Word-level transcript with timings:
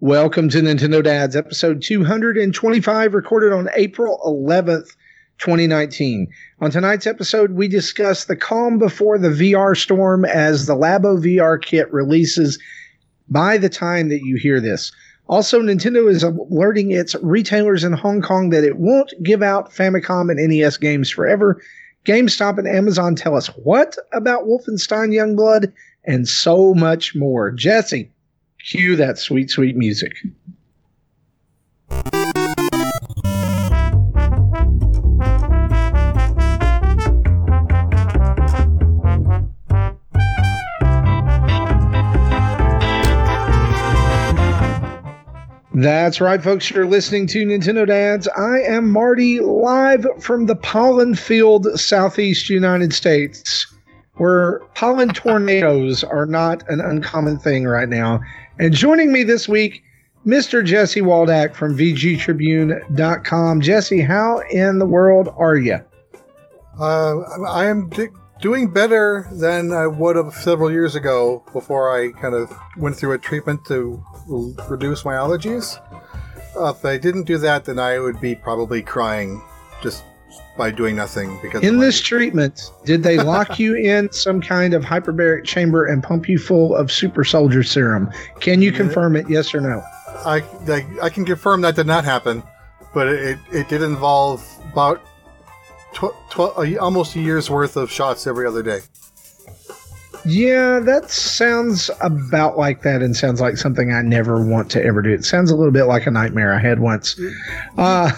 Welcome 0.00 0.48
to 0.50 0.58
Nintendo 0.58 1.02
Dads, 1.02 1.34
episode 1.34 1.82
225, 1.82 3.14
recorded 3.14 3.52
on 3.52 3.68
April 3.74 4.20
11th, 4.24 4.94
2019. 5.38 6.28
On 6.60 6.70
tonight's 6.70 7.04
episode, 7.04 7.50
we 7.50 7.66
discuss 7.66 8.26
the 8.26 8.36
calm 8.36 8.78
before 8.78 9.18
the 9.18 9.30
VR 9.30 9.76
storm 9.76 10.24
as 10.24 10.66
the 10.66 10.76
Labo 10.76 11.20
VR 11.20 11.60
kit 11.60 11.92
releases 11.92 12.60
by 13.28 13.58
the 13.58 13.68
time 13.68 14.08
that 14.10 14.20
you 14.22 14.36
hear 14.36 14.60
this. 14.60 14.92
Also, 15.26 15.60
Nintendo 15.60 16.08
is 16.08 16.22
alerting 16.22 16.92
its 16.92 17.16
retailers 17.20 17.82
in 17.82 17.92
Hong 17.92 18.22
Kong 18.22 18.50
that 18.50 18.62
it 18.62 18.76
won't 18.76 19.12
give 19.24 19.42
out 19.42 19.72
Famicom 19.72 20.30
and 20.30 20.38
NES 20.48 20.76
games 20.76 21.10
forever. 21.10 21.60
GameStop 22.04 22.56
and 22.56 22.68
Amazon 22.68 23.16
tell 23.16 23.34
us 23.34 23.48
what 23.64 23.98
about 24.12 24.46
Wolfenstein 24.46 25.08
Youngblood 25.08 25.72
and 26.04 26.28
so 26.28 26.72
much 26.72 27.16
more. 27.16 27.50
Jesse, 27.50 28.12
Cue 28.64 28.96
that 28.96 29.18
sweet, 29.18 29.50
sweet 29.50 29.76
music. 29.76 30.12
That's 45.80 46.20
right, 46.20 46.42
folks. 46.42 46.72
You're 46.72 46.86
listening 46.86 47.28
to 47.28 47.46
Nintendo 47.46 47.86
Dads. 47.86 48.26
I 48.36 48.62
am 48.62 48.90
Marty, 48.90 49.38
live 49.38 50.04
from 50.18 50.46
the 50.46 50.56
pollen 50.56 51.14
field, 51.14 51.68
southeast 51.78 52.50
United 52.50 52.92
States, 52.92 53.64
where 54.14 54.58
pollen 54.74 55.10
tornadoes 55.10 56.02
are 56.02 56.26
not 56.26 56.68
an 56.68 56.80
uncommon 56.80 57.38
thing 57.38 57.64
right 57.64 57.88
now. 57.88 58.18
And 58.60 58.74
joining 58.74 59.12
me 59.12 59.22
this 59.22 59.48
week, 59.48 59.84
Mr. 60.26 60.64
Jesse 60.64 61.00
Waldack 61.00 61.54
from 61.54 61.78
VGTribune.com. 61.78 63.60
Jesse, 63.60 64.00
how 64.00 64.40
in 64.50 64.80
the 64.80 64.86
world 64.86 65.32
are 65.36 65.56
you? 65.56 65.78
Uh, 66.78 67.20
I 67.48 67.66
am 67.66 67.88
d- 67.88 68.08
doing 68.40 68.72
better 68.72 69.28
than 69.32 69.72
I 69.72 69.86
would 69.86 70.16
have 70.16 70.34
several 70.34 70.72
years 70.72 70.96
ago 70.96 71.44
before 71.52 71.96
I 71.96 72.10
kind 72.20 72.34
of 72.34 72.52
went 72.76 72.96
through 72.96 73.12
a 73.12 73.18
treatment 73.18 73.64
to 73.66 74.02
reduce 74.68 75.04
my 75.04 75.14
allergies. 75.14 75.80
Uh, 76.56 76.70
if 76.70 76.84
I 76.84 76.98
didn't 76.98 77.24
do 77.24 77.38
that, 77.38 77.64
then 77.64 77.78
I 77.78 78.00
would 78.00 78.20
be 78.20 78.34
probably 78.34 78.82
crying 78.82 79.40
just 79.82 80.02
by 80.58 80.70
doing 80.70 80.96
nothing 80.96 81.38
because 81.40 81.62
in 81.62 81.78
this 81.78 82.00
treatment 82.00 82.70
did 82.84 83.02
they 83.02 83.16
lock 83.16 83.58
you 83.58 83.74
in 83.76 84.12
some 84.12 84.40
kind 84.40 84.74
of 84.74 84.84
hyperbaric 84.84 85.44
chamber 85.44 85.86
and 85.86 86.02
pump 86.02 86.28
you 86.28 86.38
full 86.38 86.76
of 86.76 86.92
super 86.92 87.24
soldier 87.24 87.62
serum? 87.62 88.10
Can 88.40 88.60
you 88.60 88.72
confirm 88.72 89.16
it 89.16 89.30
yes 89.30 89.54
or 89.54 89.60
no? 89.60 89.82
I, 90.26 90.42
I, 90.68 90.84
I 91.04 91.08
can 91.08 91.24
confirm 91.24 91.60
that 91.62 91.76
did 91.76 91.86
not 91.86 92.04
happen 92.04 92.42
but 92.94 93.08
it, 93.08 93.38
it 93.52 93.68
did 93.68 93.82
involve 93.82 94.44
about 94.72 95.00
tw- 95.94 96.14
tw- 96.30 96.78
almost 96.78 97.16
a 97.16 97.20
year's 97.20 97.50
worth 97.50 97.76
of 97.76 97.90
shots 97.90 98.26
every 98.26 98.46
other 98.46 98.62
day. 98.62 98.80
Yeah, 100.24 100.80
that 100.80 101.10
sounds 101.10 101.90
about 102.00 102.58
like 102.58 102.82
that 102.82 103.02
and 103.02 103.16
sounds 103.16 103.40
like 103.40 103.56
something 103.56 103.92
I 103.92 104.02
never 104.02 104.44
want 104.44 104.70
to 104.72 104.84
ever 104.84 105.00
do. 105.00 105.10
It 105.10 105.24
sounds 105.24 105.50
a 105.50 105.56
little 105.56 105.72
bit 105.72 105.84
like 105.84 106.06
a 106.06 106.10
nightmare 106.10 106.52
I 106.52 106.58
had 106.58 106.80
once. 106.80 107.18
Uh, 107.76 108.10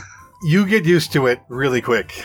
you 0.43 0.67
get 0.67 0.85
used 0.85 1.13
to 1.13 1.27
it 1.27 1.41
really 1.49 1.81
quick. 1.81 2.25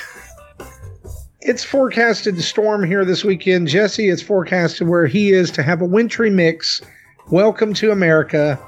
It's 1.42 1.64
forecasted 1.64 2.36
to 2.38 2.42
storm 2.42 2.84
here 2.84 3.06
this 3.06 3.24
weekend. 3.24 3.68
Jesse, 3.68 4.10
it's 4.10 4.22
forecasted 4.22 4.88
where 4.88 5.06
he 5.06 5.32
is 5.32 5.52
to 5.52 5.64
have 5.64 5.82
a 5.82 5.86
wintry 5.86 6.30
mix. 6.30 6.82
Welcome 7.30 7.74
to 7.76 7.92
America. 7.92 8.60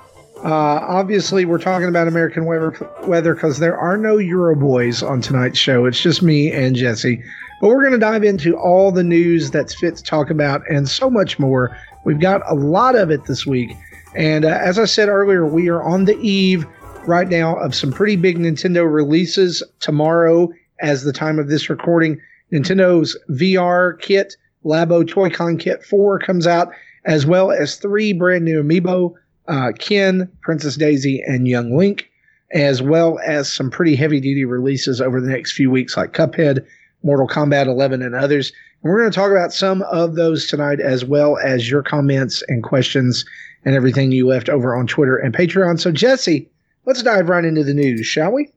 Uh, 0.44 0.80
obviously, 0.88 1.46
we're 1.46 1.58
talking 1.58 1.88
about 1.88 2.08
American 2.08 2.46
weather 2.46 3.34
because 3.34 3.58
there 3.58 3.78
are 3.78 3.98
no 3.98 4.18
Euro 4.18 4.56
boys 4.56 5.02
on 5.02 5.22
tonight's 5.22 5.58
show. 5.58 5.86
It's 5.86 6.00
just 6.00 6.22
me 6.22 6.52
and 6.52 6.76
Jesse. 6.76 7.24
But 7.60 7.70
we're 7.70 7.82
going 7.82 7.94
to 7.94 7.98
dive 7.98 8.24
into 8.24 8.56
all 8.56 8.92
the 8.92 9.04
news 9.04 9.50
that's 9.50 9.74
fit 9.74 9.96
to 9.96 10.04
talk 10.04 10.30
about 10.30 10.62
and 10.70 10.88
so 10.88 11.10
much 11.10 11.40
more. 11.40 11.76
We've 12.06 12.20
got 12.20 12.44
a 12.48 12.54
lot 12.54 12.96
of 12.96 13.10
it 13.10 13.26
this 13.26 13.48
week. 13.48 13.72
And 14.14 14.46
uh, 14.46 14.50
as 14.50 14.78
I 14.78 14.86
said 14.86 15.10
earlier, 15.10 15.46
we 15.48 15.70
are 15.70 15.82
on 15.82 16.06
the 16.06 16.18
eve 16.20 16.68
right 17.08 17.30
now 17.30 17.56
of 17.58 17.74
some 17.74 17.92
pretty 17.92 18.16
big 18.16 18.38
Nintendo 18.38 18.92
releases 18.92 19.64
tomorrow 19.80 20.50
as 20.80 21.04
the 21.04 21.14
time 21.14 21.40
of 21.40 21.48
this 21.48 21.70
recording. 21.70 22.20
Nintendo's 22.52 23.18
VR 23.30 24.00
kit, 24.00 24.36
Labo 24.66 25.08
Toy-Con 25.08 25.58
Kit 25.58 25.84
4 25.84 26.20
comes 26.20 26.48
out, 26.48 26.70
as 27.06 27.26
well 27.26 27.52
as 27.52 27.76
three 27.76 28.14
brand 28.14 28.46
new 28.46 28.62
amiibo, 28.62 29.14
uh, 29.48 29.72
Ken, 29.80 30.30
Princess 30.42 30.76
Daisy, 30.76 31.22
and 31.26 31.48
Young 31.48 31.76
Link, 31.76 32.10
as 32.52 32.82
well 32.82 33.20
as 33.26 33.52
some 33.52 33.70
pretty 33.70 33.96
heavy 33.96 34.20
duty 34.20 34.46
releases 34.46 35.02
over 35.02 35.22
the 35.22 35.30
next 35.30 35.54
few 35.54 35.72
weeks 35.72 35.98
like 35.98 36.14
Cuphead, 36.14 36.66
Mortal 37.04 37.28
Kombat 37.28 37.68
11, 37.68 38.02
and 38.02 38.16
others. 38.16 38.52
And 38.84 38.92
we're 38.92 39.00
going 39.00 39.12
to 39.12 39.16
talk 39.16 39.32
about 39.32 39.54
some 39.54 39.82
of 39.84 40.16
those 40.16 40.48
tonight, 40.48 40.80
as 40.80 41.06
well 41.06 41.38
as 41.38 41.70
your 41.70 41.84
comments 41.84 42.44
and 42.48 42.64
questions 42.64 43.26
and 43.66 43.76
everything 43.76 44.12
you 44.12 44.28
left 44.28 44.50
over 44.50 44.76
on 44.76 44.88
Twitter 44.88 45.18
and 45.18 45.36
Patreon. 45.36 45.80
So, 45.80 45.92
Jesse, 45.92 46.50
Let's 46.88 47.04
dive 47.04 47.28
right 47.28 47.44
into 47.44 47.66
the 47.66 47.74
news, 47.74 48.06
shall 48.08 48.32
we? 48.32 48.50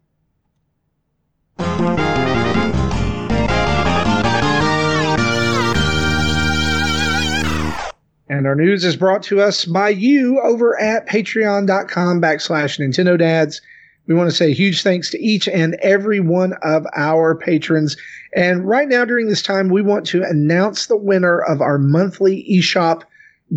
And 8.28 8.46
our 8.46 8.54
news 8.54 8.84
is 8.84 8.94
brought 8.94 9.24
to 9.24 9.40
us 9.40 9.64
by 9.64 9.88
you 9.88 10.40
over 10.42 10.80
at 10.80 11.08
patreon.com 11.08 12.22
backslash 12.22 12.78
Nintendo 12.78 13.18
Dads. 13.18 13.60
We 14.06 14.14
want 14.14 14.30
to 14.30 14.36
say 14.36 14.52
huge 14.52 14.84
thanks 14.84 15.10
to 15.10 15.18
each 15.18 15.48
and 15.48 15.74
every 15.82 16.20
one 16.20 16.52
of 16.62 16.86
our 16.94 17.34
patrons. 17.34 17.96
And 18.36 18.64
right 18.64 18.88
now, 18.88 19.04
during 19.04 19.26
this 19.26 19.42
time, 19.42 19.70
we 19.70 19.82
want 19.82 20.06
to 20.06 20.22
announce 20.22 20.86
the 20.86 20.96
winner 20.96 21.40
of 21.40 21.60
our 21.60 21.78
monthly 21.78 22.46
eShop 22.48 23.02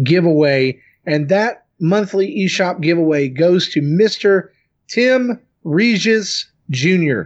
giveaway. 0.03 0.81
And 1.05 1.29
that 1.29 1.65
monthly 1.79 2.35
eShop 2.39 2.81
giveaway 2.81 3.27
goes 3.27 3.69
to 3.69 3.79
Mr. 3.79 4.49
Tim 4.93 5.39
Regis 5.63 6.45
Jr. 6.69 7.21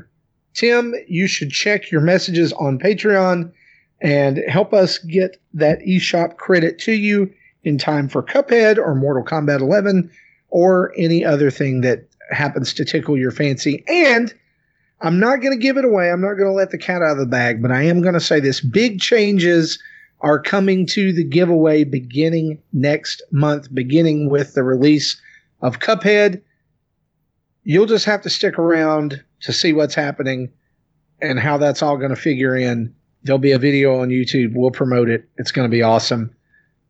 Tim, 0.53 0.95
you 1.09 1.27
should 1.27 1.51
check 1.51 1.91
your 1.91 1.99
messages 1.99 2.53
on 2.53 2.79
Patreon 2.79 3.51
and 3.99 4.37
help 4.47 4.73
us 4.73 4.99
get 4.99 5.35
that 5.53 5.79
eShop 5.81 6.37
credit 6.37 6.79
to 6.79 6.93
you 6.93 7.29
in 7.65 7.77
time 7.77 8.07
for 8.07 8.23
Cuphead 8.23 8.77
or 8.77 8.95
Mortal 8.95 9.25
Kombat 9.25 9.59
11 9.59 10.09
or 10.49 10.93
any 10.97 11.25
other 11.25 11.51
thing 11.51 11.81
that 11.81 12.07
happens 12.31 12.73
to 12.75 12.85
tickle 12.85 13.17
your 13.17 13.31
fancy. 13.31 13.83
And 13.89 14.33
I'm 15.01 15.19
not 15.19 15.41
going 15.41 15.51
to 15.51 15.61
give 15.61 15.75
it 15.75 15.83
away. 15.83 16.09
I'm 16.09 16.21
not 16.21 16.35
going 16.35 16.49
to 16.49 16.53
let 16.53 16.71
the 16.71 16.77
cat 16.77 17.01
out 17.01 17.11
of 17.11 17.17
the 17.17 17.25
bag, 17.25 17.61
but 17.61 17.73
I 17.73 17.81
am 17.81 18.01
going 18.01 18.13
to 18.13 18.21
say 18.21 18.39
this 18.39 18.61
big 18.61 19.01
changes 19.01 19.77
are 20.21 20.39
coming 20.39 20.85
to 20.87 21.11
the 21.11 21.25
giveaway 21.25 21.83
beginning 21.83 22.61
next 22.71 23.21
month, 23.29 23.67
beginning 23.73 24.29
with 24.29 24.53
the 24.53 24.63
release 24.63 25.21
of 25.61 25.79
Cuphead 25.79 26.41
you'll 27.67 27.85
just 27.85 28.05
have 28.05 28.21
to 28.21 28.29
stick 28.29 28.57
around 28.57 29.21
to 29.41 29.51
see 29.51 29.73
what's 29.73 29.93
happening 29.93 30.49
and 31.21 31.37
how 31.37 31.57
that's 31.57 31.81
all 31.81 31.97
going 31.97 32.11
to 32.11 32.15
figure 32.15 32.55
in. 32.55 32.95
There'll 33.23 33.39
be 33.39 33.51
a 33.51 33.59
video 33.59 33.99
on 33.99 34.07
YouTube. 34.07 34.53
We'll 34.55 34.71
promote 34.71 35.09
it. 35.09 35.27
It's 35.35 35.51
going 35.51 35.69
to 35.69 35.71
be 35.71 35.83
awesome. 35.83 36.33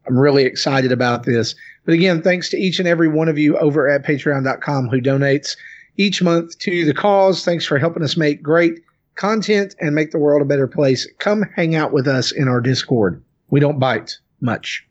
I'm 0.05 0.19
really 0.19 0.43
excited 0.43 0.91
about 0.91 1.23
this. 1.23 1.55
But 1.83 1.95
again, 1.95 2.21
thanks 2.21 2.49
to 2.49 2.57
each 2.57 2.77
and 2.77 2.87
every 2.87 3.07
one 3.07 3.27
of 3.27 3.39
you 3.39 3.57
over 3.57 3.89
at 3.89 4.05
patreon.com 4.05 4.89
who 4.89 5.01
donates 5.01 5.57
each 5.97 6.21
month 6.21 6.59
to 6.59 6.85
the 6.85 6.93
cause. 6.93 7.43
Thanks 7.43 7.65
for 7.65 7.79
helping 7.79 8.03
us 8.03 8.15
make 8.15 8.43
great 8.43 8.79
content 9.15 9.73
and 9.81 9.95
make 9.95 10.11
the 10.11 10.19
world 10.19 10.43
a 10.43 10.45
better 10.45 10.67
place. 10.67 11.07
Come 11.17 11.41
hang 11.55 11.73
out 11.73 11.91
with 11.91 12.07
us 12.07 12.31
in 12.31 12.47
our 12.47 12.61
Discord. 12.61 13.23
We 13.49 13.59
don't 13.59 13.79
bite 13.79 14.15
much. 14.41 14.85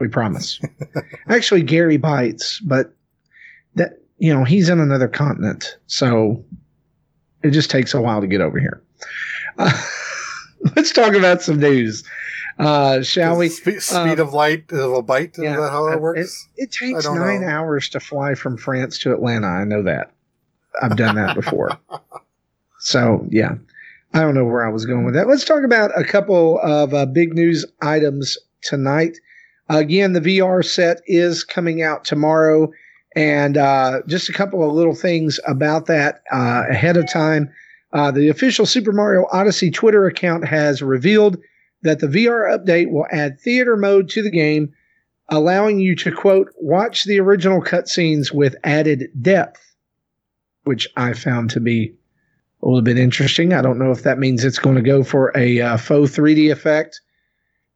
We 0.00 0.08
promise. 0.08 0.60
Actually, 1.28 1.62
Gary 1.62 1.98
bites, 1.98 2.58
but 2.58 2.92
that 3.76 3.99
you 4.20 4.32
know, 4.32 4.44
he's 4.44 4.68
in 4.68 4.78
another 4.78 5.08
continent. 5.08 5.78
So 5.86 6.44
it 7.42 7.50
just 7.50 7.70
takes 7.70 7.94
a 7.94 8.00
while 8.00 8.20
to 8.20 8.26
get 8.26 8.42
over 8.42 8.60
here. 8.60 8.82
Uh, 9.58 9.72
let's 10.76 10.92
talk 10.92 11.14
about 11.14 11.42
some 11.42 11.58
news. 11.58 12.04
Uh, 12.58 13.02
shall 13.02 13.38
we? 13.38 13.48
Speed, 13.48 13.80
speed 13.80 14.20
um, 14.20 14.20
of 14.20 14.34
light, 14.34 14.70
a 14.70 14.76
little 14.76 15.00
bite. 15.00 15.36
Yeah, 15.38 15.52
is 15.52 15.60
that 15.60 15.70
how 15.70 15.88
that 15.88 16.02
works? 16.02 16.46
It, 16.56 16.64
it 16.64 16.72
takes 16.72 17.06
nine 17.06 17.40
know. 17.40 17.48
hours 17.48 17.88
to 17.88 18.00
fly 18.00 18.34
from 18.34 18.58
France 18.58 18.98
to 18.98 19.12
Atlanta. 19.12 19.46
I 19.46 19.64
know 19.64 19.82
that. 19.82 20.12
I've 20.82 20.96
done 20.96 21.16
that 21.16 21.34
before. 21.34 21.78
so, 22.78 23.26
yeah. 23.30 23.54
I 24.12 24.20
don't 24.20 24.34
know 24.34 24.44
where 24.44 24.66
I 24.66 24.70
was 24.70 24.84
going 24.84 25.04
with 25.04 25.14
that. 25.14 25.28
Let's 25.28 25.44
talk 25.44 25.64
about 25.64 25.98
a 25.98 26.04
couple 26.04 26.60
of 26.60 26.92
uh, 26.92 27.06
big 27.06 27.32
news 27.32 27.64
items 27.80 28.36
tonight. 28.62 29.16
Again, 29.70 30.12
the 30.12 30.20
VR 30.20 30.64
set 30.64 31.00
is 31.06 31.44
coming 31.44 31.80
out 31.80 32.04
tomorrow. 32.04 32.70
And 33.16 33.56
uh, 33.56 34.02
just 34.06 34.28
a 34.28 34.32
couple 34.32 34.66
of 34.66 34.72
little 34.74 34.94
things 34.94 35.40
about 35.46 35.86
that 35.86 36.22
uh, 36.32 36.64
ahead 36.70 36.96
of 36.96 37.10
time. 37.10 37.50
Uh, 37.92 38.10
the 38.10 38.28
official 38.28 38.66
Super 38.66 38.92
Mario 38.92 39.26
Odyssey 39.32 39.70
Twitter 39.70 40.06
account 40.06 40.46
has 40.46 40.80
revealed 40.80 41.36
that 41.82 41.98
the 41.98 42.06
VR 42.06 42.56
update 42.56 42.90
will 42.90 43.06
add 43.10 43.40
theater 43.40 43.76
mode 43.76 44.08
to 44.10 44.22
the 44.22 44.30
game 44.30 44.72
allowing 45.30 45.78
you 45.78 45.94
to 45.94 46.12
quote 46.12 46.52
watch 46.56 47.04
the 47.04 47.20
original 47.20 47.62
cutscenes 47.62 48.32
with 48.32 48.56
added 48.64 49.08
depth, 49.20 49.74
which 50.64 50.88
I 50.96 51.14
found 51.14 51.50
to 51.50 51.60
be 51.60 51.94
a 52.62 52.66
little 52.66 52.82
bit 52.82 52.98
interesting. 52.98 53.52
I 53.52 53.62
don't 53.62 53.78
know 53.78 53.92
if 53.92 54.02
that 54.02 54.18
means 54.18 54.44
it's 54.44 54.58
going 54.58 54.76
to 54.76 54.82
go 54.82 55.02
for 55.02 55.32
a 55.36 55.60
uh, 55.60 55.76
faux 55.76 56.14
3D 56.16 56.50
effect 56.52 57.00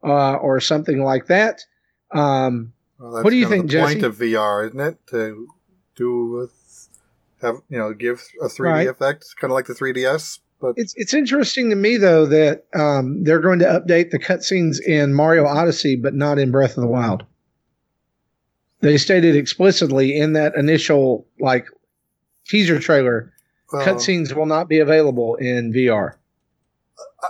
uh, 0.03 0.35
or 0.35 0.61
something 0.61 1.03
like 1.03 1.27
that. 1.27 1.63
Um, 2.11 2.73
Well, 2.99 3.23
What 3.23 3.31
do 3.31 3.37
you 3.37 3.49
think, 3.49 3.71
the 3.71 3.81
point 3.81 4.03
of 4.03 4.17
VR, 4.17 4.69
isn't 4.69 4.81
it? 4.81 4.99
To 5.09 5.49
do 5.97 6.41
a 6.43 7.45
have 7.45 7.57
you 7.69 7.79
know 7.79 7.93
give 7.93 8.23
a 8.43 8.47
3D 8.47 8.65
Right. 8.65 8.89
effect, 8.89 9.27
kind 9.41 9.51
of 9.51 9.55
like 9.55 9.67
the 9.67 9.75
3DS. 9.75 10.41
But 10.61 10.75
It's 10.77 10.95
it's 10.97 11.13
interesting 11.13 11.71
to 11.71 11.77
me 11.77 11.97
though 11.97 12.27
that 12.27 12.65
um, 12.75 13.23
they're 13.25 13.41
going 13.41 13.59
to 13.59 13.67
update 13.67 14.11
the 14.11 14.19
cutscenes 14.19 14.81
in 14.81 15.13
Mario 15.15 15.47
Odyssey, 15.47 15.97
but 15.97 16.15
not 16.15 16.39
in 16.39 16.51
Breath 16.51 16.77
of 16.77 16.83
the 16.83 16.89
Wild. 16.89 17.25
They 18.81 18.99
stated 18.99 19.35
explicitly 19.37 20.17
in 20.17 20.35
that 20.35 20.55
initial 20.57 21.27
like 21.41 21.67
teaser 22.47 22.79
trailer, 22.79 23.33
well, 23.73 23.85
cutscenes 23.85 24.35
will 24.35 24.47
not 24.47 24.69
be 24.69 24.79
available 24.79 25.35
in 25.37 25.73
VR. 25.73 26.15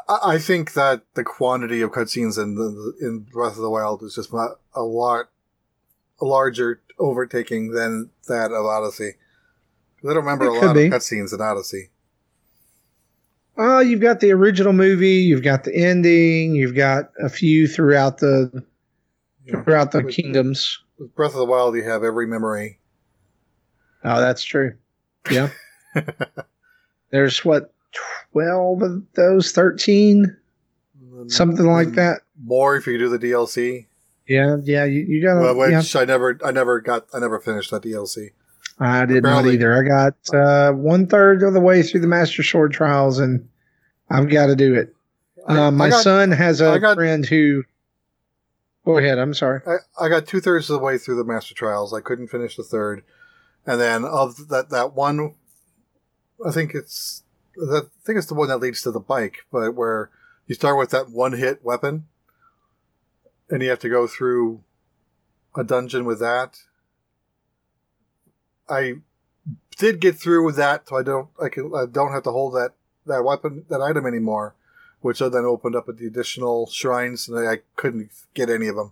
I, 0.09 0.19
I 0.35 0.39
think 0.39 0.75
that 0.75 1.03
the 1.15 1.25
quantity 1.25 1.81
of 1.81 1.93
cutscenes 1.93 2.41
in 2.43 2.57
the 2.57 2.95
in 3.01 3.21
Breath 3.21 3.57
of 3.57 3.63
the 3.63 3.71
Wild 3.71 4.03
is 4.03 4.15
just 4.15 4.33
not 4.33 4.59
a 4.75 4.83
lot 4.83 5.31
a 6.21 6.25
larger 6.25 6.81
overtaking 6.99 7.71
than 7.73 8.11
that 8.29 8.53
of 8.53 8.65
Odyssey. 8.67 9.13
I 10.03 10.07
don't 10.09 10.17
remember 10.17 10.47
It 10.47 10.49
a 10.63 10.67
lot 10.67 10.75
be. 10.75 10.87
of 10.87 10.93
cutscenes 10.93 11.33
in 11.35 11.41
Odyssey. 11.41 11.91
Oh, 13.57 13.81
you've 13.81 14.01
got 14.01 14.21
the 14.21 14.33
original 14.33 14.73
movie, 14.73 15.21
you've 15.23 15.43
got 15.45 15.65
the 15.65 15.75
ending, 15.75 16.55
you've 16.55 16.75
got 16.75 17.11
a 17.23 17.29
few 17.29 17.67
throughout 17.69 18.19
the 18.19 18.65
throughout 19.65 19.93
the 19.93 20.03
With- 20.03 20.15
kingdoms. 20.15 20.81
With 20.99 21.15
Breath 21.15 21.33
of 21.33 21.39
the 21.39 21.45
Wild, 21.45 21.75
you 21.75 21.83
have 21.85 22.05
every 22.05 22.27
memory. 22.27 22.79
Oh, 24.05 24.21
that's 24.21 24.43
true. 24.45 24.75
Yeah. 25.31 25.51
There's 27.11 27.45
what 27.45 27.73
twelve 28.33 28.83
of 28.83 29.03
those, 29.15 29.53
thirteen, 29.53 30.37
something 31.29 31.67
like 31.67 31.93
that. 31.93 32.21
More 32.43 32.77
if 32.77 32.87
you 32.87 32.99
do 32.99 33.09
the 33.09 33.19
DLC. 33.19 33.87
Yeah, 34.27 34.57
yeah. 34.63 34.85
You, 34.85 35.01
you 35.07 35.23
got 35.23 35.41
Well, 35.41 35.55
to. 35.55 35.71
Yeah, 35.71 35.79
which 35.79 35.95
I 35.97 36.05
never, 36.05 36.39
I 36.45 36.51
never 36.51 36.81
got, 36.81 37.07
I 37.13 37.19
never 37.19 37.39
finished 37.41 37.71
that 37.71 37.83
DLC. 37.83 38.31
I 38.81 39.05
did 39.07 39.23
not 39.23 39.47
either. 39.47 39.73
I 39.79 39.83
got 39.87 40.35
uh, 40.35 40.73
one 40.73 41.07
third 41.07 41.43
of 41.43 41.53
the 41.55 41.61
way 41.61 41.83
through 41.83 42.01
the 42.01 42.07
Master 42.09 42.43
Sword 42.43 42.73
trials, 42.73 43.19
and 43.21 43.49
I've 44.11 44.29
got 44.29 44.47
to 44.47 44.57
do 44.57 44.75
it. 44.75 44.95
I- 45.47 45.59
Uh, 45.67 45.71
my 45.71 45.87
I 45.87 45.91
got, 45.91 46.03
son 46.03 46.33
has 46.33 46.61
a 46.61 46.79
got- 46.81 46.97
friend 46.97 47.25
who. 47.25 47.65
Go 48.85 48.99
ahead. 48.99 49.19
I'm 49.19 49.33
sorry. 49.33 49.61
I, 49.67 50.05
I 50.07 50.09
got 50.11 50.27
two 50.27 50.41
thirds 50.41 50.69
of 50.69 50.79
the 50.79 50.85
way 50.85 50.99
through 50.99 51.17
the 51.17 51.25
Master 51.25 51.55
Trials. 51.55 51.95
I 51.95 52.01
couldn't 52.01 52.29
finish 52.29 52.57
the 52.57 52.63
third, 52.65 53.03
and 53.67 53.81
then 53.81 54.05
of 54.05 54.49
that 54.49 54.71
that 54.71 54.93
one, 54.95 55.35
I 56.45 56.51
think 56.51 56.75
it's 56.75 57.23
I 57.73 57.81
think 58.05 58.19
it's 58.19 58.27
the 58.27 58.35
one 58.35 58.49
that 58.49 58.59
leads 58.59 58.83
to 58.83 58.91
the 58.91 59.01
bike, 59.01 59.39
but 59.53 59.75
where 59.75 60.11
you 60.47 60.55
start 60.55 60.77
with 60.79 60.91
that 60.91 61.09
one 61.11 61.33
hit 61.33 61.65
weapon, 61.65 62.07
and 63.55 63.63
you 63.63 63.71
have 63.71 63.79
to 63.79 63.89
go 63.89 64.09
through 64.09 64.65
a 65.57 65.63
dungeon 65.63 66.05
with 66.05 66.19
that. 66.19 66.59
I 68.69 68.95
did 69.79 70.01
get 70.01 70.17
through 70.17 70.45
with 70.45 70.57
that, 70.57 70.89
so 70.89 70.97
I 70.97 71.05
don't 71.05 71.29
I 71.41 71.49
can 71.51 71.71
I 71.73 71.87
don't 71.87 72.11
have 72.11 72.25
to 72.25 72.33
hold 72.33 72.55
that 72.55 72.73
that 73.07 73.23
weapon 73.23 73.65
that 73.69 73.81
item 73.81 74.07
anymore, 74.07 74.57
which 75.03 75.21
then 75.21 75.45
opened 75.45 75.77
up 75.77 75.89
at 75.89 75.99
the 75.99 76.07
additional 76.09 76.67
shrines, 76.67 77.29
and 77.29 77.49
I 77.49 77.61
couldn't 77.77 78.11
get 78.35 78.51
any 78.51 78.67
of 78.67 78.75
them. 78.75 78.91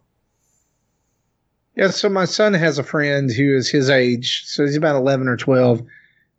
Yeah, 1.74 1.90
so 1.90 2.08
my 2.08 2.26
son 2.26 2.54
has 2.54 2.78
a 2.78 2.84
friend 2.84 3.32
who 3.32 3.56
is 3.56 3.68
his 3.68 3.90
age, 3.90 4.44
so 4.46 4.64
he's 4.64 4.76
about 4.76 4.94
eleven 4.94 5.26
or 5.26 5.36
twelve, 5.36 5.82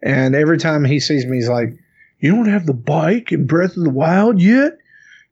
and 0.01 0.33
every 0.33 0.57
time 0.57 0.85
he 0.85 1.01
sees 1.01 1.25
me, 1.25 1.35
he's 1.35 1.49
like, 1.49 1.77
"You 2.21 2.33
don't 2.33 2.47
have 2.47 2.67
the 2.67 2.73
bike 2.73 3.33
in 3.33 3.47
Breath 3.47 3.75
of 3.75 3.83
the 3.83 3.89
Wild 3.89 4.41
yet? 4.41 4.77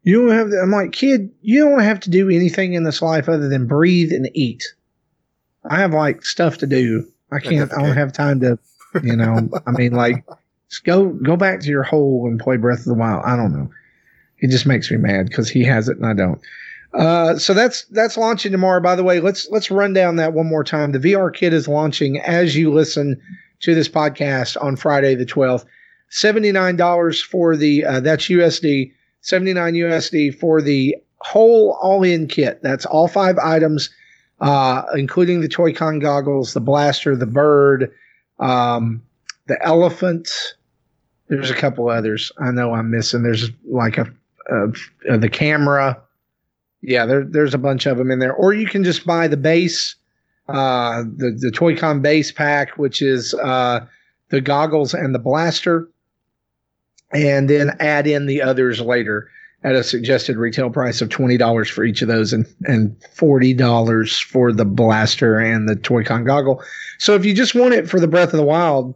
You 0.03 0.27
don't 0.27 0.37
have." 0.37 0.49
The-. 0.49 0.61
I'm 0.61 0.71
like, 0.71 0.91
"Kid, 0.91 1.29
you 1.41 1.67
don't 1.67 1.81
have 1.81 1.99
to 2.01 2.09
do 2.09 2.29
anything 2.29 2.73
in 2.73 2.83
this 2.83 3.01
life 3.01 3.29
other 3.29 3.49
than 3.49 3.67
breathe 3.67 4.11
and 4.11 4.29
eat. 4.33 4.63
I 5.63 5.77
have 5.77 5.93
like 5.93 6.25
stuff 6.25 6.57
to 6.59 6.67
do. 6.67 7.07
I 7.31 7.39
can't. 7.39 7.71
I 7.73 7.81
don't 7.81 7.95
have 7.95 8.11
time 8.13 8.39
to, 8.41 8.59
you 9.03 9.15
know. 9.15 9.49
I 9.65 9.71
mean, 9.71 9.93
like, 9.93 10.25
just 10.69 10.83
go 10.83 11.09
go 11.09 11.35
back 11.37 11.61
to 11.61 11.69
your 11.69 11.83
hole 11.83 12.27
and 12.27 12.39
play 12.39 12.57
Breath 12.57 12.79
of 12.79 12.85
the 12.85 12.93
Wild. 12.93 13.23
I 13.25 13.35
don't 13.35 13.53
know. 13.53 13.69
It 14.39 14.49
just 14.49 14.65
makes 14.65 14.89
me 14.89 14.97
mad 14.97 15.27
because 15.27 15.49
he 15.49 15.63
has 15.63 15.87
it 15.87 15.97
and 15.97 16.05
I 16.05 16.13
don't. 16.13 16.41
Uh, 16.93 17.37
so 17.37 17.53
that's 17.53 17.85
that's 17.85 18.17
launching 18.17 18.51
tomorrow. 18.51 18.81
By 18.81 18.95
the 18.95 19.03
way, 19.03 19.19
let's 19.19 19.47
let's 19.49 19.71
run 19.71 19.93
down 19.93 20.17
that 20.17 20.33
one 20.33 20.47
more 20.47 20.63
time. 20.63 20.91
The 20.91 20.99
VR 20.99 21.33
kit 21.33 21.53
is 21.53 21.67
launching 21.67 22.19
as 22.19 22.55
you 22.55 22.73
listen 22.73 23.21
to 23.61 23.75
this 23.75 23.87
podcast 23.87 24.61
on 24.61 24.75
Friday 24.75 25.15
the 25.15 25.25
twelfth. 25.25 25.65
Seventy 26.09 26.51
nine 26.51 26.75
dollars 26.75 27.21
for 27.21 27.55
the 27.55 27.85
uh, 27.85 27.99
that's 28.01 28.27
USD. 28.27 28.91
Seventy 29.21 29.53
nine 29.53 29.73
USD 29.73 30.37
for 30.39 30.61
the 30.61 30.95
whole 31.19 31.77
all 31.81 32.03
in 32.03 32.27
kit. 32.27 32.59
That's 32.63 32.85
all 32.85 33.07
five 33.07 33.37
items, 33.37 33.89
uh, 34.39 34.83
including 34.95 35.41
the 35.41 35.47
Toy-Con 35.47 35.99
goggles, 35.99 36.53
the 36.53 36.59
blaster, 36.59 37.15
the 37.15 37.27
bird, 37.27 37.91
um, 38.39 39.03
the 39.47 39.63
elephant. 39.63 40.29
There's 41.27 41.51
a 41.51 41.55
couple 41.55 41.87
others 41.89 42.31
I 42.39 42.51
know 42.51 42.73
I'm 42.73 42.89
missing. 42.89 43.23
There's 43.23 43.49
like 43.63 43.97
a, 43.97 44.11
a, 44.49 45.13
a 45.13 45.17
the 45.17 45.29
camera. 45.29 46.01
Yeah, 46.81 47.05
there, 47.05 47.23
there's 47.23 47.53
a 47.53 47.59
bunch 47.59 47.85
of 47.85 47.97
them 47.97 48.09
in 48.09 48.19
there. 48.19 48.33
Or 48.33 48.53
you 48.53 48.65
can 48.65 48.83
just 48.83 49.05
buy 49.05 49.27
the 49.27 49.37
base, 49.37 49.95
uh, 50.49 51.03
the 51.03 51.37
the 51.39 51.51
Toy-Con 51.51 52.01
base 52.01 52.31
pack, 52.31 52.77
which 52.77 53.03
is 53.03 53.35
uh, 53.35 53.85
the 54.29 54.41
goggles 54.41 54.95
and 54.95 55.13
the 55.13 55.19
blaster, 55.19 55.87
and 57.13 57.49
then 57.49 57.75
add 57.79 58.07
in 58.07 58.25
the 58.25 58.41
others 58.41 58.81
later 58.81 59.29
at 59.63 59.75
a 59.75 59.83
suggested 59.83 60.37
retail 60.37 60.71
price 60.71 61.01
of 61.01 61.09
twenty 61.09 61.37
dollars 61.37 61.69
for 61.69 61.83
each 61.83 62.01
of 62.01 62.07
those, 62.07 62.33
and 62.33 62.45
and 62.63 62.95
forty 63.13 63.53
dollars 63.53 64.17
for 64.17 64.51
the 64.51 64.65
blaster 64.65 65.37
and 65.37 65.69
the 65.69 65.75
Toy-Con 65.75 66.23
goggle. 66.23 66.63
So 66.97 67.13
if 67.15 67.25
you 67.25 67.33
just 67.33 67.53
want 67.55 67.73
it 67.73 67.89
for 67.89 67.99
the 67.99 68.07
Breath 68.07 68.33
of 68.33 68.37
the 68.37 68.43
Wild 68.43 68.95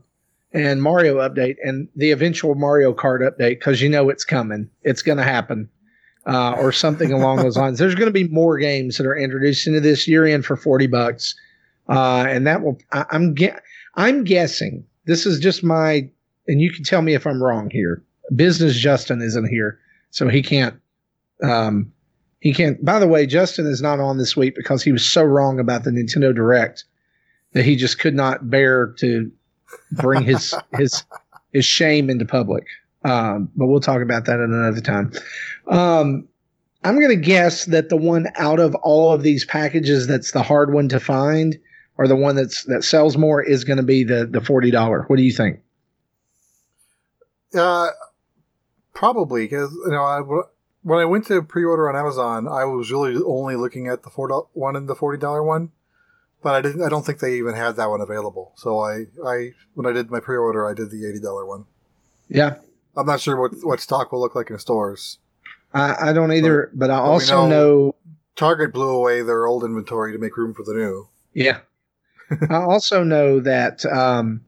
and 0.54 0.82
Mario 0.82 1.18
update 1.18 1.58
and 1.64 1.88
the 1.96 2.12
eventual 2.12 2.56
Mario 2.56 2.94
Kart 2.94 3.22
update, 3.22 3.60
because 3.60 3.82
you 3.82 3.90
know 3.90 4.10
it's 4.10 4.24
coming, 4.24 4.70
it's 4.84 5.02
going 5.02 5.18
to 5.18 5.24
happen 5.24 5.70
uh, 6.26 6.54
or 6.54 6.72
something 6.72 7.12
along 7.12 7.38
those 7.38 7.58
lines. 7.58 7.78
There's 7.78 7.96
going 7.96 8.08
to 8.08 8.12
be 8.12 8.28
more 8.30 8.58
games 8.58 8.98
that 8.98 9.06
are 9.06 9.18
introduced 9.18 9.68
into 9.68 9.82
this 9.82 10.08
year 10.08 10.26
in 10.26 10.42
for 10.42 10.56
forty 10.56 10.88
bucks, 10.88 11.36
uh, 11.90 12.26
and 12.28 12.48
that 12.48 12.64
will. 12.64 12.80
I, 12.92 13.06
I'm 13.12 13.36
ge- 13.36 13.60
I'm 13.96 14.24
guessing 14.24 14.84
this 15.06 15.28
is 15.28 15.40
just 15.40 15.64
my, 15.64 16.10
and 16.48 16.60
you 16.60 16.72
can 16.72 16.84
tell 16.84 17.04
me 17.04 17.13
if 17.13 17.28
I'm 17.28 17.44
wrong 17.44 17.70
here. 17.70 18.01
Business 18.34 18.75
Justin 18.77 19.22
isn't 19.22 19.48
here, 19.48 19.79
so 20.12 20.27
he 20.27 20.41
can't. 20.41 20.79
Um, 21.44 21.91
he 22.39 22.53
can't. 22.53 22.84
By 22.84 23.00
the 23.00 23.08
way, 23.08 23.25
Justin 23.25 23.65
is 23.65 23.82
not 23.82 24.00
on 24.00 24.17
this 24.17 24.38
week 24.38 24.55
because 24.55 24.84
he 24.84 24.91
was 24.91 25.05
so 25.05 25.24
wrong 25.24 25.60
about 25.60 25.84
the 25.84 25.91
Nintendo 25.91 26.34
Direct 26.34 26.86
that 27.53 27.65
he 27.65 27.75
just 27.75 28.00
could 28.00 28.15
not 28.15 28.50
bear 28.50 28.94
to 29.00 29.32
bring 29.91 30.24
his 30.24 30.53
his 30.77 31.03
his 31.53 31.65
shame 31.65 32.10
into 32.10 32.25
public. 32.25 32.65
Um, 33.03 33.50
but 33.55 33.67
we'll 33.67 33.79
talk 33.79 34.01
about 34.01 34.25
that 34.25 34.39
at 34.39 34.50
another 34.50 34.82
time. 34.82 35.12
Um, 35.67 36.27
I'm 36.84 36.96
going 37.00 37.10
to 37.10 37.15
guess 37.15 37.65
that 37.65 37.89
the 37.89 37.98
one 37.98 38.27
out 38.36 38.60
of 38.60 38.75
all 38.75 39.12
of 39.12 39.24
these 39.24 39.46
packages 39.46 40.08
that's 40.08 40.32
the 40.32 40.44
hard 40.44 40.74
one 40.74 40.88
to 40.89 41.00
find, 41.00 41.58
or 41.98 42.08
the 42.08 42.15
one 42.15 42.36
that's 42.36 42.63
that 42.65 42.84
sells 42.84 43.17
more, 43.17 43.41
is 43.41 43.63
going 43.63 43.77
to 43.77 43.84
be 43.84 44.03
the 44.03 44.25
the 44.25 44.41
forty 44.41 44.70
dollar. 44.70 45.03
What 45.08 45.17
do 45.17 45.24
you 45.24 45.32
think? 45.32 45.60
Uh, 47.58 47.89
probably 48.96 49.44
because 49.46 49.72
you 49.86 49.92
know 49.92 50.04
I, 50.04 50.22
when 50.82 51.00
I 51.00 51.06
went 51.06 51.28
to 51.28 51.44
pre-order 51.44 51.88
on 51.88 51.96
Amazon, 51.96 52.48
I 52.48 52.64
was 52.66 52.92
really 52.92 53.22
only 53.24 53.56
looking 53.56 53.88
at 53.88 54.02
the 54.02 54.10
four 54.10 54.48
one 54.54 54.75
and 54.75 54.88
the 54.90 54.96
forty 54.96 55.20
dollar 55.20 55.44
one, 55.44 55.72
but 56.42 56.56
I 56.56 56.62
didn't. 56.62 56.82
I 56.82 56.90
don't 56.90 57.06
think 57.06 57.20
they 57.20 57.38
even 57.38 57.54
had 57.54 57.75
that 57.75 57.90
one 57.92 58.02
available. 58.02 58.54
So 58.56 58.80
I, 58.80 59.06
I 59.24 59.52
when 59.75 59.86
I 59.86 59.92
did 59.92 60.10
my 60.10 60.20
pre-order, 60.20 60.68
I 60.68 60.74
did 60.74 60.90
the 60.90 61.08
eighty 61.08 61.20
dollar 61.20 61.46
one. 61.46 61.66
Yeah, 62.28 62.56
I'm 62.98 63.06
not 63.06 63.22
sure 63.22 63.40
what 63.40 63.52
what 63.62 63.80
stock 63.80 64.12
will 64.12 64.22
look 64.22 64.34
like 64.34 64.50
in 64.50 64.58
stores. 64.58 65.20
I, 65.74 66.10
I 66.10 66.14
don't 66.14 66.32
either, 66.32 66.72
but 66.74 66.90
I 66.90 66.96
also 66.98 67.42
know- 67.42 67.50
know 67.50 67.96
Target 68.38 68.74
blew 68.74 68.90
away 68.90 69.22
their 69.22 69.46
old 69.46 69.64
inventory 69.64 70.14
to 70.14 70.18
make 70.18 70.38
room 70.38 70.54
for 70.54 70.64
the 70.64 70.74
new. 70.74 71.10
Yeah. 71.34 71.60
I 72.50 72.56
also 72.56 73.04
know 73.04 73.42
that 73.42 73.86
um, 73.86 74.45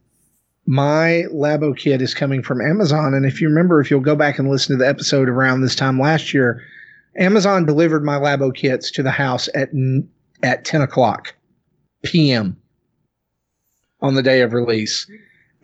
my 0.68 1.24
Labo 1.34 1.76
kit 1.76 2.02
is 2.02 2.14
coming 2.14 2.44
from 2.44 2.62
Amazon. 2.62 3.14
And 3.14 3.26
if 3.26 3.40
you 3.40 3.48
remember, 3.48 3.80
if 3.80 3.90
you'll 3.90 4.02
go 4.02 4.18
back 4.18 4.38
and 4.38 4.50
listen 4.50 4.78
to 4.78 4.84
the 4.84 4.88
episode 4.88 5.30
around 5.30 5.62
this 5.62 5.76
time 5.76 6.00
last 6.00 6.34
year, 6.34 6.62
Amazon 7.18 7.66
delivered 7.66 8.04
my 8.04 8.18
Labo 8.18 8.54
kits 8.54 8.92
to 8.92 9.02
the 9.02 9.12
house 9.12 9.50
at 9.56 9.70
at 10.44 10.66
10 10.66 10.82
o'clock 10.82 11.34
p.m. 12.04 12.58
on 14.02 14.14
the 14.14 14.22
day 14.22 14.42
of 14.42 14.54
release. 14.54 15.10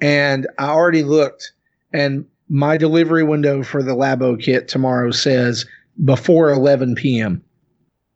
And 0.02 0.48
I 0.58 0.70
already 0.70 1.04
looked, 1.04 1.52
and 1.92 2.26
my 2.50 2.78
delivery 2.78 3.24
window 3.24 3.62
for 3.62 3.84
the 3.84 3.96
Labo 3.96 4.42
kit 4.42 4.68
tomorrow 4.70 5.12
says 5.12 5.66
before 6.04 6.50
11 6.50 6.96
p.m. 6.96 7.44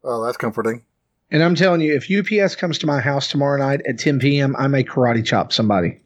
Oh, 0.04 0.26
that's 0.26 0.38
comforting. 0.38 0.84
And 1.30 1.44
I'm 1.44 1.56
telling 1.56 1.82
you, 1.82 1.94
if 1.94 2.10
UPS 2.10 2.56
comes 2.56 2.80
to 2.80 2.88
my 2.88 3.02
house 3.02 3.28
tomorrow 3.28 3.60
night 3.60 3.82
at 3.88 4.00
10 4.00 4.20
p.m., 4.20 4.56
I 4.58 4.68
may 4.68 4.84
karate 4.84 5.26
chop 5.26 5.52
somebody. 5.52 6.00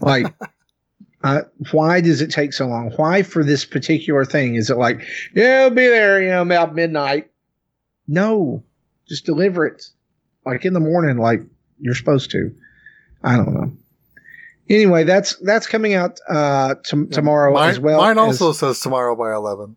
Like, 0.00 0.34
uh, 1.22 1.42
why 1.70 2.00
does 2.00 2.20
it 2.20 2.30
take 2.30 2.52
so 2.52 2.66
long? 2.66 2.92
Why 2.96 3.22
for 3.22 3.44
this 3.44 3.64
particular 3.64 4.24
thing? 4.24 4.54
Is 4.56 4.70
it 4.70 4.76
like, 4.76 5.02
yeah, 5.34 5.66
it'll 5.66 5.76
be 5.76 5.86
there, 5.86 6.22
you 6.22 6.28
know, 6.30 6.42
about 6.42 6.74
midnight? 6.74 7.30
No, 8.08 8.64
just 9.08 9.24
deliver 9.26 9.66
it 9.66 9.84
like 10.44 10.64
in 10.64 10.72
the 10.74 10.80
morning, 10.80 11.18
like 11.18 11.42
you're 11.78 11.94
supposed 11.94 12.30
to. 12.32 12.52
I 13.22 13.36
don't 13.36 13.54
know. 13.54 13.72
Anyway, 14.68 15.04
that's 15.04 15.36
that's 15.36 15.66
coming 15.66 15.94
out 15.94 16.18
uh, 16.28 16.74
t- 16.84 17.06
tomorrow 17.06 17.52
mine, 17.54 17.70
as 17.70 17.78
well. 17.78 18.00
Mine 18.00 18.18
as- 18.18 18.40
also 18.40 18.52
says 18.52 18.80
tomorrow 18.80 19.14
by 19.14 19.32
eleven. 19.32 19.76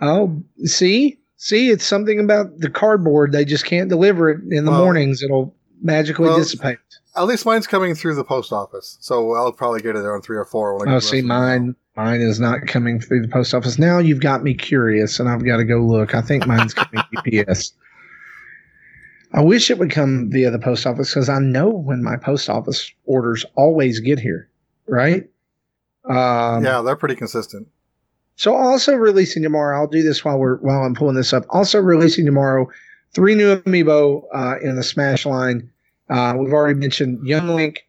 Oh, 0.00 0.42
see, 0.64 1.18
see, 1.38 1.70
it's 1.70 1.86
something 1.86 2.20
about 2.20 2.58
the 2.58 2.68
cardboard. 2.68 3.32
They 3.32 3.46
just 3.46 3.64
can't 3.64 3.88
deliver 3.88 4.30
it 4.30 4.40
in 4.50 4.64
the 4.66 4.70
Well- 4.70 4.80
mornings. 4.84 5.22
It'll 5.22 5.54
magically 5.82 6.26
Well, 6.28 6.38
dissipate. 6.38 6.78
At 7.16 7.22
least 7.24 7.46
mine's 7.46 7.66
coming 7.66 7.94
through 7.94 8.14
the 8.14 8.24
post 8.24 8.52
office, 8.52 8.98
so 9.00 9.32
I'll 9.34 9.52
probably 9.52 9.80
get 9.80 9.96
it 9.96 10.00
there 10.02 10.14
on 10.14 10.20
three 10.22 10.36
or 10.36 10.44
four. 10.44 10.78
When 10.78 10.88
I 10.88 10.96
Oh, 10.96 10.98
see, 10.98 11.06
rest 11.06 11.12
of 11.14 11.22
the 11.22 11.28
mail. 11.28 11.38
mine, 11.38 11.76
mine 11.96 12.20
is 12.20 12.38
not 12.38 12.66
coming 12.66 13.00
through 13.00 13.22
the 13.22 13.28
post 13.28 13.54
office. 13.54 13.78
Now 13.78 13.98
you've 13.98 14.20
got 14.20 14.42
me 14.42 14.52
curious, 14.54 15.18
and 15.18 15.28
I've 15.28 15.44
got 15.44 15.56
to 15.56 15.64
go 15.64 15.78
look. 15.78 16.14
I 16.14 16.20
think 16.20 16.46
mine's 16.46 16.74
coming 16.74 17.02
UPS. 17.46 17.72
I 19.32 19.42
wish 19.42 19.70
it 19.70 19.78
would 19.78 19.90
come 19.90 20.30
via 20.30 20.50
the 20.50 20.58
post 20.58 20.86
office 20.86 21.10
because 21.10 21.28
I 21.28 21.38
know 21.38 21.68
when 21.68 22.02
my 22.02 22.16
post 22.16 22.48
office 22.48 22.90
orders 23.04 23.44
always 23.54 24.00
get 24.00 24.18
here, 24.18 24.48
right? 24.86 25.28
Um, 26.08 26.64
yeah, 26.64 26.80
they're 26.82 26.96
pretty 26.96 27.16
consistent. 27.16 27.66
So 28.36 28.54
also 28.54 28.94
releasing 28.94 29.42
tomorrow, 29.42 29.78
I'll 29.78 29.86
do 29.88 30.02
this 30.02 30.24
while 30.24 30.38
we're 30.38 30.56
while 30.58 30.82
I'm 30.84 30.94
pulling 30.94 31.16
this 31.16 31.32
up. 31.32 31.44
Also 31.48 31.78
releasing 31.80 32.24
tomorrow, 32.26 32.68
three 33.16 33.34
new 33.34 33.56
amiibo 33.56 34.24
uh, 34.34 34.56
in 34.62 34.76
the 34.76 34.82
Smash 34.82 35.24
line. 35.24 35.70
Uh, 36.10 36.34
we've 36.38 36.52
already 36.52 36.78
mentioned 36.78 37.26
Young 37.26 37.48
Link, 37.48 37.86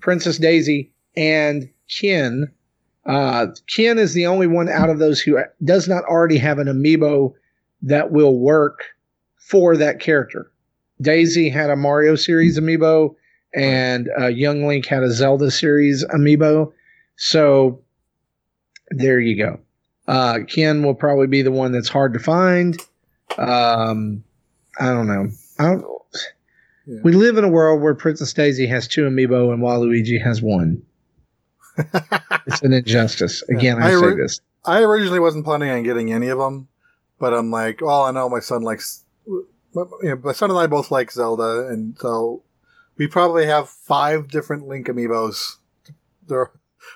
Princess 0.00 0.38
Daisy, 0.38 0.92
and 1.16 1.68
Ken. 1.90 2.46
Uh, 3.04 3.48
Ken 3.66 3.98
is 3.98 4.14
the 4.14 4.26
only 4.26 4.46
one 4.46 4.68
out 4.68 4.88
of 4.88 5.00
those 5.00 5.20
who 5.20 5.36
does 5.64 5.88
not 5.88 6.04
already 6.04 6.38
have 6.38 6.60
an 6.60 6.68
amiibo 6.68 7.34
that 7.82 8.12
will 8.12 8.38
work 8.38 8.84
for 9.36 9.76
that 9.76 9.98
character. 9.98 10.48
Daisy 11.00 11.48
had 11.48 11.70
a 11.70 11.76
Mario 11.76 12.14
series 12.14 12.56
amiibo, 12.56 13.16
and 13.56 14.08
uh, 14.16 14.28
Young 14.28 14.64
Link 14.64 14.86
had 14.86 15.02
a 15.02 15.10
Zelda 15.10 15.50
series 15.50 16.04
amiibo. 16.14 16.72
So 17.16 17.80
there 18.90 19.18
you 19.18 19.36
go. 19.36 19.58
Uh, 20.06 20.38
Ken 20.46 20.84
will 20.84 20.94
probably 20.94 21.26
be 21.26 21.42
the 21.42 21.50
one 21.50 21.72
that's 21.72 21.88
hard 21.88 22.12
to 22.12 22.20
find. 22.20 22.80
Um, 23.38 24.22
I 24.78 24.86
don't 24.86 25.06
know. 25.06 25.28
I 25.58 25.64
don't. 25.74 25.84
Yeah. 26.86 27.00
We 27.04 27.12
live 27.12 27.36
in 27.36 27.44
a 27.44 27.48
world 27.48 27.82
where 27.82 27.94
Princess 27.94 28.32
Daisy 28.32 28.66
has 28.66 28.88
two 28.88 29.02
amiibo 29.08 29.52
and 29.52 29.62
Waluigi 29.62 30.22
has 30.22 30.40
one. 30.42 30.82
It's 32.46 32.62
an 32.62 32.72
injustice. 32.72 33.42
Again, 33.50 33.80
I, 33.82 33.88
I 33.92 34.00
say 34.00 34.14
this. 34.16 34.40
I 34.64 34.80
originally 34.80 35.20
wasn't 35.20 35.44
planning 35.44 35.68
on 35.70 35.82
getting 35.82 36.10
any 36.12 36.28
of 36.28 36.38
them, 36.38 36.68
but 37.18 37.34
I'm 37.34 37.50
like, 37.50 37.82
oh, 37.82 38.04
I 38.04 38.10
know 38.10 38.28
my 38.30 38.40
son 38.40 38.62
likes. 38.62 39.04
You 39.26 39.46
know, 39.74 40.20
my 40.24 40.32
son 40.32 40.50
and 40.50 40.58
I 40.58 40.66
both 40.66 40.90
like 40.90 41.12
Zelda, 41.12 41.68
and 41.68 41.96
so 41.98 42.42
we 42.96 43.06
probably 43.06 43.44
have 43.46 43.68
five 43.68 44.28
different 44.28 44.66
Link 44.66 44.86
amiibos. 44.88 45.56
There, 46.26 46.50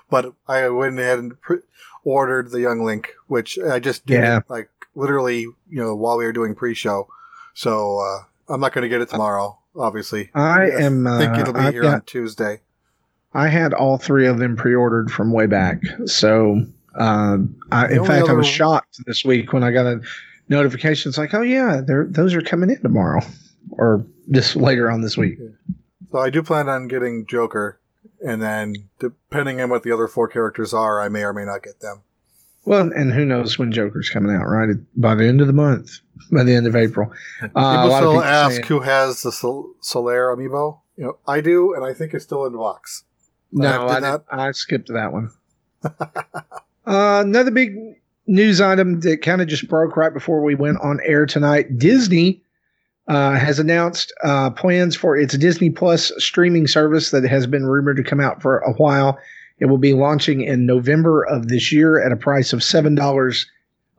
but 0.08 0.32
I 0.48 0.68
went 0.70 0.98
ahead 0.98 1.18
and 1.18 1.38
pre- 1.40 1.58
ordered 2.02 2.50
the 2.50 2.60
Young 2.60 2.82
Link, 2.82 3.12
which 3.26 3.58
I 3.58 3.78
just 3.78 4.06
did 4.06 4.20
Yeah. 4.22 4.40
like 4.48 4.70
literally, 4.94 5.40
you 5.40 5.56
know, 5.68 5.94
while 5.94 6.16
we 6.16 6.24
were 6.24 6.32
doing 6.32 6.54
pre-show. 6.54 7.08
So 7.54 7.98
uh, 7.98 8.52
I'm 8.52 8.60
not 8.60 8.72
going 8.72 8.82
to 8.82 8.88
get 8.88 9.00
it 9.00 9.08
tomorrow, 9.10 9.58
obviously. 9.76 10.30
I 10.34 10.70
am. 10.70 11.06
Uh, 11.06 11.16
I 11.16 11.18
think 11.18 11.38
it'll 11.38 11.54
be 11.54 11.60
I've 11.60 11.72
here 11.72 11.82
got- 11.82 11.94
on 11.94 12.00
Tuesday. 12.02 12.60
I 13.34 13.48
had 13.48 13.72
all 13.72 13.96
three 13.96 14.26
of 14.26 14.38
them 14.38 14.56
pre-ordered 14.56 15.10
from 15.10 15.32
way 15.32 15.46
back. 15.46 15.80
So, 16.04 16.66
uh, 16.94 17.38
I, 17.70 17.90
in 17.90 18.04
fact, 18.04 18.28
I 18.28 18.34
was 18.34 18.46
shocked 18.46 19.00
this 19.06 19.24
week 19.24 19.54
when 19.54 19.64
I 19.64 19.70
got 19.72 19.86
a 19.86 20.02
notification. 20.50 21.08
It's 21.08 21.16
like, 21.16 21.32
oh 21.32 21.40
yeah, 21.40 21.80
they're, 21.82 22.06
those 22.06 22.34
are 22.34 22.42
coming 22.42 22.68
in 22.68 22.82
tomorrow, 22.82 23.22
or 23.70 24.04
just 24.30 24.54
later 24.54 24.90
on 24.90 25.00
this 25.00 25.16
week. 25.16 25.38
So 26.10 26.18
I 26.18 26.28
do 26.28 26.42
plan 26.42 26.68
on 26.68 26.88
getting 26.88 27.24
Joker, 27.24 27.80
and 28.22 28.42
then 28.42 28.74
depending 28.98 29.62
on 29.62 29.70
what 29.70 29.82
the 29.82 29.92
other 29.92 30.08
four 30.08 30.28
characters 30.28 30.74
are, 30.74 31.00
I 31.00 31.08
may 31.08 31.22
or 31.24 31.32
may 31.32 31.46
not 31.46 31.62
get 31.62 31.80
them. 31.80 32.02
Well, 32.64 32.92
and 32.92 33.12
who 33.12 33.24
knows 33.24 33.58
when 33.58 33.72
Joker's 33.72 34.08
coming 34.08 34.34
out? 34.34 34.44
Right 34.44 34.76
by 34.96 35.14
the 35.14 35.26
end 35.26 35.40
of 35.40 35.46
the 35.48 35.52
month, 35.52 35.98
by 36.30 36.44
the 36.44 36.54
end 36.54 36.66
of 36.66 36.76
April. 36.76 37.12
Uh, 37.42 37.46
people 37.46 37.96
still 37.96 38.10
people 38.12 38.22
ask 38.22 38.52
saying- 38.52 38.66
who 38.66 38.80
has 38.80 39.22
the 39.22 39.32
Sol- 39.32 39.74
Solaire 39.82 40.34
amiibo. 40.36 40.78
You 40.96 41.04
know, 41.04 41.18
I 41.26 41.40
do, 41.40 41.74
and 41.74 41.84
I 41.84 41.92
think 41.94 42.14
it's 42.14 42.24
still 42.24 42.44
in 42.46 42.52
the 42.52 42.58
box. 42.58 43.04
No, 43.50 43.88
did 43.88 43.96
I, 43.96 44.00
not- 44.00 44.24
I 44.30 44.52
skipped 44.52 44.88
that 44.92 45.12
one. 45.12 45.30
uh, 45.84 46.12
another 46.86 47.50
big 47.50 47.76
news 48.26 48.60
item 48.60 49.00
that 49.00 49.22
kind 49.22 49.42
of 49.42 49.48
just 49.48 49.68
broke 49.68 49.96
right 49.96 50.12
before 50.12 50.42
we 50.42 50.54
went 50.54 50.78
on 50.80 51.00
air 51.04 51.26
tonight. 51.26 51.78
Disney 51.78 52.42
uh, 53.08 53.32
has 53.32 53.58
announced 53.58 54.12
uh, 54.22 54.50
plans 54.50 54.94
for 54.94 55.16
its 55.16 55.36
Disney 55.36 55.70
Plus 55.70 56.12
streaming 56.18 56.66
service 56.68 57.10
that 57.10 57.24
has 57.24 57.46
been 57.46 57.66
rumored 57.66 57.96
to 57.96 58.04
come 58.04 58.20
out 58.20 58.40
for 58.40 58.58
a 58.58 58.72
while. 58.74 59.18
It 59.62 59.68
will 59.68 59.78
be 59.78 59.94
launching 59.94 60.40
in 60.40 60.66
November 60.66 61.22
of 61.22 61.46
this 61.46 61.70
year 61.70 62.04
at 62.04 62.10
a 62.10 62.16
price 62.16 62.52
of 62.52 62.64
seven 62.64 62.96
dollars 62.96 63.46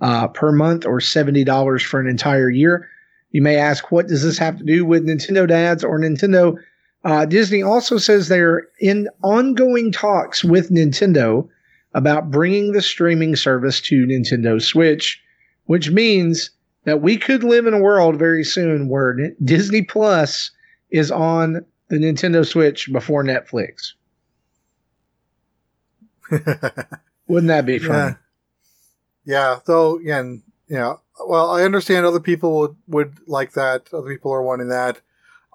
uh, 0.02 0.28
per 0.28 0.52
month 0.52 0.86
or 0.86 1.00
seventy 1.00 1.46
dollars 1.46 1.82
for 1.82 2.02
an 2.02 2.08
entire 2.08 2.50
year. 2.50 2.90
You 3.32 3.42
may 3.42 3.56
ask, 3.56 3.90
what 3.90 4.08
does 4.08 4.24
this 4.24 4.38
have 4.40 4.58
to 4.58 4.66
do 4.66 4.84
with 4.84 5.08
Nintendo 5.08 5.48
Dads 5.48 5.82
or 5.82 5.98
Nintendo? 5.98 6.58
Uh, 7.06 7.24
Disney 7.24 7.64
also 7.64 7.98
says 7.98 8.28
they're 8.28 8.68
in 8.82 9.08
ongoing 9.24 9.94
talks 9.94 10.44
with 10.44 10.70
Nintendo 10.70 11.48
about 11.94 12.30
bringing 12.30 12.74
the 12.74 12.82
streaming 12.82 13.38
service 13.38 13.80
to 13.84 14.06
Nintendo 14.06 14.62
Switch, 14.62 15.24
which 15.68 15.92
means 15.92 16.50
that 16.84 17.02
we 17.02 17.16
could 17.16 17.42
live 17.42 17.68
in 17.68 17.74
a 17.74 17.82
world 17.82 18.20
very 18.20 18.44
soon 18.44 18.90
where 18.90 19.16
Disney 19.42 19.82
Plus 19.82 20.52
is 20.92 21.10
on 21.10 21.64
the 21.88 22.00
Nintendo 22.00 22.46
Switch 22.46 22.92
before 22.92 23.24
Netflix. 23.24 23.94
Wouldn't 27.28 27.48
that 27.48 27.66
be 27.66 27.80
fun? 27.80 28.18
yeah. 29.26 29.60
So 29.66 30.00
yeah, 30.00 30.20
and, 30.20 30.44
yeah. 30.68 30.96
Well, 31.26 31.52
I 31.52 31.64
understand 31.64 32.06
other 32.06 32.20
people 32.20 32.60
would, 32.60 32.76
would 32.88 33.18
like 33.28 33.54
that. 33.54 33.94
Other 33.94 34.10
people 34.10 34.32
are 34.32 34.42
wanting 34.42 34.70
that. 34.70 35.02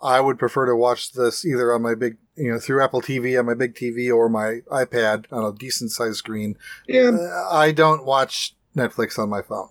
I 0.00 0.20
would 0.20 0.38
prefer 0.38 0.66
to 0.66 0.76
watch 0.76 1.12
this 1.12 1.44
either 1.44 1.72
on 1.72 1.82
my 1.82 1.94
big, 1.94 2.18
you 2.37 2.52
know, 2.52 2.60
through 2.60 2.82
Apple 2.82 3.02
TV 3.02 3.38
on 3.38 3.46
my 3.46 3.54
big 3.54 3.75
TV 3.75 4.14
or 4.14 4.28
my 4.28 4.60
iPad 4.70 5.25
on 5.32 5.44
a 5.44 5.56
decent 5.56 5.90
sized 5.90 6.16
screen. 6.16 6.56
Yeah. 6.87 7.10
Uh, 7.10 7.48
I 7.50 7.72
don't 7.72 8.04
watch 8.04 8.54
Netflix 8.76 9.18
on 9.18 9.28
my 9.28 9.42
phone. 9.42 9.70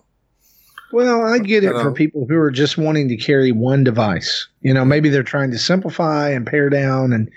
Well, 0.92 1.22
I 1.22 1.38
get 1.38 1.64
it 1.64 1.74
You 1.74 1.82
for 1.82 1.92
people 1.92 2.26
who 2.26 2.36
are 2.38 2.50
just 2.50 2.78
wanting 2.78 3.08
to 3.08 3.16
carry 3.16 3.52
one 3.52 3.84
device. 3.84 4.48
You 4.62 4.72
know, 4.72 4.84
maybe 4.84 5.10
they're 5.10 5.22
trying 5.22 5.50
to 5.50 5.58
simplify 5.58 6.30
and 6.30 6.46
pare 6.46 6.70
down, 6.70 7.12
and 7.12 7.30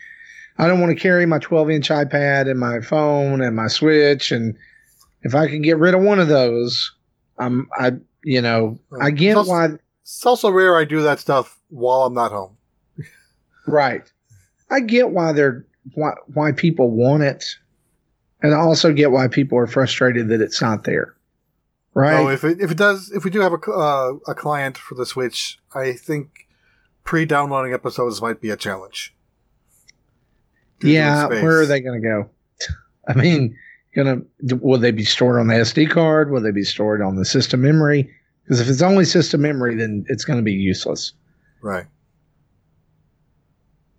I 0.61 0.67
don't 0.67 0.79
want 0.79 0.95
to 0.95 1.01
carry 1.01 1.25
my 1.25 1.39
12 1.39 1.69
inch 1.71 1.89
iPad 1.89 2.49
and 2.49 2.59
my 2.59 2.81
phone 2.81 3.41
and 3.41 3.55
my 3.55 3.67
Switch. 3.67 4.31
And 4.31 4.55
if 5.23 5.33
I 5.33 5.47
can 5.47 5.61
get 5.63 5.77
rid 5.79 5.95
of 5.95 6.01
one 6.01 6.19
of 6.19 6.27
those, 6.27 6.93
I'm, 7.39 7.67
I, 7.77 7.93
you 8.23 8.41
know, 8.41 8.79
I 9.01 9.09
get 9.09 9.31
It's 9.31 9.37
also- 9.37 9.51
why, 9.51 9.69
It's 10.03 10.25
also 10.25 10.51
rare 10.51 10.77
I 10.77 10.85
do 10.85 11.01
that 11.01 11.19
stuff 11.19 11.57
while 11.69 12.03
I'm 12.03 12.13
not 12.13 12.31
home. 12.31 12.57
right. 13.67 14.03
I 14.69 14.79
get 14.81 15.09
why 15.09 15.31
they're, 15.33 15.65
why, 15.95 16.11
why 16.27 16.51
people 16.51 16.91
want 16.91 17.23
it. 17.23 17.43
And 18.43 18.53
I 18.53 18.57
also 18.57 18.93
get 18.93 19.11
why 19.11 19.27
people 19.27 19.57
are 19.57 19.67
frustrated 19.67 20.29
that 20.29 20.41
it's 20.41 20.61
not 20.61 20.83
there. 20.83 21.15
Right. 21.93 22.19
Oh, 22.19 22.29
if 22.29 22.43
it 22.45 22.61
if 22.61 22.71
it 22.71 22.77
does 22.77 23.11
if 23.11 23.25
we 23.25 23.29
do 23.31 23.41
have 23.41 23.51
a 23.51 23.57
uh, 23.71 24.13
a 24.25 24.33
client 24.33 24.77
for 24.77 24.95
the 24.95 25.05
Switch, 25.05 25.59
I 25.75 25.91
think 25.91 26.47
pre-downloading 27.03 27.73
episodes 27.73 28.21
might 28.21 28.39
be 28.39 28.49
a 28.49 28.55
challenge. 28.55 29.13
Yeah, 30.83 31.27
where 31.27 31.61
are 31.61 31.65
they 31.65 31.79
going 31.79 32.01
to 32.01 32.07
go? 32.07 32.29
I 33.07 33.13
mean, 33.13 33.57
gonna 33.95 34.21
will 34.61 34.79
they 34.79 34.91
be 34.91 35.03
stored 35.03 35.39
on 35.39 35.47
the 35.47 35.55
SD 35.55 35.89
card? 35.89 36.31
Will 36.31 36.41
they 36.41 36.51
be 36.51 36.63
stored 36.63 37.01
on 37.01 37.15
the 37.15 37.25
system 37.25 37.61
memory? 37.61 38.09
Because 38.43 38.59
if 38.59 38.69
it's 38.69 38.81
only 38.81 39.05
system 39.05 39.41
memory, 39.41 39.75
then 39.75 40.05
it's 40.07 40.25
going 40.25 40.37
to 40.37 40.43
be 40.43 40.53
useless. 40.53 41.13
Right. 41.61 41.85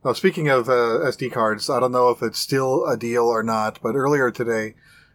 Now, 0.04 0.12
speaking 0.14 0.48
of 0.48 0.68
uh, 0.68 0.98
SD 1.06 1.32
cards, 1.32 1.70
I 1.70 1.78
don't 1.78 1.92
know 1.92 2.10
if 2.10 2.22
it's 2.22 2.38
still 2.38 2.84
a 2.86 2.96
deal 2.96 3.24
or 3.24 3.42
not, 3.42 3.78
but 3.82 3.94
earlier 3.94 4.30
today, 4.32 4.74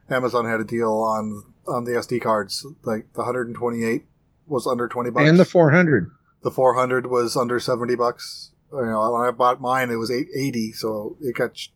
Amazon 0.09 0.45
had 0.45 0.61
a 0.61 0.63
deal 0.63 0.93
on 0.93 1.43
on 1.67 1.83
the 1.83 1.91
SD 1.91 2.21
cards. 2.21 2.65
Like 2.83 3.11
the 3.13 3.19
128 3.19 4.05
was 4.47 4.65
under 4.65 4.87
20 4.87 5.09
bucks, 5.09 5.27
And 5.27 5.37
the 5.37 5.45
400. 5.45 6.09
the 6.41 6.51
400 6.51 7.07
was 7.07 7.35
under 7.35 7.59
70 7.59 7.95
bucks. 7.95 8.51
You 8.71 8.85
know, 8.85 9.11
when 9.11 9.21
I 9.27 9.31
bought 9.31 9.61
mine, 9.61 9.89
it 9.89 9.95
was 9.95 10.11
880, 10.11 10.73
so 10.73 11.17
it 11.21 11.35
got. 11.35 11.53
ch- 11.53 11.71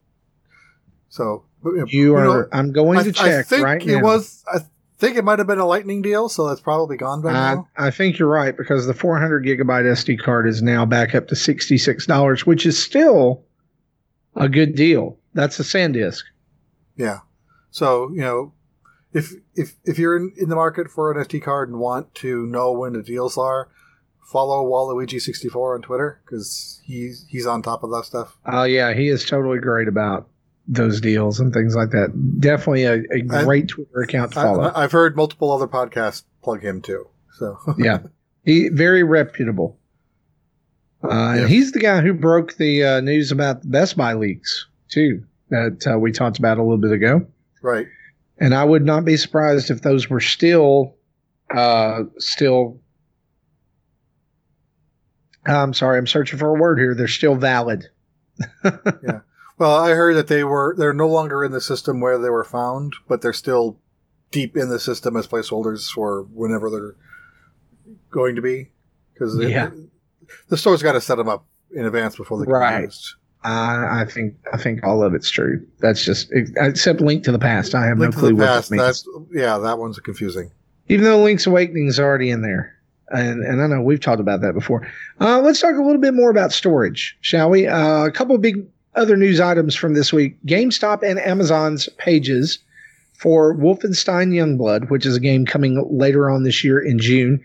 So 1.09 1.45
You 1.63 2.13
know, 2.15 2.31
are. 2.31 2.49
I'm 2.53 2.71
going 2.71 2.97
I, 2.99 3.03
to 3.03 3.09
I 3.09 3.11
check 3.11 3.47
think 3.47 3.63
right 3.63 3.81
it 3.81 3.97
now. 3.97 4.03
was. 4.03 4.43
I 4.53 4.59
think 4.99 5.17
it 5.17 5.23
might 5.23 5.39
have 5.39 5.47
been 5.47 5.59
a 5.59 5.65
lightning 5.65 6.01
deal, 6.01 6.29
so 6.29 6.47
that's 6.47 6.61
probably 6.61 6.95
gone 6.97 7.21
by 7.21 7.29
I, 7.29 7.55
now. 7.55 7.67
I 7.77 7.91
think 7.91 8.19
you're 8.19 8.29
right 8.29 8.55
because 8.55 8.85
the 8.85 8.93
400 8.93 9.43
gigabyte 9.45 9.85
SD 9.85 10.21
card 10.21 10.47
is 10.47 10.61
now 10.61 10.85
back 10.85 11.15
up 11.15 11.27
to 11.29 11.35
$66, 11.35 12.45
which 12.45 12.65
is 12.65 12.81
still 12.81 13.43
a 14.35 14.47
good 14.47 14.75
deal. 14.75 15.17
That's 15.33 15.59
a 15.59 15.63
SanDisk. 15.63 16.21
Yeah. 16.97 17.19
So 17.71 18.09
you 18.11 18.21
know, 18.21 18.53
if 19.13 19.33
if 19.55 19.75
if 19.85 19.97
you're 19.97 20.17
in, 20.17 20.33
in 20.37 20.49
the 20.49 20.55
market 20.55 20.89
for 20.89 21.11
an 21.11 21.23
SD 21.25 21.41
card 21.41 21.69
and 21.69 21.79
want 21.79 22.13
to 22.15 22.45
know 22.45 22.71
when 22.73 22.93
the 22.93 23.01
deals 23.01 23.37
are, 23.37 23.69
follow 24.23 24.63
Waluigi64 24.65 25.75
on 25.75 25.81
Twitter 25.81 26.21
because 26.25 26.81
he's 26.83 27.25
he's 27.29 27.45
on 27.45 27.61
top 27.61 27.83
of 27.83 27.91
that 27.91 28.05
stuff. 28.05 28.37
Oh, 28.45 28.63
yeah. 28.63 28.93
He 28.93 29.09
is 29.09 29.25
totally 29.25 29.59
great 29.59 29.87
about 29.87 30.27
those 30.67 31.01
deals 31.01 31.39
and 31.39 31.53
things 31.53 31.75
like 31.75 31.89
that. 31.91 32.39
Definitely 32.39 32.83
a, 32.85 33.03
a 33.11 33.21
great 33.21 33.67
Twitter 33.67 34.01
account 34.01 34.31
to 34.33 34.35
follow. 34.35 34.63
I, 34.63 34.83
I've 34.83 34.91
heard 34.91 35.15
multiple 35.15 35.51
other 35.51 35.67
podcasts 35.67 36.23
plug 36.43 36.61
him 36.63 36.81
too. 36.81 37.07
So 37.37 37.57
yeah. 37.77 37.99
He 38.45 38.69
very 38.69 39.03
reputable. 39.03 39.77
Uh. 41.03 41.45
He's 41.45 41.71
the 41.71 41.79
guy 41.79 42.01
who 42.01 42.13
broke 42.13 42.57
the 42.57 42.83
uh, 42.83 43.01
news 43.01 43.31
about 43.31 43.61
the 43.61 43.67
Best 43.67 43.97
Buy 43.97 44.13
leaks, 44.13 44.67
too, 44.89 45.23
that 45.49 45.85
uh, 45.91 45.97
we 45.97 46.11
talked 46.11 46.37
about 46.39 46.57
a 46.57 46.63
little 46.63 46.77
bit 46.77 46.91
ago. 46.91 47.25
right. 47.61 47.87
And 48.37 48.55
I 48.55 48.63
would 48.63 48.83
not 48.83 49.05
be 49.05 49.17
surprised 49.17 49.69
if 49.69 49.83
those 49.83 50.09
were 50.09 50.19
still, 50.19 50.95
uh, 51.55 52.03
still. 52.17 52.79
I'm 55.45 55.73
sorry, 55.73 55.97
I'm 55.97 56.07
searching 56.07 56.37
for 56.39 56.55
a 56.55 56.59
word 56.59 56.77
here. 56.79 56.93
They're 56.95 57.07
still 57.07 57.35
valid. 57.35 57.89
Yeah. 58.63 59.19
Well, 59.57 59.75
I 59.75 59.91
heard 59.91 60.15
that 60.15 60.27
they 60.27 60.43
were 60.43 60.73
they're 60.75 60.93
no 60.93 61.07
longer 61.07 61.43
in 61.43 61.51
the 61.51 61.61
system 61.61 61.99
where 61.99 62.17
they 62.17 62.29
were 62.31 62.43
found, 62.43 62.93
but 63.07 63.21
they're 63.21 63.31
still 63.33 63.77
deep 64.31 64.57
in 64.57 64.69
the 64.69 64.79
system 64.79 65.15
as 65.15 65.27
placeholders 65.27 65.87
for 65.91 66.23
whenever 66.33 66.69
they're 66.71 66.95
going 68.09 68.35
to 68.37 68.41
be. 68.41 68.71
Because 69.13 69.37
Yeah. 69.39 69.69
the 70.49 70.57
store's 70.57 70.81
got 70.81 70.93
to 70.93 71.01
set 71.01 71.15
them 71.15 71.29
up 71.29 71.45
in 71.75 71.85
advance 71.85 72.15
before 72.15 72.39
they 72.39 72.45
get 72.45 72.51
Right. 72.53 72.83
used. 72.85 73.15
I, 73.43 74.01
I 74.01 74.05
think 74.05 74.35
I 74.51 74.57
think 74.57 74.83
all 74.83 75.03
of 75.03 75.13
it's 75.13 75.29
true. 75.29 75.65
That's 75.79 76.03
just 76.03 76.29
except 76.31 77.01
Link 77.01 77.23
to 77.25 77.31
the 77.31 77.39
Past. 77.39 77.75
I 77.75 77.85
have 77.85 77.99
Link 77.99 78.15
no 78.15 78.19
clue 78.19 78.35
what 78.35 78.47
past. 78.47 78.69
that 78.69 78.75
means. 78.75 78.83
That's 78.83 79.07
yeah, 79.31 79.57
that 79.59 79.77
one's 79.77 79.99
confusing. 79.99 80.51
Even 80.89 81.05
though 81.05 81.21
Link's 81.21 81.45
Awakening 81.45 81.87
is 81.87 81.99
already 81.99 82.31
in 82.31 82.41
there, 82.41 82.75
and 83.11 83.43
and 83.43 83.61
I 83.61 83.67
know 83.67 83.81
we've 83.81 83.99
talked 83.99 84.19
about 84.19 84.41
that 84.41 84.53
before. 84.53 84.87
Uh, 85.19 85.39
let's 85.41 85.59
talk 85.59 85.75
a 85.75 85.83
little 85.83 86.01
bit 86.01 86.13
more 86.13 86.29
about 86.29 86.51
storage, 86.51 87.17
shall 87.21 87.49
we? 87.49 87.67
Uh, 87.67 88.05
a 88.05 88.11
couple 88.11 88.35
of 88.35 88.41
big 88.41 88.65
other 88.95 89.15
news 89.15 89.39
items 89.39 89.75
from 89.75 89.93
this 89.93 90.11
week: 90.11 90.37
GameStop 90.45 91.03
and 91.03 91.19
Amazon's 91.19 91.89
pages 91.97 92.59
for 93.13 93.55
Wolfenstein 93.55 94.33
Youngblood, 94.33 94.89
which 94.89 95.05
is 95.05 95.15
a 95.15 95.19
game 95.19 95.45
coming 95.45 95.85
later 95.91 96.29
on 96.29 96.43
this 96.43 96.63
year 96.63 96.79
in 96.79 96.97
June. 96.97 97.43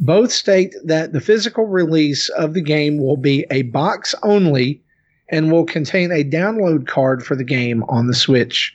Both 0.00 0.32
state 0.32 0.74
that 0.84 1.12
the 1.12 1.20
physical 1.20 1.66
release 1.66 2.28
of 2.30 2.54
the 2.54 2.62
game 2.62 2.98
will 2.98 3.16
be 3.16 3.44
a 3.50 3.62
box 3.62 4.14
only 4.22 4.80
and 5.28 5.52
will 5.52 5.64
contain 5.64 6.10
a 6.10 6.24
download 6.24 6.86
card 6.86 7.24
for 7.24 7.36
the 7.36 7.44
game 7.44 7.82
on 7.88 8.06
the 8.06 8.14
Switch, 8.14 8.74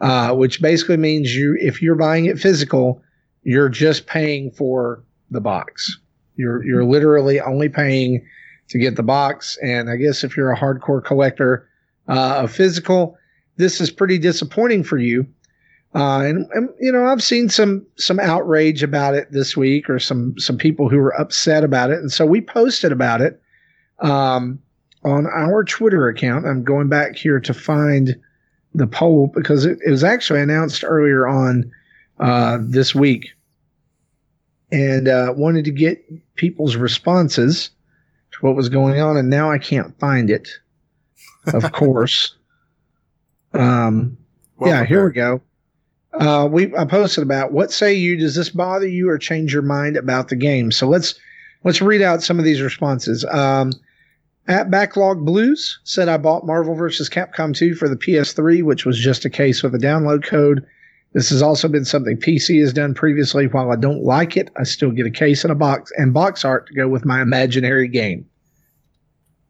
uh, 0.00 0.34
which 0.34 0.60
basically 0.60 0.96
means 0.96 1.34
you, 1.34 1.56
if 1.60 1.80
you're 1.80 1.94
buying 1.94 2.26
it 2.26 2.38
physical, 2.38 3.00
you're 3.44 3.68
just 3.68 4.06
paying 4.06 4.50
for 4.50 5.02
the 5.30 5.40
box. 5.40 5.98
You're 6.36 6.64
you're 6.64 6.84
literally 6.84 7.40
only 7.40 7.68
paying 7.68 8.26
to 8.68 8.78
get 8.78 8.96
the 8.96 9.02
box. 9.02 9.58
And 9.62 9.90
I 9.90 9.96
guess 9.96 10.24
if 10.24 10.36
you're 10.36 10.52
a 10.52 10.58
hardcore 10.58 11.04
collector 11.04 11.68
uh, 12.08 12.42
of 12.42 12.52
physical, 12.52 13.16
this 13.56 13.80
is 13.80 13.90
pretty 13.90 14.18
disappointing 14.18 14.84
for 14.84 14.98
you. 14.98 15.26
Uh, 15.94 16.22
and, 16.22 16.48
and 16.54 16.68
you 16.80 16.90
know 16.90 17.06
I've 17.06 17.22
seen 17.22 17.48
some 17.48 17.86
some 17.96 18.18
outrage 18.18 18.82
about 18.82 19.14
it 19.14 19.30
this 19.30 19.56
week, 19.56 19.88
or 19.88 20.00
some 20.00 20.36
some 20.38 20.58
people 20.58 20.88
who 20.88 20.98
were 20.98 21.18
upset 21.20 21.62
about 21.62 21.90
it, 21.90 22.00
and 22.00 22.10
so 22.10 22.26
we 22.26 22.40
posted 22.40 22.90
about 22.90 23.20
it 23.20 23.40
um, 24.00 24.58
on 25.04 25.26
our 25.26 25.62
Twitter 25.62 26.08
account. 26.08 26.46
I'm 26.46 26.64
going 26.64 26.88
back 26.88 27.14
here 27.14 27.38
to 27.38 27.54
find 27.54 28.16
the 28.74 28.88
poll 28.88 29.30
because 29.32 29.64
it, 29.64 29.78
it 29.86 29.90
was 29.92 30.02
actually 30.02 30.40
announced 30.40 30.82
earlier 30.84 31.28
on 31.28 31.70
uh, 32.18 32.58
this 32.60 32.92
week, 32.92 33.28
and 34.74 35.06
uh, 35.06 35.32
wanted 35.36 35.64
to 35.64 35.70
get 35.70 36.04
people's 36.34 36.74
responses 36.74 37.70
to 38.32 38.38
what 38.40 38.56
was 38.56 38.68
going 38.68 39.00
on, 39.00 39.16
and 39.16 39.30
now 39.30 39.48
I 39.48 39.58
can't 39.58 39.96
find 40.00 40.28
it. 40.28 40.48
Of 41.46 41.70
course. 41.72 42.34
Um, 43.52 44.18
Well 44.58 44.70
yeah, 44.70 44.84
here 44.84 45.06
we 45.06 45.12
go. 45.12 45.40
Uh, 46.12 46.48
we 46.50 46.74
I 46.76 46.84
posted 46.86 47.22
about 47.22 47.52
what 47.52 47.70
say 47.70 47.94
you? 47.94 48.18
Does 48.18 48.34
this 48.34 48.48
bother 48.48 48.88
you 48.88 49.08
or 49.08 49.16
change 49.16 49.52
your 49.52 49.62
mind 49.62 49.96
about 49.96 50.28
the 50.28 50.36
game? 50.36 50.72
So 50.72 50.88
let's 50.88 51.14
let's 51.62 51.80
read 51.80 52.02
out 52.02 52.24
some 52.24 52.40
of 52.40 52.44
these 52.44 52.60
responses. 52.60 53.24
Um, 53.26 53.72
at 54.48 54.70
Backlog 54.72 55.24
Blues 55.24 55.78
said 55.84 56.08
I 56.08 56.16
bought 56.16 56.46
Marvel 56.46 56.74
vs. 56.74 57.08
Capcom 57.08 57.54
2 57.54 57.74
for 57.76 57.88
the 57.88 57.96
PS3, 57.96 58.62
which 58.64 58.84
was 58.84 58.98
just 58.98 59.24
a 59.24 59.30
case 59.30 59.62
with 59.62 59.74
a 59.74 59.78
download 59.78 60.24
code. 60.24 60.66
This 61.14 61.30
has 61.30 61.42
also 61.42 61.68
been 61.68 61.84
something 61.84 62.16
PC 62.16 62.60
has 62.60 62.72
done 62.72 62.92
previously. 62.92 63.46
While 63.46 63.70
I 63.70 63.76
don't 63.76 64.02
like 64.02 64.36
it, 64.36 64.50
I 64.56 64.64
still 64.64 64.90
get 64.90 65.06
a 65.06 65.10
case 65.10 65.44
and 65.44 65.52
a 65.52 65.54
box 65.56 65.92
and 65.96 66.12
box 66.12 66.44
art 66.44 66.66
to 66.66 66.74
go 66.74 66.88
with 66.88 67.04
my 67.04 67.22
imaginary 67.22 67.86
game. 67.86 68.26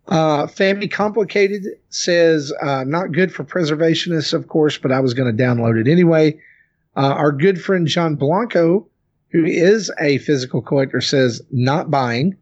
Uh, 0.06 0.46
Family 0.46 0.88
Complicated 0.88 1.64
says, 1.88 2.52
uh, 2.60 2.84
not 2.84 3.12
good 3.12 3.32
for 3.32 3.44
preservationists, 3.44 4.34
of 4.34 4.48
course, 4.48 4.76
but 4.76 4.92
I 4.92 5.00
was 5.00 5.14
going 5.14 5.34
to 5.34 5.42
download 5.42 5.80
it 5.80 5.90
anyway. 5.90 6.38
Uh, 6.94 7.14
our 7.14 7.32
good 7.32 7.58
friend 7.58 7.86
John 7.86 8.14
Blanco, 8.16 8.86
who 9.30 9.46
is 9.46 9.90
a 9.98 10.18
physical 10.18 10.60
collector, 10.60 11.00
says, 11.00 11.40
not 11.50 11.90
buying. 11.90 12.36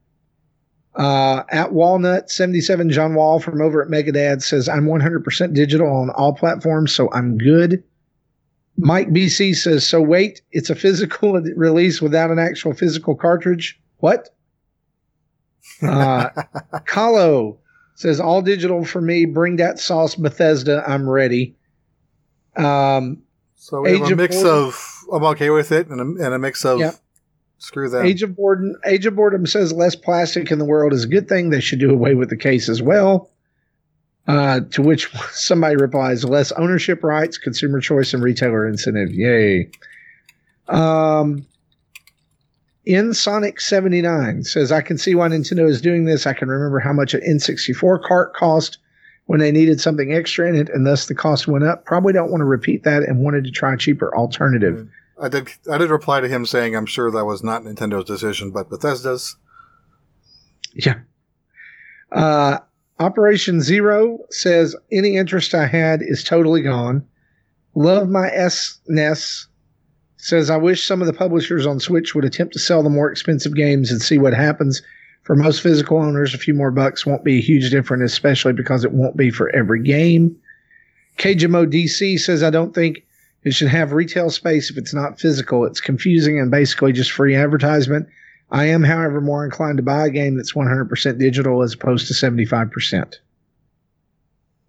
Uh, 0.97 1.45
at 1.49 1.73
Walnut 1.73 2.29
77, 2.29 2.91
John 2.91 3.15
Wall 3.15 3.39
from 3.39 3.63
over 3.63 3.81
at 3.81 3.89
Megadad 3.89 4.43
says, 4.43 4.69
I'm 4.69 4.87
100% 4.87 5.55
digital 5.55 5.89
on 5.89 6.11
all 6.11 6.35
platforms, 6.35 6.93
so 6.93 7.09
I'm 7.13 7.39
good. 7.39 7.85
Mike 8.77 9.09
BC 9.11 9.55
says, 9.57 9.87
so 9.87 10.01
wait, 10.01 10.43
it's 10.51 10.71
a 10.71 10.75
physical 10.75 11.33
release 11.57 12.01
without 12.01 12.31
an 12.31 12.39
actual 12.39 12.73
physical 12.75 13.15
cartridge? 13.15 13.79
What? 13.99 14.29
Uh, 15.83 16.31
Kahlo 16.87 17.59
says 17.95 18.19
all 18.21 18.43
digital 18.43 18.85
for 18.85 19.01
me. 19.01 19.25
Bring 19.27 19.57
that 19.57 19.79
sauce, 19.79 20.15
Bethesda. 20.15 20.83
I'm 20.87 21.09
ready. 21.09 21.57
Um, 22.57 23.23
So 23.55 23.83
we 23.83 23.93
have 23.93 24.03
Age 24.03 24.09
a 24.09 24.13
of 24.13 24.17
mix 24.19 24.37
Boredom. 24.37 24.53
of 24.59 24.99
I'm 25.13 25.25
okay 25.25 25.51
with 25.51 25.73
it, 25.73 25.89
and 25.89 26.01
a, 26.01 26.25
and 26.25 26.35
a 26.35 26.39
mix 26.39 26.65
of 26.65 26.81
Yep. 26.81 26.95
screw 27.59 27.89
that. 27.91 28.05
Age 28.05 28.23
of 28.23 28.35
Boredom. 28.37 28.75
Age 28.87 29.07
of 29.07 29.15
Boredom 29.15 29.47
says 29.47 29.73
less 29.73 29.95
plastic 29.95 30.51
in 30.51 30.59
the 30.59 30.65
world 30.65 30.93
is 30.93 31.05
a 31.05 31.09
good 31.09 31.29
thing. 31.29 31.51
They 31.51 31.61
should 31.61 31.79
do 31.81 31.91
away 31.91 32.15
with 32.15 32.31
the 32.31 32.37
case 32.37 32.69
as 32.69 32.81
well. 32.83 33.31
Uh, 34.29 34.61
to 34.71 34.83
which 34.83 35.13
somebody 35.33 35.77
replies, 35.77 36.25
less 36.25 36.53
ownership 36.53 37.03
rights, 37.03 37.39
consumer 37.39 37.81
choice, 37.81 38.15
and 38.15 38.23
retailer 38.23 38.67
incentive. 38.67 39.13
Yay. 39.13 39.69
Um, 40.69 41.45
in 42.85 43.15
Sonic 43.15 43.61
79 43.61 44.45
says, 44.45 44.73
I 44.73 44.81
can 44.81 44.99
see 44.99 45.15
why 45.15 45.29
Nintendo 45.29 45.69
is 45.69 45.81
doing 45.81 46.05
this. 46.05 46.27
I 46.27 46.33
can 46.33 46.49
remember 46.49 46.79
how 46.79 46.93
much 46.93 47.15
an 47.15 47.21
N64 47.21 48.03
cart 48.03 48.35
cost 48.35 48.79
when 49.27 49.41
they 49.41 49.53
needed 49.53 49.81
something 49.81 50.13
extra 50.13 50.49
in 50.49 50.57
it, 50.57 50.69
and 50.69 50.87
thus 50.87 51.07
the 51.07 51.15
cost 51.15 51.47
went 51.47 51.65
up. 51.65 51.85
Probably 51.85 52.13
don't 52.13 52.31
want 52.31 52.41
to 52.41 52.47
repeat 52.47 52.85
that 52.85 53.03
and 53.03 53.21
wanted 53.21 53.45
to 53.45 53.51
try 53.51 53.75
a 53.75 53.77
cheaper 53.77 54.15
alternative. 54.17 54.89
I 55.21 55.29
did 55.29 55.49
I 55.71 55.79
did 55.79 55.91
reply 55.91 56.21
to 56.21 56.29
him 56.29 56.45
saying 56.45 56.75
I'm 56.75 56.87
sure 56.87 57.11
that 57.11 57.25
was 57.25 57.45
not 57.45 57.63
Nintendo's 57.63 58.05
decision, 58.05 58.51
but 58.51 58.69
Bethesda's. 58.69 59.37
Yeah. 60.75 61.01
Uh, 62.11 62.59
Operation 63.03 63.61
Zero 63.61 64.19
says 64.31 64.77
any 64.93 65.17
interest 65.17 65.55
I 65.55 65.67
had 65.67 66.03
is 66.03 66.23
totally 66.23 66.63
gone. 66.63 67.05
Love 67.75 68.09
my 68.09 68.31
SNES 68.31 69.47
says 70.19 70.51
I 70.51 70.57
wish 70.57 70.87
some 70.87 71.01
of 71.01 71.09
the 71.09 71.13
publishers 71.13 71.67
on 71.67 71.81
Switch 71.81 72.15
would 72.15 72.25
attempt 72.25 72.53
to 72.53 72.61
sell 72.61 72.83
the 72.83 72.89
more 72.89 73.11
expensive 73.11 73.57
games 73.57 73.91
and 73.91 74.01
see 74.01 74.19
what 74.19 74.35
happens. 74.35 74.83
For 75.25 75.35
most 75.35 75.63
physical 75.63 75.99
owners, 75.99 76.33
a 76.33 76.39
few 76.39 76.55
more 76.55 76.71
bucks 76.71 77.05
won't 77.05 77.25
be 77.25 77.39
a 77.39 77.43
huge 77.43 77.71
difference, 77.71 78.13
especially 78.13 78.53
because 78.53 78.85
it 78.85 78.93
won't 78.93 79.17
be 79.17 79.31
for 79.31 79.55
every 79.55 79.83
game. 79.83 80.37
KJMO 81.19 81.67
DC 81.67 82.21
says 82.21 82.45
I 82.45 82.51
don't 82.51 82.73
think 82.73 83.05
it 83.43 83.53
should 83.53 83.69
have 83.69 83.93
retail 83.93 84.31
space 84.31 84.71
if 84.71 84.79
it's 84.79 84.95
not 84.95 85.19
physical. 85.19 85.65
It's 85.65 85.81
confusing 85.81 86.39
and 86.39 86.53
basically 86.53 86.93
just 86.93 87.11
free 87.11 87.35
advertisement. 87.35 88.07
I 88.53 88.67
am, 88.67 88.83
however, 88.85 89.21
more 89.23 89.45
inclined 89.45 89.79
to 89.79 89.83
buy 89.83 90.07
a 90.07 90.11
game 90.11 90.37
that's 90.37 90.53
100% 90.53 91.19
digital 91.19 91.63
as 91.63 91.73
opposed 91.73 92.07
to 92.09 92.15
75%. 92.15 93.17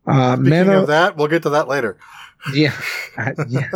Uh, 0.08 0.36
Speaking 0.36 0.50
Mano, 0.50 0.82
of 0.82 0.88
that, 0.88 1.18
we'll 1.18 1.28
get 1.28 1.44
to 1.44 1.50
that 1.52 1.68
later. 1.68 1.98
yeah, 2.54 2.74
I- 3.18 3.34
yeah, 3.48 3.70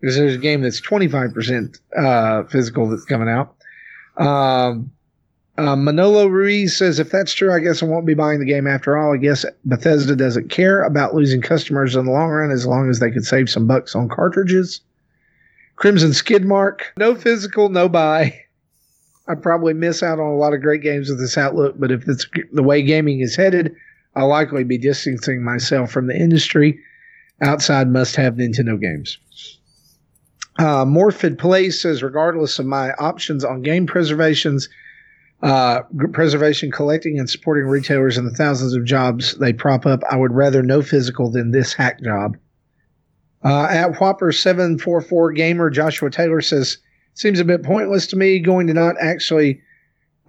because 0.00 0.16
there's 0.16 0.34
a 0.34 0.38
game 0.38 0.60
that's 0.62 0.80
25% 0.80 1.80
uh, 1.96 2.44
physical 2.44 2.88
that's 2.88 3.04
coming 3.06 3.28
out. 3.28 3.56
Um, 4.16 4.92
uh, 5.58 5.76
Manolo 5.76 6.26
Ruiz 6.26 6.76
says, 6.76 6.98
if 6.98 7.10
that's 7.10 7.32
true, 7.34 7.52
I 7.52 7.60
guess 7.60 7.82
I 7.82 7.86
won't 7.86 8.06
be 8.06 8.14
buying 8.14 8.40
the 8.40 8.46
game 8.46 8.66
after 8.66 8.96
all. 8.96 9.14
I 9.14 9.18
guess 9.18 9.44
Bethesda 9.64 10.16
doesn't 10.16 10.50
care 10.50 10.82
about 10.82 11.14
losing 11.14 11.40
customers 11.42 11.96
in 11.96 12.06
the 12.06 12.12
long 12.12 12.28
run 12.30 12.50
as 12.50 12.66
long 12.66 12.88
as 12.88 13.00
they 13.00 13.10
could 13.10 13.24
save 13.26 13.50
some 13.50 13.66
bucks 13.66 13.94
on 13.94 14.08
cartridges. 14.08 14.80
Crimson 15.76 16.10
Skidmark, 16.10 16.80
no 16.98 17.14
physical, 17.14 17.68
no 17.70 17.88
buy. 17.88 18.38
I 19.30 19.36
probably 19.36 19.74
miss 19.74 20.02
out 20.02 20.18
on 20.18 20.26
a 20.26 20.36
lot 20.36 20.54
of 20.54 20.60
great 20.60 20.82
games 20.82 21.08
with 21.08 21.20
this 21.20 21.38
outlook, 21.38 21.76
but 21.78 21.92
if 21.92 22.08
it's 22.08 22.26
the 22.52 22.62
way 22.62 22.82
gaming 22.82 23.20
is 23.20 23.36
headed, 23.36 23.74
I'll 24.16 24.28
likely 24.28 24.64
be 24.64 24.76
distancing 24.76 25.44
myself 25.44 25.92
from 25.92 26.08
the 26.08 26.16
industry. 26.16 26.80
Outside 27.40 27.88
must 27.88 28.16
have 28.16 28.34
Nintendo 28.34 28.80
games. 28.80 29.18
Uh, 30.58 30.84
Morphid 30.84 31.38
Place 31.38 31.80
says, 31.80 32.02
regardless 32.02 32.58
of 32.58 32.66
my 32.66 32.92
options 32.94 33.44
on 33.44 33.62
game 33.62 33.86
preservations, 33.86 34.68
uh, 35.42 35.82
preservation, 36.12 36.70
collecting, 36.70 37.18
and 37.18 37.30
supporting 37.30 37.64
retailers 37.64 38.18
and 38.18 38.26
the 38.26 38.34
thousands 38.34 38.74
of 38.74 38.84
jobs 38.84 39.38
they 39.38 39.52
prop 39.52 39.86
up, 39.86 40.02
I 40.10 40.16
would 40.16 40.32
rather 40.32 40.62
no 40.62 40.82
physical 40.82 41.30
than 41.30 41.52
this 41.52 41.72
hack 41.72 42.02
job. 42.02 42.36
Uh, 43.42 43.68
at 43.70 43.92
Whopper744 43.92 45.34
Gamer, 45.34 45.70
Joshua 45.70 46.10
Taylor 46.10 46.40
says, 46.40 46.78
seems 47.20 47.38
a 47.38 47.44
bit 47.44 47.62
pointless 47.62 48.06
to 48.06 48.16
me 48.16 48.38
going 48.38 48.66
to 48.66 48.72
not 48.72 48.96
actually 48.98 49.60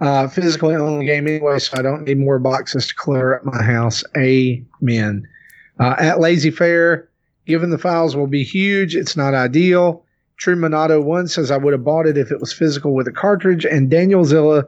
uh, 0.02 0.28
physically 0.28 0.74
own 0.74 0.98
the 0.98 1.06
game 1.06 1.26
anyway, 1.26 1.58
so 1.58 1.78
I 1.78 1.82
don't 1.82 2.04
need 2.04 2.18
more 2.18 2.38
boxes 2.38 2.88
to 2.88 2.94
clear 2.94 3.34
up 3.34 3.46
my 3.46 3.62
house. 3.62 4.04
Amen. 4.14 5.26
Uh, 5.80 5.94
at 5.98 6.20
Lazy 6.20 6.50
Fair, 6.50 7.08
given 7.46 7.70
the 7.70 7.78
files 7.78 8.14
will 8.14 8.26
be 8.26 8.44
huge, 8.44 8.94
it's 8.94 9.16
not 9.16 9.32
ideal. 9.32 10.04
True 10.36 10.54
Monato 10.54 11.00
one 11.00 11.28
says 11.28 11.50
I 11.50 11.56
would 11.56 11.72
have 11.72 11.84
bought 11.84 12.06
it 12.06 12.18
if 12.18 12.30
it 12.30 12.40
was 12.40 12.52
physical 12.52 12.94
with 12.94 13.08
a 13.08 13.12
cartridge, 13.12 13.64
and 13.64 13.90
Daniel 13.90 14.24
Zilla 14.24 14.66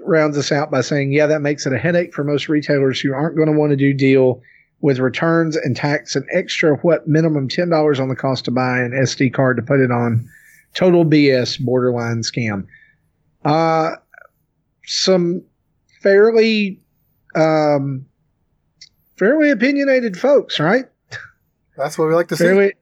rounds 0.00 0.36
us 0.36 0.50
out 0.50 0.70
by 0.70 0.80
saying, 0.80 1.12
"Yeah, 1.12 1.28
that 1.28 1.42
makes 1.42 1.64
it 1.64 1.72
a 1.72 1.78
headache 1.78 2.12
for 2.12 2.24
most 2.24 2.48
retailers 2.48 3.00
who 3.00 3.12
aren't 3.12 3.36
going 3.36 3.52
to 3.52 3.56
want 3.56 3.70
to 3.70 3.76
do 3.76 3.94
deal 3.94 4.42
with 4.80 4.98
returns 4.98 5.54
and 5.54 5.76
tax 5.76 6.16
and 6.16 6.24
extra 6.32 6.76
what 6.78 7.06
minimum 7.06 7.46
ten 7.46 7.68
dollars 7.68 8.00
on 8.00 8.08
the 8.08 8.16
cost 8.16 8.46
to 8.46 8.50
buy 8.50 8.80
an 8.80 8.90
SD 8.92 9.32
card 9.32 9.58
to 9.58 9.62
put 9.62 9.78
it 9.78 9.92
on. 9.92 10.28
Total 10.74 11.04
BS, 11.04 11.60
borderline 11.60 12.22
scam." 12.22 12.66
Uh, 13.44 13.92
some 14.84 15.42
fairly 16.00 16.80
um, 17.34 18.06
fairly 19.16 19.50
opinionated 19.50 20.18
folks, 20.18 20.58
right? 20.58 20.86
That's 21.76 21.98
what 21.98 22.08
we 22.08 22.14
like 22.14 22.28
to 22.28 22.36
fairly, 22.36 22.68
see. 22.68 22.74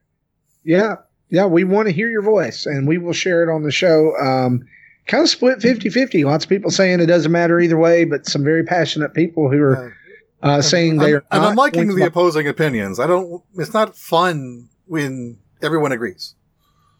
Yeah, 0.64 0.96
yeah, 1.28 1.46
we 1.46 1.64
want 1.64 1.86
to 1.88 1.92
hear 1.92 2.08
your 2.08 2.22
voice, 2.22 2.66
and 2.66 2.88
we 2.88 2.98
will 2.98 3.12
share 3.12 3.42
it 3.42 3.52
on 3.52 3.62
the 3.62 3.70
show. 3.70 4.16
Um, 4.18 4.66
kind 5.06 5.22
of 5.22 5.28
split 5.28 5.58
50-50. 5.58 6.24
Lots 6.24 6.44
of 6.44 6.48
people 6.48 6.70
saying 6.70 7.00
it 7.00 7.06
doesn't 7.06 7.30
matter 7.30 7.60
either 7.60 7.78
way, 7.78 8.04
but 8.04 8.26
some 8.26 8.44
very 8.44 8.64
passionate 8.64 9.14
people 9.14 9.50
who 9.50 9.60
are 9.60 9.96
uh, 10.42 10.62
saying 10.62 10.98
they 10.98 11.12
are. 11.12 11.24
And 11.30 11.44
I'm 11.44 11.56
liking 11.56 11.94
the 11.94 12.04
opposing 12.04 12.48
opinions. 12.48 12.98
I 12.98 13.06
don't. 13.06 13.42
It's 13.56 13.74
not 13.74 13.96
fun 13.96 14.68
when 14.86 15.38
everyone 15.62 15.92
agrees. 15.92 16.34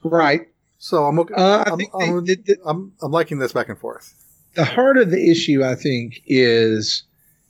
Right. 0.03 0.49
So 0.81 1.05
I'm 1.05 1.19
okay. 1.21 1.35
Uh, 1.35 1.63
I'm, 1.67 1.81
I'm, 2.01 2.25
the, 2.25 2.37
the, 2.37 2.57
I'm, 2.65 2.93
I'm 3.03 3.13
liking 3.13 3.39
this 3.39 3.53
back 3.53 3.69
and 3.69 3.79
forth. 3.79 4.15
The 4.55 4.65
heart 4.65 4.97
of 4.97 5.11
the 5.11 5.31
issue, 5.31 5.63
I 5.63 5.75
think, 5.75 6.23
is 6.27 7.05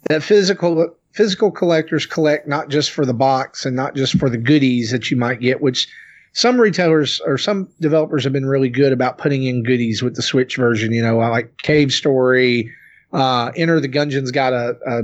that 0.09 0.25
physical 0.25 0.95
physical 1.12 1.53
collectors 1.53 2.07
collect 2.07 2.49
not 2.49 2.69
just 2.69 2.90
for 2.90 3.07
the 3.07 3.14
box 3.14 3.64
and 3.64 3.77
not 3.77 3.95
just 3.95 4.19
for 4.19 4.29
the 4.29 4.37
goodies 4.37 4.90
that 4.90 5.12
you 5.12 5.16
might 5.16 5.38
get, 5.38 5.61
which 5.61 5.88
some 6.33 6.61
retailers 6.61 7.21
or 7.21 7.38
some 7.38 7.69
developers 7.81 8.25
have 8.25 8.33
been 8.33 8.47
really 8.47 8.69
good 8.69 8.93
about 8.93 9.19
putting 9.19 9.45
in 9.45 9.62
goodies 9.62 10.03
with 10.03 10.16
the 10.16 10.23
Switch 10.23 10.57
version. 10.57 10.93
You 10.93 11.03
know, 11.03 11.21
I 11.21 11.29
like 11.29 11.57
Cave 11.59 11.93
Story, 11.93 12.69
uh, 13.12 13.53
Enter 13.57 13.79
the 13.79 13.88
Gungeon's 13.88 14.33
got 14.33 14.53
a, 14.53 14.77
a, 14.87 15.03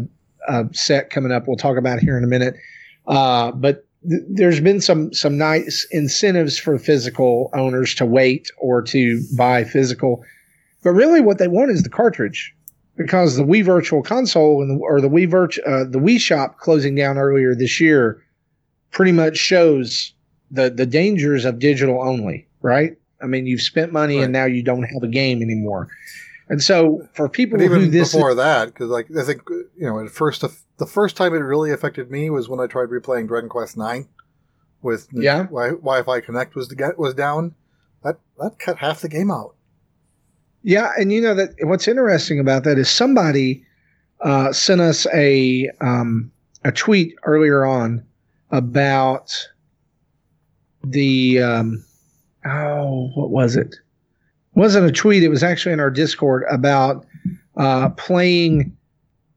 a, 0.49 0.75
set 0.75 1.11
coming 1.11 1.31
up. 1.31 1.47
We'll 1.47 1.57
talk 1.57 1.77
about 1.77 2.01
here 2.01 2.19
in 2.19 2.25
a 2.25 2.29
minute. 2.29 2.57
Uh, 3.07 3.53
but 3.53 3.86
th- 4.09 4.23
there's 4.29 4.61
been 4.61 4.81
some 4.81 5.12
some 5.12 5.38
nice 5.38 5.87
incentives 5.90 6.59
for 6.59 6.79
physical 6.79 7.51
owners 7.55 7.95
to 7.97 8.07
wait 8.07 8.51
or 8.59 8.83
to 8.83 9.23
buy 9.37 9.64
physical. 9.64 10.25
But 10.83 10.90
really, 10.90 11.21
what 11.21 11.38
they 11.38 11.49
want 11.49 11.71
is 11.71 11.83
the 11.83 11.88
cartridge 11.88 12.55
because 12.97 13.37
the 13.37 13.45
Wii 13.45 13.64
Virtual 13.64 14.03
Console 14.03 14.62
and 14.62 14.71
the, 14.71 14.83
or 14.83 15.01
the 15.01 15.09
Wii 15.09 15.31
Virt, 15.31 15.59
uh, 15.66 15.88
the 15.88 15.99
Wii 15.99 16.21
Shop 16.21 16.59
closing 16.59 16.95
down 16.95 17.19
earlier 17.19 17.55
this 17.55 17.81
year 17.81 18.23
pretty 18.90 19.12
much 19.12 19.37
shows 19.37 20.14
the 20.51 20.71
the 20.71 20.87
dangers 20.87 21.45
of 21.45 21.59
digital 21.59 22.03
only, 22.03 22.47
right? 22.62 22.97
I 23.23 23.27
mean, 23.27 23.47
you've 23.47 23.62
spent 23.62 23.92
money 23.92 24.16
right. 24.16 24.25
and 24.25 24.33
now 24.33 24.45
you 24.45 24.62
don't 24.62 24.85
have 24.85 25.03
a 25.03 25.09
game 25.09 25.42
anymore. 25.42 25.88
And 26.49 26.62
so 26.62 27.07
for 27.14 27.29
people 27.29 27.61
and 27.61 27.64
even 27.64 27.90
before 27.90 28.31
is, 28.31 28.37
that, 28.37 28.66
because 28.66 28.88
like 28.88 29.09
I 29.16 29.23
think 29.23 29.42
you 29.49 29.87
know, 29.87 30.01
at 30.01 30.11
first 30.11 30.45
the 30.79 30.87
first 30.87 31.17
time 31.17 31.35
it 31.35 31.39
really 31.39 31.73
affected 31.73 32.11
me 32.11 32.31
was 32.31 32.49
when 32.49 32.61
I 32.61 32.67
tried 32.67 32.89
replaying 32.89 33.29
Dragon 33.29 33.49
Quest 33.49 33.77
Nine 33.77 34.09
with 34.83 35.09
yeah 35.12 35.45
Wi-Fi 35.45 36.21
Connect 36.21 36.55
was 36.55 36.69
to 36.69 36.75
get 36.75 36.99
was 36.99 37.15
down. 37.15 37.55
That 38.03 38.19
that 38.39 38.59
cut 38.59 38.79
half 38.79 39.01
the 39.01 39.09
game 39.09 39.31
out. 39.31 39.55
Yeah, 40.62 40.91
and 40.99 41.12
you 41.12 41.21
know 41.21 41.35
that 41.35 41.55
what's 41.61 41.89
interesting 41.89 42.39
about 42.41 42.65
that 42.65 42.79
is 42.79 42.91
somebody 42.91 43.65
uh, 44.21 44.53
sent 44.53 44.81
us 44.81 45.07
a 45.15 45.71
um, 45.81 46.31
a 46.65 46.73
tweet 46.73 47.15
earlier 47.25 47.65
on 47.65 48.05
about 48.51 49.33
the 50.85 51.43
um, 51.43 51.85
oh, 52.45 53.11
what 53.15 53.31
was 53.31 53.57
it? 53.57 53.69
it? 53.69 53.77
Wasn't 54.55 54.87
a 54.87 54.93
tweet. 54.93 55.23
It 55.23 55.29
was 55.29 55.43
actually 55.43 55.73
in 55.73 55.81
our 55.81 55.91
Discord 55.91 56.45
about 56.51 57.07
uh, 57.57 57.91
playing 57.91 58.76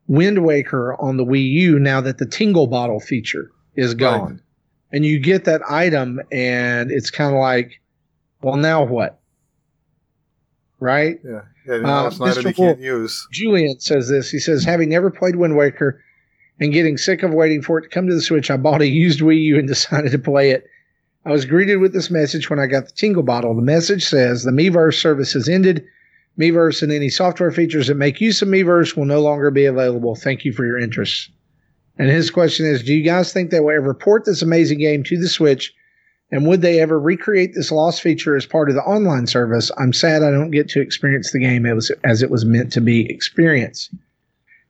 Wind 0.10 0.44
Waker 0.44 0.96
on 1.00 1.16
the 1.16 1.24
Wii 1.24 1.50
U 1.52 1.80
now 1.80 2.02
that 2.02 2.18
the 2.18 2.26
Tingle 2.26 2.68
Bottle 2.68 3.00
feature 3.00 3.50
is 3.76 3.94
gone, 3.94 4.32
right. 4.32 4.40
and 4.92 5.06
you 5.06 5.20
get 5.20 5.46
that 5.46 5.62
item, 5.70 6.20
and 6.32 6.92
it's 6.92 7.10
kind 7.10 7.34
of 7.34 7.40
like, 7.40 7.82
well, 8.42 8.58
now 8.58 8.84
what? 8.84 9.22
Right? 10.80 11.20
Yeah. 11.24 11.42
Yeah, 11.66 11.76
uh, 11.88 12.04
that's 12.04 12.20
not 12.20 12.44
you 12.44 12.54
can't 12.54 12.80
use. 12.80 13.28
Julian 13.32 13.80
says 13.80 14.10
this. 14.10 14.32
He 14.32 14.40
says, 14.40 14.64
having 14.64 14.90
never 14.90 15.12
played 15.12 15.36
Wind 15.36 15.56
Waker 15.56 16.02
and 16.60 16.74
getting 16.74 16.98
sick 16.98 17.22
of 17.22 17.32
waiting 17.32 17.62
for 17.62 17.78
it 17.78 17.84
to 17.84 17.90
come 17.90 18.08
to 18.08 18.16
the 18.16 18.22
Switch, 18.22 18.50
I 18.50 18.58
bought 18.58 18.82
a 18.82 18.88
used 18.88 19.20
Wii 19.20 19.40
U 19.44 19.60
and 19.60 19.68
decided 19.68 20.12
to 20.12 20.20
play 20.20 20.50
it 20.50 20.66
I 21.26 21.32
was 21.32 21.46
greeted 21.46 21.78
with 21.78 21.94
this 21.94 22.10
message 22.10 22.50
when 22.50 22.60
I 22.60 22.66
got 22.66 22.86
the 22.86 22.92
Tingle 22.92 23.24
bottle. 23.24 23.56
The 23.56 23.62
message 23.62 24.06
says 24.06 24.44
the 24.44 24.52
Miiverse 24.52 25.00
service 25.00 25.34
has 25.34 25.50
ended. 25.50 25.86
Miiverse 26.40 26.82
and 26.82 26.92
any 26.92 27.10
software 27.10 27.52
features 27.52 27.88
that 27.88 27.96
make 27.96 28.22
use 28.22 28.42
of 28.42 28.48
Miiverse 28.48 28.96
will 28.96 29.06
no 29.06 29.22
longer 29.22 29.52
be 29.52 29.66
available. 29.66 30.16
Thank 30.16 30.46
you 30.46 30.54
for 30.54 30.66
your 30.66 30.80
interest. 30.80 31.30
And 31.98 32.10
his 32.10 32.32
question 32.32 32.66
is 32.66 32.84
Do 32.84 32.94
you 32.94 33.04
guys 33.04 33.34
think 33.34 33.52
they 33.52 33.60
will 33.60 33.76
ever 33.76 33.94
port 33.94 34.26
this 34.26 34.42
amazing 34.42 34.80
game 34.80 35.04
to 35.04 35.20
the 35.20 35.28
Switch? 35.28 35.74
And 36.32 36.48
would 36.48 36.62
they 36.62 36.80
ever 36.80 37.00
recreate 37.00 37.56
this 37.56 37.72
lost 37.72 38.02
feature 38.02 38.36
as 38.36 38.46
part 38.46 38.70
of 38.70 38.76
the 38.76 38.84
online 38.84 39.26
service? 39.26 39.72
I'm 39.78 39.92
sad 39.92 40.22
I 40.22 40.30
don't 40.30 40.52
get 40.52 40.70
to 40.70 40.82
experience 40.82 41.32
the 41.32 41.40
game 41.40 41.66
as, 41.66 41.92
as 42.04 42.22
it 42.22 42.30
was 42.30 42.46
meant 42.46 42.72
to 42.74 42.82
be 42.82 43.10
experienced. 43.10 43.92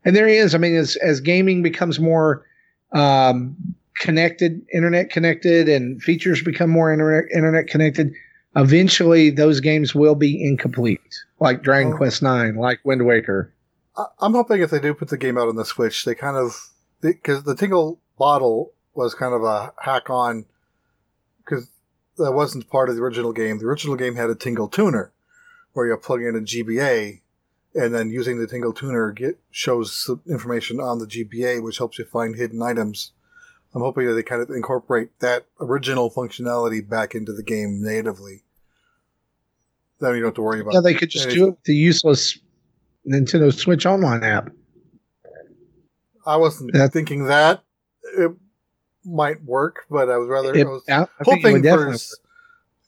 And 0.06 0.16
there 0.16 0.28
he 0.28 0.38
is. 0.38 0.56
I 0.56 0.58
mean, 0.58 0.76
as, 0.76 0.96
as 0.98 1.20
gaming 1.20 1.62
becomes 1.62 2.00
more 2.00 2.46
um, 2.94 3.58
connected, 4.00 4.66
internet 4.74 5.10
connected, 5.10 5.68
and 5.68 6.02
features 6.02 6.42
become 6.42 6.70
more 6.70 6.92
internet 6.92 7.26
internet 7.36 7.68
connected, 7.68 8.14
eventually 8.56 9.30
those 9.30 9.60
games 9.60 9.94
will 9.94 10.16
be 10.16 10.44
incomplete, 10.44 11.02
like 11.40 11.62
Dragon 11.62 11.94
oh. 11.94 11.98
Quest 11.98 12.22
Nine, 12.22 12.56
like 12.56 12.80
Wind 12.84 13.06
Waker. 13.06 13.54
I'm 14.20 14.34
hoping 14.34 14.62
if 14.62 14.70
they 14.70 14.80
do 14.80 14.94
put 14.94 15.10
the 15.10 15.18
game 15.18 15.38
out 15.38 15.50
on 15.50 15.56
the 15.56 15.66
Switch, 15.66 16.06
they 16.06 16.16
kind 16.16 16.38
of 16.38 16.70
because 17.02 17.44
the 17.44 17.56
Tingle 17.56 18.00
bottle 18.18 18.74
was 18.94 19.14
kind 19.14 19.34
of 19.34 19.44
a 19.44 19.74
hack 19.82 20.10
on 20.10 20.46
because 21.38 21.70
that 22.18 22.32
wasn't 22.32 22.70
part 22.70 22.90
of 22.90 22.96
the 22.96 23.02
original 23.02 23.34
game. 23.34 23.60
The 23.60 23.66
original 23.66 23.96
game 23.96 24.16
had 24.16 24.30
a 24.30 24.36
Tingle 24.36 24.68
tuner 24.68 25.12
where 25.74 25.88
you 25.88 25.96
plug 25.98 26.22
in 26.22 26.36
a 26.36 26.40
GBA 26.40 27.22
and 27.76 27.94
then 27.94 28.10
using 28.10 28.40
the 28.40 28.48
Tingle 28.48 28.74
tuner 28.74 29.12
get 29.12 29.40
shows 29.52 30.10
information 30.28 30.80
on 30.80 31.00
the 31.00 31.06
GBA, 31.06 31.64
which 31.64 31.78
helps 31.78 32.00
you 32.00 32.06
find 32.06 32.36
hidden 32.36 32.62
items 32.62 33.12
I'm 33.74 33.82
hoping 33.82 34.08
that 34.08 34.14
they 34.14 34.24
kind 34.24 34.42
of 34.42 34.50
incorporate 34.50 35.20
that 35.20 35.46
original 35.60 36.10
functionality 36.10 36.88
back 36.88 37.14
into 37.14 37.34
the 37.34 37.44
game 37.44 37.84
natively. 37.84 38.44
Then 40.00 40.16
you 40.16 40.22
don't 40.22 40.30
have 40.30 40.36
to 40.36 40.42
worry 40.42 40.62
about. 40.62 40.74
Yeah, 40.74 40.82
they 40.82 40.94
could 40.94 41.10
just 41.10 41.26
anything. 41.26 41.44
do 41.44 41.48
it 41.48 41.52
with 41.52 41.64
the 41.64 41.76
useless 41.76 42.40
Nintendo 43.08 43.54
Switch 43.54 43.86
Online 43.86 44.24
app. 44.24 44.50
I 46.26 46.38
wasn't 46.38 46.74
That's, 46.74 46.94
thinking 46.94 47.26
that 47.26 47.64
it 48.18 48.32
might 49.06 49.44
work, 49.44 49.86
but 49.90 50.10
I 50.10 50.18
was 50.18 50.30
rather 50.30 50.56
it, 50.56 50.66
I 50.66 50.70
was 50.70 50.84
I 50.90 51.06
hoping 51.24 51.64
for, 51.64 51.96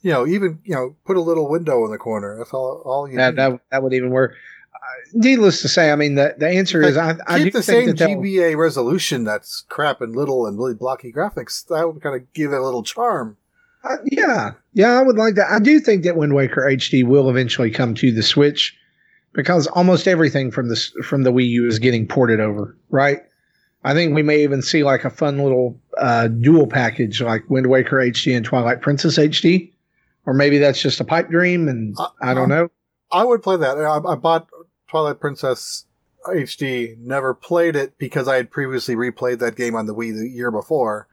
you 0.02 0.12
know, 0.12 0.26
even 0.26 0.60
you 0.64 0.76
know, 0.76 0.96
put 1.06 1.18
a 1.18 1.22
little 1.22 1.50
window 1.50 1.84
in 1.86 1.92
the 1.92 1.98
corner. 1.98 2.38
That's 2.38 2.54
all. 2.54 2.82
All 2.86 3.10
you 3.10 3.18
that, 3.18 3.36
that 3.36 3.60
that 3.72 3.84
would 3.84 3.94
even 3.94 4.10
work 4.10 4.36
needless 5.14 5.62
to 5.62 5.68
say, 5.70 5.92
I 5.92 5.96
mean, 5.96 6.16
the, 6.16 6.36
the 6.38 6.48
answer 6.48 6.82
is 6.82 6.98
I, 6.98 7.16
I 7.28 7.40
keep 7.44 7.54
the 7.54 7.64
same 7.64 7.90
GBA 7.90 8.58
resolution 8.58 9.24
that's 9.24 9.66
crap 9.70 10.02
and 10.02 10.16
little 10.16 10.46
and 10.46 10.58
really 10.58 10.74
blocky 10.74 11.12
graphics. 11.12 11.66
That 11.68 11.88
would 11.88 12.02
kind 12.02 12.16
of 12.16 12.32
give 12.34 12.54
it 12.54 12.60
a 12.60 12.64
little 12.64 12.84
charm. 12.84 13.38
Uh, 13.84 13.98
yeah, 14.06 14.52
yeah, 14.74 15.00
I 15.00 15.02
would 15.02 15.18
like 15.18 15.36
that. 15.36 15.52
I 15.52 15.60
do 15.60 15.80
think 15.80 16.04
that 16.04 16.16
Wind 16.16 16.36
Waker 16.36 16.62
HD 16.62 17.06
will 17.06 17.30
eventually 17.30 17.72
come 17.72 17.96
to 17.96 18.12
the 18.12 18.22
Switch 18.22 18.78
because 19.34 19.68
almost 19.68 20.08
everything 20.08 20.52
from 20.52 20.70
the 20.70 20.80
from 21.04 21.24
the 21.24 21.32
Wii 21.32 21.48
U 21.50 21.68
is 21.68 21.80
getting 21.80 22.08
ported 22.08 22.40
over, 22.40 22.78
right? 22.90 23.20
I 23.84 23.96
think 23.96 24.14
we 24.14 24.22
may 24.22 24.44
even 24.44 24.62
see 24.62 24.84
like 24.84 25.04
a 25.04 25.10
fun 25.10 25.40
little 25.40 25.80
uh, 25.98 26.28
dual 26.28 26.68
package 26.68 27.22
like 27.22 27.50
Wind 27.50 27.68
Waker 27.68 27.98
HD 27.98 28.36
and 28.38 28.46
Twilight 28.46 28.82
Princess 28.82 29.18
HD 29.18 29.72
or 30.26 30.34
maybe 30.34 30.58
that's 30.58 30.82
just 30.82 31.00
a 31.00 31.04
pipe 31.04 31.30
dream, 31.30 31.68
and 31.68 31.96
Uh, 31.98 32.08
I 32.22 32.34
don't 32.34 32.50
know. 32.50 32.70
I 33.12 33.24
would 33.24 33.44
play 33.44 33.58
that. 33.58 33.78
I, 33.78 33.98
I 33.98 34.16
bought 34.16 34.48
Twilight 34.92 35.22
Princess 35.22 35.86
HD, 36.28 36.98
never 36.98 37.34
played 37.34 37.78
it 37.78 37.98
because 37.98 38.28
I 38.28 38.36
had 38.36 38.52
previously 38.52 38.96
replayed 38.96 39.40
that 39.40 39.56
game 39.56 39.74
on 39.74 39.86
the 39.86 39.96
Wii 39.96 40.14
the 40.14 40.28
year 40.28 40.52
before. 40.52 41.08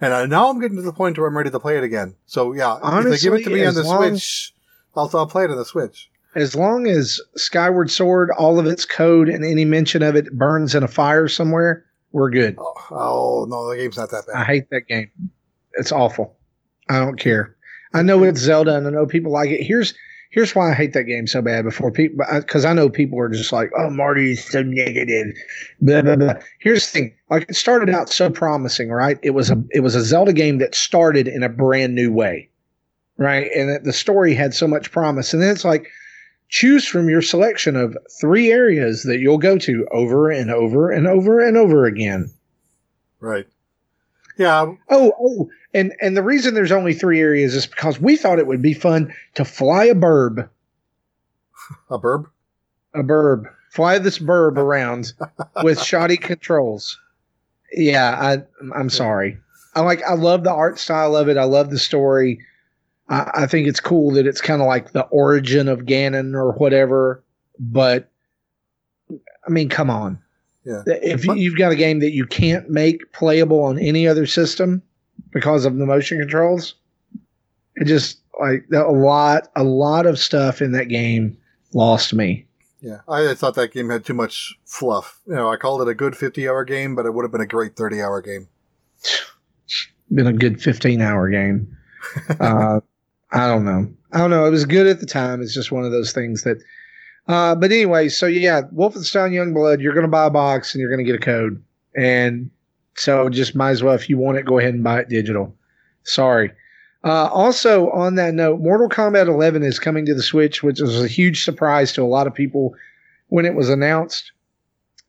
And 0.00 0.14
I, 0.14 0.24
now 0.24 0.48
I'm 0.48 0.58
getting 0.58 0.78
to 0.78 0.82
the 0.82 0.92
point 0.94 1.18
where 1.18 1.28
I'm 1.28 1.36
ready 1.36 1.50
to 1.50 1.60
play 1.60 1.76
it 1.76 1.84
again. 1.84 2.14
So 2.24 2.54
yeah, 2.54 2.78
Honestly, 2.82 3.12
if 3.12 3.20
they 3.20 3.24
give 3.24 3.34
it 3.34 3.44
to 3.44 3.50
me 3.50 3.66
on 3.66 3.74
the 3.74 3.82
long- 3.82 4.08
Switch, 4.08 4.54
I'll, 4.96 5.10
I'll 5.12 5.26
play 5.26 5.44
it 5.44 5.50
on 5.50 5.58
the 5.58 5.66
Switch. 5.66 6.10
As 6.34 6.54
long 6.54 6.86
as 6.86 7.20
Skyward 7.36 7.90
Sword, 7.90 8.30
all 8.30 8.58
of 8.58 8.64
its 8.66 8.86
code 8.86 9.28
and 9.28 9.44
any 9.44 9.66
mention 9.66 10.02
of 10.02 10.16
it 10.16 10.32
burns 10.32 10.74
in 10.74 10.82
a 10.82 10.88
fire 10.88 11.28
somewhere, 11.28 11.84
we're 12.12 12.30
good. 12.30 12.56
Oh, 12.58 12.74
oh, 12.90 13.46
no, 13.50 13.68
the 13.68 13.76
game's 13.76 13.98
not 13.98 14.10
that 14.12 14.26
bad. 14.26 14.36
I 14.36 14.44
hate 14.44 14.70
that 14.70 14.86
game. 14.88 15.10
It's 15.74 15.92
awful. 15.92 16.36
I 16.88 16.98
don't 17.00 17.18
care. 17.18 17.56
I 17.92 18.02
know 18.02 18.22
it's 18.24 18.40
Zelda, 18.40 18.76
and 18.76 18.86
I 18.86 18.90
know 18.90 19.04
people 19.06 19.32
like 19.32 19.50
it. 19.50 19.62
Here's 19.62 19.92
here's 20.30 20.54
why 20.54 20.70
I 20.70 20.74
hate 20.74 20.92
that 20.94 21.04
game 21.04 21.26
so 21.26 21.42
bad. 21.42 21.64
Before 21.64 21.90
people, 21.90 22.24
because 22.32 22.64
uh, 22.64 22.68
I 22.68 22.72
know 22.72 22.88
people 22.88 23.20
are 23.20 23.28
just 23.28 23.52
like, 23.52 23.70
"Oh, 23.76 23.90
Marty's 23.90 24.44
so 24.44 24.62
negative." 24.62 25.36
Blah 25.80 26.02
blah 26.02 26.16
blah. 26.16 26.34
Here's 26.58 26.90
the 26.90 26.98
thing: 26.98 27.14
like 27.28 27.46
it 27.48 27.56
started 27.56 27.90
out 27.90 28.08
so 28.08 28.30
promising, 28.30 28.88
right? 28.90 29.18
It 29.22 29.30
was 29.30 29.50
a 29.50 29.62
it 29.70 29.80
was 29.80 29.94
a 29.94 30.02
Zelda 30.02 30.32
game 30.32 30.58
that 30.58 30.74
started 30.74 31.28
in 31.28 31.42
a 31.42 31.48
brand 31.48 31.94
new 31.94 32.12
way, 32.12 32.48
right? 33.18 33.50
And 33.54 33.84
the 33.84 33.92
story 33.92 34.34
had 34.34 34.54
so 34.54 34.66
much 34.66 34.90
promise, 34.90 35.34
and 35.34 35.42
then 35.42 35.50
it's 35.50 35.64
like. 35.64 35.86
Choose 36.52 36.84
from 36.84 37.08
your 37.08 37.22
selection 37.22 37.76
of 37.76 37.96
three 38.20 38.50
areas 38.50 39.04
that 39.04 39.20
you'll 39.20 39.38
go 39.38 39.56
to 39.58 39.86
over 39.92 40.30
and 40.30 40.50
over 40.50 40.90
and 40.90 41.06
over 41.06 41.38
and 41.38 41.56
over 41.56 41.84
again. 41.84 42.28
Right. 43.20 43.46
Yeah, 44.40 44.72
Oh, 44.88 45.12
oh, 45.20 45.50
and 45.74 45.92
and 46.00 46.16
the 46.16 46.22
reason 46.22 46.54
there's 46.54 46.72
only 46.72 46.94
three 46.94 47.20
areas 47.20 47.54
is 47.54 47.66
because 47.66 48.00
we 48.00 48.16
thought 48.16 48.38
it 48.38 48.46
would 48.46 48.62
be 48.62 48.72
fun 48.72 49.12
to 49.34 49.44
fly 49.44 49.84
a 49.84 49.94
burb, 49.94 50.48
a 51.90 51.98
burb. 51.98 52.24
a 52.94 53.02
burb, 53.02 53.44
fly 53.70 53.98
this 53.98 54.18
burb 54.18 54.56
around 54.56 55.12
with 55.62 55.78
shoddy 55.82 56.16
controls. 56.16 56.98
Yeah, 57.72 58.16
I 58.18 58.38
I'm 58.74 58.88
sorry. 58.88 59.36
I 59.74 59.82
like 59.82 60.02
I 60.04 60.14
love 60.14 60.42
the 60.42 60.52
art 60.52 60.78
style 60.78 61.14
of 61.16 61.28
it. 61.28 61.36
I 61.36 61.44
love 61.44 61.68
the 61.68 61.78
story. 61.78 62.40
I, 63.10 63.30
I 63.42 63.46
think 63.46 63.68
it's 63.68 63.78
cool 63.80 64.12
that 64.12 64.26
it's 64.26 64.40
kind 64.40 64.62
of 64.62 64.66
like 64.68 64.92
the 64.92 65.02
origin 65.02 65.68
of 65.68 65.80
Ganon 65.80 66.32
or 66.34 66.52
whatever. 66.52 67.22
But 67.58 68.08
I 69.46 69.50
mean, 69.50 69.68
come 69.68 69.90
on. 69.90 70.18
Yeah. 70.64 70.82
If 70.86 71.24
you've 71.24 71.56
got 71.56 71.72
a 71.72 71.76
game 71.76 72.00
that 72.00 72.12
you 72.12 72.26
can't 72.26 72.68
make 72.68 73.12
playable 73.12 73.62
on 73.62 73.78
any 73.78 74.06
other 74.06 74.26
system 74.26 74.82
because 75.32 75.64
of 75.64 75.76
the 75.76 75.86
motion 75.86 76.18
controls, 76.18 76.74
it 77.76 77.86
just 77.86 78.20
like 78.38 78.64
a 78.72 78.92
lot, 78.92 79.48
a 79.56 79.64
lot 79.64 80.06
of 80.06 80.18
stuff 80.18 80.60
in 80.60 80.72
that 80.72 80.86
game 80.86 81.36
lost 81.72 82.12
me. 82.12 82.46
Yeah, 82.80 83.00
I 83.08 83.34
thought 83.34 83.54
that 83.56 83.72
game 83.72 83.90
had 83.90 84.04
too 84.04 84.14
much 84.14 84.54
fluff. 84.64 85.20
You 85.26 85.34
know, 85.34 85.50
I 85.50 85.56
called 85.56 85.82
it 85.82 85.88
a 85.88 85.94
good 85.94 86.16
50 86.16 86.48
hour 86.48 86.64
game, 86.64 86.94
but 86.94 87.04
it 87.04 87.12
would 87.12 87.24
have 87.24 87.32
been 87.32 87.40
a 87.40 87.46
great 87.46 87.76
30 87.76 88.00
hour 88.00 88.20
game. 88.20 88.48
Been 90.12 90.26
a 90.26 90.32
good 90.32 90.60
fifteen 90.60 91.00
hour 91.00 91.30
game. 91.30 91.76
uh, 92.40 92.80
I 93.30 93.46
don't 93.46 93.64
know. 93.64 93.88
I 94.12 94.18
don't 94.18 94.30
know. 94.30 94.44
It 94.44 94.50
was 94.50 94.64
good 94.64 94.88
at 94.88 94.98
the 94.98 95.06
time. 95.06 95.40
It's 95.40 95.54
just 95.54 95.70
one 95.70 95.84
of 95.84 95.92
those 95.92 96.12
things 96.12 96.42
that. 96.42 96.60
Uh, 97.30 97.54
but 97.54 97.70
anyway, 97.70 98.08
so 98.08 98.26
yeah, 98.26 98.62
Wolfenstein 98.74 99.30
Youngblood, 99.30 99.80
you're 99.80 99.94
going 99.94 100.04
to 100.04 100.10
buy 100.10 100.26
a 100.26 100.30
box 100.30 100.74
and 100.74 100.80
you're 100.80 100.90
going 100.90 101.04
to 101.04 101.10
get 101.10 101.20
a 101.20 101.24
code, 101.24 101.62
and 101.96 102.50
so 102.96 103.28
just 103.28 103.54
might 103.54 103.70
as 103.70 103.82
well 103.84 103.94
if 103.94 104.10
you 104.10 104.18
want 104.18 104.36
it, 104.36 104.44
go 104.44 104.58
ahead 104.58 104.74
and 104.74 104.82
buy 104.82 104.98
it 104.98 105.08
digital. 105.08 105.54
Sorry. 106.02 106.50
Uh, 107.04 107.28
also, 107.28 107.88
on 107.90 108.16
that 108.16 108.34
note, 108.34 108.60
Mortal 108.60 108.88
Kombat 108.88 109.28
11 109.28 109.62
is 109.62 109.78
coming 109.78 110.04
to 110.06 110.14
the 110.14 110.22
Switch, 110.22 110.62
which 110.62 110.80
was 110.80 111.00
a 111.00 111.06
huge 111.06 111.44
surprise 111.44 111.92
to 111.92 112.02
a 112.02 112.04
lot 112.04 112.26
of 112.26 112.34
people 112.34 112.74
when 113.28 113.46
it 113.46 113.54
was 113.54 113.68
announced. 113.68 114.32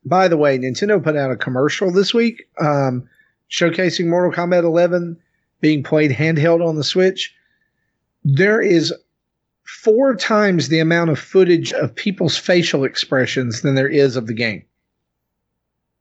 By 0.05 0.27
the 0.27 0.37
way, 0.37 0.57
Nintendo 0.57 1.03
put 1.03 1.17
out 1.17 1.31
a 1.31 1.35
commercial 1.35 1.91
this 1.91 2.13
week 2.13 2.43
um, 2.61 3.09
showcasing 3.49 4.07
Mortal 4.07 4.31
Kombat 4.31 4.63
11 4.63 5.17
being 5.59 5.83
played 5.83 6.11
handheld 6.11 6.65
on 6.65 6.75
the 6.75 6.83
Switch. 6.83 7.33
There 8.23 8.61
is 8.61 8.93
four 9.79 10.15
times 10.15 10.67
the 10.67 10.79
amount 10.79 11.09
of 11.09 11.17
footage 11.17 11.71
of 11.73 11.95
people's 11.95 12.37
facial 12.37 12.83
expressions 12.83 13.61
than 13.61 13.73
there 13.75 13.87
is 13.87 14.15
of 14.17 14.27
the 14.27 14.33
game. 14.33 14.63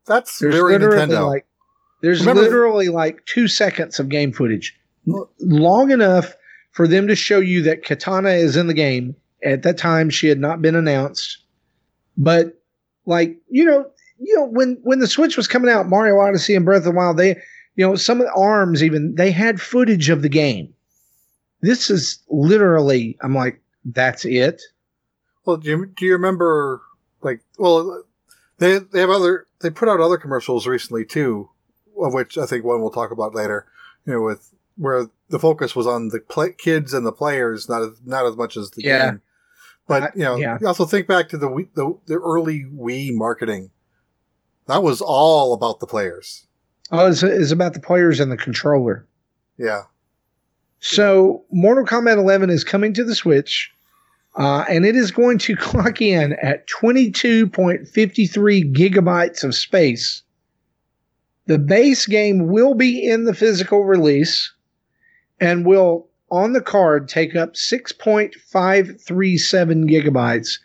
That's 0.06 0.38
There's 0.40 0.54
very 0.54 0.76
Nintendo. 0.76 1.26
like 1.26 1.46
there's 2.02 2.20
Remember- 2.20 2.42
literally 2.42 2.88
like 2.88 3.24
two 3.26 3.46
seconds 3.46 4.00
of 4.00 4.08
game 4.08 4.32
footage, 4.32 4.76
long 5.38 5.90
enough 5.92 6.34
for 6.72 6.88
them 6.88 7.06
to 7.06 7.14
show 7.14 7.38
you 7.38 7.62
that 7.62 7.84
Kitana 7.84 8.36
is 8.36 8.56
in 8.56 8.66
the 8.66 8.74
game. 8.74 9.14
At 9.44 9.62
that 9.62 9.78
time, 9.78 10.10
she 10.10 10.26
had 10.28 10.38
not 10.40 10.60
been 10.60 10.74
announced, 10.74 11.38
but 12.16 12.60
like 13.06 13.36
you 13.48 13.64
know, 13.64 13.86
you 14.18 14.34
know 14.36 14.46
when 14.46 14.78
when 14.82 14.98
the 14.98 15.06
Switch 15.06 15.36
was 15.36 15.46
coming 15.46 15.70
out, 15.70 15.88
Mario 15.88 16.18
Odyssey 16.18 16.54
and 16.56 16.64
Breath 16.64 16.78
of 16.78 16.84
the 16.84 16.90
Wild, 16.92 17.16
they 17.18 17.36
you 17.76 17.86
know 17.86 17.94
some 17.94 18.20
of 18.20 18.26
the 18.26 18.32
arms 18.34 18.82
even 18.82 19.14
they 19.14 19.30
had 19.30 19.60
footage 19.60 20.10
of 20.10 20.22
the 20.22 20.28
game. 20.28 20.74
This 21.60 21.90
is 21.90 22.22
literally, 22.28 23.16
I'm 23.20 23.34
like, 23.34 23.60
that's 23.84 24.24
it. 24.24 24.62
Well, 25.44 25.56
do 25.56 25.68
you, 25.70 25.86
do 25.86 26.04
you 26.06 26.12
remember, 26.12 26.80
like, 27.22 27.40
well, 27.58 28.04
they 28.58 28.78
they 28.78 29.00
have 29.00 29.10
other 29.10 29.46
they 29.60 29.70
put 29.70 29.88
out 29.88 30.00
other 30.00 30.18
commercials 30.18 30.66
recently 30.66 31.04
too, 31.04 31.48
of 32.00 32.12
which 32.12 32.36
I 32.38 32.46
think 32.46 32.64
one 32.64 32.80
we'll 32.80 32.90
talk 32.90 33.10
about 33.10 33.34
later. 33.34 33.66
You 34.06 34.14
know, 34.14 34.20
with 34.22 34.52
where 34.76 35.06
the 35.28 35.38
focus 35.38 35.74
was 35.74 35.86
on 35.86 36.08
the 36.08 36.20
play, 36.20 36.52
kids 36.52 36.92
and 36.94 37.04
the 37.06 37.12
players, 37.12 37.68
not 37.68 37.82
as, 37.82 38.00
not 38.04 38.26
as 38.26 38.36
much 38.36 38.56
as 38.56 38.70
the 38.70 38.82
Yeah. 38.82 39.10
game. 39.10 39.22
But 39.86 40.14
you 40.14 40.22
know, 40.22 40.36
yeah. 40.36 40.58
you 40.60 40.66
also 40.66 40.84
think 40.84 41.06
back 41.08 41.28
to 41.30 41.38
the, 41.38 41.48
the 41.74 41.98
the 42.06 42.14
early 42.14 42.64
Wii 42.64 43.14
marketing. 43.14 43.70
That 44.66 44.82
was 44.82 45.00
all 45.00 45.52
about 45.52 45.80
the 45.80 45.86
players. 45.86 46.46
Oh, 46.92 47.08
it's, 47.08 47.22
it's 47.22 47.50
about 47.50 47.74
the 47.74 47.80
players 47.80 48.20
and 48.20 48.30
the 48.30 48.36
controller. 48.36 49.06
Yeah, 49.56 49.82
So, 50.80 51.44
Mortal 51.52 51.84
Kombat 51.84 52.16
11 52.16 52.48
is 52.48 52.64
coming 52.64 52.94
to 52.94 53.04
the 53.04 53.14
Switch, 53.14 53.70
uh, 54.36 54.64
and 54.68 54.86
it 54.86 54.96
is 54.96 55.10
going 55.10 55.36
to 55.38 55.54
clock 55.60 56.00
in 56.00 56.32
at 56.42 56.66
22.53 56.68 58.74
gigabytes 58.74 59.44
of 59.44 59.54
space. 59.54 60.22
The 61.46 61.58
base 61.58 62.06
game 62.06 62.48
will 62.48 62.74
be 62.74 63.06
in 63.06 63.24
the 63.24 63.34
physical 63.34 63.84
release 63.84 64.50
and 65.38 65.66
will, 65.66 66.08
on 66.30 66.54
the 66.54 66.60
card, 66.62 67.08
take 67.08 67.36
up 67.36 67.54
6.537 67.54 69.90
gigabytes, 69.90 70.58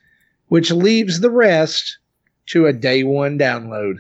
which 0.48 0.72
leaves 0.72 1.20
the 1.20 1.32
rest 1.32 1.98
to 2.48 2.68
a 2.68 2.74
day 2.74 3.04
one 3.04 3.38
download. 3.40 3.96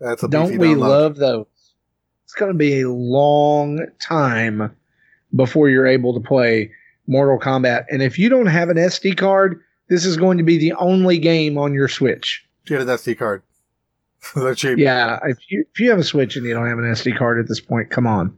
that's 0.00 0.22
a 0.22 0.28
Don't 0.28 0.56
we 0.58 0.68
download. 0.68 0.78
love 0.78 1.16
those? 1.16 1.46
It's 2.24 2.32
going 2.34 2.52
to 2.52 2.58
be 2.58 2.80
a 2.80 2.90
long 2.90 3.86
time 4.00 4.74
before 5.34 5.68
you're 5.68 5.86
able 5.86 6.14
to 6.14 6.20
play 6.20 6.70
Mortal 7.06 7.38
Kombat. 7.38 7.84
And 7.90 8.02
if 8.02 8.18
you 8.18 8.28
don't 8.28 8.46
have 8.46 8.68
an 8.68 8.76
SD 8.76 9.16
card, 9.16 9.60
this 9.88 10.04
is 10.04 10.16
going 10.16 10.38
to 10.38 10.44
be 10.44 10.58
the 10.58 10.72
only 10.74 11.18
game 11.18 11.58
on 11.58 11.72
your 11.72 11.88
Switch. 11.88 12.44
Get 12.66 12.80
an 12.80 12.88
SD 12.88 13.18
card. 13.18 13.42
They're 14.34 14.54
cheap. 14.54 14.78
Yeah, 14.78 15.18
if 15.24 15.38
you 15.48 15.64
if 15.72 15.80
you 15.80 15.90
have 15.90 15.98
a 15.98 16.04
Switch 16.04 16.36
and 16.36 16.44
you 16.44 16.54
don't 16.54 16.66
have 16.68 16.78
an 16.78 16.84
SD 16.84 17.16
card 17.16 17.38
at 17.38 17.48
this 17.48 17.60
point, 17.60 17.90
come 17.90 18.06
on. 18.06 18.36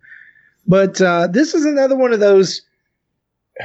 But 0.66 1.00
uh, 1.00 1.28
this 1.28 1.54
is 1.54 1.64
another 1.64 1.96
one 1.96 2.12
of 2.12 2.20
those. 2.20 2.62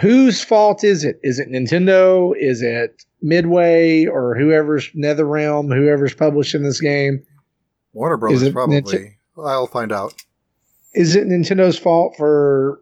Whose 0.02 0.44
fault 0.44 0.84
is 0.84 1.04
it? 1.04 1.20
Is 1.22 1.38
it 1.38 1.50
Nintendo? 1.50 2.34
Is 2.40 2.62
it 2.62 3.04
Midway 3.22 4.06
or 4.06 4.36
whoever's 4.36 4.90
NetherRealm, 4.92 5.76
whoever's 5.76 6.16
publishing 6.16 6.64
this 6.64 6.80
game? 6.82 7.24
Warner 7.94 8.18
Brothers 8.18 8.50
probably. 8.52 8.82
Nint- 8.82 9.14
I'll 9.38 9.68
find 9.68 9.92
out. 9.92 10.14
is 10.96 11.16
it 11.16 11.28
Nintendo's 11.28 11.78
fault 11.78 12.16
for 12.18 12.80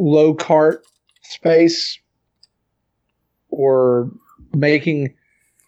low 0.00 0.32
cart 0.34 0.84
space 1.22 1.98
or 3.50 4.10
making 4.54 5.14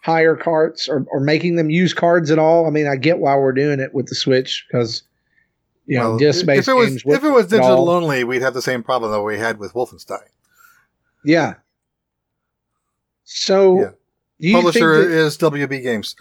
higher 0.03 0.35
carts 0.35 0.89
or, 0.89 1.05
or 1.13 1.21
making 1.21 1.57
them 1.57 1.71
use 1.71 1.93
cards 1.95 2.31
at 2.31 2.39
all? 2.39 2.67
I 2.67 2.71
mean, 2.71 2.87
I 2.89 2.97
get 2.97 3.19
why 3.19 3.37
we're 3.37 3.53
doing 3.53 3.79
it 3.79 3.95
with 3.95 4.07
the 4.07 4.15
Switch 4.15 4.67
because 4.69 5.03
you 5.87 5.99
know 5.99 6.11
Well, 6.11 6.19
disc 6.19 6.47
if 6.49 6.67
it 6.69 6.75
was 6.75 7.03
if 7.05 7.23
it 7.25 7.31
was 7.31 7.47
digital 7.49 7.91
only, 7.91 8.25
we'd 8.25 8.43
have 8.43 8.55
the 8.55 8.63
same 8.63 8.83
problem 8.83 9.13
that 9.13 9.23
we 9.23 9.39
had 9.39 9.59
with 9.59 9.75
Wolfenstein. 9.75 10.21
yeah. 11.25 11.55
So, 13.25 13.95
Yeah. 14.39 14.53
Publisher 14.55 15.03
think 15.03 15.11
that, 15.11 15.19
is 15.19 15.39
WB 15.39 15.83
Games. 15.83 16.17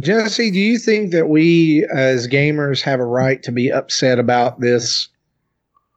Jesse? 0.00 0.50
Do 0.50 0.58
you 0.58 0.78
think 0.78 1.12
that 1.12 1.28
we 1.28 1.86
as 1.94 2.26
gamers 2.26 2.80
have 2.82 2.98
a 3.00 3.04
right 3.04 3.42
to 3.42 3.52
be 3.52 3.70
upset 3.70 4.18
about 4.18 4.60
this? 4.60 5.08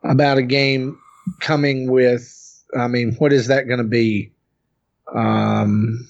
About 0.03 0.37
a 0.37 0.41
game 0.43 0.97
coming 1.39 1.89
with, 1.91 2.63
I 2.77 2.87
mean, 2.87 3.15
what 3.17 3.33
is 3.33 3.47
that 3.47 3.67
going 3.67 3.79
to 3.79 3.83
be? 3.83 4.31
Um, 5.13 6.07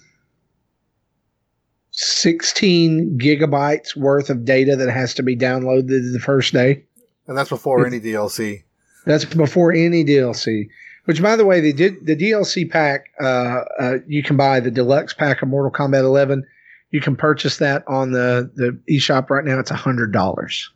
16 1.91 3.19
gigabytes 3.19 3.95
worth 3.95 4.29
of 4.29 4.45
data 4.45 4.75
that 4.75 4.89
has 4.89 5.13
to 5.15 5.23
be 5.23 5.35
downloaded 5.35 6.13
the 6.13 6.21
first 6.23 6.53
day. 6.53 6.83
And 7.27 7.37
that's 7.37 7.49
before 7.49 7.85
any 7.85 7.99
DLC. 7.99 8.63
That's 9.05 9.25
before 9.25 9.71
any 9.71 10.03
DLC. 10.03 10.67
Which, 11.05 11.21
by 11.21 11.35
the 11.35 11.45
way, 11.45 11.59
they 11.59 11.71
did 11.73 12.05
the 12.05 12.15
DLC 12.15 12.69
pack. 12.69 13.07
Uh, 13.19 13.61
uh, 13.79 13.97
you 14.07 14.23
can 14.23 14.37
buy 14.37 14.59
the 14.59 14.71
deluxe 14.71 15.13
pack 15.13 15.41
of 15.41 15.49
Mortal 15.49 15.71
Kombat 15.71 16.01
11. 16.01 16.45
You 16.91 17.01
can 17.01 17.15
purchase 17.15 17.57
that 17.57 17.83
on 17.87 18.11
the 18.11 18.51
the 18.55 18.77
eShop 18.89 19.29
right 19.29 19.45
now. 19.45 19.59
It's 19.59 19.71
a 19.71 19.75
hundred 19.75 20.11
dollars. 20.11 20.69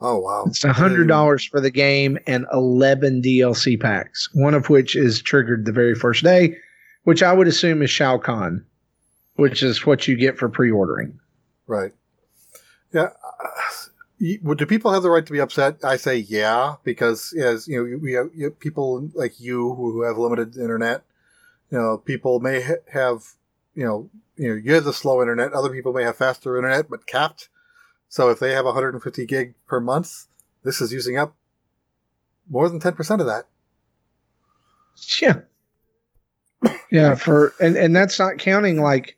Oh 0.00 0.18
wow! 0.18 0.44
It's 0.46 0.64
a 0.64 0.72
hundred 0.72 1.08
dollars 1.08 1.44
for 1.44 1.60
the 1.60 1.70
game 1.70 2.18
and 2.26 2.46
eleven 2.52 3.22
DLC 3.22 3.80
packs. 3.80 4.28
One 4.34 4.54
of 4.54 4.68
which 4.68 4.96
is 4.96 5.22
triggered 5.22 5.64
the 5.64 5.72
very 5.72 5.94
first 5.94 6.24
day, 6.24 6.56
which 7.04 7.22
I 7.22 7.32
would 7.32 7.46
assume 7.46 7.80
is 7.80 7.90
Shao 7.90 8.18
Kahn, 8.18 8.64
which 9.36 9.62
is 9.62 9.86
what 9.86 10.06
you 10.08 10.16
get 10.16 10.36
for 10.36 10.48
pre-ordering. 10.48 11.18
Right. 11.66 11.92
Yeah. 12.92 13.10
Uh, 13.42 14.54
do 14.54 14.66
people 14.66 14.92
have 14.92 15.02
the 15.02 15.10
right 15.10 15.26
to 15.26 15.32
be 15.32 15.40
upset? 15.40 15.84
I 15.84 15.96
say 15.96 16.16
yeah, 16.16 16.76
because 16.84 17.32
as 17.32 17.66
you 17.68 17.78
know, 17.78 17.98
we 18.00 18.12
have 18.12 18.30
you 18.34 18.50
people 18.50 19.10
like 19.14 19.40
you 19.40 19.74
who 19.74 20.02
have 20.02 20.18
limited 20.18 20.56
internet. 20.56 21.02
You 21.70 21.78
know, 21.78 21.98
people 21.98 22.40
may 22.40 22.62
ha- 22.62 22.84
have 22.92 23.22
you 23.74 23.84
know 23.84 24.10
you 24.36 24.48
know 24.48 24.54
you 24.54 24.74
have 24.74 24.84
the 24.84 24.92
slow 24.92 25.20
internet. 25.20 25.52
Other 25.52 25.70
people 25.70 25.92
may 25.92 26.04
have 26.04 26.16
faster 26.16 26.56
internet, 26.56 26.88
but 26.88 27.06
capped. 27.06 27.48
So 28.14 28.30
if 28.30 28.38
they 28.38 28.52
have 28.52 28.64
150 28.64 29.26
gig 29.26 29.54
per 29.66 29.80
month, 29.80 30.26
this 30.62 30.80
is 30.80 30.92
using 30.92 31.18
up 31.18 31.34
more 32.48 32.68
than 32.68 32.78
10% 32.78 33.18
of 33.18 33.26
that. 33.26 33.48
Yeah. 35.20 35.40
Yeah, 36.92 37.16
for 37.16 37.54
and 37.58 37.76
and 37.76 37.96
that's 37.96 38.20
not 38.20 38.38
counting 38.38 38.80
like 38.80 39.16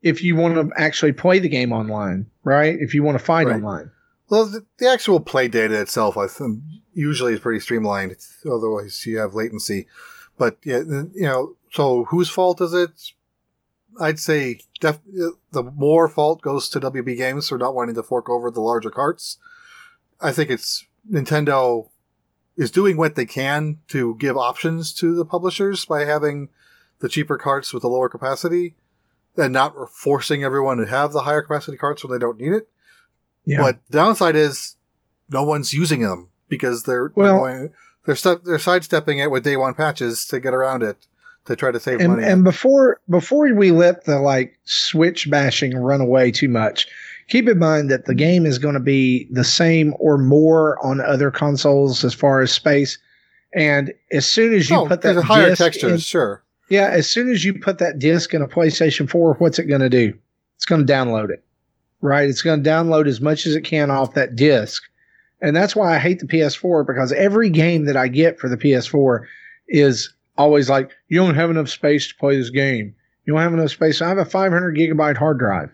if 0.00 0.22
you 0.22 0.36
want 0.36 0.54
to 0.54 0.70
actually 0.80 1.12
play 1.12 1.40
the 1.40 1.48
game 1.48 1.72
online, 1.72 2.26
right? 2.44 2.76
If 2.78 2.94
you 2.94 3.02
want 3.02 3.18
to 3.18 3.24
fight 3.24 3.48
right. 3.48 3.56
online. 3.56 3.90
Well, 4.28 4.46
the, 4.46 4.64
the, 4.78 4.88
actual 4.88 5.18
play 5.18 5.48
data 5.48 5.80
itself, 5.80 6.16
I 6.16 6.28
think, 6.28 6.60
usually 6.94 7.32
is 7.32 7.40
pretty 7.40 7.58
streamlined. 7.58 8.14
Otherwise, 8.48 9.04
you 9.06 9.18
have 9.18 9.34
latency. 9.34 9.88
But 10.38 10.56
yeah, 10.62 10.78
you 10.78 11.10
know, 11.14 11.56
so 11.72 12.04
whose 12.04 12.28
fault 12.28 12.60
is 12.60 12.72
it? 12.72 12.92
I'd 14.00 14.18
say 14.18 14.60
def- 14.80 15.00
the 15.52 15.62
more 15.62 16.08
fault 16.08 16.42
goes 16.42 16.68
to 16.70 16.80
WB 16.80 17.16
Games 17.16 17.48
for 17.48 17.58
not 17.58 17.74
wanting 17.74 17.94
to 17.94 18.02
fork 18.02 18.28
over 18.28 18.50
the 18.50 18.60
larger 18.60 18.90
carts. 18.90 19.38
I 20.20 20.32
think 20.32 20.50
it's 20.50 20.86
Nintendo 21.10 21.88
is 22.56 22.70
doing 22.70 22.96
what 22.96 23.14
they 23.14 23.26
can 23.26 23.78
to 23.88 24.14
give 24.16 24.36
options 24.36 24.92
to 24.94 25.14
the 25.14 25.24
publishers 25.24 25.84
by 25.84 26.04
having 26.04 26.48
the 27.00 27.08
cheaper 27.08 27.36
carts 27.36 27.72
with 27.72 27.82
the 27.82 27.88
lower 27.88 28.08
capacity 28.08 28.74
and 29.36 29.52
not 29.52 29.74
forcing 29.90 30.42
everyone 30.42 30.78
to 30.78 30.86
have 30.86 31.12
the 31.12 31.22
higher 31.22 31.42
capacity 31.42 31.76
carts 31.76 32.02
when 32.02 32.12
they 32.12 32.18
don't 32.18 32.40
need 32.40 32.52
it. 32.52 32.68
Yeah. 33.44 33.58
But 33.60 33.78
the 33.90 33.98
downside 33.98 34.36
is 34.36 34.76
no 35.28 35.42
one's 35.42 35.72
using 35.72 36.00
them 36.00 36.30
because 36.48 36.84
they're 36.84 37.12
well, 37.14 37.26
they're, 37.26 37.38
going, 37.38 37.72
they're, 38.06 38.16
stu- 38.16 38.40
they're 38.44 38.58
sidestepping 38.58 39.18
it 39.18 39.30
with 39.30 39.44
day 39.44 39.56
one 39.56 39.74
patches 39.74 40.24
to 40.26 40.40
get 40.40 40.54
around 40.54 40.82
it 40.82 41.06
to 41.46 41.56
try 41.56 41.70
to 41.70 41.80
save 41.80 42.00
and, 42.00 42.14
money. 42.14 42.24
And 42.24 42.44
before 42.44 43.00
before 43.08 43.52
we 43.54 43.70
let 43.70 44.04
the 44.04 44.18
like 44.18 44.58
switch 44.64 45.30
bashing 45.30 45.76
run 45.76 46.00
away 46.00 46.30
too 46.30 46.48
much, 46.48 46.86
keep 47.28 47.48
in 47.48 47.58
mind 47.58 47.90
that 47.90 48.04
the 48.04 48.12
mm-hmm. 48.12 48.18
game 48.18 48.46
is 48.46 48.58
going 48.58 48.74
to 48.74 48.80
be 48.80 49.26
the 49.30 49.44
same 49.44 49.94
or 49.98 50.18
more 50.18 50.84
on 50.84 51.00
other 51.00 51.30
consoles 51.30 52.04
as 52.04 52.14
far 52.14 52.40
as 52.40 52.52
space. 52.52 52.98
And 53.54 53.92
as 54.12 54.26
soon 54.26 54.52
as 54.52 54.68
you 54.68 54.76
oh, 54.76 54.86
put 54.86 55.02
that 55.02 55.16
higher 55.22 55.54
textures, 55.56 55.92
in, 55.92 55.98
sure. 55.98 56.42
Yeah, 56.68 56.88
as 56.88 57.08
soon 57.08 57.30
as 57.30 57.44
you 57.44 57.58
put 57.58 57.78
that 57.78 57.98
disc 57.98 58.34
in 58.34 58.42
a 58.42 58.48
PlayStation 58.48 59.08
4, 59.08 59.34
what's 59.34 59.58
it 59.58 59.64
going 59.64 59.80
to 59.80 59.88
do? 59.88 60.12
It's 60.56 60.66
going 60.66 60.84
to 60.84 60.92
download 60.92 61.30
it. 61.30 61.42
Right? 62.02 62.28
It's 62.28 62.42
going 62.42 62.62
to 62.62 62.68
download 62.68 63.06
as 63.06 63.20
much 63.20 63.46
as 63.46 63.54
it 63.54 63.62
can 63.62 63.90
off 63.90 64.14
that 64.14 64.36
disc. 64.36 64.82
And 65.40 65.54
that's 65.54 65.76
why 65.76 65.94
I 65.94 65.98
hate 65.98 66.18
the 66.18 66.26
PS4 66.26 66.86
because 66.86 67.12
every 67.12 67.50
game 67.50 67.84
that 67.84 67.96
I 67.96 68.08
get 68.08 68.38
for 68.38 68.48
the 68.48 68.56
PS4 68.56 69.24
is 69.68 70.12
always 70.38 70.70
like, 70.70 70.90
you 71.08 71.18
don't 71.18 71.34
have 71.34 71.50
enough 71.50 71.68
space 71.68 72.08
to 72.08 72.14
play 72.16 72.36
this 72.36 72.50
game. 72.50 72.94
You 73.24 73.32
don't 73.32 73.42
have 73.42 73.52
enough 73.52 73.70
space. 73.70 74.00
I 74.00 74.08
have 74.08 74.18
a 74.18 74.24
500 74.24 74.76
gigabyte 74.76 75.16
hard 75.16 75.38
drive. 75.38 75.70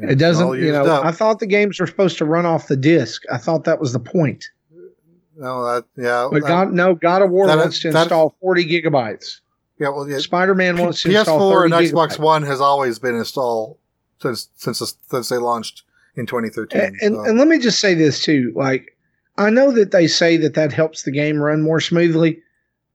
it 0.00 0.16
doesn't, 0.16 0.60
you 0.60 0.72
know, 0.72 0.84
up. 0.84 1.04
I 1.04 1.12
thought 1.12 1.40
the 1.40 1.46
games 1.46 1.80
were 1.80 1.86
supposed 1.86 2.18
to 2.18 2.24
run 2.24 2.46
off 2.46 2.68
the 2.68 2.76
disk. 2.76 3.22
I 3.32 3.38
thought 3.38 3.64
that 3.64 3.80
was 3.80 3.92
the 3.92 4.00
point. 4.00 4.44
No, 5.36 5.64
that, 5.64 5.84
yeah. 5.96 6.28
But 6.30 6.42
that, 6.42 6.48
God, 6.48 6.72
no, 6.72 6.94
God 6.94 7.22
of 7.22 7.30
War 7.30 7.46
that, 7.46 7.56
wants 7.56 7.80
to 7.80 7.88
install 7.88 8.36
40 8.40 8.64
gigabytes. 8.64 9.40
Yeah, 9.78 9.90
well, 9.90 10.08
yeah, 10.08 10.18
Spider 10.18 10.54
Man 10.54 10.76
wants 10.76 11.02
to 11.02 11.08
PS4 11.08 11.18
install 11.20 11.52
30 11.52 11.74
and 11.74 11.86
Xbox 11.86 12.08
gigabytes. 12.08 12.18
One 12.18 12.42
has 12.42 12.60
always 12.60 12.98
been 12.98 13.14
installed 13.14 13.78
since, 14.20 14.48
since, 14.56 14.96
since 15.08 15.28
they 15.28 15.36
launched 15.36 15.84
in 16.16 16.26
2013. 16.26 16.80
And, 16.80 16.96
and, 17.00 17.14
so. 17.14 17.24
and 17.24 17.38
let 17.38 17.48
me 17.48 17.58
just 17.58 17.80
say 17.80 17.94
this 17.94 18.22
too. 18.22 18.52
Like, 18.56 18.96
I 19.36 19.50
know 19.50 19.70
that 19.70 19.92
they 19.92 20.08
say 20.08 20.36
that 20.38 20.54
that 20.54 20.72
helps 20.72 21.04
the 21.04 21.12
game 21.12 21.38
run 21.38 21.62
more 21.62 21.80
smoothly. 21.80 22.42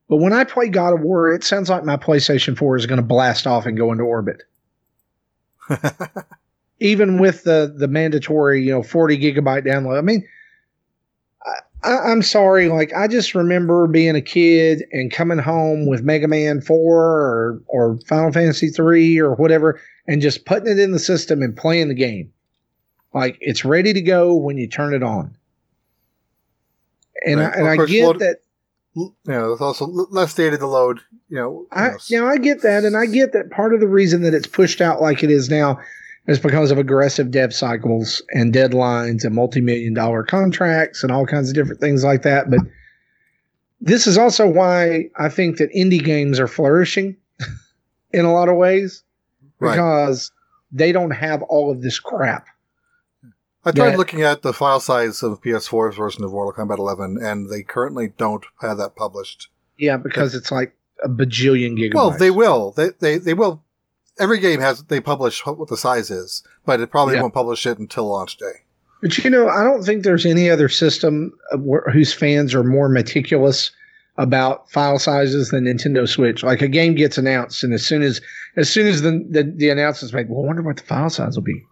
But 0.08 0.16
when 0.16 0.32
I 0.32 0.44
play 0.44 0.68
God 0.68 0.92
of 0.92 1.00
War, 1.00 1.32
it 1.32 1.44
sounds 1.44 1.70
like 1.70 1.84
my 1.84 1.96
PlayStation 1.96 2.56
4 2.56 2.76
is 2.76 2.86
going 2.86 3.00
to 3.00 3.06
blast 3.06 3.46
off 3.46 3.66
and 3.66 3.76
go 3.76 3.90
into 3.90 4.04
orbit. 4.04 4.42
Even 6.80 7.18
with 7.18 7.44
the 7.44 7.72
the 7.74 7.88
mandatory, 7.88 8.62
you 8.62 8.72
know, 8.72 8.82
40 8.82 9.16
gigabyte 9.16 9.64
download. 9.66 9.96
I 9.96 10.02
mean, 10.02 10.26
I, 11.84 12.10
am 12.10 12.22
sorry, 12.22 12.68
like 12.68 12.92
I 12.94 13.08
just 13.08 13.34
remember 13.34 13.86
being 13.86 14.16
a 14.16 14.22
kid 14.22 14.84
and 14.92 15.12
coming 15.12 15.38
home 15.38 15.86
with 15.86 16.02
Mega 16.02 16.28
Man 16.28 16.60
4 16.60 16.78
or 16.78 17.62
or 17.68 17.98
Final 18.06 18.32
Fantasy 18.32 18.68
3 18.68 19.18
or 19.20 19.34
whatever, 19.34 19.80
and 20.06 20.22
just 20.22 20.46
putting 20.46 20.68
it 20.68 20.78
in 20.78 20.92
the 20.92 20.98
system 20.98 21.42
and 21.42 21.56
playing 21.56 21.88
the 21.88 21.94
game. 21.94 22.32
Like 23.12 23.38
it's 23.40 23.64
ready 23.64 23.92
to 23.92 24.00
go 24.00 24.34
when 24.34 24.56
you 24.56 24.66
turn 24.66 24.94
it 24.94 25.02
on. 25.02 25.36
And 27.24 27.40
right. 27.40 27.54
I, 27.54 27.58
and 27.58 27.82
I 27.82 27.86
get 27.86 28.18
that 28.18 28.38
you 28.94 29.12
know, 29.26 29.52
it's 29.52 29.60
also 29.60 29.86
less 29.86 30.34
data 30.34 30.56
to 30.58 30.66
load. 30.66 31.00
You 31.28 31.36
know, 31.36 31.66
I 31.72 31.92
you 32.06 32.20
know 32.20 32.28
I 32.28 32.36
get 32.36 32.62
that, 32.62 32.84
and 32.84 32.96
I 32.96 33.06
get 33.06 33.32
that 33.32 33.50
part 33.50 33.74
of 33.74 33.80
the 33.80 33.88
reason 33.88 34.22
that 34.22 34.34
it's 34.34 34.46
pushed 34.46 34.80
out 34.80 35.02
like 35.02 35.22
it 35.22 35.30
is 35.30 35.50
now 35.50 35.80
is 36.26 36.38
because 36.38 36.70
of 36.70 36.78
aggressive 36.78 37.30
dev 37.30 37.52
cycles 37.52 38.22
and 38.30 38.52
deadlines 38.54 39.24
and 39.24 39.34
multi-million 39.34 39.92
dollar 39.92 40.22
contracts 40.22 41.02
and 41.02 41.12
all 41.12 41.26
kinds 41.26 41.48
of 41.48 41.54
different 41.54 41.80
things 41.80 42.02
like 42.02 42.22
that. 42.22 42.50
But 42.50 42.60
this 43.80 44.06
is 44.06 44.16
also 44.16 44.48
why 44.48 45.10
I 45.16 45.28
think 45.28 45.58
that 45.58 45.72
indie 45.74 46.02
games 46.02 46.40
are 46.40 46.48
flourishing 46.48 47.16
in 48.12 48.24
a 48.24 48.32
lot 48.32 48.48
of 48.48 48.56
ways 48.56 49.02
because 49.60 50.30
right. 50.32 50.78
they 50.78 50.92
don't 50.92 51.10
have 51.10 51.42
all 51.42 51.70
of 51.70 51.82
this 51.82 52.00
crap. 52.00 52.46
I 53.64 53.72
tried 53.72 53.90
that, 53.90 53.98
looking 53.98 54.22
at 54.22 54.42
the 54.42 54.52
file 54.52 54.80
size 54.80 55.22
of 55.22 55.40
PS4's 55.40 55.96
version 55.96 56.24
of 56.24 56.32
Mortal 56.32 56.52
Kombat 56.52 56.78
11, 56.78 57.18
and 57.22 57.50
they 57.50 57.62
currently 57.62 58.12
don't 58.16 58.44
have 58.60 58.76
that 58.78 58.94
published. 58.94 59.48
Yeah, 59.78 59.96
because 59.96 60.34
it's 60.34 60.52
like 60.52 60.76
a 61.02 61.08
bajillion 61.08 61.78
gigabytes. 61.78 61.94
Well, 61.94 62.10
they 62.10 62.30
will. 62.30 62.72
They 62.72 62.90
they 63.00 63.18
they 63.18 63.34
will. 63.34 63.62
Every 64.18 64.38
game 64.38 64.60
has 64.60 64.84
they 64.84 65.00
publish 65.00 65.44
what 65.44 65.68
the 65.68 65.76
size 65.76 66.10
is, 66.10 66.42
but 66.64 66.80
it 66.80 66.90
probably 66.90 67.14
yeah. 67.14 67.22
won't 67.22 67.34
publish 67.34 67.66
it 67.66 67.78
until 67.78 68.08
launch 68.08 68.36
day. 68.36 68.64
But 69.02 69.18
you 69.18 69.30
know, 69.30 69.48
I 69.48 69.64
don't 69.64 69.82
think 69.82 70.04
there's 70.04 70.26
any 70.26 70.48
other 70.48 70.68
system 70.68 71.32
uh, 71.52 71.58
whose 71.92 72.12
fans 72.12 72.54
are 72.54 72.64
more 72.64 72.88
meticulous 72.88 73.70
about 74.16 74.70
file 74.70 74.98
sizes 74.98 75.50
than 75.50 75.64
Nintendo 75.64 76.08
Switch. 76.08 76.42
Like 76.42 76.62
a 76.62 76.68
game 76.68 76.94
gets 76.94 77.18
announced, 77.18 77.64
and 77.64 77.72
as 77.72 77.84
soon 77.84 78.02
as 78.02 78.20
as 78.56 78.70
soon 78.70 78.86
as 78.86 79.02
the 79.02 79.26
the, 79.28 79.42
the 79.42 79.70
announcement's 79.70 80.14
made, 80.14 80.28
well, 80.28 80.44
I 80.44 80.46
wonder 80.46 80.62
what 80.62 80.76
the 80.76 80.84
file 80.84 81.10
size 81.10 81.36
will 81.36 81.42
be. 81.42 81.64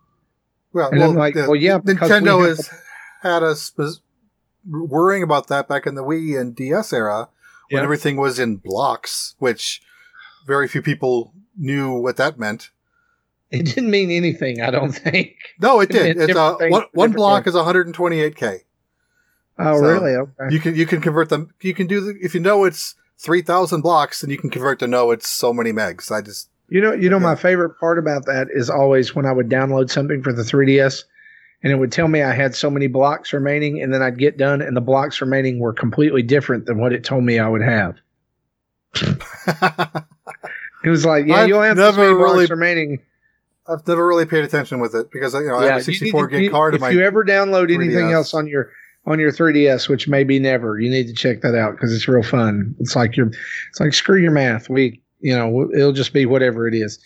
Well, 0.73 0.91
and 0.91 1.01
well, 1.01 1.11
I'm 1.11 1.17
like, 1.17 1.35
the, 1.35 1.43
well, 1.43 1.57
yeah, 1.57 1.79
Nintendo 1.79 2.41
we 2.41 2.49
has 2.49 2.71
had 3.23 3.43
us 3.43 3.73
worrying 4.69 5.23
about 5.23 5.49
that 5.49 5.69
back 5.69 5.87
in 5.87 5.95
the 5.95 6.05
Wii 6.05 6.41
and 6.41 6.55
DS 6.55 6.93
era 6.93 7.29
when 7.71 7.81
yeah. 7.81 7.85
everything 7.85 8.17
was 8.17 8.39
in 8.39 8.57
blocks, 8.57 9.35
which 9.39 9.83
very 10.47 10.69
few 10.69 10.83
people 10.83 11.33
knew 11.57 11.93
what 11.93 12.17
that 12.17 12.39
meant. 12.39 12.71
It 13.51 13.67
didn't 13.67 13.91
mean 13.91 14.11
anything, 14.11 14.63
I 14.63 14.71
don't 14.71 14.93
think. 14.93 15.37
No, 15.61 15.81
it 15.81 15.89
did. 15.91 16.17
It 16.17 16.31
it's 16.31 16.39
uh, 16.39 16.57
one, 16.61 16.85
one 16.93 17.13
block 17.13 17.45
things. 17.45 17.55
is 17.55 17.61
128k. 17.61 18.61
Oh, 19.59 19.79
so 19.79 19.87
really? 19.87 20.15
Okay. 20.15 20.55
You 20.55 20.59
can 20.59 20.75
you 20.75 20.87
can 20.87 21.03
convert 21.03 21.29
them. 21.29 21.53
You 21.61 21.75
can 21.75 21.87
do 21.87 22.01
the, 22.01 22.19
if 22.23 22.35
you 22.35 22.41
know 22.41 22.65
it's 22.65 22.95
3,000 23.19 23.83
blocks, 23.83 24.23
then 24.23 24.31
you 24.31 24.39
can 24.39 24.51
convert 24.51 24.79
to 24.81 24.87
know 24.87 25.11
it's 25.11 25.29
so 25.29 25.53
many 25.53 25.73
megs. 25.73 26.11
I 26.11 26.23
just 26.23 26.49
you 26.73 26.81
know, 26.81 26.95
you 26.95 27.11
know, 27.11 27.21
my 27.21 27.35
favorite 27.35 27.79
part 27.79 27.99
about 27.99 28.25
that 28.25 28.49
is 28.51 28.71
always 28.71 29.15
when 29.15 29.27
I 29.27 29.33
would 29.33 29.51
download 29.51 29.91
something 29.91 30.23
for 30.23 30.33
the 30.33 30.43
3DS 30.43 31.05
and 31.63 31.71
it 31.71 31.77
would 31.77 31.93
tell 31.93 32.09
me 32.09 32.23
I 32.23 32.33
had 32.33 32.55
so 32.55 32.71
many 32.71 32.87
blocks 32.87 33.33
remaining, 33.33 33.81
and 33.83 33.95
then 33.95 34.03
I'd 34.03 34.19
get 34.19 34.37
done, 34.37 34.63
and 34.63 34.77
the 34.77 34.81
blocks 34.81 35.21
remaining 35.21 35.61
were 35.61 35.73
completely 35.73 36.23
different 36.23 36.67
than 36.67 36.81
what 36.81 36.93
it 36.93 37.05
told 37.05 37.25
me 37.25 37.39
I 37.39 37.49
would 37.49 37.63
have. 37.63 37.97
it 40.85 40.89
was 40.89 41.05
like, 41.05 41.27
yeah, 41.27 41.37
I've 41.37 41.49
you'll 41.49 41.63
have 41.63 41.77
this 41.77 41.97
many 41.97 42.13
really, 42.13 42.47
blocks 42.47 42.51
remaining. 42.51 42.99
I've 43.69 43.87
never 43.87 44.07
really 44.07 44.27
paid 44.27 44.45
attention 44.45 44.81
with 44.81 44.95
it 44.95 45.11
because 45.13 45.35
you 45.35 45.47
know 45.47 45.61
yeah, 45.61 45.67
I 45.67 45.73
have 45.73 45.81
a 45.83 45.85
64 45.85 46.27
gig 46.29 46.51
card. 46.51 46.75
If 46.75 46.93
you 46.93 47.03
ever 47.03 47.25
download 47.25 47.69
3DS. 47.69 47.75
anything 47.75 48.11
else 48.11 48.35
on 48.35 48.49
your 48.49 48.71
on 49.07 49.21
your 49.21 49.31
3ds, 49.31 49.89
which 49.89 50.09
maybe 50.09 50.39
never, 50.39 50.81
you 50.81 50.91
need 50.91 51.07
to 51.09 51.15
check 51.15 51.43
that 51.43 51.55
out 51.55 51.73
because 51.73 51.95
it's 51.95 52.09
real 52.09 52.23
fun. 52.23 52.75
It's 52.81 52.97
like 52.97 53.17
you're, 53.17 53.29
it's 53.71 53.81
like 53.81 53.95
screw 53.95 54.21
your 54.21 54.33
math. 54.33 54.69
We 54.69 55.02
you 55.23 55.37
know, 55.37 55.71
it'll 55.75 55.93
just 55.93 56.13
be 56.13 56.27
whatever 56.27 56.69
it 56.69 56.75
is. 56.75 56.99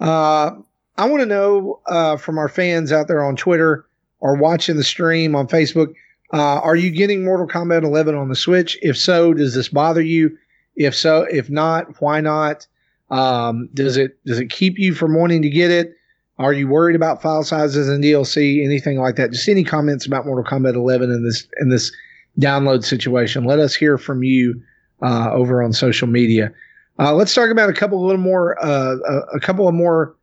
Uh, 0.00 0.50
I 0.96 1.08
want 1.08 1.20
to 1.20 1.26
know 1.26 1.80
uh, 1.86 2.16
from 2.16 2.38
our 2.38 2.48
fans 2.48 2.90
out 2.90 3.06
there 3.08 3.24
on 3.24 3.36
Twitter 3.36 3.86
or 4.20 4.36
watching 4.36 4.76
the 4.76 4.84
stream 4.84 5.36
on 5.36 5.46
Facebook, 5.46 5.94
Uh, 6.32 6.60
are 6.60 6.76
you 6.76 6.90
getting 6.90 7.24
Mortal 7.24 7.46
Kombat 7.46 7.84
11 7.84 8.14
on 8.14 8.28
the 8.28 8.36
Switch? 8.36 8.76
If 8.82 8.98
so, 8.98 9.32
does 9.32 9.54
this 9.54 9.68
bother 9.68 10.02
you? 10.02 10.36
If 10.76 10.94
so, 10.94 11.22
if 11.30 11.48
not, 11.48 12.00
why 12.02 12.20
not? 12.20 12.66
Um, 13.10 13.68
does 13.72 13.96
it 13.96 14.18
does 14.26 14.38
it 14.38 14.50
keep 14.50 14.78
you 14.78 14.92
from 14.94 15.14
wanting 15.14 15.40
to 15.42 15.48
get 15.48 15.70
it? 15.70 15.94
Are 16.38 16.52
you 16.52 16.68
worried 16.68 16.96
about 16.96 17.22
file 17.22 17.42
sizes 17.42 17.88
and 17.88 18.04
DLC? 18.04 18.62
Anything 18.64 18.98
like 18.98 19.16
that? 19.16 19.32
Just 19.32 19.48
any 19.48 19.64
comments 19.64 20.06
about 20.06 20.26
Mortal 20.26 20.44
Kombat 20.44 20.74
11 20.74 21.10
in 21.10 21.24
this 21.24 21.48
in 21.60 21.70
this 21.70 21.90
download 22.38 22.84
situation? 22.84 23.44
Let 23.44 23.58
us 23.58 23.74
hear 23.74 23.96
from 23.98 24.22
you 24.22 24.60
uh, 25.02 25.30
over 25.32 25.62
on 25.62 25.72
social 25.72 26.06
media. 26.08 26.52
Uh, 26.98 27.14
let's 27.14 27.34
talk 27.34 27.50
about 27.50 27.70
a 27.70 27.74
couple 27.74 27.98
of 27.98 28.04
little 28.04 28.20
more 28.20 28.62
uh, 28.64 28.96
a, 28.96 29.36
a, 29.36 29.40
couple 29.40 29.68
of 29.68 29.74
more 29.74 30.16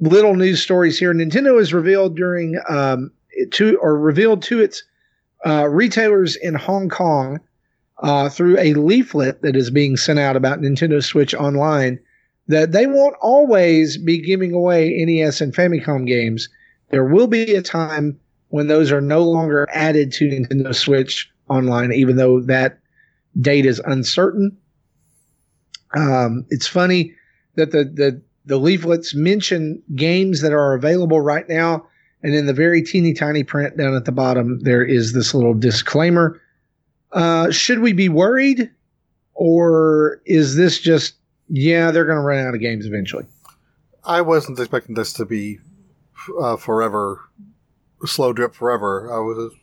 little 0.00 0.34
news 0.34 0.62
stories 0.62 0.98
here. 0.98 1.12
Nintendo 1.12 1.58
has 1.58 1.74
revealed 1.74 2.16
during 2.16 2.58
um, 2.68 3.10
to 3.52 3.78
or 3.82 3.98
revealed 3.98 4.42
to 4.42 4.60
its 4.60 4.82
uh, 5.44 5.68
retailers 5.68 6.36
in 6.36 6.54
Hong 6.54 6.88
Kong 6.88 7.40
uh, 7.98 8.28
through 8.28 8.58
a 8.58 8.74
leaflet 8.74 9.42
that 9.42 9.56
is 9.56 9.70
being 9.70 9.96
sent 9.96 10.18
out 10.18 10.36
about 10.36 10.60
Nintendo 10.60 11.04
Switch 11.04 11.34
Online 11.34 11.98
that 12.48 12.72
they 12.72 12.86
won't 12.86 13.16
always 13.20 13.96
be 13.96 14.20
giving 14.20 14.52
away 14.52 15.04
NES 15.04 15.40
and 15.40 15.54
Famicom 15.54 16.06
games. 16.06 16.48
There 16.88 17.04
will 17.04 17.26
be 17.26 17.54
a 17.54 17.62
time 17.62 18.18
when 18.48 18.66
those 18.66 18.90
are 18.90 19.00
no 19.00 19.22
longer 19.22 19.68
added 19.72 20.12
to 20.12 20.28
Nintendo 20.28 20.74
Switch 20.74 21.30
Online, 21.48 21.92
even 21.92 22.16
though 22.16 22.40
that 22.40 22.78
date 23.40 23.66
is 23.66 23.80
uncertain. 23.84 24.56
Um, 25.96 26.46
it's 26.50 26.66
funny 26.66 27.14
that 27.56 27.72
the, 27.72 27.84
the 27.84 28.22
the 28.46 28.58
leaflets 28.58 29.14
mention 29.14 29.82
games 29.94 30.40
that 30.40 30.52
are 30.52 30.74
available 30.74 31.20
right 31.20 31.48
now 31.48 31.86
and 32.22 32.34
in 32.34 32.46
the 32.46 32.52
very 32.52 32.82
teeny 32.82 33.14
tiny 33.14 33.44
print 33.44 33.76
down 33.76 33.94
at 33.94 34.04
the 34.04 34.12
bottom, 34.12 34.60
there 34.60 34.84
is 34.84 35.12
this 35.12 35.34
little 35.34 35.54
disclaimer. 35.54 36.40
Uh, 37.12 37.50
should 37.50 37.80
we 37.80 37.92
be 37.92 38.08
worried? 38.08 38.70
Or 39.34 40.20
is 40.26 40.56
this 40.56 40.80
just, 40.80 41.14
yeah, 41.48 41.90
they're 41.90 42.04
going 42.04 42.18
to 42.18 42.22
run 42.22 42.46
out 42.46 42.54
of 42.54 42.60
games 42.60 42.84
eventually? 42.84 43.24
I 44.04 44.20
wasn't 44.20 44.58
expecting 44.58 44.94
this 44.94 45.14
to 45.14 45.24
be 45.24 45.60
uh, 46.38 46.56
forever, 46.56 47.20
slow 48.04 48.34
drip 48.34 48.54
forever. 48.54 49.10
I 49.10 49.18
was, 49.18 49.54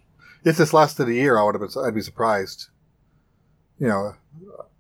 if 0.43 0.57
this 0.57 0.73
lasted 0.73 1.09
a 1.09 1.13
year, 1.13 1.37
I 1.37 1.43
would 1.43 1.55
have 1.55 1.61
been, 1.61 1.83
I'd 1.83 1.93
be 1.93 2.01
surprised. 2.01 2.69
You 3.79 3.87
know, 3.87 4.15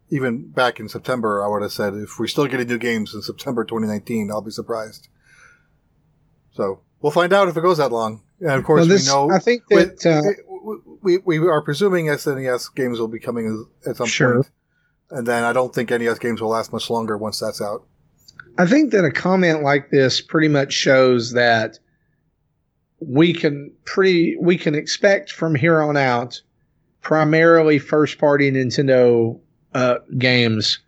even 0.09 0.49
back 0.49 0.79
in 0.79 0.89
September, 0.89 1.43
I 1.43 1.47
would 1.47 1.61
have 1.61 1.71
said 1.71 1.93
if 1.93 2.17
we're 2.19 2.27
still 2.27 2.47
getting 2.47 2.67
new 2.67 2.77
games 2.77 3.13
in 3.13 3.21
September 3.21 3.63
2019, 3.63 4.29
I'll 4.31 4.41
be 4.41 4.51
surprised. 4.51 5.09
So 6.51 6.81
We'll 7.01 7.11
find 7.11 7.31
out 7.33 7.47
if 7.47 7.57
it 7.57 7.61
goes 7.61 7.77
that 7.77 7.91
long. 7.91 8.23
And 8.39 8.51
of 8.51 8.63
course, 8.63 8.81
well, 8.81 8.87
this, 8.87 9.07
we 9.07 9.13
know. 9.13 9.31
I 9.31 9.39
think 9.39 9.67
that 9.67 10.05
uh, 10.05 10.75
we, 11.01 11.17
we 11.19 11.37
are 11.39 11.61
presuming 11.61 12.07
SNES 12.07 12.73
games 12.75 12.99
will 12.99 13.07
be 13.07 13.19
coming 13.19 13.65
at 13.85 13.97
some 13.97 14.07
sure. 14.07 14.35
point, 14.35 14.51
and 15.11 15.27
then 15.27 15.43
I 15.43 15.53
don't 15.53 15.73
think 15.73 15.89
NES 15.89 16.19
games 16.19 16.41
will 16.41 16.49
last 16.49 16.73
much 16.73 16.89
longer 16.89 17.17
once 17.17 17.39
that's 17.39 17.61
out. 17.61 17.85
I 18.57 18.65
think 18.65 18.91
that 18.91 19.05
a 19.05 19.11
comment 19.11 19.63
like 19.63 19.91
this 19.91 20.21
pretty 20.21 20.47
much 20.47 20.73
shows 20.73 21.33
that 21.33 21.79
we 22.99 23.33
can 23.33 23.71
pretty 23.85 24.35
we 24.39 24.57
can 24.57 24.73
expect 24.73 25.31
from 25.31 25.53
here 25.53 25.81
on 25.81 25.97
out 25.97 26.41
primarily 27.01 27.77
first 27.77 28.17
party 28.17 28.51
Nintendo 28.51 29.39
uh, 29.73 29.97
games 30.17 30.79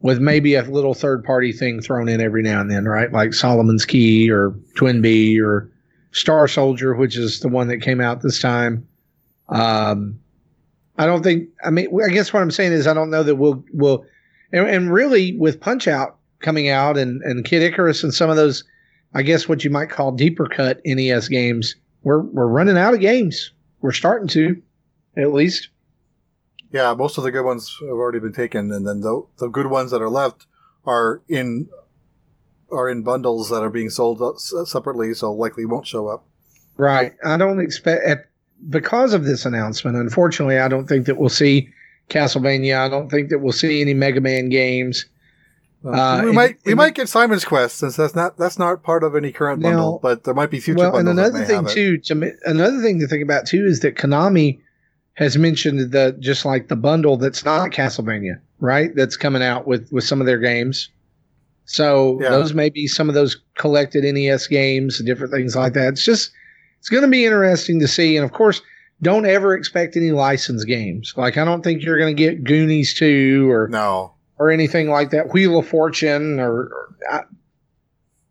with 0.00 0.20
maybe 0.20 0.54
a 0.54 0.62
little 0.62 0.94
third 0.94 1.24
party 1.24 1.52
thing 1.52 1.80
thrown 1.80 2.08
in 2.08 2.20
every 2.20 2.42
now 2.42 2.60
and 2.60 2.70
then, 2.70 2.84
right? 2.84 3.12
Like 3.12 3.34
Solomon's 3.34 3.84
Key 3.84 4.30
or 4.30 4.54
Twin 4.76 5.02
TwinBee 5.02 5.40
or 5.40 5.70
Star 6.12 6.46
Soldier, 6.48 6.94
which 6.94 7.16
is 7.16 7.40
the 7.40 7.48
one 7.48 7.68
that 7.68 7.78
came 7.78 8.00
out 8.00 8.22
this 8.22 8.40
time. 8.40 8.86
Um, 9.48 10.18
I 10.98 11.06
don't 11.06 11.22
think. 11.22 11.48
I 11.64 11.70
mean, 11.70 11.88
I 12.04 12.08
guess 12.08 12.32
what 12.32 12.42
I'm 12.42 12.50
saying 12.50 12.72
is 12.72 12.86
I 12.86 12.94
don't 12.94 13.10
know 13.10 13.22
that 13.22 13.36
we'll 13.36 13.64
we'll. 13.72 14.04
and, 14.52 14.68
and 14.68 14.92
really 14.92 15.36
with 15.36 15.60
Punch 15.60 15.88
Out 15.88 16.16
coming 16.40 16.68
out 16.68 16.96
and 16.96 17.22
and 17.22 17.44
Kid 17.44 17.62
Icarus 17.62 18.02
and 18.02 18.12
some 18.12 18.30
of 18.30 18.36
those, 18.36 18.64
I 19.14 19.22
guess 19.22 19.48
what 19.48 19.64
you 19.64 19.70
might 19.70 19.90
call 19.90 20.12
deeper 20.12 20.46
cut 20.46 20.80
NES 20.84 21.28
games, 21.28 21.76
we're 22.02 22.20
we're 22.20 22.46
running 22.46 22.78
out 22.78 22.94
of 22.94 23.00
games. 23.00 23.52
We're 23.80 23.92
starting 23.92 24.28
to, 24.28 24.60
at 25.16 25.32
least. 25.32 25.68
Yeah, 26.70 26.94
most 26.94 27.16
of 27.18 27.24
the 27.24 27.30
good 27.30 27.44
ones 27.44 27.76
have 27.80 27.90
already 27.90 28.18
been 28.18 28.32
taken, 28.32 28.70
and 28.72 28.86
then 28.86 29.00
the 29.00 29.24
the 29.38 29.48
good 29.48 29.66
ones 29.66 29.90
that 29.90 30.02
are 30.02 30.10
left 30.10 30.46
are 30.84 31.22
in 31.28 31.68
are 32.70 32.88
in 32.88 33.02
bundles 33.02 33.48
that 33.50 33.62
are 33.62 33.70
being 33.70 33.90
sold 33.90 34.40
separately, 34.66 35.14
so 35.14 35.32
likely 35.32 35.64
won't 35.64 35.86
show 35.86 36.08
up. 36.08 36.26
Right. 36.76 37.14
I 37.24 37.36
don't 37.36 37.60
expect 37.60 38.28
because 38.68 39.14
of 39.14 39.24
this 39.24 39.44
announcement. 39.46 39.96
Unfortunately, 39.96 40.58
I 40.58 40.68
don't 40.68 40.86
think 40.86 41.06
that 41.06 41.16
we'll 41.16 41.28
see 41.28 41.70
Castlevania. 42.08 42.78
I 42.78 42.88
don't 42.88 43.10
think 43.10 43.30
that 43.30 43.38
we'll 43.38 43.52
see 43.52 43.80
any 43.80 43.94
Mega 43.94 44.20
Man 44.20 44.48
games. 44.48 45.06
Uh, 45.84 46.22
we 46.24 46.32
might 46.32 46.58
we 46.64 46.74
might 46.74 46.94
get 46.94 47.08
Simon's 47.08 47.44
Quest 47.44 47.78
since 47.78 47.94
that's 47.94 48.14
not 48.14 48.36
that's 48.36 48.58
not 48.58 48.82
part 48.82 49.04
of 49.04 49.14
any 49.14 49.30
current 49.30 49.60
now, 49.60 49.68
bundle, 49.68 50.00
but 50.02 50.24
there 50.24 50.34
might 50.34 50.50
be 50.50 50.58
future. 50.58 50.78
Well, 50.78 50.96
and 50.96 51.08
another 51.08 51.44
thing 51.44 51.66
too, 51.66 51.98
to, 51.98 52.32
another 52.44 52.82
thing 52.82 52.98
to 52.98 53.06
think 53.06 53.22
about 53.22 53.46
too 53.46 53.64
is 53.64 53.80
that 53.80 53.94
Konami 53.94 54.58
has 55.18 55.36
mentioned 55.36 55.90
that 55.90 56.20
just 56.20 56.44
like 56.44 56.68
the 56.68 56.76
bundle 56.76 57.16
that's 57.16 57.44
not 57.44 57.72
Castlevania, 57.72 58.38
right? 58.60 58.94
That's 58.94 59.16
coming 59.16 59.42
out 59.42 59.66
with 59.66 59.90
with 59.90 60.04
some 60.04 60.20
of 60.20 60.28
their 60.28 60.38
games. 60.38 60.90
So 61.64 62.20
yeah. 62.22 62.30
those 62.30 62.54
may 62.54 62.70
be 62.70 62.86
some 62.86 63.08
of 63.08 63.16
those 63.16 63.36
collected 63.56 64.04
NES 64.04 64.46
games, 64.46 65.02
different 65.02 65.32
things 65.32 65.56
like 65.56 65.72
that. 65.72 65.88
It's 65.88 66.04
just 66.04 66.30
it's 66.78 66.88
going 66.88 67.02
to 67.02 67.08
be 67.08 67.24
interesting 67.24 67.80
to 67.80 67.88
see. 67.88 68.16
And 68.16 68.24
of 68.24 68.30
course, 68.30 68.62
don't 69.02 69.26
ever 69.26 69.54
expect 69.54 69.96
any 69.96 70.12
licensed 70.12 70.68
games. 70.68 71.12
Like 71.16 71.36
I 71.36 71.44
don't 71.44 71.64
think 71.64 71.82
you're 71.82 71.98
going 71.98 72.16
to 72.16 72.22
get 72.22 72.44
Goonies 72.44 72.94
two 72.94 73.50
or 73.50 73.66
no 73.66 74.14
or 74.38 74.52
anything 74.52 74.88
like 74.88 75.10
that. 75.10 75.32
Wheel 75.32 75.58
of 75.58 75.66
Fortune 75.66 76.38
or, 76.38 76.52
or 76.52 76.94
I, 77.10 77.20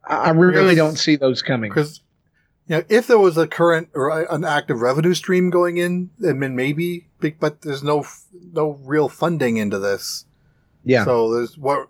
I 0.08 0.30
really 0.30 0.74
don't 0.74 0.96
see 0.96 1.18
those 1.18 1.42
coming 1.42 1.70
because 1.70 2.00
you 2.68 2.78
know, 2.78 2.84
if 2.90 3.08
there 3.08 3.20
was 3.20 3.38
a 3.38 3.48
current 3.48 3.90
or 3.94 4.26
an 4.30 4.44
active 4.44 4.82
revenue 4.82 5.14
stream 5.14 5.50
going 5.50 5.78
in, 5.78 6.10
then 6.20 6.56
maybe, 6.56 7.08
but 7.40 7.62
there's 7.62 7.84
no 7.84 8.06
no 8.54 8.78
real 8.84 9.08
funding 9.08 9.58
into 9.58 9.80
this. 9.80 10.26
Yeah. 10.84 11.06
So 11.06 11.34
there's 11.34 11.58
what. 11.58 11.90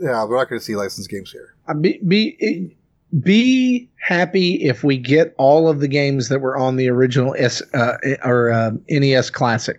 Yeah, 0.00 0.24
we're 0.24 0.38
not 0.38 0.48
going 0.48 0.58
to 0.58 0.64
see 0.64 0.74
licensed 0.74 1.10
games 1.10 1.30
here. 1.30 1.54
Uh, 1.68 1.74
be 1.74 2.00
be 2.06 2.76
be 3.20 3.90
happy 3.98 4.54
if 4.64 4.82
we 4.82 4.96
get 4.96 5.34
all 5.36 5.68
of 5.68 5.80
the 5.80 5.88
games 5.88 6.28
that 6.30 6.40
were 6.40 6.56
on 6.56 6.76
the 6.76 6.88
original 6.88 7.34
S 7.38 7.62
uh, 7.74 7.98
or 8.24 8.50
uh, 8.50 8.70
NES 8.88 9.28
Classic 9.28 9.78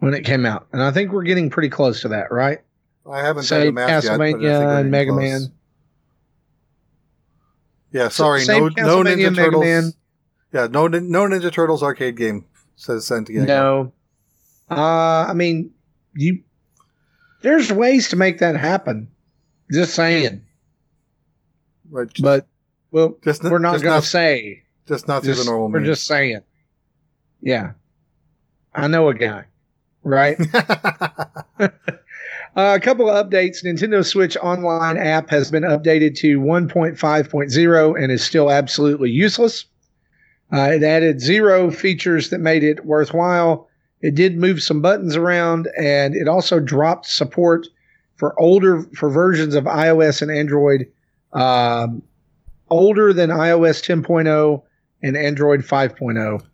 when 0.00 0.12
it 0.12 0.24
came 0.24 0.44
out, 0.44 0.66
and 0.72 0.82
I 0.82 0.90
think 0.90 1.10
we're 1.10 1.22
getting 1.22 1.48
pretty 1.48 1.70
close 1.70 2.02
to 2.02 2.08
that, 2.08 2.30
right? 2.30 2.60
I 3.10 3.20
haven't 3.20 3.44
Say 3.44 3.70
Castlevania 3.70 4.42
yet, 4.42 4.62
and 4.62 4.90
Mega 4.90 5.10
close. 5.10 5.22
Man. 5.22 5.52
Yeah, 7.94 8.08
sorry, 8.08 8.44
no, 8.44 8.66
no 8.66 9.04
Ninja 9.04 9.32
Turtles. 9.36 9.64
Man. 9.64 9.92
Yeah, 10.52 10.66
no, 10.66 10.88
no 10.88 11.28
Ninja 11.28 11.52
Turtles 11.52 11.80
arcade 11.80 12.16
game 12.16 12.44
says 12.74 13.06
Santiago. 13.06 13.44
No, 13.46 13.92
uh, 14.68 15.26
I 15.28 15.32
mean, 15.32 15.70
you. 16.12 16.42
There's 17.42 17.72
ways 17.72 18.08
to 18.08 18.16
make 18.16 18.38
that 18.38 18.56
happen. 18.56 19.12
Just 19.70 19.94
saying. 19.94 20.44
Right, 21.88 22.08
just, 22.08 22.24
but 22.24 22.48
well, 22.90 23.16
just, 23.22 23.44
we're 23.44 23.60
not 23.60 23.80
going 23.80 24.00
to 24.00 24.06
say. 24.06 24.64
Just 24.88 25.06
not 25.06 25.22
through 25.22 25.34
the 25.34 25.44
normal. 25.44 25.68
We're 25.68 25.78
means. 25.78 25.92
just 25.92 26.08
saying. 26.08 26.40
Yeah, 27.42 27.74
I 28.74 28.88
know 28.88 29.08
a 29.08 29.14
guy, 29.14 29.44
right? 30.02 30.36
Uh, 32.56 32.74
a 32.76 32.80
couple 32.80 33.10
of 33.10 33.26
updates. 33.26 33.64
Nintendo 33.64 34.04
Switch 34.04 34.36
Online 34.36 34.96
app 34.96 35.28
has 35.30 35.50
been 35.50 35.64
updated 35.64 36.14
to 36.16 36.40
1.5.0 36.40 38.02
and 38.02 38.12
is 38.12 38.24
still 38.24 38.50
absolutely 38.50 39.10
useless. 39.10 39.64
Uh, 40.52 40.70
it 40.74 40.82
added 40.84 41.20
zero 41.20 41.70
features 41.70 42.30
that 42.30 42.38
made 42.38 42.62
it 42.62 42.84
worthwhile. 42.84 43.68
It 44.02 44.14
did 44.14 44.36
move 44.36 44.62
some 44.62 44.80
buttons 44.82 45.16
around, 45.16 45.68
and 45.76 46.14
it 46.14 46.28
also 46.28 46.60
dropped 46.60 47.06
support 47.06 47.66
for 48.16 48.38
older 48.40 48.82
for 48.94 49.10
versions 49.10 49.54
of 49.56 49.64
iOS 49.64 50.22
and 50.22 50.30
Android 50.30 50.86
um, 51.32 52.02
older 52.70 53.12
than 53.12 53.30
iOS 53.30 53.82
10.0 53.82 54.62
and 55.02 55.16
Android 55.16 55.60
5.0. 55.60 56.44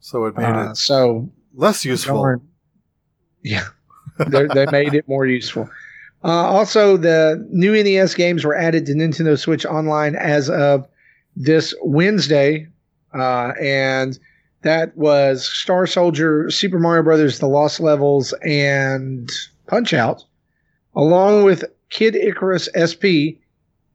So 0.00 0.24
it 0.24 0.36
made 0.36 0.44
uh, 0.44 0.70
it 0.70 0.76
so 0.76 1.30
less 1.54 1.84
useful. 1.84 2.40
Yeah 3.42 3.66
they 4.18 4.66
made 4.70 4.94
it 4.94 5.08
more 5.08 5.26
useful. 5.26 5.68
Uh, 6.24 6.28
also, 6.28 6.96
the 6.96 7.44
new 7.50 7.72
NES 7.72 8.14
games 8.14 8.44
were 8.44 8.54
added 8.54 8.86
to 8.86 8.92
Nintendo 8.92 9.38
Switch 9.38 9.66
Online 9.66 10.14
as 10.14 10.48
of 10.48 10.86
this 11.34 11.74
Wednesday, 11.82 12.68
uh, 13.14 13.52
and 13.60 14.18
that 14.62 14.96
was 14.96 15.44
Star 15.44 15.86
Soldier, 15.86 16.48
Super 16.50 16.78
Mario 16.78 17.02
Brothers, 17.02 17.40
The 17.40 17.48
Lost 17.48 17.80
Levels, 17.80 18.32
and 18.44 19.28
Punch 19.66 19.92
Out, 19.92 20.24
along 20.94 21.42
with 21.42 21.64
Kid 21.90 22.14
Icarus 22.14 22.68
SP, 22.78 23.42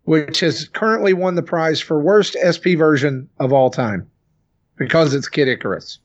which 0.04 0.42
has 0.42 0.68
currently 0.70 1.14
won 1.14 1.36
the 1.36 1.44
prize 1.44 1.80
for 1.80 2.00
worst 2.02 2.36
SP 2.44 2.76
version 2.78 3.30
of 3.40 3.54
all 3.54 3.70
time 3.70 4.10
because 4.78 5.14
it's 5.14 5.28
Kid 5.28 5.48
Icarus. 5.48 6.00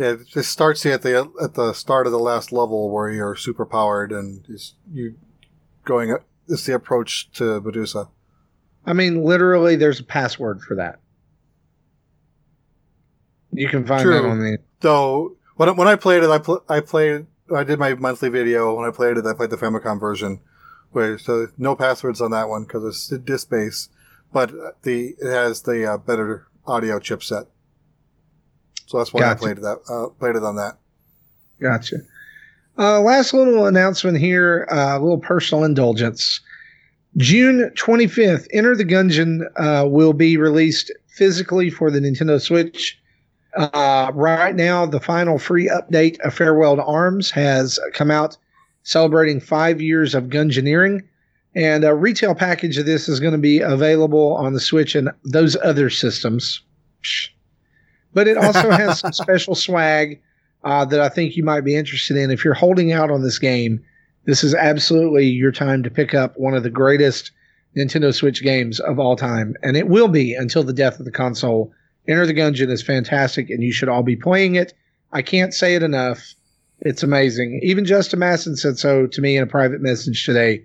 Yeah, 0.00 0.12
it 0.12 0.28
just 0.28 0.50
starts 0.50 0.82
you 0.86 0.92
at 0.92 1.02
the 1.02 1.30
at 1.42 1.52
the 1.52 1.74
start 1.74 2.06
of 2.06 2.12
the 2.12 2.18
last 2.18 2.52
level 2.52 2.88
where 2.88 3.10
you're 3.10 3.36
super 3.36 3.66
powered 3.66 4.12
and 4.12 4.42
you 4.90 5.14
going. 5.84 6.16
It's 6.48 6.64
the 6.64 6.74
approach 6.74 7.30
to 7.32 7.60
Medusa. 7.60 8.08
I 8.86 8.94
mean, 8.94 9.22
literally, 9.22 9.76
there's 9.76 10.00
a 10.00 10.04
password 10.04 10.62
for 10.62 10.74
that. 10.76 11.00
You 13.52 13.68
can 13.68 13.86
find 13.86 14.00
True. 14.00 14.14
that 14.14 14.24
on 14.24 14.38
the. 14.38 14.56
Though 14.80 15.36
when 15.56 15.76
when 15.76 15.86
I 15.86 15.96
played 15.96 16.22
it, 16.22 16.30
I 16.30 16.38
pl- 16.38 16.64
I 16.66 16.80
played 16.80 17.26
I 17.54 17.62
did 17.62 17.78
my 17.78 17.92
monthly 17.92 18.30
video. 18.30 18.74
When 18.74 18.88
I 18.88 18.92
played 18.92 19.18
it, 19.18 19.26
I 19.26 19.34
played 19.34 19.50
the 19.50 19.58
Famicom 19.58 20.00
version, 20.00 20.40
where 20.92 21.18
so 21.18 21.48
no 21.58 21.76
passwords 21.76 22.22
on 22.22 22.30
that 22.30 22.48
one 22.48 22.62
because 22.62 22.84
it's 22.84 23.08
disc 23.24 23.50
based, 23.50 23.90
but 24.32 24.50
the 24.82 25.14
it 25.18 25.30
has 25.30 25.60
the 25.60 25.84
uh, 25.84 25.98
better 25.98 26.46
audio 26.66 26.98
chipset. 26.98 27.48
So 28.90 28.98
that's 28.98 29.12
why 29.12 29.20
Gotcha. 29.20 29.30
I 29.30 29.38
played 29.38 29.58
it 29.58 29.60
that 29.60 29.78
uh, 29.88 30.08
played 30.18 30.34
it 30.34 30.42
on 30.42 30.56
that. 30.56 30.76
Gotcha. 31.60 31.98
Uh, 32.76 33.00
last 33.00 33.32
little 33.32 33.66
announcement 33.66 34.18
here, 34.18 34.66
uh, 34.68 34.98
a 34.98 35.00
little 35.00 35.20
personal 35.20 35.62
indulgence. 35.62 36.40
June 37.16 37.70
25th, 37.76 38.48
Enter 38.52 38.74
the 38.74 38.84
Gungeon 38.84 39.42
uh, 39.56 39.86
will 39.86 40.12
be 40.12 40.36
released 40.36 40.90
physically 41.06 41.70
for 41.70 41.88
the 41.92 42.00
Nintendo 42.00 42.40
Switch. 42.40 43.00
Uh, 43.56 44.10
right 44.12 44.56
now, 44.56 44.86
the 44.86 44.98
final 44.98 45.38
free 45.38 45.68
update 45.68 46.18
of 46.20 46.34
Farewell 46.34 46.74
to 46.74 46.84
Arms 46.84 47.30
has 47.30 47.78
come 47.94 48.10
out, 48.10 48.36
celebrating 48.82 49.38
five 49.38 49.80
years 49.80 50.16
of 50.16 50.24
Gungeoneering. 50.24 51.02
And 51.54 51.84
a 51.84 51.94
retail 51.94 52.34
package 52.34 52.76
of 52.76 52.86
this 52.86 53.08
is 53.08 53.20
going 53.20 53.34
to 53.34 53.38
be 53.38 53.60
available 53.60 54.34
on 54.34 54.52
the 54.52 54.60
Switch 54.60 54.96
and 54.96 55.10
those 55.22 55.56
other 55.62 55.90
systems. 55.90 56.60
But 58.12 58.28
it 58.28 58.36
also 58.36 58.70
has 58.70 59.00
some 59.00 59.12
special 59.12 59.54
swag 59.54 60.20
uh, 60.64 60.84
that 60.86 61.00
I 61.00 61.08
think 61.08 61.36
you 61.36 61.44
might 61.44 61.62
be 61.62 61.76
interested 61.76 62.16
in. 62.16 62.30
If 62.30 62.44
you're 62.44 62.54
holding 62.54 62.92
out 62.92 63.10
on 63.10 63.22
this 63.22 63.38
game, 63.38 63.82
this 64.26 64.44
is 64.44 64.54
absolutely 64.54 65.26
your 65.26 65.52
time 65.52 65.82
to 65.82 65.90
pick 65.90 66.14
up 66.14 66.38
one 66.38 66.54
of 66.54 66.62
the 66.62 66.70
greatest 66.70 67.32
Nintendo 67.76 68.12
Switch 68.12 68.42
games 68.42 68.80
of 68.80 68.98
all 68.98 69.16
time. 69.16 69.54
And 69.62 69.76
it 69.76 69.88
will 69.88 70.08
be 70.08 70.34
until 70.34 70.62
the 70.62 70.72
death 70.72 70.98
of 70.98 71.04
the 71.04 71.10
console. 71.10 71.72
Enter 72.08 72.26
the 72.26 72.34
Gungeon 72.34 72.70
is 72.70 72.82
fantastic, 72.82 73.50
and 73.50 73.62
you 73.62 73.72
should 73.72 73.88
all 73.88 74.02
be 74.02 74.16
playing 74.16 74.56
it. 74.56 74.74
I 75.12 75.22
can't 75.22 75.54
say 75.54 75.74
it 75.74 75.82
enough. 75.82 76.34
It's 76.80 77.02
amazing. 77.02 77.60
Even 77.62 77.84
Justin 77.84 78.20
Masson 78.20 78.56
said 78.56 78.78
so 78.78 79.06
to 79.06 79.20
me 79.20 79.36
in 79.36 79.42
a 79.42 79.46
private 79.46 79.80
message 79.80 80.24
today. 80.24 80.64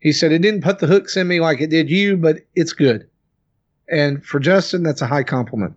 He 0.00 0.12
said 0.12 0.32
it 0.32 0.42
didn't 0.42 0.62
put 0.62 0.78
the 0.78 0.86
hooks 0.86 1.16
in 1.16 1.28
me 1.28 1.40
like 1.40 1.60
it 1.60 1.70
did 1.70 1.90
you, 1.90 2.16
but 2.16 2.38
it's 2.54 2.72
good. 2.72 3.06
And 3.90 4.24
for 4.24 4.38
Justin, 4.38 4.82
that's 4.82 5.02
a 5.02 5.06
high 5.06 5.24
compliment. 5.24 5.74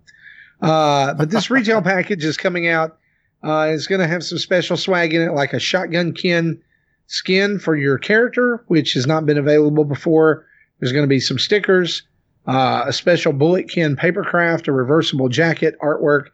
Uh, 0.63 1.13
but 1.13 1.29
this 1.29 1.51
retail 1.51 1.81
package 1.83 2.23
is 2.23 2.37
coming 2.37 2.67
out. 2.67 2.97
Uh, 3.43 3.67
it's 3.69 3.87
going 3.87 3.99
to 3.99 4.07
have 4.07 4.23
some 4.23 4.37
special 4.37 4.77
swag 4.77 5.13
in 5.13 5.21
it, 5.21 5.33
like 5.33 5.53
a 5.53 5.59
shotgun 5.59 6.13
kin 6.13 6.59
skin 7.07 7.59
for 7.59 7.75
your 7.75 7.97
character, 7.97 8.63
which 8.67 8.93
has 8.93 9.05
not 9.05 9.25
been 9.25 9.37
available 9.37 9.83
before. 9.83 10.45
There's 10.79 10.93
going 10.93 11.03
to 11.03 11.09
be 11.09 11.19
some 11.19 11.37
stickers, 11.37 12.03
uh, 12.47 12.85
a 12.87 12.93
special 12.93 13.33
bullet 13.33 13.69
kin 13.69 13.97
papercraft, 13.97 14.69
a 14.69 14.71
reversible 14.71 15.27
jacket 15.27 15.75
artwork, 15.81 16.27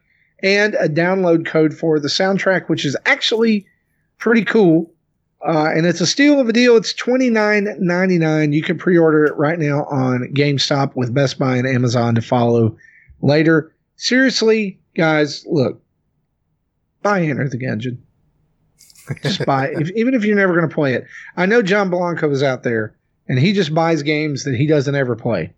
and 0.44 0.76
a 0.76 0.88
download 0.88 1.48
code 1.48 1.74
for 1.74 2.00
the 2.00 2.08
soundtrack, 2.08 2.70
which 2.70 2.86
is 2.86 2.96
actually 3.08 3.66
pretty 4.20 4.46
cool. 4.46 4.92
Uh, 5.46 5.70
and 5.74 5.86
it's 5.86 6.02
a 6.02 6.08
steal 6.08 6.40
of 6.40 6.50
a 6.50 6.54
deal. 6.54 6.76
It's 6.76 6.94
twenty 6.94 7.30
nine 7.30 7.76
ninety 7.80 8.18
nine. 8.18 8.52
You 8.52 8.62
can 8.62 8.78
pre 8.78 8.98
order 8.98 9.26
it 9.26 9.36
right 9.38 9.58
now 9.58 9.86
on 9.86 10.30
GameStop 10.34 10.96
with 10.96 11.14
Best 11.14 11.40
Buy 11.40 11.56
and 11.56 11.66
Amazon 11.68 12.14
to 12.16 12.22
follow 12.22 12.78
later. 13.22 13.72
Seriously, 14.00 14.80
guys, 14.96 15.46
look, 15.46 15.82
buy 17.04 17.22
Enter 17.22 17.50
the 17.50 17.58
Gungeon. 17.58 17.98
Just 19.22 19.46
buy 19.46 19.68
it, 19.68 19.82
if, 19.82 19.92
even 19.92 20.14
if 20.14 20.24
you're 20.24 20.38
never 20.38 20.56
going 20.56 20.70
to 20.70 20.74
play 20.74 20.94
it. 20.94 21.06
I 21.36 21.46
know 21.46 21.62
John 21.62 21.90
Blanco 21.90 22.32
is 22.32 22.42
out 22.42 22.64
there, 22.64 22.96
and 23.28 23.38
he 23.38 23.52
just 23.52 23.74
buys 23.74 24.02
games 24.02 24.46
that 24.46 24.56
he 24.56 24.68
doesn't 24.68 24.96
ever 24.96 25.18
play. 25.18 25.54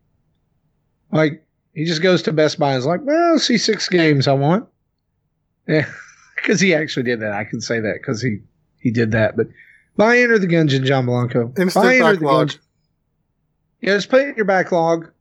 Like 1.12 1.46
he 1.76 1.86
just 1.86 2.02
goes 2.02 2.24
to 2.24 2.34
Best 2.34 2.58
Buy 2.58 2.72
and 2.72 2.80
is 2.80 2.86
like, 2.88 3.02
"Well, 3.04 3.38
see 3.38 3.60
six 3.60 3.88
games 3.88 4.28
I 4.28 4.34
want." 4.34 4.68
Yeah, 5.68 5.86
because 6.36 6.60
he 6.60 6.74
actually 6.74 7.04
did 7.04 7.22
that. 7.22 7.34
I 7.34 7.44
can 7.44 7.62
say 7.62 7.80
that 7.80 8.00
because 8.02 8.24
he 8.24 8.40
he 8.80 8.90
did 8.90 9.12
that. 9.12 9.38
But 9.38 9.48
buy 9.96 10.18
Enter 10.18 10.40
the 10.40 10.48
Gungeon, 10.48 10.84
John 10.84 11.06
Blanco. 11.06 11.54
Instant 11.60 11.86
buy 11.86 11.96
Enter 11.98 12.06
the 12.06 12.14
backlog. 12.14 12.48
Gungeon. 12.50 12.60
Yeah, 13.82 13.94
just 13.94 14.10
put 14.10 14.22
it 14.22 14.30
in 14.30 14.36
your 14.36 14.46
backlog. 14.46 15.12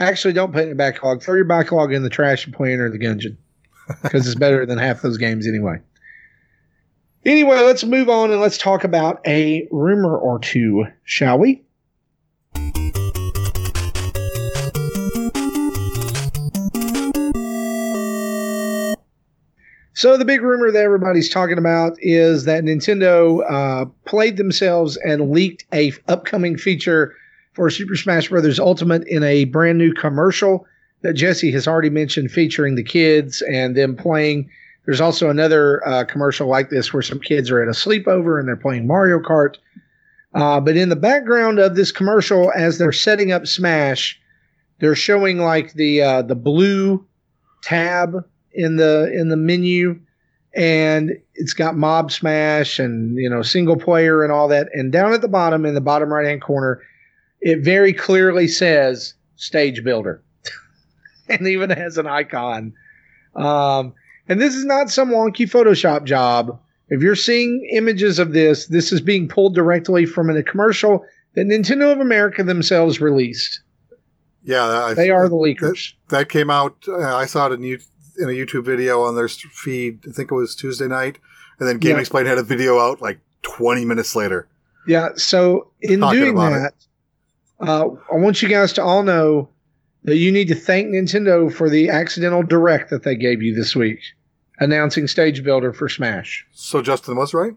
Actually, 0.00 0.32
don't 0.32 0.50
put 0.50 0.60
it 0.60 0.62
in 0.62 0.68
your 0.68 0.76
backlog. 0.76 1.22
Throw 1.22 1.34
your 1.34 1.44
backlog 1.44 1.92
in 1.92 2.02
the 2.02 2.08
trash 2.08 2.46
and 2.46 2.54
play 2.54 2.72
Enter 2.72 2.88
the 2.88 2.98
Gungeon 2.98 3.36
because 4.02 4.26
it's 4.26 4.34
better 4.34 4.64
than 4.64 4.78
half 4.78 5.02
those 5.02 5.18
games 5.18 5.46
anyway. 5.46 5.78
Anyway, 7.26 7.58
let's 7.58 7.84
move 7.84 8.08
on 8.08 8.30
and 8.30 8.40
let's 8.40 8.56
talk 8.56 8.82
about 8.82 9.20
a 9.26 9.68
rumor 9.70 10.16
or 10.16 10.38
two, 10.38 10.86
shall 11.04 11.38
we? 11.38 11.62
So 19.92 20.16
the 20.16 20.24
big 20.24 20.40
rumor 20.40 20.70
that 20.70 20.82
everybody's 20.82 21.28
talking 21.28 21.58
about 21.58 21.98
is 21.98 22.46
that 22.46 22.64
Nintendo 22.64 23.42
uh, 23.46 23.84
played 24.06 24.38
themselves 24.38 24.96
and 24.96 25.30
leaked 25.30 25.66
a 25.74 25.88
f- 25.88 25.98
upcoming 26.08 26.56
feature 26.56 27.14
for 27.52 27.70
Super 27.70 27.96
Smash 27.96 28.28
Bros. 28.28 28.58
Ultimate 28.58 29.06
in 29.06 29.22
a 29.22 29.44
brand 29.44 29.78
new 29.78 29.92
commercial 29.92 30.66
that 31.02 31.14
Jesse 31.14 31.50
has 31.52 31.66
already 31.66 31.90
mentioned, 31.90 32.30
featuring 32.30 32.74
the 32.74 32.84
kids 32.84 33.42
and 33.42 33.76
them 33.76 33.96
playing. 33.96 34.50
There's 34.84 35.00
also 35.00 35.30
another 35.30 35.86
uh, 35.86 36.04
commercial 36.04 36.48
like 36.48 36.70
this 36.70 36.92
where 36.92 37.02
some 37.02 37.20
kids 37.20 37.50
are 37.50 37.62
at 37.62 37.68
a 37.68 37.72
sleepover 37.72 38.38
and 38.38 38.48
they're 38.48 38.56
playing 38.56 38.86
Mario 38.86 39.18
Kart. 39.18 39.56
Uh, 40.34 40.60
but 40.60 40.76
in 40.76 40.88
the 40.88 40.96
background 40.96 41.58
of 41.58 41.74
this 41.74 41.90
commercial, 41.90 42.52
as 42.54 42.78
they're 42.78 42.92
setting 42.92 43.32
up 43.32 43.46
Smash, 43.46 44.20
they're 44.78 44.94
showing 44.94 45.38
like 45.38 45.74
the 45.74 46.02
uh, 46.02 46.22
the 46.22 46.34
blue 46.34 47.04
tab 47.62 48.24
in 48.52 48.76
the 48.76 49.12
in 49.12 49.28
the 49.28 49.36
menu, 49.36 50.00
and 50.54 51.12
it's 51.34 51.52
got 51.52 51.76
Mob 51.76 52.12
Smash 52.12 52.78
and 52.78 53.16
you 53.16 53.28
know 53.28 53.42
single 53.42 53.76
player 53.76 54.22
and 54.22 54.32
all 54.32 54.48
that. 54.48 54.68
And 54.72 54.92
down 54.92 55.12
at 55.12 55.20
the 55.20 55.28
bottom, 55.28 55.66
in 55.66 55.74
the 55.74 55.80
bottom 55.80 56.12
right 56.12 56.26
hand 56.26 56.42
corner, 56.42 56.80
it 57.40 57.60
very 57.60 57.92
clearly 57.92 58.48
says 58.48 59.14
Stage 59.36 59.82
Builder, 59.84 60.22
and 61.28 61.46
even 61.46 61.70
has 61.70 61.98
an 61.98 62.06
icon. 62.06 62.72
Um, 63.34 63.94
and 64.28 64.40
this 64.40 64.54
is 64.54 64.64
not 64.64 64.90
some 64.90 65.10
wonky 65.10 65.48
Photoshop 65.48 66.04
job. 66.04 66.60
If 66.88 67.02
you're 67.02 67.16
seeing 67.16 67.68
images 67.72 68.18
of 68.18 68.32
this, 68.32 68.66
this 68.66 68.92
is 68.92 69.00
being 69.00 69.28
pulled 69.28 69.54
directly 69.54 70.06
from 70.06 70.28
a 70.30 70.42
commercial 70.42 71.04
that 71.34 71.46
Nintendo 71.46 71.92
of 71.92 72.00
America 72.00 72.42
themselves 72.42 73.00
released. 73.00 73.60
Yeah, 74.42 74.64
I, 74.64 74.94
They 74.94 75.10
are 75.10 75.28
the 75.28 75.36
leakers. 75.36 75.92
that 76.08 76.28
came 76.28 76.50
out. 76.50 76.76
Uh, 76.88 77.14
I 77.14 77.26
saw 77.26 77.46
it 77.46 77.52
in, 77.52 77.62
you, 77.62 77.78
in 78.18 78.28
a 78.28 78.32
YouTube 78.32 78.64
video 78.64 79.02
on 79.02 79.14
their 79.14 79.28
feed. 79.28 80.00
I 80.08 80.12
think 80.12 80.32
it 80.32 80.34
was 80.34 80.56
Tuesday 80.56 80.88
night, 80.88 81.18
and 81.58 81.68
then 81.68 81.78
Game 81.78 81.96
Yeah. 81.96 82.00
Explain 82.00 82.26
had 82.26 82.38
a 82.38 82.42
video 82.42 82.78
out 82.78 83.00
like 83.00 83.20
20 83.42 83.84
minutes 83.84 84.16
later. 84.16 84.48
Yeah. 84.86 85.10
So 85.14 85.70
in 85.80 86.00
Talking 86.00 86.20
doing 86.20 86.36
that, 86.36 86.74
uh, 87.60 87.88
I 88.12 88.16
want 88.16 88.42
you 88.42 88.48
guys 88.48 88.72
to 88.74 88.82
all 88.82 89.02
know 89.02 89.48
that 90.04 90.16
you 90.16 90.32
need 90.32 90.48
to 90.48 90.54
thank 90.54 90.88
Nintendo 90.88 91.52
for 91.52 91.68
the 91.68 91.90
accidental 91.90 92.42
direct 92.42 92.90
that 92.90 93.02
they 93.02 93.14
gave 93.14 93.42
you 93.42 93.54
this 93.54 93.76
week, 93.76 94.00
announcing 94.58 95.06
Stage 95.06 95.42
Builder 95.44 95.72
for 95.72 95.88
Smash. 95.88 96.46
So 96.52 96.80
Justin 96.82 97.16
was 97.16 97.34
right. 97.34 97.52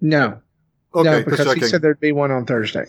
No, 0.00 0.40
Okay, 0.94 1.10
no, 1.10 1.22
because 1.22 1.52
he 1.52 1.60
said 1.60 1.82
there'd 1.82 2.00
be 2.00 2.12
one 2.12 2.30
on 2.30 2.46
Thursday. 2.46 2.86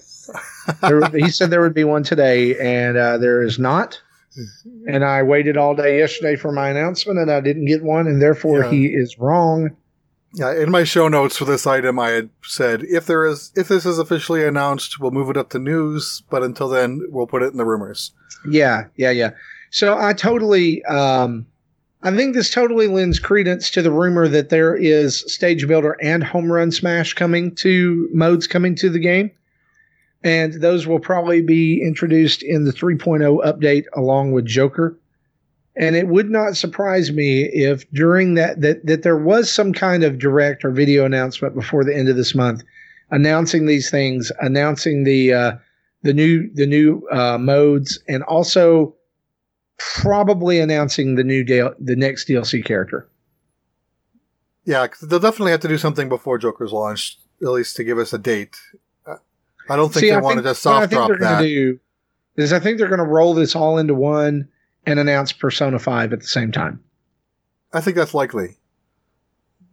There, 0.81 1.01
he 1.09 1.29
said 1.29 1.49
there 1.49 1.61
would 1.61 1.73
be 1.73 1.83
one 1.83 2.03
today, 2.03 2.57
and 2.59 2.97
uh, 2.97 3.17
there 3.17 3.41
is 3.41 3.59
not. 3.59 3.99
And 4.87 5.03
I 5.03 5.23
waited 5.23 5.57
all 5.57 5.75
day 5.75 5.97
yesterday 5.99 6.35
for 6.35 6.51
my 6.51 6.69
announcement, 6.69 7.19
and 7.19 7.29
I 7.31 7.41
didn't 7.41 7.65
get 7.65 7.83
one, 7.83 8.07
and 8.07 8.21
therefore 8.21 8.59
Yeah. 8.61 8.71
he 8.71 8.85
is 8.87 9.17
wrong. 9.19 9.75
Yeah, 10.33 10.53
in 10.53 10.69
my 10.69 10.83
show 10.83 11.07
notes 11.07 11.37
for 11.37 11.45
this 11.45 11.65
item, 11.65 11.97
I 11.97 12.09
had 12.09 12.29
said 12.43 12.83
if 12.83 13.07
there 13.07 13.25
is 13.25 13.51
if 13.55 13.67
this 13.67 13.85
is 13.85 13.97
officially 13.97 14.45
announced, 14.45 14.99
we'll 14.99 15.11
move 15.11 15.29
it 15.29 15.37
up 15.37 15.49
to 15.51 15.59
news. 15.59 16.21
But 16.29 16.43
until 16.43 16.69
then, 16.69 17.01
we'll 17.09 17.27
put 17.27 17.41
it 17.41 17.51
in 17.51 17.57
the 17.57 17.65
rumors. 17.65 18.11
Yeah, 18.47 18.85
yeah, 18.95 19.11
yeah. 19.11 19.31
So 19.71 19.97
I 19.97 20.13
totally, 20.13 20.83
um, 20.85 21.45
I 22.03 22.15
think 22.15 22.35
this 22.35 22.51
totally 22.51 22.87
lends 22.87 23.19
credence 23.19 23.69
to 23.71 23.81
the 23.81 23.91
rumor 23.91 24.27
that 24.27 24.49
there 24.49 24.75
is 24.75 25.21
Stage 25.31 25.67
Builder 25.67 25.97
and 26.01 26.23
Home 26.23 26.51
Run 26.51 26.71
Smash 26.71 27.13
coming 27.13 27.53
to 27.55 28.09
modes 28.13 28.47
coming 28.47 28.75
to 28.75 28.89
the 28.89 28.99
game. 28.99 29.31
And 30.23 30.53
those 30.61 30.85
will 30.85 30.99
probably 30.99 31.41
be 31.41 31.81
introduced 31.81 32.43
in 32.43 32.65
the 32.65 32.73
3.0 32.73 33.43
update 33.45 33.85
along 33.93 34.33
with 34.33 34.45
Joker. 34.45 34.97
And 35.79 35.95
it 35.95 36.07
would 36.09 36.29
not 36.29 36.57
surprise 36.57 37.11
me 37.11 37.43
if 37.45 37.89
during 37.91 38.33
that, 38.35 38.59
that, 38.61 38.85
that 38.85 39.01
there 39.03 39.17
was 39.17 39.49
some 39.51 39.71
kind 39.71 40.03
of 40.03 40.19
direct 40.19 40.65
or 40.65 40.71
video 40.71 41.05
announcement 41.05 41.55
before 41.55 41.83
the 41.85 41.95
end 41.95 42.09
of 42.09 42.17
this 42.17 42.35
month 42.35 42.61
announcing 43.11 43.65
these 43.65 43.89
things, 43.89 44.31
announcing 44.41 45.03
the, 45.05 45.33
uh, 45.33 45.51
the 46.03 46.13
new 46.13 46.49
the 46.53 46.65
new 46.67 47.01
uh, 47.11 47.37
modes, 47.37 47.97
and 48.07 48.23
also 48.23 48.93
probably 49.77 50.59
announcing 50.59 51.15
the 51.15 51.23
new 51.23 51.43
DL, 51.43 51.73
the 51.79 51.95
next 51.95 52.27
DLC 52.27 52.63
character. 52.63 53.09
Yeah, 54.65 54.85
'cause 54.87 55.09
they'll 55.09 55.19
definitely 55.19 55.51
have 55.51 55.59
to 55.61 55.67
do 55.67 55.77
something 55.77 56.07
before 56.07 56.37
Joker's 56.37 56.71
launched, 56.71 57.19
at 57.41 57.47
least 57.49 57.75
to 57.77 57.83
give 57.83 57.97
us 57.97 58.13
a 58.13 58.17
date. 58.17 58.55
I 59.07 59.75
don't 59.75 59.91
think 59.93 60.01
See, 60.01 60.09
they 60.09 60.15
I 60.15 60.19
want 60.19 60.37
to 60.37 60.41
think- 60.43 60.51
just 60.51 60.61
soft 60.61 60.91
drop 60.91 61.11
that. 61.19 61.41
to 61.41 61.47
do 61.47 61.79
is 62.37 62.53
I 62.53 62.59
think 62.59 62.77
they're 62.77 62.87
going 62.87 62.99
to 62.99 63.05
roll 63.05 63.33
this 63.33 63.55
all 63.55 63.77
into 63.77 63.93
one 63.95 64.47
and 64.89 64.99
announce 64.99 65.31
Persona 65.31 65.79
5 65.79 66.13
at 66.13 66.21
the 66.21 66.27
same 66.27 66.51
time. 66.51 66.83
I 67.71 67.81
think 67.81 67.95
that's 67.95 68.13
likely. 68.13 68.57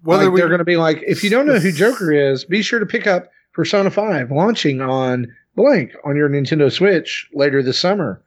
Whether 0.02 0.24
like 0.24 0.32
we, 0.34 0.40
they're 0.40 0.48
going 0.48 0.58
to 0.58 0.64
be 0.64 0.76
like, 0.76 1.02
if 1.06 1.24
you 1.24 1.30
don't 1.30 1.46
know 1.46 1.58
who 1.58 1.72
Joker 1.72 2.12
is, 2.32 2.44
be 2.44 2.62
sure 2.62 2.78
to 2.78 2.86
pick 2.86 3.06
up 3.06 3.30
Persona 3.52 3.90
5 3.90 4.30
launching 4.30 4.80
on 4.80 5.34
blank 5.56 5.92
on 6.04 6.16
your 6.16 6.28
Nintendo 6.28 6.70
Switch 6.70 7.28
later 7.32 7.62
this 7.62 7.80
summer. 7.80 8.22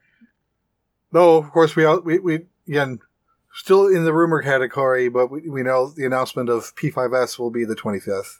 no, 1.11 1.37
of 1.37 1.51
course 1.51 1.75
we 1.75 1.85
we 1.99 2.17
we 2.19 2.39
again 2.67 2.99
still 3.53 3.87
in 3.87 4.03
the 4.03 4.13
rumor 4.13 4.41
category, 4.41 5.09
but 5.09 5.29
we, 5.29 5.47
we 5.47 5.61
know 5.63 5.89
the 5.89 6.05
announcement 6.05 6.49
of 6.49 6.73
P5S 6.75 7.37
will 7.37 7.51
be 7.51 7.65
the 7.65 7.75
25th. 7.75 8.39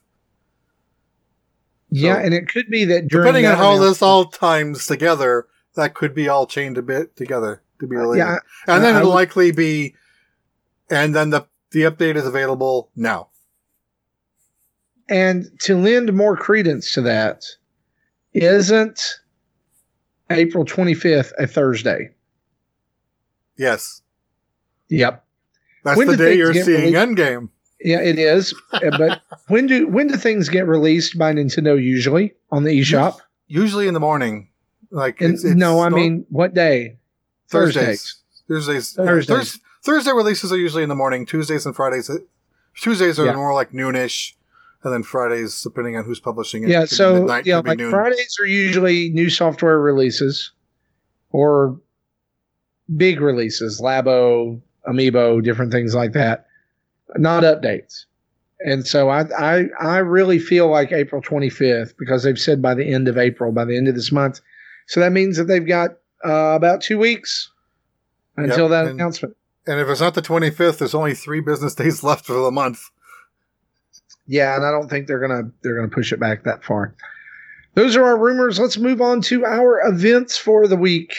Yeah, 1.92 2.16
So- 2.16 2.20
and 2.22 2.34
it 2.34 2.48
could 2.48 2.70
be 2.70 2.86
that 2.86 3.08
during 3.08 3.26
Depending 3.28 3.46
on 3.46 3.58
how 3.58 3.78
this 3.78 4.02
all 4.02 4.26
times 4.26 4.86
together, 4.88 5.48
that 5.76 5.94
could 5.94 6.14
be 6.16 6.28
all 6.28 6.46
chained 6.48 6.78
a 6.78 6.82
bit 6.82 7.16
together 7.16 7.62
to 7.80 7.88
be 7.88 7.96
related. 7.96 8.20
yeah, 8.24 8.38
and 8.68 8.84
then 8.84 8.94
I- 8.96 8.98
I 8.98 9.00
it'll 9.02 9.10
would- 9.12 9.16
likely 9.16 9.52
be, 9.52 9.96
and 10.90 11.16
then 11.16 11.30
the 11.32 11.46
the 11.72 11.82
update 11.84 12.16
is 12.16 12.26
available 12.26 12.90
now. 12.96 13.30
and 15.08 15.46
to 15.62 15.76
lend 15.76 16.14
more 16.14 16.38
credence 16.38 16.94
to 16.94 17.02
that, 17.02 17.44
isn't 18.34 19.02
April 20.30 20.66
25th 20.66 21.32
a 21.40 21.48
Thursday? 21.48 22.12
Yes, 23.58 24.02
Yep. 24.90 25.24
that's 25.84 25.98
When 25.98 26.08
the 26.08 26.18
day 26.18 26.36
you're 26.36 26.54
seeing 26.54 26.94
released? 26.94 26.96
Endgame. 26.96 27.50
Yeah, 27.82 28.02
it 28.02 28.20
is. 28.20 28.54
Uh, 28.74 28.80
but 28.98 29.22
when 29.48 29.66
do 29.68 29.88
when 29.88 30.08
do 30.08 30.16
things 30.18 30.50
get 30.50 30.68
released 30.68 31.18
by 31.18 31.34
Nintendo 31.34 31.82
usually 31.82 32.34
on 32.52 32.64
the 32.64 32.72
eShop? 32.80 33.20
Usually 33.48 33.88
in 33.88 33.94
the 33.96 34.00
morning, 34.00 34.50
like 34.92 35.22
it's, 35.22 35.44
it's 35.44 35.56
no, 35.56 35.80
I 35.82 35.90
mean 35.90 36.26
what 36.30 36.54
day? 36.54 36.98
Thursdays. 37.50 38.16
Thursdays. 38.48 38.96
yeah, 38.98 39.06
Thursdays. 39.06 39.60
Thursday 39.84 40.12
releases 40.12 40.52
are 40.52 40.58
usually 40.58 40.84
in 40.84 40.90
the 40.90 40.96
morning. 40.96 41.26
Tuesdays 41.26 41.66
and 41.66 41.76
Fridays. 41.76 42.10
Uh, 42.10 42.18
Tuesdays 42.76 43.20
are 43.20 43.26
Yeah. 43.26 43.36
more 43.36 43.54
like 43.54 43.72
noonish, 43.72 44.34
and 44.84 44.94
then 44.94 45.04
Fridays, 45.04 45.62
depending 45.62 45.96
on 45.98 46.04
who's 46.06 46.20
publishing 46.20 46.64
it. 46.64 46.70
Yeah, 46.70 46.86
so 46.86 47.14
midnight, 47.16 47.46
yeah, 47.46 47.62
like 47.66 47.78
noon. 47.78 47.92
Fridays 47.92 48.38
are 48.42 48.46
usually 48.46 49.10
new 49.10 49.30
software 49.30 49.80
releases 49.80 50.52
or 51.32 51.80
big 52.96 53.22
releases, 53.22 53.80
Labo, 53.82 54.62
Amiibo, 54.88 55.44
different 55.44 55.72
things 55.72 55.94
like 55.96 56.14
that, 56.14 56.48
not 57.18 57.44
updates. 57.44 58.06
And 58.62 58.86
so 58.86 59.10
I, 59.10 59.22
I 59.38 59.66
I 59.80 59.98
really 60.00 60.38
feel 60.40 60.68
like 60.70 60.92
April 60.92 61.22
25th 61.22 61.94
because 61.98 62.24
they've 62.24 62.38
said 62.40 62.62
by 62.62 62.74
the 62.74 62.86
end 62.86 63.08
of 63.08 63.18
April, 63.18 63.52
by 63.54 63.64
the 63.66 63.78
end 63.78 63.88
of 63.88 63.96
this 63.96 64.12
month. 64.12 64.42
So 64.88 65.00
that 65.00 65.12
means 65.14 65.38
that 65.38 65.46
they've 65.46 65.66
got 65.66 65.98
uh, 66.26 66.54
about 66.56 66.82
two 66.82 66.98
weeks 66.98 67.50
until 68.38 68.64
Yep, 68.64 68.70
that 68.72 68.86
and- 68.86 69.00
announcement. 69.00 69.36
And 69.68 69.80
if 69.80 69.88
it's 69.88 70.02
not 70.02 70.16
the 70.16 70.22
25th, 70.22 70.80
there's 70.80 70.96
only 70.96 71.14
three 71.14 71.42
business 71.42 71.76
days 71.76 72.04
left 72.04 72.26
for 72.26 72.34
the 72.34 72.50
month. 72.52 72.82
Yeah, 74.26 74.56
and 74.56 74.66
I 74.66 74.72
don't 74.72 74.90
think 74.90 75.08
they're 75.08 75.20
gonna 75.20 75.52
they're 75.64 75.76
gonna 75.76 75.88
push 75.90 76.12
it 76.14 76.20
back 76.20 76.44
that 76.44 76.64
far. 76.64 76.94
Those 77.76 77.96
are 77.96 78.04
our 78.04 78.18
rumors. 78.18 78.60
Let's 78.60 78.78
move 78.78 79.02
on 79.02 79.22
to 79.24 79.46
our 79.46 79.80
events 79.88 80.38
for 80.38 80.68
the 80.68 80.76
week. 80.76 81.16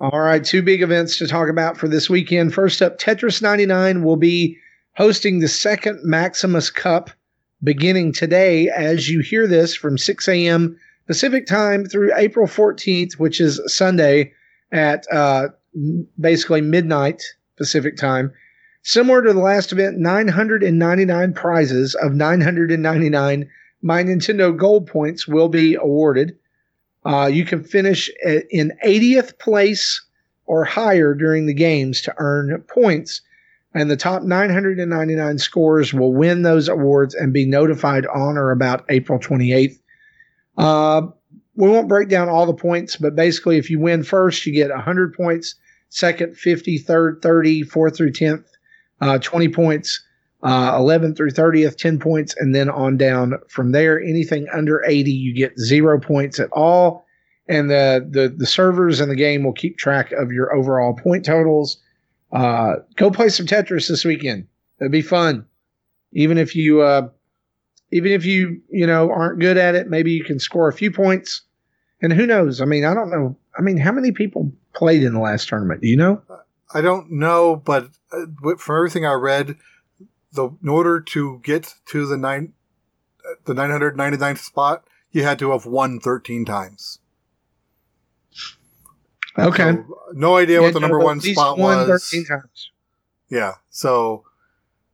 All 0.00 0.20
right, 0.20 0.44
two 0.44 0.62
big 0.62 0.80
events 0.80 1.18
to 1.18 1.26
talk 1.26 1.48
about 1.48 1.76
for 1.76 1.88
this 1.88 2.08
weekend. 2.08 2.54
First 2.54 2.80
up, 2.82 2.98
Tetris 3.00 3.42
99 3.42 4.04
will 4.04 4.16
be 4.16 4.56
hosting 4.96 5.40
the 5.40 5.48
second 5.48 5.98
Maximus 6.04 6.70
Cup 6.70 7.10
beginning 7.62 8.12
today 8.12 8.68
as 8.68 9.08
you 9.08 9.20
hear 9.20 9.46
this 9.46 9.74
from 9.74 9.98
6 9.98 10.28
a.m. 10.28 10.78
Pacific 11.06 11.46
time 11.46 11.86
through 11.86 12.12
April 12.16 12.46
14th, 12.46 13.14
which 13.14 13.40
is 13.40 13.60
Sunday 13.66 14.32
at 14.72 15.06
uh, 15.12 15.48
basically 16.20 16.60
midnight 16.60 17.22
Pacific 17.56 17.96
time. 17.96 18.32
Similar 18.82 19.22
to 19.22 19.32
the 19.32 19.40
last 19.40 19.72
event, 19.72 19.98
999 19.98 21.32
prizes 21.34 21.94
of 21.96 22.14
999 22.14 23.50
My 23.82 24.02
Nintendo 24.02 24.56
Gold 24.56 24.86
points 24.86 25.26
will 25.26 25.48
be 25.48 25.74
awarded. 25.74 26.36
Uh, 27.04 27.26
you 27.26 27.44
can 27.44 27.64
finish 27.64 28.10
in 28.50 28.72
80th 28.84 29.38
place 29.38 30.04
or 30.46 30.64
higher 30.64 31.14
during 31.14 31.46
the 31.46 31.54
games 31.54 32.00
to 32.02 32.14
earn 32.18 32.62
points, 32.68 33.20
and 33.74 33.90
the 33.90 33.96
top 33.96 34.22
999 34.22 35.38
scores 35.38 35.92
will 35.92 36.12
win 36.12 36.42
those 36.42 36.68
awards 36.68 37.14
and 37.14 37.32
be 37.32 37.46
notified 37.46 38.06
on 38.06 38.36
or 38.36 38.50
about 38.50 38.84
April 38.88 39.18
28th. 39.18 39.78
Uh, 40.56 41.02
we 41.54 41.68
won't 41.68 41.88
break 41.88 42.08
down 42.08 42.28
all 42.28 42.46
the 42.46 42.54
points, 42.54 42.96
but 42.96 43.16
basically, 43.16 43.58
if 43.58 43.68
you 43.68 43.78
win 43.78 44.02
first, 44.02 44.46
you 44.46 44.52
get 44.52 44.70
100 44.70 45.12
points, 45.14 45.54
second, 45.88 46.36
50, 46.36 46.78
third, 46.78 47.20
30, 47.20 47.62
fourth 47.62 47.96
through 47.96 48.12
10th, 48.12 48.44
uh, 49.00 49.18
20 49.18 49.48
points, 49.48 50.02
uh, 50.42 50.74
11 50.76 51.14
through 51.14 51.30
30th, 51.30 51.76
10 51.76 51.98
points, 51.98 52.34
and 52.38 52.54
then 52.54 52.70
on 52.70 52.96
down 52.96 53.34
from 53.48 53.72
there. 53.72 54.00
Anything 54.00 54.46
under 54.52 54.84
80, 54.84 55.10
you 55.10 55.34
get 55.34 55.58
zero 55.58 56.00
points 56.00 56.38
at 56.38 56.50
all. 56.52 57.04
And 57.48 57.70
the, 57.70 58.06
the, 58.08 58.28
the 58.28 58.46
servers 58.46 59.00
in 59.00 59.08
the 59.08 59.16
game 59.16 59.42
will 59.42 59.52
keep 59.52 59.78
track 59.78 60.12
of 60.12 60.30
your 60.30 60.54
overall 60.54 60.94
point 60.94 61.24
totals. 61.24 61.78
Uh, 62.32 62.76
go 62.96 63.10
play 63.10 63.28
some 63.28 63.46
Tetris 63.46 63.88
this 63.88 64.04
weekend. 64.04 64.46
It'd 64.80 64.92
be 64.92 65.02
fun. 65.02 65.46
Even 66.12 66.38
if 66.38 66.54
you, 66.54 66.82
uh, 66.82 67.08
even 67.90 68.12
if 68.12 68.24
you, 68.24 68.60
you 68.70 68.86
know, 68.86 69.10
aren't 69.10 69.40
good 69.40 69.56
at 69.56 69.74
it, 69.74 69.88
maybe 69.88 70.12
you 70.12 70.24
can 70.24 70.38
score 70.38 70.68
a 70.68 70.72
few 70.72 70.90
points. 70.90 71.42
And 72.00 72.12
who 72.12 72.26
knows? 72.26 72.60
I 72.60 72.64
mean, 72.64 72.84
I 72.84 72.94
don't 72.94 73.10
know. 73.10 73.36
I 73.58 73.62
mean, 73.62 73.76
how 73.76 73.92
many 73.92 74.12
people 74.12 74.52
played 74.74 75.02
in 75.02 75.14
the 75.14 75.20
last 75.20 75.48
tournament? 75.48 75.80
Do 75.80 75.88
you 75.88 75.96
know? 75.96 76.22
I 76.72 76.80
don't 76.80 77.10
know, 77.10 77.56
but 77.56 77.88
uh, 78.12 78.56
from 78.56 78.76
everything 78.76 79.06
I 79.06 79.14
read, 79.14 79.56
the 80.32 80.50
in 80.62 80.68
order 80.68 81.00
to 81.00 81.40
get 81.42 81.74
to 81.86 82.06
the 82.06 82.16
nine, 82.16 82.52
uh, 83.24 83.34
the 83.46 83.54
999th 83.54 84.38
spot, 84.38 84.84
you 85.10 85.22
had 85.22 85.38
to 85.38 85.52
have 85.52 85.64
won 85.64 85.98
13 85.98 86.44
times. 86.44 87.00
Okay. 89.38 89.72
So, 89.72 90.00
no 90.12 90.36
idea 90.36 90.56
You 90.56 90.62
what 90.62 90.74
the 90.74 90.80
number 90.80 90.98
one 90.98 91.20
spot 91.20 91.58
was. 91.58 92.10
times. 92.10 92.70
Yeah. 93.28 93.54
So, 93.70 94.24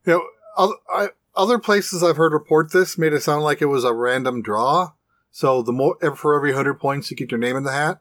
you 0.05 0.12
know, 0.14 0.24
other, 0.57 0.74
I, 0.90 1.09
other 1.36 1.59
places 1.59 2.03
I've 2.03 2.16
heard 2.16 2.32
report 2.32 2.72
this 2.72 2.99
made 2.99 3.12
it 3.12 3.22
sound 3.22 3.42
like 3.42 3.62
it 3.62 3.66
was 3.66 3.84
a 3.84 3.92
random 3.92 4.42
draw. 4.42 4.92
So 5.30 5.62
the 5.62 5.72
more 5.72 5.97
for 6.16 6.36
every 6.36 6.53
hundred 6.53 6.74
points, 6.74 7.11
you 7.11 7.16
get 7.16 7.30
your 7.30 7.40
name 7.40 7.57
in 7.57 7.64
the 7.64 7.72
hat. 7.72 8.01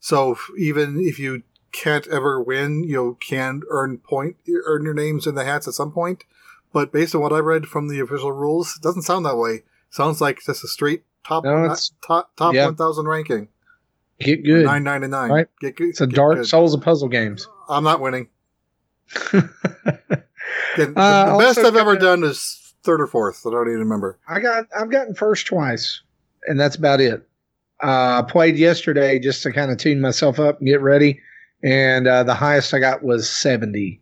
So 0.00 0.32
if, 0.32 0.50
even 0.58 0.98
if 1.00 1.18
you 1.18 1.42
can't 1.72 2.06
ever 2.06 2.40
win, 2.40 2.84
you 2.84 3.18
can 3.20 3.62
earn 3.68 3.98
point 3.98 4.36
earn 4.66 4.84
your 4.84 4.94
names 4.94 5.26
in 5.26 5.34
the 5.34 5.44
hats 5.44 5.66
at 5.68 5.74
some 5.74 5.92
point. 5.92 6.24
But 6.72 6.92
based 6.92 7.14
on 7.14 7.20
what 7.20 7.32
I 7.32 7.38
read 7.38 7.66
from 7.66 7.88
the 7.88 8.00
official 8.00 8.32
rules, 8.32 8.76
it 8.76 8.82
doesn't 8.82 9.02
sound 9.02 9.26
that 9.26 9.36
way. 9.36 9.62
Sounds 9.90 10.20
like 10.20 10.42
just 10.44 10.64
a 10.64 10.68
straight 10.68 11.04
top 11.26 11.44
No, 11.44 11.74
top 12.06 12.36
top 12.36 12.54
yeah. 12.54 12.66
one 12.66 12.76
thousand 12.76 13.06
ranking. 13.08 13.48
Get 14.20 14.44
good. 14.44 14.64
Nine 14.64 14.84
ninety 14.84 15.08
nine. 15.08 15.30
Right. 15.30 15.46
Get 15.60 15.76
good. 15.76 15.88
It's 15.88 16.00
a 16.00 16.06
get 16.06 16.16
Dark 16.16 16.36
good. 16.36 16.46
Souls 16.46 16.72
of 16.74 16.80
puzzle 16.82 17.08
games. 17.08 17.48
I'm 17.68 17.84
not 17.84 18.00
winning. 18.00 18.28
Yeah, 20.76 20.86
the, 20.86 20.92
Uh, 21.00 21.38
best 21.38 21.58
I've 21.58 21.76
ever 21.76 21.96
done 21.96 22.22
is 22.24 22.74
third 22.82 23.00
or 23.00 23.06
fourth. 23.06 23.46
I 23.46 23.50
don't 23.50 23.66
even 23.68 23.78
remember. 23.80 24.18
I 24.28 24.40
got 24.40 24.66
I've 24.76 24.90
gotten 24.90 25.14
first 25.14 25.46
twice, 25.46 26.00
and 26.46 26.58
that's 26.60 26.76
about 26.76 27.00
it. 27.00 27.26
Uh, 27.82 28.22
I 28.22 28.24
played 28.28 28.56
yesterday 28.56 29.18
just 29.18 29.42
to 29.44 29.52
kind 29.52 29.70
of 29.70 29.78
tune 29.78 30.00
myself 30.00 30.38
up 30.38 30.58
and 30.58 30.66
get 30.68 30.80
ready, 30.80 31.20
and 31.62 32.06
uh, 32.06 32.24
the 32.24 32.34
highest 32.34 32.74
I 32.74 32.78
got 32.80 33.02
was 33.02 33.28
seventy. 33.30 34.00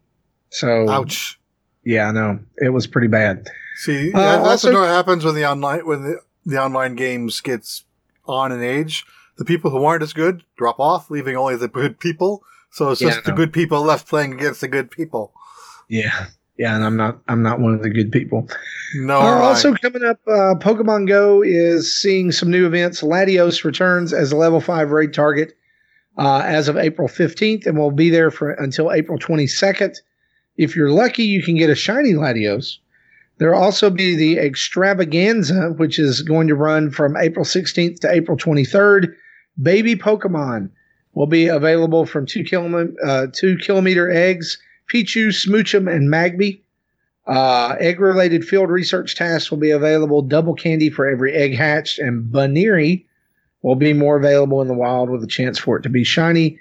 So 0.51 0.89
Ouch. 0.91 1.39
yeah, 1.85 2.09
I 2.09 2.13
know 2.13 2.39
it 2.59 2.71
was 2.71 2.87
pretty 2.87 3.09
bad. 3.09 3.49
See, 3.77 4.13
Uh, 4.13 4.19
that's 4.19 4.65
also- 4.65 4.73
what 4.73 4.89
happens 4.89 5.25
when 5.25 5.35
the 5.35 5.49
online 5.49 5.87
when 5.87 6.03
the, 6.03 6.17
the 6.47 6.59
online 6.61 6.97
games 6.97 7.41
gets 7.41 7.85
on 8.27 8.51
in 8.51 8.63
age. 8.63 9.05
The 9.43 9.47
people 9.47 9.73
who 9.73 9.85
aren't 9.85 10.05
as 10.05 10.13
good 10.13 10.45
drop 10.57 10.79
off, 10.79 11.11
leaving 11.11 11.37
only 11.37 11.57
the 11.57 11.67
good 11.67 11.99
people. 11.99 12.45
So 12.71 12.91
it's 12.91 13.01
Yeah, 13.01 13.09
just 13.09 13.25
the 13.25 13.33
good 13.33 13.53
people 13.53 13.83
left 13.83 14.07
playing 14.07 14.35
against 14.35 14.61
the 14.61 14.69
good 14.69 14.89
people. 14.89 15.33
Yeah, 15.89 16.27
yeah, 16.57 16.77
and 16.77 16.85
I'm 16.85 16.97
not 16.97 17.19
I'm 17.27 17.43
not 17.43 17.59
one 17.59 17.75
of 17.75 17.83
the 17.83 17.91
good 17.91 18.13
people. 18.13 18.49
No, 18.95 19.19
Uh, 19.19 19.41
also 19.41 19.75
coming 19.75 20.05
up, 20.05 20.21
uh, 20.29 20.55
Pokemon 20.61 21.09
Go 21.09 21.43
is 21.43 21.93
seeing 21.93 22.31
some 22.31 22.53
new 22.53 22.69
events. 22.69 23.03
Latios 23.03 23.65
returns 23.65 24.13
as 24.13 24.31
a 24.31 24.37
level 24.37 24.61
five 24.61 24.93
raid 24.93 25.13
target 25.13 25.55
uh, 26.19 26.43
as 26.45 26.69
of 26.69 26.77
April 26.77 27.09
15th, 27.09 27.67
and 27.67 27.77
will 27.77 27.91
be 27.91 28.11
there 28.11 28.31
for 28.31 28.53
until 28.53 28.93
April 28.93 29.19
22nd. 29.19 29.97
If 30.57 30.77
you're 30.77 30.93
lucky, 30.93 31.25
you 31.25 31.43
can 31.43 31.57
get 31.57 31.69
a 31.69 31.75
shiny 31.75 32.13
Latios. 32.13 32.79
There 33.39 33.51
will 33.51 33.61
also 33.61 33.91
be 33.91 34.15
the 34.15 34.37
Eggstravaganza, 34.37 35.77
which 35.79 35.99
is 35.99 36.23
going 36.23 36.47
to 36.47 36.55
run 36.55 36.93
from 36.93 37.17
April 37.17 37.45
16th 37.45 37.99
to 38.03 38.09
April 38.09 38.37
23rd. 38.37 39.13
Baby 39.61 39.97
Pokemon. 39.97 40.71
will 41.15 41.27
be 41.27 41.47
available 41.47 42.07
from 42.07 42.25
two, 42.25 42.43
kilom- 42.43 42.95
uh, 43.05 43.27
two 43.33 43.59
kilometer 43.59 44.11
eggs, 44.11 44.57
Pichu, 44.91 45.29
Smoochum, 45.29 45.93
and 45.95 46.09
Magby. 46.09 46.63
Uh, 47.27 47.77
egg 47.79 48.01
related 48.01 48.45
field 48.45 48.71
research 48.71 49.15
tasks 49.15 49.51
will 49.51 49.59
be 49.59 49.71
available 49.71 50.23
double 50.23 50.55
candy 50.55 50.91
for 50.91 51.07
every 51.07 51.35
egg 51.35 51.55
hatched, 51.55 51.99
and 51.99 52.33
Buneary 52.33 53.07
will 53.63 53.77
be 53.77 53.93
more 53.93 54.17
available 54.17 54.61
in 54.63 54.69
the 54.69 54.75
wild 54.75 55.11
with 55.11 55.23
a 55.23 55.27
chance 55.29 55.59
for 55.59 55.77
it 55.77 55.83
to 55.83 55.89
be 55.89 56.03
shiny. 56.03 56.59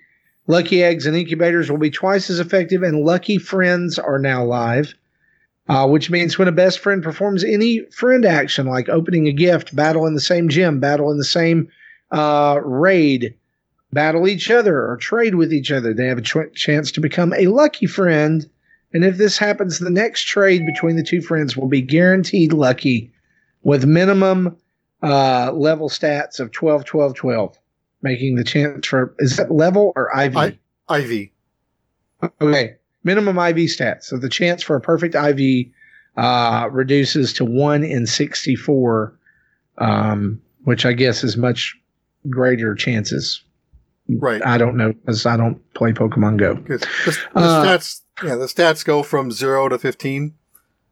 Lucky 0.48 0.84
eggs 0.84 1.06
and 1.06 1.16
incubators 1.16 1.72
will 1.72 1.78
be 1.78 1.90
twice 1.90 2.30
as 2.30 2.40
effective, 2.40 2.84
and 2.84 3.06
lucky 3.06 3.38
friends 3.38 3.98
are 3.98 4.20
now 4.20 4.44
live. 4.44 4.94
Uh, 5.70 5.88
which 5.88 6.10
means 6.10 6.38
when 6.38 6.50
a 6.50 6.52
best 6.52 6.80
friend 6.80 7.02
performs 7.02 7.44
any 7.46 7.80
friend 7.92 8.26
action 8.26 8.66
like 8.68 8.90
opening 8.90 9.28
a 9.28 9.32
gift, 9.32 9.74
battle 9.74 10.06
in 10.06 10.14
the 10.14 10.20
same 10.20 10.50
gym, 10.50 10.80
battle 10.80 11.12
in 11.12 11.18
the 11.18 11.24
same 11.24 11.70
uh, 12.12 12.60
raid, 12.64 13.36
battle 13.94 14.28
each 14.28 14.50
other, 14.52 14.90
or 14.90 14.98
trade 14.98 15.36
with 15.36 15.54
each 15.54 15.72
other, 15.72 15.94
they 15.94 16.08
have 16.08 16.18
a 16.18 16.22
ch- 16.22 16.54
chance 16.54 16.92
to 16.92 17.02
become 17.02 17.34
a 17.34 17.48
lucky 17.48 17.86
friend. 17.86 18.50
And 18.94 19.04
if 19.04 19.18
this 19.18 19.38
happens, 19.38 19.80
the 19.80 19.90
next 19.90 20.24
trade 20.24 20.66
between 20.66 20.96
the 20.96 21.04
two 21.04 21.22
friends 21.22 21.56
will 21.56 21.68
be 21.68 21.82
guaranteed 21.82 22.54
lucky 22.54 23.12
with 23.64 23.86
minimum 23.86 24.58
uh, 25.04 25.52
level 25.54 25.90
stats 25.90 26.40
of 26.40 26.52
12, 26.52 26.86
12, 26.86 27.16
12, 27.16 27.58
making 28.02 28.36
the 28.36 28.44
chance 28.44 28.88
for 28.88 29.16
is 29.20 29.38
that 29.38 29.52
level 29.52 29.94
or 29.96 30.10
IV? 30.18 30.36
I, 30.38 30.58
IV. 30.98 31.30
Okay, 32.42 32.76
minimum 33.04 33.38
IV 33.38 33.56
stats. 33.70 34.04
So 34.04 34.18
the 34.18 34.30
chance 34.30 34.62
for 34.62 34.76
a 34.76 34.82
perfect 34.82 35.16
IV 35.16 35.68
uh, 36.18 36.68
reduces 36.72 37.34
to 37.34 37.46
one 37.46 37.84
in 37.84 38.06
64, 38.06 39.18
um, 39.78 40.42
which 40.64 40.86
I 40.86 40.94
guess 40.94 41.24
is 41.24 41.38
much 41.38 41.76
greater 42.30 42.76
chances. 42.76 43.44
Right. 44.10 44.46
I 44.46 44.58
don't 44.58 44.76
know 44.78 44.94
because 44.94 45.26
I 45.26 45.38
don't 45.38 45.60
play 45.74 45.94
Pokemon 45.94 46.38
Go. 46.38 46.56
The, 46.56 46.78
the 46.78 47.18
Uh, 47.36 47.66
stats, 47.66 48.02
yeah, 48.24 48.36
the 48.36 48.46
stats 48.46 48.84
go 48.84 49.04
from 49.04 49.32
zero 49.32 49.70
to 49.70 49.78
fifteen. 49.80 50.36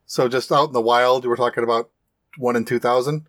So 0.06 0.28
just 0.28 0.52
out 0.52 0.68
in 0.68 0.74
the 0.74 0.82
wild, 0.82 1.26
we're 1.26 1.36
talking 1.36 1.64
about 1.64 1.90
one 2.38 2.56
in 2.56 2.66
two 2.66 2.80
thousand. 2.80 3.26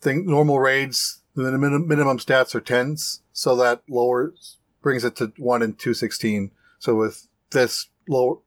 Think 0.00 0.26
normal 0.26 0.58
raids, 0.58 1.22
the 1.34 1.44
minimum, 1.44 1.88
minimum 1.88 2.18
stats 2.18 2.54
are 2.54 2.60
tens, 2.60 3.22
so 3.32 3.56
that 3.56 3.80
lowers 3.88 4.58
brings 4.82 5.02
it 5.02 5.16
to 5.16 5.32
one 5.38 5.62
in 5.62 5.72
two 5.72 5.94
sixteen. 5.94 6.50
So 6.78 6.94
with 6.94 7.26
this 7.52 7.86
low 8.06 8.42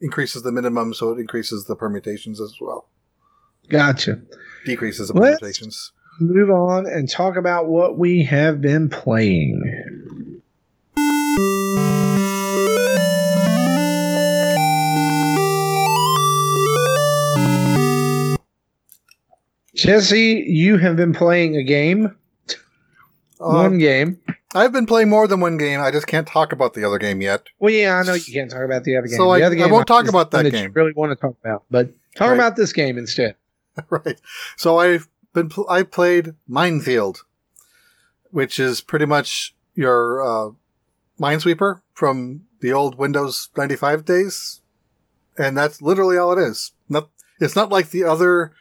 increases 0.00 0.42
the 0.42 0.50
minimum, 0.52 0.94
so 0.94 1.12
it 1.12 1.18
increases 1.20 1.66
the 1.66 1.76
permutations 1.76 2.40
as 2.40 2.54
well. 2.58 2.88
Gotcha. 3.68 4.22
Decreases 4.64 5.08
the 5.08 5.14
Let's- 5.14 5.38
permutations. 5.38 5.92
Move 6.20 6.50
on 6.50 6.86
and 6.86 7.08
talk 7.08 7.36
about 7.36 7.66
what 7.68 7.98
we 7.98 8.22
have 8.24 8.60
been 8.60 8.88
playing. 8.88 10.40
Jesse, 19.74 20.44
you 20.46 20.76
have 20.78 20.96
been 20.96 21.12
playing 21.14 21.56
a 21.56 21.62
game, 21.62 22.14
Uh, 23.40 23.48
one 23.54 23.78
game. 23.78 24.20
I've 24.54 24.72
been 24.72 24.84
playing 24.86 25.08
more 25.08 25.26
than 25.26 25.40
one 25.40 25.56
game. 25.56 25.80
I 25.80 25.90
just 25.90 26.06
can't 26.06 26.28
talk 26.28 26.52
about 26.52 26.74
the 26.74 26.84
other 26.84 26.98
game 26.98 27.22
yet. 27.22 27.44
Well, 27.58 27.72
yeah, 27.72 27.96
I 27.96 28.02
know 28.02 28.12
you 28.12 28.32
can't 28.32 28.50
talk 28.50 28.62
about 28.64 28.84
the 28.84 28.96
other 28.96 29.06
game. 29.06 29.16
So 29.16 29.24
the 29.32 29.42
I- 29.42 29.46
other 29.46 29.58
I 29.62 29.66
won't 29.66 29.86
talk 29.86 30.06
about 30.06 30.30
the 30.30 30.36
one 30.38 30.44
that 30.44 30.52
you 30.52 30.58
game. 30.64 30.72
really 30.74 30.92
want 30.94 31.10
to 31.10 31.16
talk 31.16 31.36
about, 31.42 31.64
but 31.70 31.88
talk 32.14 32.28
Right. 32.28 32.34
about 32.34 32.56
this 32.56 32.72
game 32.74 32.98
instead. 32.98 33.34
right. 33.90 34.20
So 34.58 34.78
I've 34.78 35.08
been 35.32 35.48
pl- 35.48 35.68
I 35.68 35.82
played 35.82 36.34
Minefield, 36.46 37.24
which 38.30 38.58
is 38.58 38.80
pretty 38.80 39.06
much 39.06 39.54
your 39.74 40.22
uh, 40.22 40.50
Minesweeper 41.20 41.80
from 41.94 42.42
the 42.60 42.72
old 42.72 42.96
Windows 42.96 43.50
95 43.56 44.04
days, 44.04 44.60
and 45.38 45.56
that's 45.56 45.82
literally 45.82 46.16
all 46.16 46.32
it 46.32 46.42
is. 46.42 46.72
Not 46.88 47.08
it's 47.40 47.56
not 47.56 47.70
like 47.70 47.90
the 47.90 48.04
other 48.04 48.52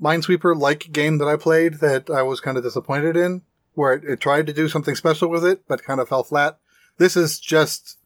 Minesweeper 0.00 0.58
like 0.58 0.92
game 0.92 1.18
that 1.18 1.28
I 1.28 1.36
played 1.36 1.74
that 1.74 2.08
I 2.10 2.22
was 2.22 2.40
kind 2.40 2.56
of 2.56 2.64
disappointed 2.64 3.16
in, 3.16 3.42
where 3.74 3.92
it, 3.92 4.04
it 4.04 4.20
tried 4.20 4.46
to 4.46 4.52
do 4.52 4.68
something 4.68 4.94
special 4.94 5.28
with 5.28 5.44
it 5.44 5.62
but 5.68 5.84
kind 5.84 6.00
of 6.00 6.08
fell 6.08 6.24
flat. 6.24 6.58
This 6.98 7.16
is 7.16 7.38
just 7.38 7.98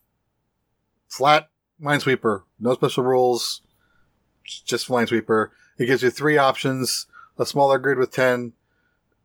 flat 1.09 1.49
Minesweeper, 1.81 2.43
no 2.59 2.75
special 2.75 3.05
rules, 3.05 3.63
just 4.45 4.89
Minesweeper. 4.89 5.51
It 5.79 5.87
gives 5.87 6.03
you 6.03 6.11
three 6.11 6.39
options: 6.39 7.07
a 7.39 7.47
smaller 7.47 7.79
grid 7.79 7.99
with 7.99 8.11
ten, 8.11 8.53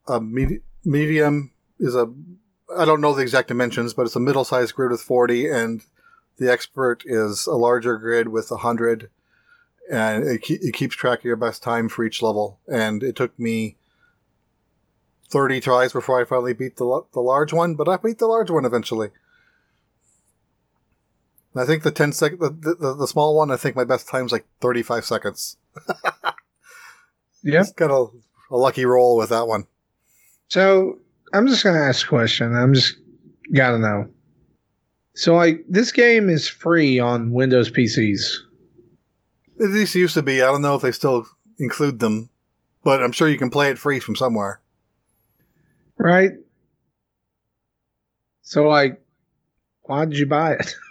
a 0.07 0.19
med- 0.19 0.61
medium 0.83 1.51
is 1.79 1.95
a 1.95 2.11
I 2.77 2.85
don't 2.85 3.01
know 3.01 3.13
the 3.13 3.23
exact 3.23 3.47
dimensions, 3.47 3.93
but 3.93 4.05
it's 4.05 4.15
a 4.15 4.19
middle-sized 4.19 4.75
grid 4.75 4.91
with 4.91 5.01
forty, 5.01 5.47
and 5.47 5.81
the 6.37 6.51
expert 6.51 7.03
is 7.05 7.47
a 7.47 7.55
larger 7.55 7.97
grid 7.97 8.27
with 8.27 8.49
hundred, 8.49 9.09
and 9.91 10.23
it, 10.23 10.39
ke- 10.39 10.61
it 10.61 10.73
keeps 10.73 10.95
track 10.95 11.19
of 11.19 11.25
your 11.25 11.35
best 11.35 11.63
time 11.63 11.89
for 11.89 12.03
each 12.03 12.21
level. 12.21 12.59
And 12.71 13.01
it 13.03 13.15
took 13.15 13.37
me 13.39 13.75
thirty 15.29 15.59
tries 15.59 15.93
before 15.93 16.21
I 16.21 16.25
finally 16.25 16.53
beat 16.53 16.77
the 16.77 17.01
the 17.13 17.21
large 17.21 17.53
one, 17.53 17.75
but 17.75 17.87
I 17.87 17.97
beat 17.97 18.19
the 18.19 18.27
large 18.27 18.51
one 18.51 18.65
eventually. 18.65 19.09
I 21.55 21.65
think 21.65 21.83
the 21.83 21.91
ten 21.91 22.13
sec 22.13 22.39
the, 22.39 22.49
the 22.49 22.95
the 22.95 23.07
small 23.07 23.35
one. 23.35 23.51
I 23.51 23.57
think 23.57 23.75
my 23.75 23.83
best 23.83 24.07
time's 24.07 24.31
like 24.31 24.45
thirty-five 24.61 25.05
seconds. 25.05 25.57
Yeah. 27.43 27.59
Just 27.59 27.75
got 27.75 27.91
a, 27.91 28.07
a 28.51 28.57
lucky 28.57 28.85
roll 28.85 29.17
with 29.17 29.29
that 29.29 29.47
one. 29.47 29.65
So 30.49 30.99
I'm 31.33 31.47
just 31.47 31.63
gonna 31.63 31.79
ask 31.79 32.05
a 32.05 32.09
question. 32.09 32.55
I'm 32.55 32.73
just 32.73 32.95
gotta 33.53 33.77
know. 33.79 34.09
So 35.15 35.35
like 35.35 35.63
this 35.69 35.91
game 35.91 36.29
is 36.29 36.47
free 36.47 36.99
on 36.99 37.31
Windows 37.31 37.69
PCs. 37.71 38.21
At 39.61 39.69
least 39.71 39.95
it 39.95 39.99
used 39.99 40.13
to 40.13 40.23
be. 40.23 40.41
I 40.41 40.45
don't 40.45 40.61
know 40.61 40.75
if 40.75 40.81
they 40.81 40.91
still 40.91 41.25
include 41.59 41.99
them, 41.99 42.29
but 42.83 43.03
I'm 43.03 43.11
sure 43.11 43.27
you 43.27 43.37
can 43.37 43.49
play 43.49 43.69
it 43.69 43.77
free 43.77 43.99
from 43.99 44.15
somewhere. 44.15 44.61
right? 45.97 46.31
So 48.41 48.67
like, 48.67 49.01
why 49.83 50.05
did 50.05 50.17
you 50.17 50.25
buy 50.25 50.53
it? 50.53 50.75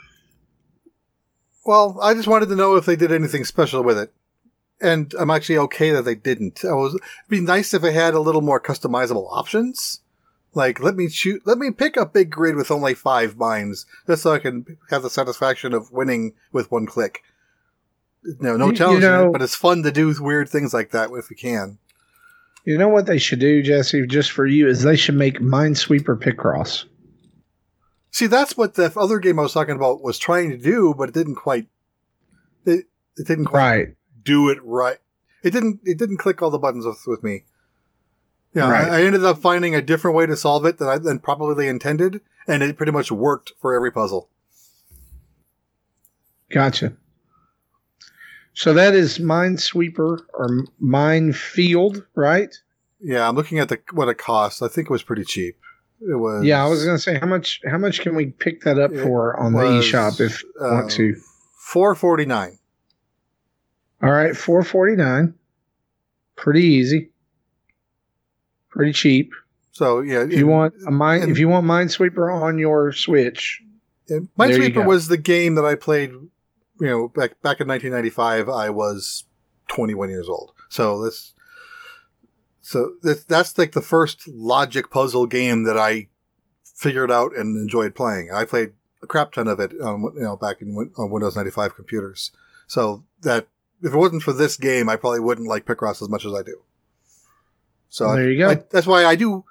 Well, 1.65 1.99
I 2.01 2.15
just 2.15 2.27
wanted 2.29 2.49
to 2.49 2.57
know 2.57 2.77
if 2.77 2.87
they 2.87 2.97
did 2.97 3.13
anything 3.13 3.45
special 3.45 3.83
with 3.85 3.99
it. 3.99 4.11
And 4.81 5.13
I'm 5.19 5.31
actually 5.31 5.59
okay 5.59 5.91
that 5.91 6.05
they 6.05 6.15
didn't. 6.15 6.65
I 6.65 6.73
was, 6.73 6.95
it'd 6.95 7.03
be 7.29 7.41
nice 7.41 7.75
if 7.75 7.83
it 7.83 7.95
had 7.95 8.15
a 8.15 8.21
little 8.21 8.43
more 8.43 8.61
customizable 8.61 9.27
options. 9.33 10.01
Like, 10.55 10.81
let 10.81 10.95
me 10.97 11.09
shoot, 11.09 11.43
let 11.45 11.59
me 11.59 11.71
pick 11.71 11.97
a 11.97 12.07
big 12.07 12.31
grid 12.31 12.55
with 12.57 12.71
only 12.71 12.95
five 12.95 13.37
mines, 13.37 13.87
just 14.07 14.23
so 14.23 14.33
I 14.33 14.39
can 14.39 14.79
have 14.91 15.03
the 15.03 15.11
satisfaction 15.11 15.75
of 15.75 15.91
winning 15.93 16.33
with 16.53 16.71
one 16.71 16.87
click. 16.87 17.23
No, 18.41 18.57
no 18.57 18.67
You- 18.67 18.71
you 18.73 18.77
challenge, 18.77 19.05
in 19.05 19.11
know- 19.11 19.33
but 19.33 19.43
it's 19.43 19.55
fun 19.55 19.83
to 19.83 19.91
do 19.91 20.15
weird 20.21 20.49
things 20.49 20.73
like 20.73 20.91
that 20.93 21.11
if 21.13 21.31
you 21.31 21.37
can. 21.37 21.79
You 22.65 22.77
know 22.79 22.89
what 22.89 23.07
they 23.07 23.19
should 23.19 23.39
do, 23.41 23.63
Jesse, 23.63 24.07
just 24.07 24.31
for 24.31 24.47
you, 24.47 24.69
is 24.69 24.83
they 24.83 24.97
should 24.97 25.15
make 25.15 25.41
Minesweeper 25.41 26.21
Picross. 26.21 26.85
See, 28.11 28.27
that's 28.27 28.57
what 28.57 28.75
the 28.75 28.93
other 28.97 29.19
game 29.19 29.39
I 29.39 29.43
was 29.43 29.53
talking 29.53 29.77
about 29.77 30.03
was 30.03 30.19
trying 30.19 30.51
to 30.51 30.57
do, 30.59 30.95
but 30.97 31.09
it 31.09 31.15
didn't 31.15 31.37
quite. 31.37 31.67
It, 32.65 32.87
it 33.17 33.27
didn't 33.27 33.47
quite 33.47 33.59
Right. 33.77 33.89
Do 34.29 34.51
it 34.51 34.59
right. 34.63 34.99
It 35.43 35.51
didn't. 35.53 35.81
It 35.85 35.99
didn't 35.99 36.19
click 36.19 36.43
all 36.43 36.51
the 36.51 36.59
buttons 36.59 36.85
with, 36.85 37.03
with 37.07 37.23
me. 37.23 37.45
Yeah, 38.55 38.71
Right. 38.71 38.89
I, 38.89 38.99
I 38.99 39.03
ended 39.05 39.25
up 39.25 39.39
finding 39.39 39.75
a 39.75 39.83
different 39.83 40.17
way 40.17 40.27
to 40.27 40.37
solve 40.37 40.65
it 40.67 40.79
than 40.79 40.89
I 40.89 40.99
than 40.99 41.19
probably 41.19 41.69
intended, 41.69 42.21
and 42.47 42.63
it 42.63 42.77
pretty 42.77 42.93
much 42.93 43.11
worked 43.11 43.53
for 43.61 43.75
every 43.75 43.91
puzzle. 43.91 44.29
Gotcha. 46.51 46.95
So 48.55 48.73
that 48.75 48.95
is 48.95 49.19
Minesweeper 49.19 50.21
or 50.35 50.65
Minefield, 50.81 52.05
right? 52.15 52.53
Yeah, 53.01 53.29
I'm 53.29 53.37
looking 53.37 53.61
at 53.61 53.69
the 53.69 53.79
what 53.93 54.09
it 54.09 54.19
cost. 54.19 54.63
I 54.63 54.69
think 54.69 54.87
it 54.87 54.93
was 54.93 55.05
pretty 55.05 55.25
cheap. 55.25 55.57
It 56.01 56.17
was. 56.17 56.45
Yeah, 56.45 56.65
I 56.65 56.69
was 56.69 56.85
gonna 56.85 56.99
say 56.99 57.19
how 57.19 57.27
much 57.27 57.61
how 57.69 57.79
much 57.79 58.01
can 58.01 58.17
we 58.17 58.27
pick 58.27 58.63
that 58.63 58.79
up 58.79 58.93
for 58.95 59.39
on 59.39 59.53
the 59.53 59.59
was, 59.59 59.85
eShop 59.85 60.21
if 60.21 60.43
you 60.43 60.53
uh, 60.61 60.71
want 60.75 60.91
to? 60.93 61.15
four 61.57 61.95
forty 61.95 62.25
nine. 62.25 62.58
All 64.03 64.11
right, 64.11 64.37
four 64.37 64.63
forty 64.63 64.97
nine. 64.97 65.35
Pretty 66.37 66.63
easy. 66.63 67.11
Pretty 68.71 68.93
cheap. 68.93 69.33
So 69.73 70.01
yeah, 70.01 70.23
If 70.25 70.33
you 70.33 70.47
want 70.47 70.75
a 70.87 70.91
mine, 70.91 71.23
and- 71.23 71.33
if 71.33 71.39
you 71.39 71.49
want 71.49 71.67
Minesweeper 71.67 72.33
on 72.33 72.59
your 72.59 72.93
Switch, 72.93 73.63
And 74.09 74.29
Minesweeper 74.39 74.87
was 74.87 75.09
the 75.09 75.17
game 75.17 75.55
that 75.57 75.65
I 75.65 75.75
played. 75.75 76.11
You 76.81 76.87
know, 76.87 77.09
back 77.09 77.41
back 77.43 77.61
in 77.61 77.67
1995, 77.67 78.49
I 78.49 78.71
was 78.71 79.25
21 79.69 80.11
years 80.11 80.29
old. 80.29 80.53
So 80.69 81.03
this, 81.05 81.35
so 82.61 82.93
this, 83.03 83.25
that's 83.25 83.59
like 83.59 83.73
the 83.73 83.81
first 83.83 84.29
logic 84.29 84.91
puzzle 84.91 85.27
game 85.27 85.65
that 85.65 85.77
I 85.77 86.09
figured 86.65 87.11
out 87.11 87.37
and 87.37 87.57
enjoyed 87.57 87.97
playing. 87.97 88.31
I 88.33 88.45
played 88.45 88.75
a 89.03 89.07
crap 89.09 89.33
ton 89.33 89.49
of 89.49 89.59
it, 89.59 89.73
on, 89.81 90.03
you 90.15 90.23
know, 90.23 90.37
back 90.37 90.63
in 90.63 90.93
on 90.97 91.11
Windows 91.11 91.35
95 91.37 91.75
computers. 91.75 92.31
So 92.69 93.05
that 93.23 93.49
if 93.83 93.93
it 93.93 93.97
wasn't 93.97 94.23
for 94.23 94.33
this 94.33 94.57
game, 94.57 94.89
I 94.89 94.97
probably 94.97 95.21
wouldn't 95.21 95.49
like 95.49 95.65
Picross 95.67 96.03
as 96.03 96.09
much 96.09 96.25
as 96.25 96.33
I 96.35 96.43
do. 96.43 96.61
So 97.89 98.15
There 98.15 98.31
you 98.31 98.39
go. 98.39 98.51
I- 98.51 98.65
that's 98.71 98.87
why 98.87 99.05
I 99.05 99.15
do. 99.15 99.45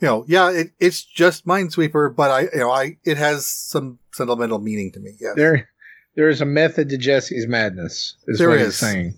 you 0.00 0.06
know, 0.08 0.24
yeah, 0.28 0.50
it, 0.50 0.70
it's 0.78 1.02
just 1.02 1.46
Minesweeper, 1.46 2.14
but 2.14 2.30
I, 2.30 2.40
you 2.42 2.60
know, 2.60 2.70
I 2.70 2.96
it 3.04 3.16
has 3.16 3.46
some 3.46 3.98
sentimental 4.12 4.58
meaning 4.58 4.92
to 4.92 5.00
me. 5.00 5.12
Yes. 5.20 5.34
There, 5.36 5.68
there 6.14 6.28
is 6.28 6.40
a 6.40 6.46
method 6.46 6.88
to 6.90 6.98
Jesse's 6.98 7.46
madness. 7.46 8.16
Is 8.26 8.38
There 8.38 8.48
what 8.50 8.58
is. 8.58 8.66
he's 8.66 8.76
saying. 8.76 9.14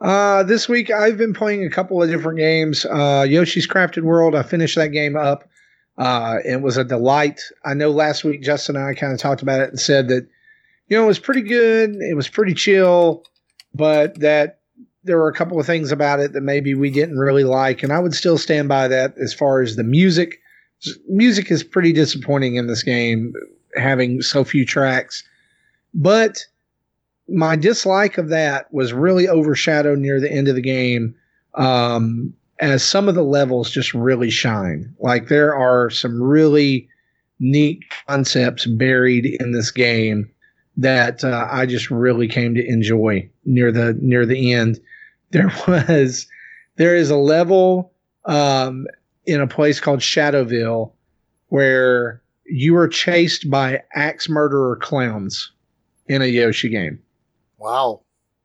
Uh, 0.00 0.44
this 0.44 0.68
week 0.68 0.90
I've 0.92 1.16
been 1.18 1.34
playing 1.34 1.64
a 1.64 1.70
couple 1.70 2.00
of 2.02 2.08
different 2.08 2.38
games. 2.38 2.84
Uh, 2.84 3.26
Yoshi's 3.28 3.66
Crafted 3.66 4.02
World. 4.04 4.34
I 4.36 4.42
finished 4.44 4.76
that 4.76 4.88
game 4.88 5.16
up. 5.16 5.48
Uh, 5.96 6.36
it 6.44 6.62
was 6.62 6.76
a 6.76 6.84
delight. 6.84 7.40
I 7.64 7.74
know 7.74 7.90
last 7.90 8.22
week 8.22 8.40
Justin 8.42 8.76
and 8.76 8.84
I 8.86 8.94
kind 8.94 9.12
of 9.12 9.18
talked 9.18 9.42
about 9.42 9.60
it 9.60 9.70
and 9.70 9.80
said 9.80 10.06
that, 10.08 10.28
you 10.86 10.96
know, 10.96 11.02
it 11.02 11.08
was 11.08 11.18
pretty 11.18 11.42
good. 11.42 11.96
It 11.96 12.14
was 12.14 12.28
pretty 12.28 12.54
chill, 12.54 13.24
but 13.74 14.18
that 14.20 14.60
there 15.04 15.18
were 15.18 15.28
a 15.28 15.34
couple 15.34 15.58
of 15.58 15.66
things 15.66 15.90
about 15.90 16.20
it 16.20 16.32
that 16.32 16.42
maybe 16.42 16.74
we 16.74 16.90
didn't 16.90 17.18
really 17.18 17.44
like. 17.44 17.82
And 17.82 17.92
I 17.92 17.98
would 17.98 18.14
still 18.14 18.38
stand 18.38 18.68
by 18.68 18.88
that 18.88 19.14
as 19.18 19.32
far 19.32 19.60
as 19.60 19.76
the 19.76 19.84
music. 19.84 20.38
Music 21.08 21.50
is 21.50 21.64
pretty 21.64 21.92
disappointing 21.92 22.56
in 22.56 22.66
this 22.66 22.82
game, 22.82 23.32
having 23.76 24.20
so 24.22 24.44
few 24.44 24.64
tracks. 24.64 25.24
But 25.94 26.44
my 27.28 27.56
dislike 27.56 28.18
of 28.18 28.28
that 28.28 28.72
was 28.72 28.92
really 28.92 29.28
overshadowed 29.28 29.98
near 29.98 30.20
the 30.20 30.30
end 30.30 30.48
of 30.48 30.54
the 30.54 30.62
game 30.62 31.14
um, 31.54 32.32
as 32.60 32.82
some 32.82 33.08
of 33.08 33.14
the 33.14 33.24
levels 33.24 33.70
just 33.70 33.94
really 33.94 34.30
shine. 34.30 34.94
Like 35.00 35.28
there 35.28 35.54
are 35.54 35.90
some 35.90 36.22
really 36.22 36.88
neat 37.40 37.84
concepts 38.06 38.66
buried 38.66 39.26
in 39.40 39.52
this 39.52 39.70
game 39.70 40.30
that 40.78 41.22
uh, 41.24 41.46
I 41.50 41.66
just 41.66 41.90
really 41.90 42.28
came 42.28 42.54
to 42.54 42.66
enjoy 42.66 43.28
near 43.44 43.70
the 43.70 43.96
near 44.00 44.24
the 44.24 44.52
end. 44.52 44.80
There 45.30 45.52
was 45.66 46.26
there 46.76 46.96
is 46.96 47.10
a 47.10 47.16
level 47.16 47.92
um, 48.24 48.86
in 49.26 49.42
a 49.42 49.46
place 49.46 49.78
called 49.78 50.00
Shadowville 50.00 50.92
where 51.48 52.22
you 52.46 52.74
are 52.78 52.88
chased 52.88 53.50
by 53.50 53.82
axe 53.94 54.26
murderer 54.30 54.76
clowns 54.76 55.52
in 56.06 56.22
a 56.22 56.24
Yoshi 56.24 56.70
game. 56.70 57.00
Wow, 57.58 58.00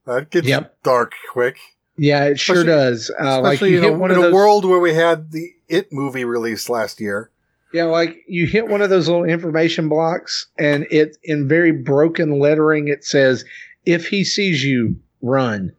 that 0.05 0.29
gets 0.29 0.45
Yep. 0.45 0.75
dark 0.83 1.13
quick. 1.31 1.57
Yeah, 1.95 2.25
it 2.25 2.39
sure 2.39 2.65
does. 2.65 3.09
Uh, 3.17 3.39
like 3.39 3.53
Especially 3.53 3.71
you 3.71 3.77
in, 3.87 3.93
a, 3.93 3.97
one 3.97 4.11
in 4.11 4.17
of 4.17 4.25
a 4.25 4.31
world 4.33 4.65
where 4.65 4.79
we 4.79 4.93
had 4.93 5.31
the 5.31 5.53
It 5.69 5.93
movie 5.93 6.25
released 6.25 6.69
last 6.69 6.99
year. 6.99 7.29
Yeah, 7.73 7.85
like 7.85 8.23
you 8.27 8.45
hit 8.45 8.67
one 8.67 8.81
of 8.81 8.91
those 8.91 9.09
little 9.09 9.23
information 9.23 9.89
blocks, 9.89 10.47
and 10.59 10.85
it 10.91 11.17
in 11.23 11.47
very 11.47 11.71
broken 11.71 12.39
lettering 12.39 12.87
it 12.87 13.03
says, 13.03 13.43
"If 13.85 14.07
he 14.07 14.23
sees 14.23 14.63
you, 14.63 14.97
run." 15.21 15.73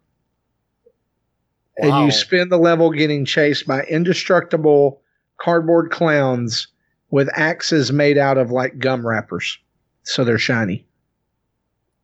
And 1.77 2.05
you 2.05 2.11
spend 2.13 2.51
the 2.53 2.59
level 2.59 2.91
getting 2.91 3.25
chased 3.25 3.67
by 3.67 3.83
indestructible 3.85 5.03
cardboard 5.39 5.91
clowns 5.91 6.69
with 7.11 7.29
axes 7.33 7.93
made 7.93 8.19
out 8.19 8.39
of 8.39 8.51
like 8.51 8.79
gum 8.79 9.07
wrappers, 9.07 9.59
so 10.03 10.25
they're 10.25 10.39
shiny. 10.39 10.87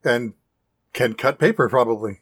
and 0.04 0.34
can 0.92 1.14
cut 1.14 1.38
paper 1.38 1.68
probably. 1.68 2.20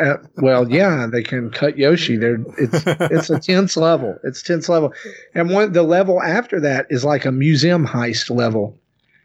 Uh, 0.00 0.16
well, 0.36 0.70
yeah, 0.70 1.06
they 1.10 1.22
can 1.22 1.50
cut 1.50 1.76
Yoshi. 1.78 2.16
They're 2.16 2.38
it's 2.58 2.82
it's 2.86 3.30
a 3.30 3.38
tense 3.38 3.76
level. 3.76 4.16
It's 4.24 4.42
tense 4.42 4.68
level, 4.68 4.92
and 5.34 5.50
one 5.50 5.72
the 5.72 5.82
level 5.82 6.22
after 6.22 6.60
that 6.60 6.86
is 6.90 7.04
like 7.04 7.24
a 7.24 7.32
museum 7.32 7.86
heist 7.86 8.34
level, 8.34 8.78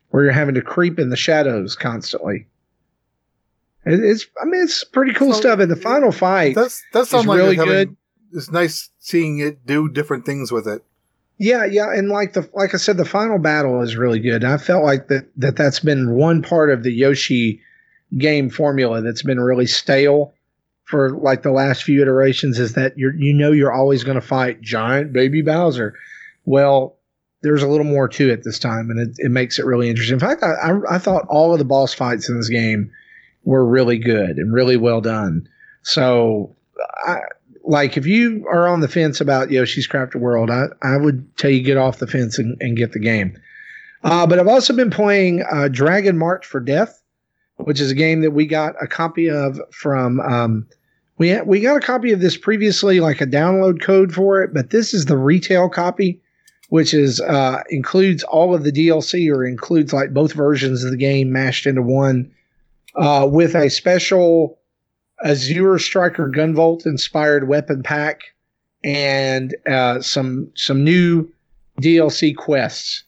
where 0.09 0.23
you're 0.23 0.31
having 0.33 0.55
to 0.55 0.61
creep 0.61 0.99
in 0.99 1.09
the 1.09 1.15
shadows 1.17 1.75
constantly. 1.75 2.47
It, 3.85 3.99
it's 4.03 4.25
I 4.41 4.45
mean 4.45 4.61
it's 4.63 4.83
pretty 4.83 5.13
cool 5.13 5.33
So, 5.33 5.39
stuff. 5.39 5.59
And 5.59 5.71
the 5.71 5.75
final 5.75 6.11
fight, 6.11 6.55
That's 6.55 6.83
that 6.93 7.07
sounds 7.07 7.25
like 7.27 7.37
really 7.37 7.55
having- 7.55 7.71
good. 7.71 7.97
It's 8.33 8.51
nice 8.51 8.89
seeing 8.99 9.37
it 9.39 9.65
do 9.65 9.87
different 9.87 10.25
things 10.25 10.51
with 10.51 10.67
it. 10.67 10.83
yeah, 11.37 11.63
yeah, 11.63 11.93
and 11.93 12.09
like 12.09 12.33
the 12.33 12.49
like 12.53 12.73
I 12.73 12.77
said, 12.77 12.97
the 12.97 13.05
final 13.05 13.39
battle 13.39 13.81
is 13.81 13.95
really 13.95 14.19
good. 14.19 14.43
I 14.43 14.57
felt 14.57 14.83
like 14.83 15.07
that 15.07 15.27
that 15.37 15.55
that's 15.55 15.79
been 15.79 16.15
one 16.15 16.41
part 16.41 16.69
of 16.69 16.83
the 16.83 16.91
Yoshi 16.91 17.61
game 18.17 18.49
formula 18.49 19.01
that's 19.01 19.23
been 19.23 19.39
really 19.39 19.65
stale 19.67 20.33
for 20.85 21.11
like 21.17 21.41
the 21.41 21.51
last 21.51 21.83
few 21.83 22.01
iterations 22.01 22.59
is 22.59 22.73
that 22.73 22.97
you're 22.97 23.15
you 23.15 23.33
know 23.33 23.51
you're 23.51 23.73
always 23.73 24.03
going 24.03 24.19
to 24.19 24.25
fight 24.25 24.61
giant 24.61 25.11
baby 25.11 25.41
Bowser. 25.41 25.95
Well, 26.45 26.95
there's 27.41 27.63
a 27.63 27.67
little 27.67 27.85
more 27.85 28.07
to 28.07 28.29
it 28.29 28.43
this 28.43 28.59
time, 28.59 28.89
and 28.89 28.99
it, 28.99 29.15
it 29.17 29.31
makes 29.31 29.59
it 29.59 29.65
really 29.65 29.89
interesting. 29.89 30.15
In 30.15 30.19
fact, 30.19 30.43
I, 30.43 30.53
I 30.53 30.95
I 30.95 30.97
thought 30.99 31.25
all 31.27 31.53
of 31.53 31.59
the 31.59 31.65
boss 31.65 31.93
fights 31.93 32.29
in 32.29 32.37
this 32.37 32.49
game 32.49 32.91
were 33.43 33.65
really 33.65 33.97
good 33.97 34.37
and 34.37 34.53
really 34.53 34.77
well 34.77 35.01
done. 35.01 35.47
So, 35.81 36.55
I 37.05 37.17
like 37.63 37.97
if 37.97 38.05
you 38.05 38.47
are 38.49 38.67
on 38.67 38.79
the 38.79 38.87
fence 38.87 39.21
about 39.21 39.51
Yoshi's 39.51 39.87
Crafted 39.87 40.21
World, 40.21 40.49
I 40.49 40.65
I 40.81 40.97
would 40.97 41.35
tell 41.37 41.51
you 41.51 41.61
get 41.61 41.77
off 41.77 41.99
the 41.99 42.07
fence 42.07 42.37
and, 42.37 42.57
and 42.59 42.77
get 42.77 42.91
the 42.91 42.99
game. 42.99 43.37
Uh, 44.03 44.27
but 44.27 44.37
I've 44.39 44.47
also 44.47 44.75
been 44.75 44.91
playing 44.91 45.43
uh, 45.51 45.67
Dragon 45.67 46.15
March 46.17 46.45
for 46.45 46.59
Death, 46.59 47.01
which 47.57 47.79
is 47.79 47.91
a 47.91 47.95
game 47.95 48.21
that 48.21 48.31
we 48.31 48.45
got 48.45 48.75
a 48.81 48.87
copy 48.87 49.29
of 49.29 49.59
from. 49.71 50.19
Um, 50.19 50.67
we 51.17 51.31
ha- 51.31 51.43
we 51.43 51.61
got 51.61 51.77
a 51.77 51.85
copy 51.85 52.11
of 52.11 52.19
this 52.19 52.37
previously, 52.37 52.99
like 52.99 53.21
a 53.21 53.27
download 53.27 53.81
code 53.81 54.13
for 54.13 54.41
it, 54.43 54.53
but 54.53 54.71
this 54.71 54.93
is 54.93 55.05
the 55.05 55.17
retail 55.17 55.69
copy, 55.69 56.21
which 56.69 56.93
is 56.93 57.21
uh, 57.21 57.63
includes 57.69 58.23
all 58.23 58.53
of 58.53 58.63
the 58.63 58.71
DLC 58.71 59.33
or 59.33 59.45
includes 59.45 59.93
like 59.93 60.13
both 60.13 60.33
versions 60.33 60.83
of 60.83 60.91
the 60.91 60.97
game 60.97 61.31
mashed 61.31 61.65
into 61.65 61.81
one, 61.81 62.29
uh, 62.95 63.27
with 63.29 63.55
a 63.55 63.69
special 63.69 64.59
Azure 65.23 65.79
Striker 65.79 66.29
Gunvolt 66.29 66.85
inspired 66.85 67.47
weapon 67.47 67.81
pack 67.81 68.21
and 68.83 69.55
uh, 69.67 70.01
some 70.01 70.51
some 70.55 70.83
new 70.83 71.27
DLC 71.81 72.35
quests. 72.35 73.03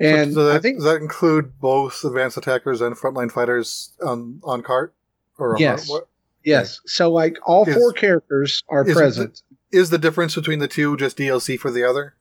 And 0.00 0.34
so 0.34 0.44
that, 0.46 0.56
I 0.56 0.58
think 0.58 0.76
does 0.76 0.84
that 0.84 0.96
include 1.00 1.58
both 1.60 2.04
advanced 2.04 2.36
attackers 2.36 2.80
and 2.80 2.94
frontline 2.96 3.30
fighters 3.32 3.92
on 4.04 4.40
on 4.44 4.62
cart? 4.62 4.94
Or 5.38 5.56
Yes. 5.58 5.88
what 5.88 6.08
yes, 6.44 6.80
so 6.86 7.10
like 7.10 7.36
all 7.46 7.64
Is- 7.68 7.74
four 7.74 7.92
characters 7.92 8.62
are 8.68 8.86
is- 8.86 8.94
present. 8.94 9.42
is 9.72 9.90
the 9.90 9.98
difference 9.98 10.34
between 10.34 10.58
the 10.58 10.68
two? 10.68 10.96
Just 10.96 11.16
DLC 11.18 11.58
for 11.58 11.70
the 11.70 11.82
other? 11.82 12.14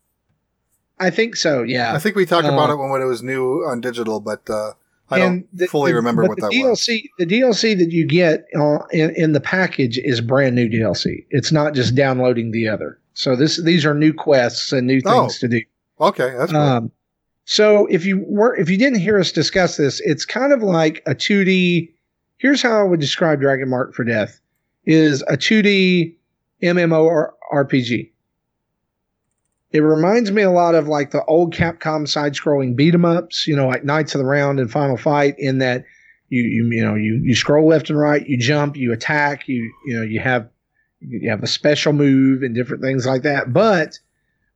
I 1.00 1.10
think 1.10 1.36
so. 1.36 1.64
Yeah. 1.64 1.94
I 1.94 2.00
think 2.00 2.16
we 2.16 2.26
talked 2.26 2.48
Uh, 2.48 2.54
about 2.54 2.70
it 2.70 2.76
when 2.78 3.02
it 3.02 3.06
was 3.06 3.22
new 3.22 3.66
on 3.68 3.82
digital, 3.82 4.20
but 4.22 4.50
uh, 4.50 4.72
I 5.10 5.20
don't 5.20 5.46
the- 5.54 5.68
fully 5.68 5.92
the- 5.92 5.98
remember 5.98 6.24
what 6.24 6.38
the 6.38 6.44
that 6.48 6.52
DLC, 6.54 7.10
The 7.20 7.26
DLC 7.26 7.78
that 7.78 7.92
you 7.92 8.06
get 8.08 8.46
uh, 8.58 8.80
in, 8.92 9.12
in 9.16 9.34
the 9.34 9.42
package 9.42 9.98
is 9.98 10.22
brand 10.22 10.56
new 10.56 10.70
DLC. 10.70 11.26
It's 11.30 11.52
not 11.52 11.74
just 11.74 11.96
downloading 11.96 12.52
the 12.52 12.68
other. 12.70 13.00
So 13.14 13.36
this 13.36 13.62
these 13.62 13.86
are 13.86 13.94
new 13.94 14.14
quests 14.14 14.72
and 14.72 14.88
new 14.88 15.02
Oh. 15.06 15.22
things 15.24 15.40
to 15.40 15.48
do. 15.50 15.62
Okay, 16.02 16.34
that's 16.38 16.52
cool. 16.52 16.62
Um, 16.62 16.92
so 17.46 17.86
if 17.88 18.06
you 18.06 18.24
were 18.28 18.56
if 18.56 18.70
you 18.70 18.78
didn't 18.78 19.00
hear 19.00 19.20
us 19.20 19.32
discuss 19.32 19.78
this, 19.78 20.02
it's 20.02 20.26
kind 20.26 20.52
of 20.52 20.64
like 20.64 21.02
a 21.06 21.16
2D. 21.16 21.92
Here's 22.38 22.62
how 22.62 22.80
I 22.80 22.84
would 22.84 23.00
describe 23.00 23.40
Dragon 23.40 23.70
Mark 23.70 23.94
for 23.94 24.04
Death: 24.04 24.40
is 24.86 25.22
a 25.24 25.38
2D 25.38 26.16
MMO 26.64 27.30
RPG. 27.54 28.12
It 29.72 29.80
reminds 29.80 30.32
me 30.32 30.42
a 30.42 30.52
lot 30.52 30.74
of 30.74 30.88
like 30.88 31.12
the 31.12 31.24
old 31.26 31.54
Capcom 31.54 32.08
side-scrolling 32.08 32.76
beat 32.76 32.94
'em 32.94 33.06
ups, 33.06 33.46
you 33.46 33.56
know, 33.56 33.68
like 33.68 33.84
Knights 33.84 34.16
of 34.16 34.20
the 34.20 34.26
Round 34.26 34.60
and 34.60 34.72
Final 34.72 34.98
Fight, 34.98 35.36
in 35.38 35.60
that 35.60 35.84
you 36.30 36.42
you 36.42 36.70
you 36.72 36.84
know 36.84 36.96
you 36.96 37.22
you 37.24 37.36
scroll 37.36 37.68
left 37.68 37.90
and 37.90 38.00
right, 38.00 38.26
you 38.28 38.38
jump, 38.38 38.76
you 38.76 38.92
attack, 38.92 39.48
you 39.48 39.72
you 39.86 39.96
know 39.96 40.02
you 40.02 40.20
have 40.20 40.50
you 41.00 41.30
have 41.30 41.44
a 41.44 41.48
special 41.48 41.94
move 41.94 42.42
and 42.42 42.56
different 42.56 42.82
things 42.82 43.06
like 43.06 43.22
that, 43.22 43.54
but 43.54 44.00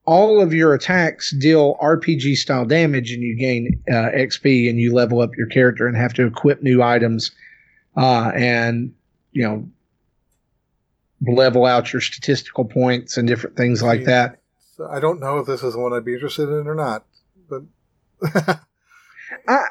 all 0.10 0.42
of 0.42 0.56
your 0.56 0.74
attacks 0.74 1.30
deal 1.36 1.78
RPG 1.80 2.36
style 2.36 2.66
damage, 2.66 3.12
and 3.12 3.22
you 3.22 3.36
gain 3.38 3.80
uh, 3.88 4.10
XP, 4.10 4.68
and 4.68 4.80
you 4.80 4.92
level 4.92 5.22
up 5.22 5.38
your 5.38 5.46
character 5.46 5.86
and 5.86 5.96
have 5.96 6.16
to 6.16 6.26
equip 6.26 6.64
new 6.64 6.82
items, 6.82 7.30
uh, 7.96 8.32
and 8.34 8.92
you 9.34 9.44
know 9.44 9.70
level 11.28 11.64
out 11.64 11.94
your 11.94 12.02
statistical 12.02 12.66
points 12.66 13.18
and 13.18 13.28
different 13.28 13.56
things 13.56 13.84
like 13.84 14.06
that. 14.06 14.40
So 14.76 14.88
I 14.88 15.00
don't 15.00 15.20
know 15.20 15.38
if 15.38 15.46
this 15.46 15.62
is 15.62 15.76
one 15.76 15.94
I'd 15.94 16.06
be 16.06 16.16
interested 16.16 16.50
in 16.50 16.66
or 16.66 16.74
not, 16.74 17.06
but 17.48 17.62
I 19.48 19.66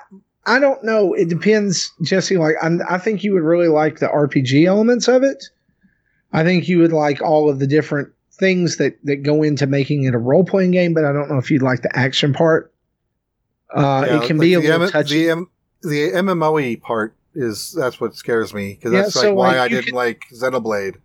I 0.46 0.60
don't 0.60 0.84
know. 0.84 1.14
It 1.14 1.28
depends, 1.28 1.92
Jesse. 2.02 2.36
Like 2.36 2.54
I'm, 2.62 2.80
I 2.88 2.98
think 2.98 3.24
you 3.24 3.34
would 3.34 3.42
really 3.42 3.68
like 3.68 3.98
the 3.98 4.06
RPG 4.06 4.66
elements 4.66 5.08
of 5.08 5.24
it. 5.24 5.46
I 6.32 6.44
think 6.44 6.68
you 6.68 6.78
would 6.78 6.92
like 6.92 7.20
all 7.22 7.50
of 7.50 7.58
the 7.58 7.66
different 7.66 8.12
things 8.38 8.76
that 8.76 8.98
that 9.04 9.22
go 9.22 9.42
into 9.42 9.66
making 9.66 10.04
it 10.04 10.14
a 10.14 10.18
role 10.18 10.44
playing 10.44 10.70
game. 10.72 10.94
But 10.94 11.04
I 11.04 11.12
don't 11.12 11.28
know 11.30 11.38
if 11.38 11.50
you'd 11.50 11.62
like 11.62 11.82
the 11.82 11.96
action 11.96 12.32
part. 12.32 12.72
Uh, 13.74 14.04
yeah, 14.06 14.16
it 14.22 14.26
can 14.26 14.38
like 14.38 14.44
be 14.44 14.54
a 14.54 14.60
little 14.60 14.82
M- 14.84 14.90
touchy. 14.90 15.24
The, 15.24 15.30
M- 15.30 15.50
the 15.82 16.10
MMOE 16.12 16.80
part 16.80 17.14
is 17.34 17.72
that's 17.78 18.00
what 18.00 18.14
scares 18.14 18.54
me 18.54 18.74
because 18.74 18.92
Yeah, 18.92 19.02
that's 19.02 19.14
so, 19.14 19.28
like 19.28 19.36
why 19.36 19.48
like, 19.48 19.56
I 19.58 19.68
didn't 19.68 19.84
can- 19.86 19.94
like 19.94 20.22
Xenoblade. 20.32 20.96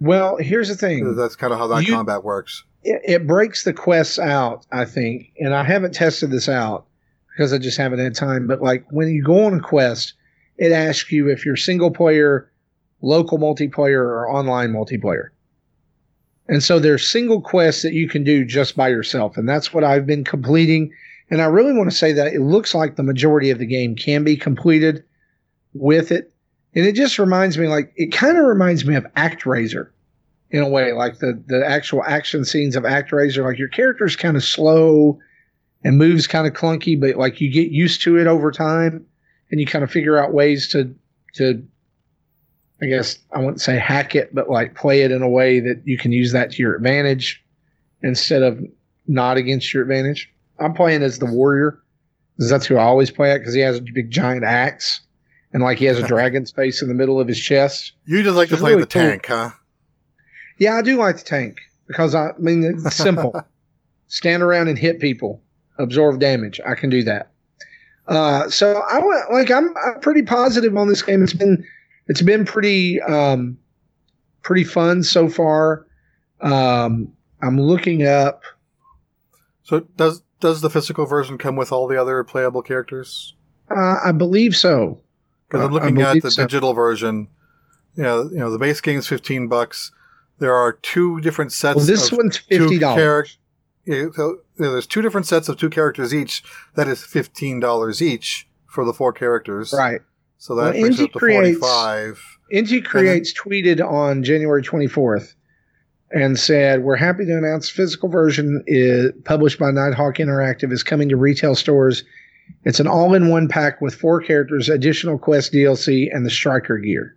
well, 0.00 0.36
here's 0.36 0.68
the 0.68 0.76
thing. 0.76 1.16
That's 1.16 1.36
kind 1.36 1.52
of 1.52 1.58
how 1.58 1.66
that 1.68 1.86
You- 1.86 1.94
combat 1.94 2.22
works. 2.24 2.64
it, 2.84 3.00
it 3.04 3.26
breaks 3.26 3.64
the 3.64 3.72
quests 3.72 4.18
out, 4.18 4.66
I 4.70 4.84
think, 4.84 5.32
and 5.38 5.52
I 5.54 5.64
haven't 5.64 5.94
tested 5.94 6.30
this 6.30 6.48
out 6.48 6.86
because 7.30 7.52
I 7.52 7.58
just 7.58 7.76
haven't 7.78 7.98
had 7.98 8.14
time. 8.14 8.46
But 8.46 8.62
like 8.62 8.84
when 8.90 9.08
you 9.08 9.22
go 9.24 9.44
on 9.46 9.54
a 9.54 9.60
quest, 9.60 10.14
it 10.58 10.70
asks 10.70 11.10
you 11.10 11.28
if 11.28 11.44
you're 11.44 11.56
single 11.56 11.90
player, 11.90 12.50
local 13.02 13.38
multiplayer, 13.38 13.98
or 14.00 14.30
online 14.30 14.70
multiplayer. 14.72 15.30
And 16.52 16.62
so 16.62 16.78
there's 16.78 17.10
single 17.10 17.40
quests 17.40 17.80
that 17.80 17.94
you 17.94 18.06
can 18.06 18.24
do 18.24 18.44
just 18.44 18.76
by 18.76 18.90
yourself. 18.90 19.38
And 19.38 19.48
that's 19.48 19.72
what 19.72 19.84
I've 19.84 20.06
been 20.06 20.22
completing. 20.22 20.92
And 21.30 21.40
I 21.40 21.46
really 21.46 21.72
want 21.72 21.90
to 21.90 21.96
say 21.96 22.12
that 22.12 22.34
it 22.34 22.42
looks 22.42 22.74
like 22.74 22.96
the 22.96 23.02
majority 23.02 23.48
of 23.48 23.58
the 23.58 23.64
game 23.64 23.96
can 23.96 24.22
be 24.22 24.36
completed 24.36 25.02
with 25.72 26.12
it. 26.12 26.30
And 26.74 26.84
it 26.84 26.94
just 26.94 27.18
reminds 27.18 27.56
me 27.56 27.68
like 27.68 27.90
it 27.96 28.12
kind 28.12 28.36
of 28.36 28.44
reminds 28.44 28.84
me 28.84 28.96
of 28.96 29.06
ActRaiser 29.16 29.92
in 30.50 30.62
a 30.62 30.68
way, 30.68 30.92
like 30.92 31.20
the 31.20 31.42
the 31.46 31.66
actual 31.66 32.04
action 32.04 32.44
scenes 32.44 32.76
of 32.76 32.82
ActRaiser. 32.82 33.42
Like 33.42 33.58
your 33.58 33.68
character's 33.68 34.14
kind 34.14 34.36
of 34.36 34.44
slow 34.44 35.18
and 35.82 35.96
moves 35.96 36.26
kind 36.26 36.46
of 36.46 36.52
clunky, 36.52 37.00
but 37.00 37.16
like 37.16 37.40
you 37.40 37.50
get 37.50 37.70
used 37.70 38.02
to 38.02 38.18
it 38.18 38.26
over 38.26 38.50
time 38.52 39.06
and 39.50 39.58
you 39.58 39.64
kind 39.64 39.82
of 39.82 39.90
figure 39.90 40.18
out 40.18 40.34
ways 40.34 40.68
to 40.72 40.94
to 41.36 41.66
I 42.82 42.86
guess 42.86 43.18
I 43.32 43.38
wouldn't 43.38 43.60
say 43.60 43.78
hack 43.78 44.16
it, 44.16 44.34
but 44.34 44.50
like 44.50 44.74
play 44.74 45.02
it 45.02 45.12
in 45.12 45.22
a 45.22 45.28
way 45.28 45.60
that 45.60 45.82
you 45.84 45.96
can 45.96 46.10
use 46.10 46.32
that 46.32 46.50
to 46.52 46.62
your 46.62 46.74
advantage 46.74 47.42
instead 48.02 48.42
of 48.42 48.60
not 49.06 49.36
against 49.36 49.72
your 49.72 49.82
advantage. 49.82 50.32
I'm 50.58 50.74
playing 50.74 51.02
as 51.02 51.18
the 51.18 51.26
warrior 51.26 51.80
because 52.36 52.50
that's 52.50 52.66
who 52.66 52.76
I 52.76 52.82
always 52.82 53.10
play 53.10 53.30
at 53.30 53.38
because 53.38 53.54
he 53.54 53.60
has 53.60 53.78
a 53.78 53.82
big 53.82 54.10
giant 54.10 54.44
axe 54.44 55.00
and 55.52 55.62
like 55.62 55.78
he 55.78 55.84
has 55.84 55.98
a 55.98 56.06
dragon's 56.06 56.50
face 56.50 56.82
in 56.82 56.88
the 56.88 56.94
middle 56.94 57.20
of 57.20 57.28
his 57.28 57.38
chest. 57.38 57.92
You 58.04 58.22
just 58.22 58.36
like 58.36 58.48
to 58.48 58.56
play 58.56 58.72
really 58.72 58.82
the 58.82 58.88
cool. 58.88 59.02
tank, 59.02 59.26
huh? 59.26 59.50
Yeah, 60.58 60.74
I 60.74 60.82
do 60.82 60.96
like 60.96 61.18
the 61.18 61.24
tank 61.24 61.58
because 61.86 62.16
I, 62.16 62.30
I 62.30 62.38
mean 62.38 62.64
it's 62.64 62.94
simple. 62.96 63.34
Stand 64.08 64.42
around 64.42 64.68
and 64.68 64.78
hit 64.78 64.98
people, 64.98 65.40
absorb 65.78 66.18
damage. 66.18 66.60
I 66.66 66.74
can 66.74 66.90
do 66.90 67.04
that. 67.04 67.30
Uh, 68.08 68.48
so 68.50 68.82
I 68.88 68.98
like 69.32 69.52
I'm, 69.52 69.72
I'm 69.86 70.00
pretty 70.00 70.22
positive 70.22 70.76
on 70.76 70.88
this 70.88 71.02
game. 71.02 71.22
It's 71.22 71.32
been 71.32 71.64
it's 72.08 72.22
been 72.22 72.44
pretty 72.44 73.00
um, 73.02 73.58
pretty 74.42 74.64
fun 74.64 75.02
so 75.02 75.28
far. 75.28 75.86
Um, 76.40 77.12
I'm 77.40 77.60
looking 77.60 78.06
up. 78.06 78.42
So 79.62 79.80
does 79.96 80.22
does 80.40 80.60
the 80.60 80.70
physical 80.70 81.06
version 81.06 81.38
come 81.38 81.56
with 81.56 81.72
all 81.72 81.86
the 81.86 82.00
other 82.00 82.22
playable 82.24 82.62
characters? 82.62 83.34
Uh, 83.70 83.96
I 84.04 84.12
believe 84.12 84.56
so. 84.56 85.00
Because 85.48 85.66
I'm 85.66 85.72
looking 85.72 86.02
at 86.02 86.22
the 86.22 86.30
so. 86.30 86.42
digital 86.42 86.74
version. 86.74 87.28
You 87.94 88.02
know, 88.02 88.22
you 88.24 88.38
know, 88.38 88.50
the 88.50 88.58
base 88.58 88.80
game 88.80 88.98
is 88.98 89.06
fifteen 89.06 89.48
bucks. 89.48 89.92
There 90.38 90.54
are 90.54 90.72
two 90.72 91.20
different 91.20 91.52
sets. 91.52 91.76
Well, 91.76 91.86
this 91.86 92.10
one's 92.10 92.38
fifty 92.38 92.78
dollars. 92.78 93.38
Yeah, 93.84 94.06
so 94.14 94.38
there's 94.56 94.86
two 94.86 95.02
different 95.02 95.26
sets 95.26 95.48
of 95.48 95.58
two 95.58 95.70
characters 95.70 96.14
each. 96.14 96.42
That 96.74 96.88
is 96.88 97.04
fifteen 97.04 97.60
dollars 97.60 98.00
each 98.00 98.48
for 98.66 98.84
the 98.84 98.92
four 98.92 99.12
characters. 99.12 99.74
Right. 99.76 100.00
So 100.42 100.56
that 100.56 100.72
well, 100.74 100.80
brings 100.80 101.00
up 101.00 101.12
to 101.12 101.18
Creates, 101.20 101.60
45. 101.60 102.38
Inti 102.52 102.84
Creates 102.84 103.32
then, 103.32 103.52
tweeted 103.52 103.80
on 103.80 104.24
January 104.24 104.60
24th 104.60 105.34
and 106.10 106.36
said, 106.36 106.82
We're 106.82 106.96
happy 106.96 107.24
to 107.26 107.38
announce 107.38 107.70
physical 107.70 108.08
version 108.08 108.60
is 108.66 109.12
published 109.24 109.60
by 109.60 109.70
Nighthawk 109.70 110.16
Interactive 110.16 110.72
is 110.72 110.82
coming 110.82 111.08
to 111.10 111.16
retail 111.16 111.54
stores. 111.54 112.02
It's 112.64 112.80
an 112.80 112.88
all 112.88 113.14
in 113.14 113.28
one 113.28 113.46
pack 113.46 113.80
with 113.80 113.94
four 113.94 114.20
characters, 114.20 114.68
additional 114.68 115.16
quest 115.16 115.52
DLC, 115.52 116.12
and 116.12 116.26
the 116.26 116.30
striker 116.30 116.76
gear. 116.78 117.16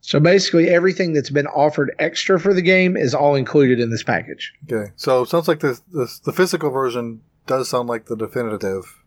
So 0.00 0.18
basically, 0.18 0.68
everything 0.70 1.12
that's 1.12 1.30
been 1.30 1.46
offered 1.46 1.94
extra 2.00 2.40
for 2.40 2.52
the 2.52 2.62
game 2.62 2.96
is 2.96 3.14
all 3.14 3.36
included 3.36 3.78
in 3.78 3.90
this 3.90 4.02
package. 4.02 4.52
Okay. 4.64 4.90
So 4.96 5.22
it 5.22 5.28
sounds 5.28 5.46
like 5.46 5.60
the, 5.60 5.80
the 5.92 6.32
physical 6.32 6.70
version 6.70 7.20
does 7.46 7.68
sound 7.68 7.88
like 7.88 8.06
the 8.06 8.16
definitive 8.16 8.98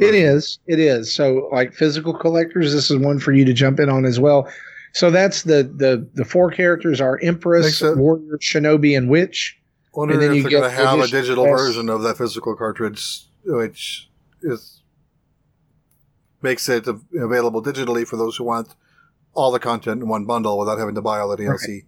it 0.00 0.14
is. 0.14 0.58
It 0.66 0.78
is. 0.78 1.14
So, 1.14 1.48
like 1.52 1.72
physical 1.72 2.14
collectors, 2.14 2.72
this 2.72 2.90
is 2.90 2.98
one 2.98 3.18
for 3.18 3.32
you 3.32 3.44
to 3.44 3.52
jump 3.52 3.80
in 3.80 3.88
on 3.88 4.04
as 4.04 4.18
well. 4.18 4.50
So 4.92 5.10
that's 5.10 5.42
the 5.42 5.62
the 5.62 6.08
the 6.14 6.24
four 6.24 6.50
characters 6.50 7.00
are 7.00 7.18
Empress, 7.22 7.80
Warrior, 7.82 8.38
Shinobi, 8.38 8.96
and 8.96 9.08
Witch. 9.08 9.56
Wondering 9.94 10.22
and 10.22 10.30
then 10.30 10.36
if 10.36 10.42
they're 10.44 10.60
going 10.60 10.70
to 10.70 10.70
have 10.70 11.00
a 11.00 11.08
digital 11.08 11.44
version 11.44 11.88
of 11.88 12.02
that 12.02 12.16
physical 12.16 12.56
cartridge, 12.56 13.26
which 13.44 14.08
is 14.42 14.82
makes 16.42 16.68
it 16.68 16.86
available 16.86 17.62
digitally 17.62 18.06
for 18.06 18.16
those 18.16 18.36
who 18.36 18.44
want 18.44 18.74
all 19.34 19.50
the 19.50 19.58
content 19.58 20.02
in 20.02 20.08
one 20.08 20.24
bundle 20.24 20.58
without 20.58 20.78
having 20.78 20.94
to 20.94 21.02
buy 21.02 21.18
all 21.18 21.28
the 21.28 21.36
DLC. 21.36 21.68
Right. 21.68 21.82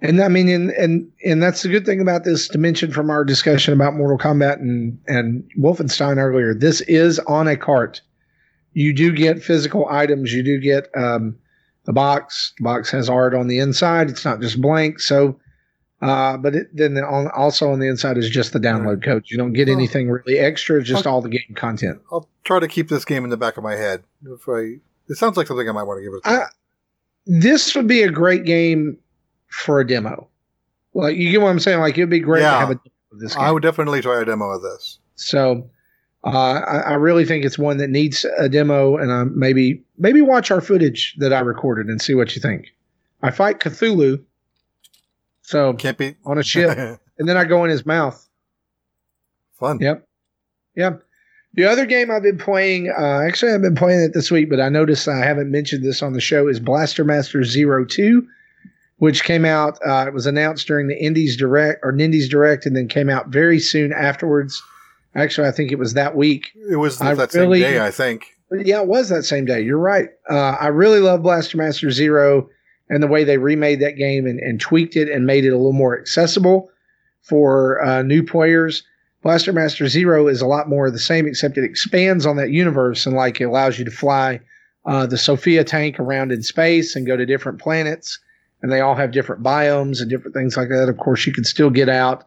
And 0.00 0.20
I 0.22 0.28
mean, 0.28 0.48
and 0.48 0.70
and 0.70 1.10
and 1.24 1.42
that's 1.42 1.62
the 1.62 1.68
good 1.68 1.84
thing 1.84 2.00
about 2.00 2.24
this 2.24 2.46
dimension 2.46 2.92
from 2.92 3.10
our 3.10 3.24
discussion 3.24 3.74
about 3.74 3.94
Mortal 3.94 4.18
Kombat 4.18 4.60
and 4.60 4.98
and 5.08 5.42
Wolfenstein 5.58 6.18
earlier. 6.18 6.54
This 6.54 6.80
is 6.82 7.18
on 7.20 7.48
a 7.48 7.56
cart. 7.56 8.00
You 8.74 8.92
do 8.92 9.12
get 9.12 9.42
physical 9.42 9.88
items. 9.88 10.32
You 10.32 10.44
do 10.44 10.60
get 10.60 10.88
um, 10.96 11.36
the 11.84 11.92
box. 11.92 12.52
The 12.58 12.64
box 12.64 12.90
has 12.92 13.10
art 13.10 13.34
on 13.34 13.48
the 13.48 13.58
inside. 13.58 14.08
It's 14.08 14.24
not 14.24 14.40
just 14.40 14.60
blank. 14.60 15.00
So, 15.00 15.40
uh, 16.00 16.36
but 16.36 16.54
it, 16.54 16.68
then 16.72 16.96
on, 16.98 17.28
also 17.34 17.72
on 17.72 17.80
the 17.80 17.88
inside 17.88 18.18
is 18.18 18.30
just 18.30 18.52
the 18.52 18.60
download 18.60 19.02
code. 19.02 19.24
You 19.26 19.36
don't 19.36 19.52
get 19.52 19.68
anything 19.68 20.10
really 20.10 20.38
extra. 20.38 20.78
It's 20.78 20.88
just 20.88 21.08
I'll, 21.08 21.14
all 21.14 21.22
the 21.22 21.28
game 21.28 21.54
content. 21.56 22.00
I'll 22.12 22.28
try 22.44 22.60
to 22.60 22.68
keep 22.68 22.88
this 22.88 23.04
game 23.04 23.24
in 23.24 23.30
the 23.30 23.36
back 23.36 23.56
of 23.56 23.64
my 23.64 23.74
head. 23.74 24.04
If 24.24 24.48
I, 24.48 24.78
it 25.08 25.16
sounds 25.16 25.36
like 25.36 25.48
something 25.48 25.68
I 25.68 25.72
might 25.72 25.82
want 25.82 25.98
to 25.98 26.04
give 26.04 26.12
it. 26.12 26.20
A 26.24 26.46
this 27.26 27.74
would 27.74 27.86
be 27.86 28.02
a 28.02 28.10
great 28.10 28.44
game 28.44 28.96
for 29.48 29.80
a 29.80 29.86
demo. 29.86 30.28
Like 30.94 31.16
you 31.16 31.30
get 31.30 31.40
what 31.40 31.50
I'm 31.50 31.60
saying? 31.60 31.80
Like 31.80 31.96
it'd 31.98 32.10
be 32.10 32.20
great 32.20 32.42
yeah. 32.42 32.52
to 32.52 32.58
have 32.58 32.70
a 32.70 32.74
demo 32.74 32.90
of 33.12 33.20
this. 33.20 33.34
Game. 33.34 33.44
I 33.44 33.50
would 33.50 33.62
definitely 33.62 34.00
try 34.00 34.20
a 34.20 34.24
demo 34.24 34.50
of 34.50 34.62
this. 34.62 34.98
So 35.16 35.68
uh, 36.24 36.30
I, 36.30 36.76
I, 36.78 36.92
really 36.94 37.24
think 37.24 37.44
it's 37.44 37.58
one 37.58 37.76
that 37.78 37.90
needs 37.90 38.24
a 38.38 38.48
demo, 38.48 38.96
and 38.96 39.10
uh, 39.10 39.24
maybe 39.26 39.84
maybe 39.98 40.20
watch 40.20 40.50
our 40.50 40.60
footage 40.60 41.14
that 41.18 41.32
I 41.32 41.40
recorded 41.40 41.86
and 41.86 42.02
see 42.02 42.14
what 42.14 42.34
you 42.34 42.42
think. 42.42 42.66
I 43.22 43.30
fight 43.30 43.60
Cthulhu, 43.60 44.22
so 45.42 45.72
can't 45.74 45.96
be 45.96 46.16
on 46.24 46.38
a 46.38 46.42
ship, 46.42 46.76
and 47.18 47.28
then 47.28 47.36
I 47.36 47.44
go 47.44 47.64
in 47.64 47.70
his 47.70 47.86
mouth. 47.86 48.28
Fun. 49.58 49.78
Yep. 49.80 50.08
Yep. 50.76 51.02
The 51.54 51.64
other 51.64 51.86
game 51.86 52.10
I've 52.10 52.22
been 52.22 52.38
playing, 52.38 52.92
uh, 52.96 53.20
actually 53.20 53.52
I've 53.52 53.62
been 53.62 53.74
playing 53.74 54.00
it 54.00 54.12
this 54.12 54.30
week, 54.30 54.50
but 54.50 54.60
I 54.60 54.68
noticed 54.68 55.08
I 55.08 55.24
haven't 55.24 55.50
mentioned 55.50 55.84
this 55.84 56.02
on 56.02 56.12
the 56.12 56.20
show, 56.20 56.46
is 56.46 56.60
Blaster 56.60 57.04
Master 57.04 57.42
Zero 57.42 57.84
Two 57.84 58.28
which 58.98 59.24
came 59.24 59.44
out. 59.44 59.78
Uh, 59.86 60.04
it 60.06 60.14
was 60.14 60.26
announced 60.26 60.66
during 60.66 60.88
the 60.88 60.98
Indies 60.98 61.36
Direct 61.36 61.80
or 61.82 61.92
Nindies 61.92 62.28
Direct, 62.28 62.66
and 62.66 62.76
then 62.76 62.88
came 62.88 63.08
out 63.08 63.28
very 63.28 63.58
soon 63.58 63.92
afterwards. 63.92 64.62
Actually, 65.14 65.48
I 65.48 65.52
think 65.52 65.72
it 65.72 65.78
was 65.78 65.94
that 65.94 66.16
week. 66.16 66.50
It 66.70 66.76
was 66.76 67.00
I 67.00 67.14
that 67.14 67.32
really, 67.34 67.62
same 67.62 67.72
day, 67.72 67.80
I 67.80 67.90
think. 67.90 68.26
Yeah, 68.50 68.80
it 68.80 68.86
was 68.86 69.08
that 69.08 69.24
same 69.24 69.44
day. 69.44 69.60
You're 69.60 69.78
right. 69.78 70.08
Uh, 70.30 70.56
I 70.60 70.68
really 70.68 71.00
love 71.00 71.22
Blaster 71.22 71.56
Master 71.56 71.90
Zero 71.90 72.48
and 72.88 73.02
the 73.02 73.06
way 73.06 73.24
they 73.24 73.38
remade 73.38 73.80
that 73.80 73.96
game 73.96 74.26
and, 74.26 74.38
and 74.40 74.60
tweaked 74.60 74.96
it 74.96 75.08
and 75.08 75.26
made 75.26 75.44
it 75.44 75.50
a 75.50 75.56
little 75.56 75.72
more 75.72 75.98
accessible 75.98 76.70
for 77.20 77.84
uh, 77.84 78.02
new 78.02 78.22
players. 78.22 78.82
Blaster 79.22 79.52
Master 79.52 79.88
Zero 79.88 80.28
is 80.28 80.40
a 80.40 80.46
lot 80.46 80.68
more 80.68 80.86
of 80.86 80.92
the 80.92 80.98
same, 80.98 81.26
except 81.26 81.58
it 81.58 81.64
expands 81.64 82.24
on 82.24 82.36
that 82.36 82.50
universe 82.50 83.04
and 83.04 83.14
like 83.14 83.40
it 83.40 83.44
allows 83.44 83.78
you 83.78 83.84
to 83.84 83.90
fly 83.90 84.40
uh, 84.86 85.04
the 85.06 85.18
Sophia 85.18 85.64
tank 85.64 85.98
around 85.98 86.32
in 86.32 86.42
space 86.42 86.96
and 86.96 87.06
go 87.06 87.16
to 87.16 87.26
different 87.26 87.60
planets 87.60 88.18
and 88.62 88.72
they 88.72 88.80
all 88.80 88.94
have 88.94 89.12
different 89.12 89.42
biomes 89.42 90.00
and 90.00 90.10
different 90.10 90.34
things 90.34 90.56
like 90.56 90.68
that. 90.68 90.88
Of 90.88 90.98
course, 90.98 91.26
you 91.26 91.32
can 91.32 91.44
still 91.44 91.70
get 91.70 91.88
out 91.88 92.24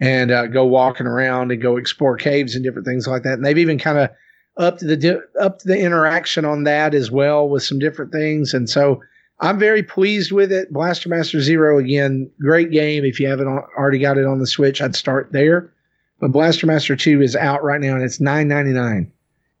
and 0.00 0.30
uh, 0.30 0.46
go 0.46 0.64
walking 0.64 1.06
around 1.06 1.50
and 1.52 1.62
go 1.62 1.76
explore 1.76 2.16
caves 2.16 2.54
and 2.54 2.64
different 2.64 2.86
things 2.86 3.06
like 3.06 3.22
that. 3.22 3.34
And 3.34 3.44
they've 3.44 3.58
even 3.58 3.78
kind 3.78 3.98
of 3.98 4.10
upped 4.56 4.80
the 4.80 4.96
di- 4.96 5.40
upped 5.40 5.64
the 5.64 5.78
interaction 5.78 6.44
on 6.44 6.64
that 6.64 6.94
as 6.94 7.10
well 7.10 7.48
with 7.48 7.62
some 7.62 7.78
different 7.78 8.12
things. 8.12 8.54
And 8.54 8.68
so 8.68 9.02
I'm 9.40 9.58
very 9.58 9.82
pleased 9.82 10.32
with 10.32 10.52
it. 10.52 10.72
Blaster 10.72 11.08
Master 11.08 11.40
Zero 11.40 11.78
again, 11.78 12.30
great 12.40 12.70
game. 12.70 13.04
If 13.04 13.18
you 13.18 13.28
haven't 13.28 13.48
already 13.48 13.98
got 13.98 14.18
it 14.18 14.26
on 14.26 14.38
the 14.38 14.46
Switch, 14.46 14.80
I'd 14.80 14.94
start 14.94 15.32
there. 15.32 15.72
But 16.20 16.32
Blaster 16.32 16.66
Master 16.66 16.94
Two 16.94 17.20
is 17.20 17.34
out 17.34 17.64
right 17.64 17.80
now 17.80 17.94
and 17.94 18.02
it's 18.02 18.20
nine 18.20 18.48
ninety 18.48 18.72
nine. 18.72 19.10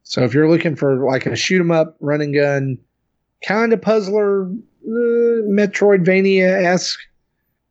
So 0.04 0.22
if 0.22 0.34
you're 0.34 0.50
looking 0.50 0.76
for 0.76 1.04
like 1.04 1.26
a 1.26 1.34
shoot 1.34 1.60
'em 1.60 1.70
up, 1.70 1.96
run 2.00 2.20
and 2.20 2.34
gun, 2.34 2.78
kind 3.46 3.72
of 3.72 3.82
puzzler 3.82 4.50
Metroidvania 4.86 6.64
esque 6.64 7.00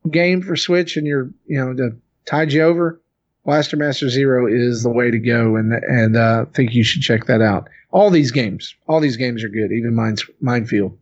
game 0.09 0.41
for 0.41 0.55
Switch, 0.55 0.97
and 0.97 1.05
you're 1.07 1.29
you 1.45 1.57
know 1.57 1.73
to 1.73 1.95
tide 2.25 2.51
you 2.51 2.63
over, 2.63 3.01
Blaster 3.45 3.77
Master 3.77 4.09
Zero 4.09 4.47
is 4.47 4.83
the 4.83 4.89
way 4.89 5.11
to 5.11 5.19
go, 5.19 5.55
and 5.55 5.73
and 5.73 6.15
uh, 6.15 6.45
think 6.53 6.73
you 6.73 6.83
should 6.83 7.01
check 7.01 7.25
that 7.25 7.41
out. 7.41 7.67
All 7.91 8.09
these 8.09 8.31
games, 8.31 8.75
all 8.87 8.99
these 8.99 9.17
games 9.17 9.43
are 9.43 9.49
good. 9.49 9.71
Even 9.71 9.95
Mine's 9.95 10.23
Minefield, 10.41 10.97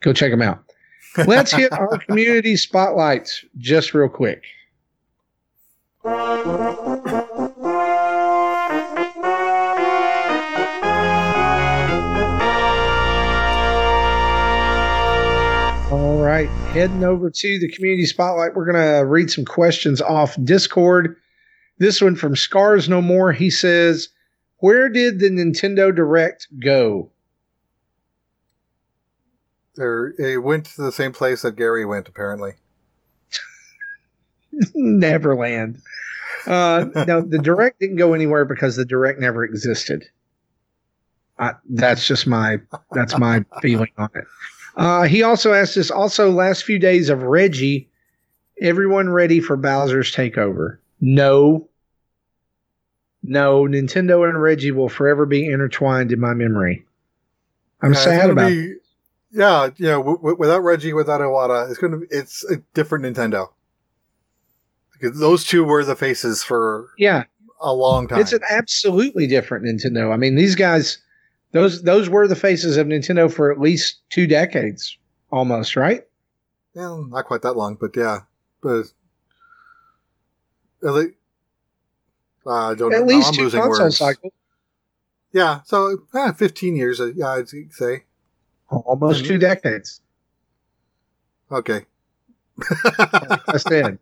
go 0.00 0.12
check 0.12 0.30
them 0.30 0.42
out. 0.42 0.64
Let's 1.26 1.52
hit 1.52 1.72
our 1.78 1.98
community 1.98 2.56
spotlights 2.56 3.44
just 3.58 3.94
real 3.94 4.08
quick. 4.08 4.42
Right, 16.32 16.48
heading 16.72 17.04
over 17.04 17.28
to 17.28 17.58
the 17.58 17.68
community 17.68 18.06
spotlight. 18.06 18.54
We're 18.54 18.72
going 18.72 18.82
to 18.82 19.04
read 19.04 19.30
some 19.30 19.44
questions 19.44 20.00
off 20.00 20.34
Discord. 20.42 21.16
This 21.76 22.00
one 22.00 22.16
from 22.16 22.36
Scars 22.36 22.88
No 22.88 23.02
More. 23.02 23.32
He 23.32 23.50
says, 23.50 24.08
Where 24.56 24.88
did 24.88 25.18
the 25.18 25.28
Nintendo 25.28 25.94
Direct 25.94 26.46
go? 26.58 27.10
There, 29.76 30.14
it 30.18 30.42
went 30.42 30.64
to 30.66 30.80
the 30.80 30.90
same 30.92 31.12
place 31.12 31.42
that 31.42 31.56
Gary 31.56 31.84
went, 31.84 32.08
apparently. 32.08 32.52
Neverland. 34.74 35.82
Uh, 36.46 36.86
no, 37.06 37.20
the 37.20 37.40
direct 37.42 37.78
didn't 37.78 37.96
go 37.96 38.14
anywhere 38.14 38.46
because 38.46 38.76
the 38.76 38.86
direct 38.86 39.20
never 39.20 39.44
existed. 39.44 40.04
I, 41.38 41.52
that's 41.68 42.06
just 42.06 42.26
my 42.26 42.58
that's 42.92 43.18
my 43.18 43.44
feeling 43.60 43.90
on 43.98 44.08
it. 44.14 44.24
Uh, 44.76 45.02
he 45.02 45.22
also 45.22 45.52
asked 45.52 45.76
us 45.76 45.90
also 45.90 46.30
last 46.30 46.64
few 46.64 46.78
days 46.78 47.08
of 47.10 47.22
Reggie, 47.22 47.88
everyone 48.60 49.10
ready 49.10 49.40
for 49.40 49.56
Bowser's 49.56 50.14
takeover? 50.14 50.78
No. 51.00 51.68
No, 53.22 53.62
Nintendo 53.64 54.28
and 54.28 54.40
Reggie 54.40 54.72
will 54.72 54.88
forever 54.88 55.26
be 55.26 55.46
intertwined 55.46 56.10
in 56.12 56.18
my 56.20 56.34
memory. 56.34 56.84
I'm 57.80 57.92
Yeah, 57.92 57.98
sad 58.00 58.30
about 58.30 58.48
be- 58.48 58.74
Yeah, 59.30 59.70
yeah. 59.76 59.92
W- 59.92 60.16
w- 60.16 60.36
without 60.38 60.60
Reggie, 60.64 60.92
without 60.92 61.20
Iwata, 61.20 61.68
it's 61.70 61.78
gonna. 61.78 61.98
be, 61.98 62.06
It's 62.10 62.44
a 62.50 62.56
different 62.74 63.04
Nintendo. 63.04 63.48
Because 64.92 65.18
those 65.18 65.44
two 65.44 65.64
were 65.64 65.84
the 65.84 65.96
faces 65.96 66.42
for 66.42 66.88
Yeah, 66.98 67.24
a 67.60 67.72
long 67.72 68.06
time. 68.08 68.20
it's 68.20 68.32
an 68.32 68.42
absolutely 68.50 69.26
different 69.26 69.64
Nintendo. 69.64 70.12
I 70.12 70.16
mean, 70.16 70.34
these 70.36 70.54
guys, 70.54 70.98
those 71.52 71.82
those 71.82 72.08
were 72.08 72.26
the 72.28 72.36
faces 72.36 72.76
of 72.76 72.86
Nintendo 72.86 73.32
for 73.32 73.52
at 73.52 73.60
least 73.60 74.00
two 74.10 74.26
decades, 74.26 74.96
almost, 75.30 75.76
right? 75.76 76.02
yeah, 76.74 76.98
not 77.08 77.26
quite 77.26 77.42
that 77.42 77.52
long, 77.56 77.76
but 77.80 77.94
yeah, 77.96 78.20
but 78.62 78.86
at 80.84 80.92
least, 80.94 81.14
uh, 82.46 82.50
I 82.70 82.74
don't 82.74 82.90
know. 82.90 82.96
At 82.96 83.00
Now 83.02 83.06
least 83.06 83.28
I'm 83.28 83.34
two 83.34 83.50
console 83.50 83.84
words. 83.84 83.96
cycles, 83.98 84.32
Yeah, 85.32 85.60
so 85.64 85.98
eh, 86.14 86.32
15 86.32 86.76
years. 86.76 87.00
uh, 87.00 87.12
Yeah, 87.14 87.28
I'd 87.28 87.48
say. 87.48 88.04
almost 88.70 89.24
two 89.26 89.38
decades. 89.38 90.00
Okay. 91.50 91.84
I 92.80 93.56
said. 93.58 93.98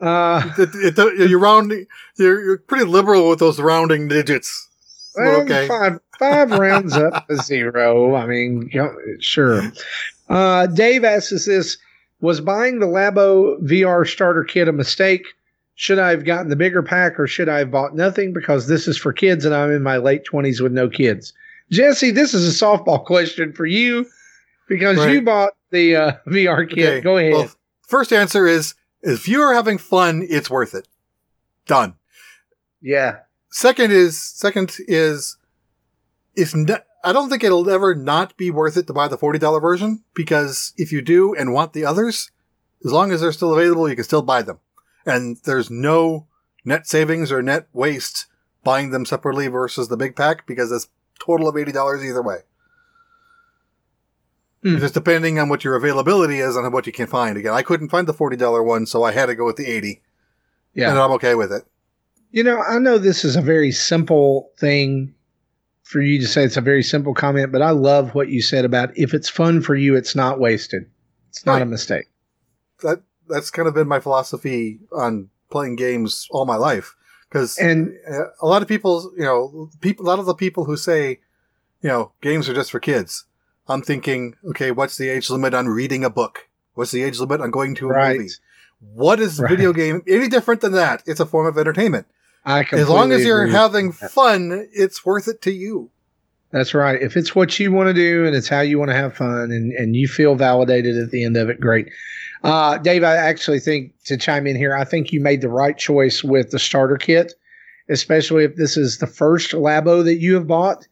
Uh, 0.00 0.52
it, 0.58 0.96
it, 0.98 1.28
you're 1.30 1.38
rounding. 1.40 1.86
You're, 2.16 2.44
you're 2.44 2.58
pretty 2.58 2.84
liberal 2.84 3.28
with 3.30 3.38
those 3.40 3.58
rounding 3.60 4.06
digits. 4.08 4.67
Well, 5.18 5.40
okay. 5.42 5.66
five 5.68 6.00
five 6.18 6.50
rounds 6.50 6.94
up 6.94 7.26
to 7.28 7.36
zero. 7.42 8.14
I 8.14 8.26
mean, 8.26 8.70
sure. 9.20 9.72
Uh, 10.28 10.66
Dave 10.66 11.04
asks 11.04 11.46
this: 11.46 11.78
Was 12.20 12.40
buying 12.40 12.78
the 12.78 12.86
Labo 12.86 13.60
VR 13.62 14.06
starter 14.06 14.44
kit 14.44 14.68
a 14.68 14.72
mistake? 14.72 15.26
Should 15.74 15.98
I 15.98 16.10
have 16.10 16.24
gotten 16.24 16.48
the 16.48 16.56
bigger 16.56 16.82
pack, 16.82 17.20
or 17.20 17.26
should 17.26 17.48
I 17.48 17.58
have 17.58 17.70
bought 17.70 17.94
nothing 17.94 18.32
because 18.32 18.66
this 18.66 18.88
is 18.88 18.96
for 18.98 19.12
kids 19.12 19.44
and 19.44 19.54
I'm 19.54 19.70
in 19.70 19.82
my 19.82 19.96
late 19.98 20.24
twenties 20.24 20.60
with 20.60 20.72
no 20.72 20.88
kids? 20.88 21.32
Jesse, 21.70 22.10
this 22.10 22.34
is 22.34 22.48
a 22.48 22.64
softball 22.64 23.04
question 23.04 23.52
for 23.52 23.66
you 23.66 24.06
because 24.68 25.04
you 25.06 25.22
bought 25.22 25.52
the 25.70 25.96
uh, 25.96 26.12
VR 26.26 26.68
kit. 26.68 26.86
Okay, 26.86 27.00
Go 27.00 27.16
ahead. 27.18 27.32
Well, 27.32 27.50
first 27.86 28.12
answer 28.12 28.46
is 28.46 28.74
if 29.02 29.28
you 29.28 29.40
are 29.42 29.54
having 29.54 29.78
fun, 29.78 30.26
it's 30.28 30.50
worth 30.50 30.74
it. 30.74 30.88
Done. 31.66 31.94
yeah, 32.80 33.18
Second 33.50 33.92
is 33.92 34.20
second 34.20 34.76
is 34.86 35.36
it's 36.34 36.54
ne- 36.54 36.82
I 37.02 37.12
don't 37.12 37.30
think 37.30 37.44
it'll 37.44 37.68
ever 37.70 37.94
not 37.94 38.36
be 38.36 38.50
worth 38.50 38.76
it 38.76 38.86
to 38.88 38.92
buy 38.92 39.08
the 39.08 39.18
forty 39.18 39.38
dollar 39.38 39.60
version 39.60 40.04
because 40.14 40.72
if 40.76 40.92
you 40.92 41.00
do 41.00 41.34
and 41.34 41.52
want 41.52 41.72
the 41.72 41.84
others, 41.84 42.30
as 42.84 42.92
long 42.92 43.10
as 43.10 43.20
they're 43.20 43.32
still 43.32 43.52
available, 43.52 43.88
you 43.88 43.94
can 43.94 44.04
still 44.04 44.22
buy 44.22 44.42
them, 44.42 44.58
and 45.06 45.38
there's 45.44 45.70
no 45.70 46.26
net 46.64 46.86
savings 46.86 47.32
or 47.32 47.42
net 47.42 47.68
waste 47.72 48.26
buying 48.64 48.90
them 48.90 49.06
separately 49.06 49.48
versus 49.48 49.88
the 49.88 49.96
big 49.96 50.14
pack 50.14 50.46
because 50.46 50.70
it's 50.70 50.88
total 51.18 51.48
of 51.48 51.56
eighty 51.56 51.72
dollars 51.72 52.04
either 52.04 52.22
way. 52.22 52.38
Hmm. 54.62 54.78
Just 54.78 54.94
depending 54.94 55.38
on 55.38 55.48
what 55.48 55.64
your 55.64 55.76
availability 55.76 56.40
is 56.40 56.56
and 56.56 56.72
what 56.72 56.86
you 56.86 56.92
can 56.92 57.06
find. 57.06 57.36
Again, 57.36 57.54
I 57.54 57.62
couldn't 57.62 57.90
find 57.90 58.06
the 58.06 58.12
forty 58.12 58.36
dollar 58.36 58.62
one, 58.62 58.86
so 58.86 59.04
I 59.04 59.12
had 59.12 59.26
to 59.26 59.34
go 59.34 59.46
with 59.46 59.56
the 59.56 59.66
eighty, 59.66 60.02
yeah. 60.74 60.90
and 60.90 60.98
I'm 60.98 61.12
okay 61.12 61.34
with 61.34 61.52
it. 61.52 61.64
You 62.30 62.44
know, 62.44 62.60
I 62.60 62.78
know 62.78 62.98
this 62.98 63.24
is 63.24 63.36
a 63.36 63.40
very 63.40 63.70
simple 63.72 64.50
thing 64.58 65.14
for 65.82 66.00
you 66.00 66.20
to 66.20 66.26
say. 66.26 66.44
It's 66.44 66.56
a 66.58 66.60
very 66.62 66.82
simple 66.82 67.14
comment, 67.14 67.50
but 67.52 67.62
I 67.62 67.70
love 67.70 68.14
what 68.14 68.28
you 68.28 68.42
said 68.42 68.64
about 68.64 68.96
if 68.96 69.14
it's 69.14 69.28
fun 69.28 69.62
for 69.62 69.74
you, 69.74 69.96
it's 69.96 70.14
not 70.14 70.38
wasted. 70.38 70.84
It's 71.30 71.46
not 71.46 71.54
Right. 71.54 71.62
a 71.62 71.66
mistake. 71.66 72.06
that 72.82 73.02
that's 73.28 73.50
kind 73.50 73.68
of 73.68 73.74
been 73.74 73.88
my 73.88 74.00
philosophy 74.00 74.78
on 74.92 75.28
playing 75.50 75.76
games 75.76 76.26
all 76.30 76.44
my 76.46 76.56
life 76.56 76.94
because 77.28 77.58
And 77.58 77.92
a 78.40 78.46
lot 78.46 78.62
of 78.62 78.68
people 78.68 79.12
you 79.16 79.24
know 79.24 79.70
people 79.80 80.06
a 80.06 80.08
lot 80.08 80.18
of 80.18 80.26
the 80.26 80.34
people 80.34 80.64
who 80.64 80.76
say 80.76 81.20
you 81.82 81.88
know 81.88 82.12
games 82.22 82.48
are 82.48 82.54
just 82.54 82.70
for 82.70 82.80
kids 82.80 83.24
i'm 83.68 83.82
thinking 83.82 84.34
okay 84.50 84.70
what's 84.70 84.96
the 84.96 85.08
age 85.10 85.28
limit 85.28 85.52
on 85.54 85.66
reading 85.68 86.04
a 86.04 86.10
book 86.10 86.48
what's 86.74 86.90
the 86.90 87.02
age 87.02 87.18
limit 87.18 87.40
on 87.42 87.50
going 87.50 87.74
to 87.74 87.86
a 87.88 87.92
right, 87.92 88.16
movie 88.18 88.30
what 88.94 89.20
is 89.20 89.38
Right. 89.40 89.50
video 89.50 89.72
game 89.74 90.02
any 90.08 90.28
different 90.28 90.60
than 90.62 90.72
that 90.72 91.02
it's 91.06 91.20
a 91.20 91.26
form 91.26 91.46
of 91.46 91.58
entertainment 91.58 92.06
I 92.48 92.64
as 92.72 92.88
long 92.88 93.12
as 93.12 93.24
you're 93.24 93.46
having 93.46 93.92
fun 93.92 94.68
it's 94.72 95.04
worth 95.04 95.28
it 95.28 95.42
to 95.42 95.52
you 95.52 95.90
That's 96.50 96.72
right. 96.72 97.00
If 97.00 97.16
it's 97.16 97.34
what 97.34 97.58
you 97.60 97.70
want 97.72 97.88
to 97.88 97.94
do 97.94 98.24
and 98.24 98.34
it's 98.34 98.48
how 98.48 98.60
you 98.60 98.78
want 98.78 98.90
to 98.90 98.96
have 98.96 99.14
fun 99.14 99.52
and, 99.52 99.72
and 99.72 99.94
you 99.94 100.08
feel 100.08 100.34
validated 100.34 100.96
at 100.96 101.10
the 101.10 101.22
end 101.24 101.36
of 101.36 101.50
it, 101.50 101.60
great. 101.60 101.90
Uh, 102.42 102.78
Dave, 102.78 103.04
I 103.04 103.16
actually 103.16 103.60
think 103.60 103.92
to 104.04 104.16
chime 104.16 104.46
in 104.46 104.56
here, 104.56 104.74
I 104.74 104.84
think 104.84 105.12
you 105.12 105.20
made 105.20 105.42
the 105.42 105.50
right 105.50 105.76
choice 105.76 106.24
with 106.24 106.50
the 106.50 106.58
starter 106.58 106.96
kit, 106.96 107.34
especially 107.90 108.44
if 108.44 108.56
this 108.56 108.78
is 108.78 108.96
the 108.96 109.06
first 109.06 109.52
Labo 109.52 110.02
that 110.04 110.16
you 110.16 110.34
have 110.34 110.46
bought. 110.46 110.86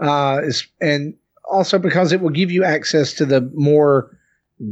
Uh, 0.00 0.42
and 0.80 1.14
also 1.48 1.78
because 1.78 2.12
it 2.12 2.20
will 2.20 2.30
give 2.30 2.50
you 2.50 2.64
access 2.64 3.12
to 3.14 3.24
the 3.24 3.48
more 3.54 4.15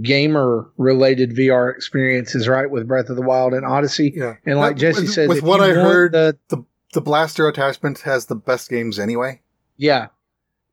gamer 0.03 0.67
related 0.79 1.37
VR 1.37 1.75
experiences, 1.75 2.49
right? 2.49 2.71
With 2.71 2.89
Breath 2.89 3.11
of 3.11 3.17
the 3.17 3.23
Wild 3.23 3.53
and 3.53 3.67
Odyssey. 3.67 4.13
yeah 4.17 4.35
And 4.47 4.59
like 4.59 4.73
With- 4.75 4.81
Jesse 4.81 5.07
said, 5.07 5.29
with 5.29 5.43
what 5.43 5.61
i 5.61 5.71
heard 5.71 6.13
the, 6.13 6.65
the 6.95 7.01
blaster 7.01 7.47
attachment 7.49 8.01
has 8.01 8.27
the 8.27 8.35
best 8.37 8.71
games 8.71 8.99
anyway 8.99 9.41
Yeah. 9.77 10.09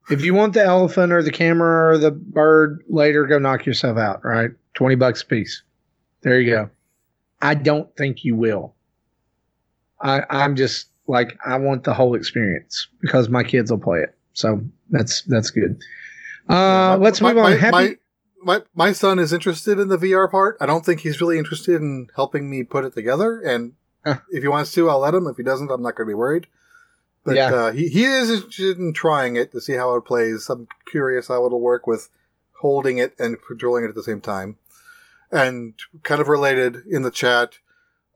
If 0.10 0.24
you 0.26 0.34
want 0.34 0.54
the 0.54 0.64
elephant 0.64 1.12
or 1.14 1.22
the 1.22 1.32
camera 1.32 1.94
or 1.94 1.98
the 1.98 2.12
bird 2.12 2.84
later, 2.90 3.26
go 3.28 3.38
knock 3.38 3.66
yourself 3.66 3.98
out, 3.98 4.24
right? 4.26 4.50
20 4.74 4.96
bucks 4.96 5.22
a 5.22 5.26
piece. 5.26 5.62
There 6.22 6.40
you 6.40 6.52
go. 6.52 6.70
I 7.42 7.54
don't 7.54 7.94
think 7.96 8.24
you 8.24 8.36
will. 8.36 8.74
I, 10.02 10.24
I'm 10.30 10.56
just 10.56 10.88
like, 11.08 11.38
I 11.46 11.58
want 11.58 11.84
the 11.84 11.94
whole 11.94 12.16
experience 12.16 12.88
because 13.02 13.30
my 13.30 13.44
kids 13.44 13.72
will 13.72 13.80
play 13.80 14.00
it. 14.00 14.16
So 14.34 14.62
that's, 14.90 15.22
that's 15.24 15.50
good. 15.52 15.80
Uh, 16.50 16.98
let's 17.00 17.22
my- 17.22 17.34
move 17.34 17.44
on. 17.44 17.52
My, 17.52 17.58
Happy, 17.58 17.72
my, 17.72 17.96
my, 18.44 18.62
my 18.74 18.92
son 18.92 19.20
is 19.20 19.34
interested 19.34 19.80
in 19.80 19.88
the 19.88 19.98
VR 19.98 20.30
part. 20.30 20.58
I 20.60 20.66
don't 20.66 20.86
think 20.86 21.02
he's 21.02 21.22
really 21.22 21.38
interested 21.38 21.76
in 21.82 22.08
helping 22.16 22.50
me 22.50 22.64
put 22.64 22.86
it 22.86 22.94
together. 22.94 23.40
And 23.42 23.74
if 24.06 24.42
he 24.44 24.48
wants 24.48 24.72
to, 24.74 24.90
I'll 24.90 25.00
let 25.00 25.14
him. 25.14 25.28
If 25.28 25.38
he 25.38 25.44
doesn't, 25.44 25.70
I'm 25.72 25.82
not 25.82 25.96
going 25.96 26.08
to 26.08 26.12
be 26.12 26.16
worried. 26.16 26.48
But 27.24 27.36
Yeah. 27.36 27.54
uh, 27.54 27.72
he, 27.72 27.88
he 27.88 28.04
is 28.06 28.30
interested 28.32 28.78
in 28.80 28.94
trying 28.94 29.36
it 29.36 29.52
to 29.52 29.62
see 29.62 29.74
how 29.74 29.96
it 29.96 30.06
plays. 30.06 30.50
I'm 30.50 30.68
curious 30.90 31.28
how 31.28 31.46
it'll 31.46 31.62
work 31.62 31.86
with 31.86 32.10
holding 32.62 32.98
it 32.98 33.14
and 33.20 33.38
controlling 33.48 33.84
it 33.86 33.90
at 33.90 33.96
the 33.96 34.04
same 34.04 34.22
time. 34.22 34.58
And 35.32 35.76
kind 36.04 36.20
of 36.20 36.28
related 36.28 36.78
in 36.90 37.04
the 37.04 37.12
chat, 37.12 37.60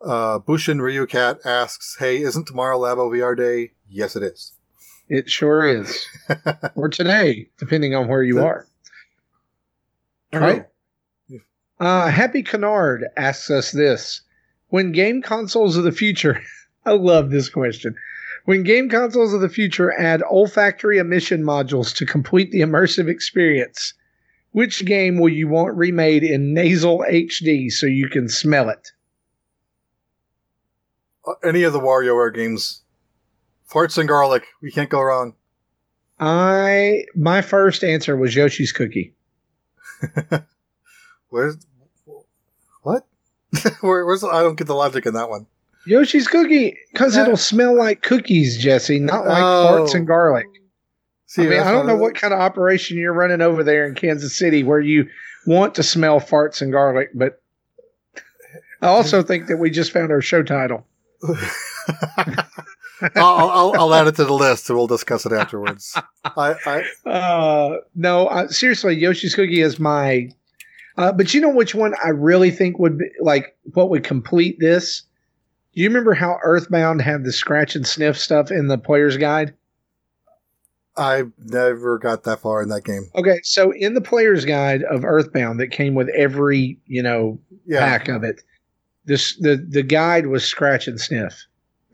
uh, 0.04 0.40
Bushin 0.40 0.82
Ryu 0.82 1.06
Cat 1.08 1.40
asks, 1.46 1.98
Hey, 2.00 2.18
isn't 2.22 2.48
tomorrow 2.48 2.78
Labo 2.80 3.10
VR 3.12 3.38
Day? 3.38 3.72
Yes, 3.88 4.16
it 4.16 4.24
is. 4.24 4.54
it 5.08 5.30
sure 5.30 5.66
is. 5.66 6.06
or 6.76 6.90
today, 6.90 7.48
depending 7.58 7.94
on 7.96 8.08
where 8.08 8.24
you 8.24 8.44
are. 8.44 8.68
All 10.36 10.42
right. 10.42 10.66
Uh, 11.80 12.10
Happy 12.10 12.44
Canard 12.44 13.06
asks 13.18 13.50
us 13.50 13.72
this. 13.72 14.22
When 14.70 14.92
game 14.92 15.22
consoles 15.22 15.78
of 15.78 15.84
the 15.84 15.92
future, 15.92 16.42
I 16.86 16.92
love 16.92 17.32
this 17.32 17.50
question. 17.50 17.96
When 18.46 18.64
game 18.64 18.90
consoles 18.90 19.34
of 19.34 19.42
the 19.42 19.50
future 19.50 19.92
add 20.00 20.22
olfactory 20.24 21.00
emission 21.00 21.44
modules 21.44 21.96
to 21.96 22.06
complete 22.06 22.52
the 22.52 22.62
immersive 22.62 23.08
experience, 23.10 23.94
which 24.52 24.86
game 24.86 25.20
will 25.20 25.32
you 25.34 25.48
want 25.48 25.76
remade 25.76 26.24
in 26.24 26.54
nasal 26.54 27.04
HD 27.10 27.72
so 27.72 27.88
you 27.88 28.08
can 28.08 28.30
smell 28.30 28.70
it? 28.70 28.92
Uh, 31.28 31.34
Any 31.44 31.64
of 31.64 31.74
the 31.74 31.80
WarioWare 31.80 32.34
games. 32.34 32.84
Farts 33.70 33.98
and 33.98 34.08
garlic. 34.08 34.44
We 34.62 34.72
can't 34.72 34.90
go 34.90 35.02
wrong. 35.02 35.34
I 36.20 37.06
my 37.16 37.42
first 37.42 37.84
answer 37.84 38.16
was 38.16 38.36
Yoshi's 38.36 38.72
Cookie. 38.72 39.14
Where's 41.30 41.58
what? 42.82 43.06
Where, 43.82 44.06
where's 44.06 44.24
I 44.24 44.44
don't 44.44 44.56
get 44.58 44.68
the 44.68 44.76
logic 44.76 45.06
in 45.06 45.14
that 45.14 45.30
one. 45.30 45.48
Yoshi's 45.88 46.28
Cookie 46.28 46.78
because 46.92 47.16
it'll 47.16 47.38
smell 47.38 47.78
like 47.78 48.02
cookies, 48.02 48.58
Jesse, 48.58 49.00
not 49.00 49.26
like 49.28 49.42
Oh. 49.44 49.68
farts 49.86 49.94
and 49.96 50.08
garlic. 50.08 50.48
See, 51.28 51.44
I 51.44 51.48
mean, 51.48 51.60
I 51.60 51.72
don't 51.72 51.86
know 51.88 51.96
what 51.96 52.16
kind 52.16 52.34
of 52.34 52.40
operation 52.40 52.98
you're 52.98 53.14
running 53.14 53.42
over 53.42 53.64
there 53.64 53.86
in 53.86 53.94
Kansas 53.96 54.38
City 54.38 54.64
where 54.64 54.80
you 54.80 55.08
want 55.46 55.76
to 55.76 55.84
smell 55.84 56.20
farts 56.20 56.62
and 56.62 56.72
garlic, 56.72 57.10
but 57.14 57.42
I 58.82 58.88
also 58.88 59.22
think 59.24 59.48
that 59.48 59.58
we 59.58 59.70
just 59.70 59.92
found 59.92 60.12
our 60.12 60.22
show 60.22 60.44
title. 60.44 60.86
I'll, 63.16 63.50
I'll, 63.50 63.74
I'll 63.80 63.94
add 63.94 64.08
it 64.08 64.16
to 64.16 64.26
the 64.26 64.34
list 64.34 64.70
and 64.70 64.78
we'll 64.78 64.88
discuss 64.88 65.26
it 65.26 65.32
afterwards. 65.32 65.98
I, 66.24 66.56
I 66.66 66.84
Uh, 67.10 67.78
no, 67.96 68.28
I, 68.30 68.48
seriously, 68.48 68.96
Yoshi's 68.96 69.36
Cookie 69.36 69.62
is 69.62 69.80
my. 69.80 70.30
Uh, 70.98 71.12
but 71.12 71.34
you 71.34 71.42
know 71.42 71.50
which 71.50 71.76
one 71.76 71.94
I 72.04 72.10
really 72.10 72.52
think 72.52 72.80
would 72.80 72.98
be 72.98 73.06
like 73.20 73.58
what 73.74 73.90
would 73.90 74.04
complete 74.04 74.58
this? 74.60 75.04
Do 75.74 75.82
you 75.82 75.90
remember 75.90 76.14
how 76.14 76.38
Earthbound 76.42 77.02
had 77.02 77.26
the 77.26 77.34
scratch 77.34 77.76
and 77.76 77.86
sniff 77.86 78.18
stuff 78.18 78.50
in 78.50 78.68
the 78.68 78.78
player's 78.78 79.18
guide? 79.18 79.54
I 80.98 81.24
never 81.38 82.00
got 82.00 82.24
that 82.24 82.40
far 82.40 82.62
in 82.64 82.70
that 82.70 82.86
game. 82.86 83.10
Okay, 83.16 83.42
so 83.44 83.72
in 83.72 83.94
the 83.94 84.02
player's 84.02 84.46
guide 84.46 84.84
of 84.84 85.04
Earthbound 85.04 85.60
that 85.60 85.68
came 85.68 85.94
with 85.94 86.08
every, 86.16 86.80
you 86.86 87.04
know, 87.04 87.38
Yeah, 87.66 87.82
pack 87.86 88.08
of 88.08 88.24
it, 88.24 88.42
this 89.04 89.36
the 89.38 89.58
the 89.70 89.84
guide 89.84 90.28
was 90.28 90.46
scratch 90.46 90.88
and 90.88 91.00
sniff. 91.00 91.46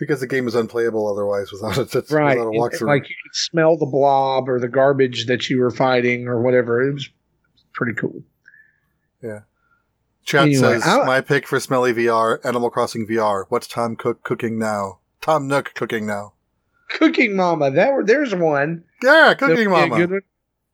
Because 0.01 0.19
the 0.19 0.27
game 0.27 0.47
is 0.47 0.55
unplayable 0.55 1.07
otherwise 1.07 1.51
without 1.51 1.77
it. 1.77 1.93
It's, 1.95 2.11
Right. 2.11 2.37
A 2.37 2.41
It- 2.41 2.45
walkthrough. 2.47 2.87
like 2.87 3.07
you 3.07 3.15
could 3.23 3.35
smell 3.35 3.77
the 3.77 3.85
blob 3.85 4.49
or 4.49 4.59
the 4.59 4.67
garbage 4.67 5.27
that 5.27 5.47
you 5.49 5.59
were 5.61 5.69
fighting 5.71 6.27
or 6.27 6.41
whatever. 6.41 6.81
It 6.81 6.93
was 6.95 7.09
pretty 7.73 7.93
cool. 7.93 8.23
Yeah. 9.23 9.41
Chat 10.25 10.43
anyway, 10.47 10.59
says 10.79 10.87
I- 10.87 11.05
my 11.05 11.21
pick 11.21 11.47
for 11.47 11.59
Smelly 11.59 11.93
VR, 11.93 12.39
Animal 12.43 12.69
Crossing 12.71 13.05
VR. 13.07 13.45
What's 13.49 13.67
Tom 13.67 13.95
Cook 13.95 14.23
cooking 14.23 14.57
now? 14.59 14.99
Tom 15.21 15.47
Nook 15.47 15.73
cooking 15.75 16.05
now. 16.07 16.33
Cooking 16.89 17.35
Mama, 17.35 17.69
that 17.71 17.93
were 17.93 18.03
there's 18.03 18.33
one. 18.35 18.83
Yeah, 19.03 19.33
cooking 19.35 19.69
mama. 19.69 20.07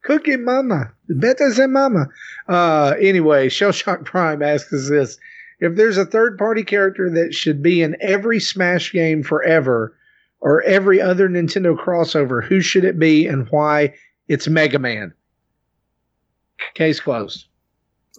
Cooking 0.04 0.44
Mama, 0.46 0.94
better 1.10 1.52
than 1.54 1.74
Mama. 1.74 2.08
Uh, 2.48 2.94
anyway, 3.00 3.50
Shell 3.50 3.74
Shock 3.74 4.06
Prime 4.06 4.42
asks 4.42 4.72
us 4.74 4.90
this: 4.90 5.18
If 5.60 5.76
there's 5.76 5.98
a 5.98 6.06
third 6.06 6.38
party 6.38 6.64
character 6.64 7.10
that 7.10 7.34
should 7.34 7.64
be 7.64 7.82
in 7.82 7.98
every 8.00 8.40
Smash 8.40 8.92
game 8.92 9.24
forever, 9.24 9.96
or 10.40 10.62
every 10.64 11.02
other 11.02 11.28
Nintendo 11.28 11.76
crossover, 11.76 12.44
who 12.44 12.62
should 12.62 12.84
it 12.84 13.00
be 13.00 13.28
and 13.28 13.48
why? 13.50 13.96
It's 14.28 14.48
Mega 14.48 14.80
Man. 14.80 15.14
Case 16.76 17.00
closed. 17.00 17.48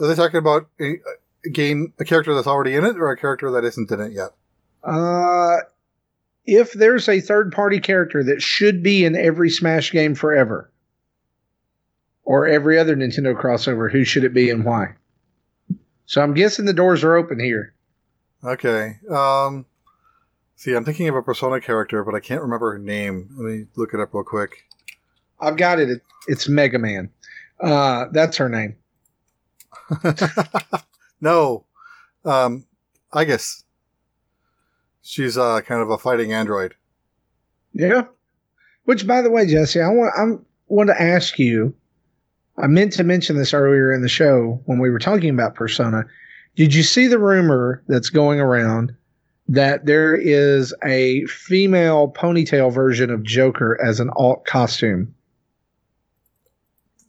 Are 0.00 0.06
they 0.06 0.14
talking 0.14 0.38
about 0.38 0.68
a, 0.80 0.96
a 1.44 1.50
game, 1.50 1.92
a 1.98 2.04
character 2.04 2.34
that's 2.34 2.46
already 2.46 2.74
in 2.74 2.84
it, 2.84 2.96
or 2.96 3.10
a 3.10 3.16
character 3.16 3.50
that 3.52 3.64
isn't 3.64 3.90
in 3.90 4.00
it 4.00 4.12
yet? 4.12 4.30
Uh, 4.82 5.58
if 6.44 6.72
there's 6.72 7.08
a 7.08 7.20
third 7.20 7.52
party 7.52 7.78
character 7.78 8.24
that 8.24 8.42
should 8.42 8.82
be 8.82 9.04
in 9.04 9.14
every 9.14 9.50
Smash 9.50 9.92
game 9.92 10.14
forever, 10.14 10.72
or 12.24 12.46
every 12.46 12.78
other 12.78 12.96
Nintendo 12.96 13.34
crossover, 13.34 13.90
who 13.90 14.04
should 14.04 14.24
it 14.24 14.34
be 14.34 14.50
and 14.50 14.64
why? 14.64 14.94
So 16.08 16.22
I'm 16.22 16.32
guessing 16.32 16.64
the 16.64 16.72
doors 16.72 17.04
are 17.04 17.16
open 17.16 17.38
here. 17.38 17.74
Okay. 18.42 18.96
Um, 19.10 19.66
see, 20.56 20.72
I'm 20.72 20.82
thinking 20.82 21.06
of 21.06 21.14
a 21.14 21.22
Persona 21.22 21.60
character, 21.60 22.02
but 22.02 22.14
I 22.14 22.20
can't 22.20 22.40
remember 22.40 22.72
her 22.72 22.78
name. 22.78 23.28
Let 23.36 23.44
me 23.44 23.66
look 23.76 23.92
it 23.92 24.00
up 24.00 24.14
real 24.14 24.24
quick. 24.24 24.64
I've 25.38 25.58
got 25.58 25.78
it. 25.78 26.00
It's 26.26 26.48
Mega 26.48 26.78
Man. 26.78 27.10
Uh, 27.60 28.06
that's 28.10 28.38
her 28.38 28.48
name. 28.48 28.76
no, 31.20 31.66
um, 32.24 32.64
I 33.12 33.26
guess 33.26 33.64
she's 35.02 35.36
uh, 35.36 35.60
kind 35.60 35.82
of 35.82 35.90
a 35.90 35.98
fighting 35.98 36.32
android. 36.32 36.74
Yeah. 37.74 38.04
Which, 38.84 39.06
by 39.06 39.20
the 39.20 39.30
way, 39.30 39.46
Jesse, 39.46 39.82
I 39.82 39.88
want 39.90 40.14
I 40.16 40.42
want 40.68 40.88
to 40.88 41.00
ask 41.02 41.38
you. 41.38 41.74
I 42.60 42.66
meant 42.66 42.92
to 42.94 43.04
mention 43.04 43.36
this 43.36 43.54
earlier 43.54 43.92
in 43.92 44.02
the 44.02 44.08
show 44.08 44.60
when 44.66 44.78
we 44.78 44.90
were 44.90 44.98
talking 44.98 45.30
about 45.30 45.54
Persona. 45.54 46.04
Did 46.56 46.74
you 46.74 46.82
see 46.82 47.06
the 47.06 47.18
rumor 47.18 47.82
that's 47.86 48.10
going 48.10 48.40
around 48.40 48.94
that 49.48 49.86
there 49.86 50.14
is 50.14 50.74
a 50.84 51.24
female 51.26 52.10
ponytail 52.10 52.72
version 52.72 53.10
of 53.10 53.22
Joker 53.22 53.80
as 53.82 54.00
an 54.00 54.10
alt 54.16 54.44
costume? 54.44 55.14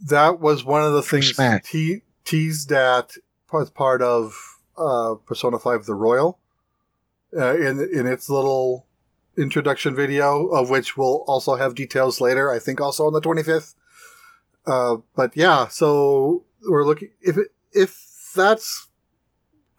That 0.08 0.40
was 0.40 0.64
one 0.64 0.84
of 0.84 0.94
the 0.94 1.02
things 1.02 1.36
te- 1.36 2.04
teased 2.24 2.72
at 2.72 3.16
as 3.60 3.70
part 3.72 4.02
of 4.02 4.58
uh, 4.78 5.16
Persona 5.26 5.58
Five: 5.60 5.86
The 5.86 5.96
Royal 5.96 6.40
uh, 7.36 7.58
in 7.58 7.80
in 7.92 8.06
its 8.06 8.30
little 8.30 8.86
introduction 9.36 9.96
video, 9.96 10.48
of 10.48 10.70
which 10.70 10.96
we'll 10.96 11.24
also 11.28 11.56
have 11.56 11.76
details 11.76 12.22
later. 12.22 12.52
I 12.52 12.60
think 12.60 12.80
also 12.80 13.08
on 13.08 13.14
the 13.14 13.22
25th. 13.22 13.74
Uh, 14.70 14.98
but 15.16 15.36
yeah, 15.36 15.68
so 15.68 16.46
we're 16.68 16.86
looking 16.86 17.10
if 17.22 17.38
it, 17.38 17.48
if 17.72 18.32
that's 18.36 18.88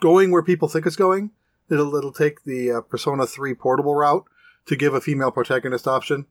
going 0.01 0.33
where 0.33 0.43
people 0.43 0.67
think 0.67 0.85
it's 0.85 0.97
going, 0.97 1.31
it'll 1.71 1.95
it'll 1.95 2.13
take 2.13 2.43
the 2.43 2.73
uh, 2.73 2.81
Persona 2.81 3.27
3 3.27 3.55
portable 3.55 3.95
route 3.95 4.25
to 4.67 4.75
give 4.75 4.93
a 4.93 5.01
female 5.01 5.31
protagonist 5.31 5.87
option. 5.87 6.27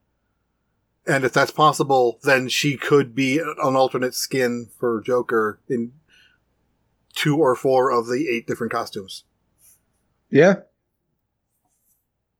And 1.08 1.24
if 1.24 1.32
that's 1.32 1.52
possible, 1.52 2.20
then 2.24 2.50
she 2.50 2.76
could 2.76 3.16
be 3.16 3.40
an 3.40 3.56
alternate 3.76 4.14
skin 4.14 4.70
for 4.78 5.02
Joker 5.02 5.60
in 5.70 5.94
two 7.14 7.38
or 7.38 7.56
four 7.56 7.90
of 7.92 8.08
the 8.08 8.28
eight 8.30 8.46
different 8.46 8.72
costumes. 8.72 9.24
Yeah. 10.30 10.56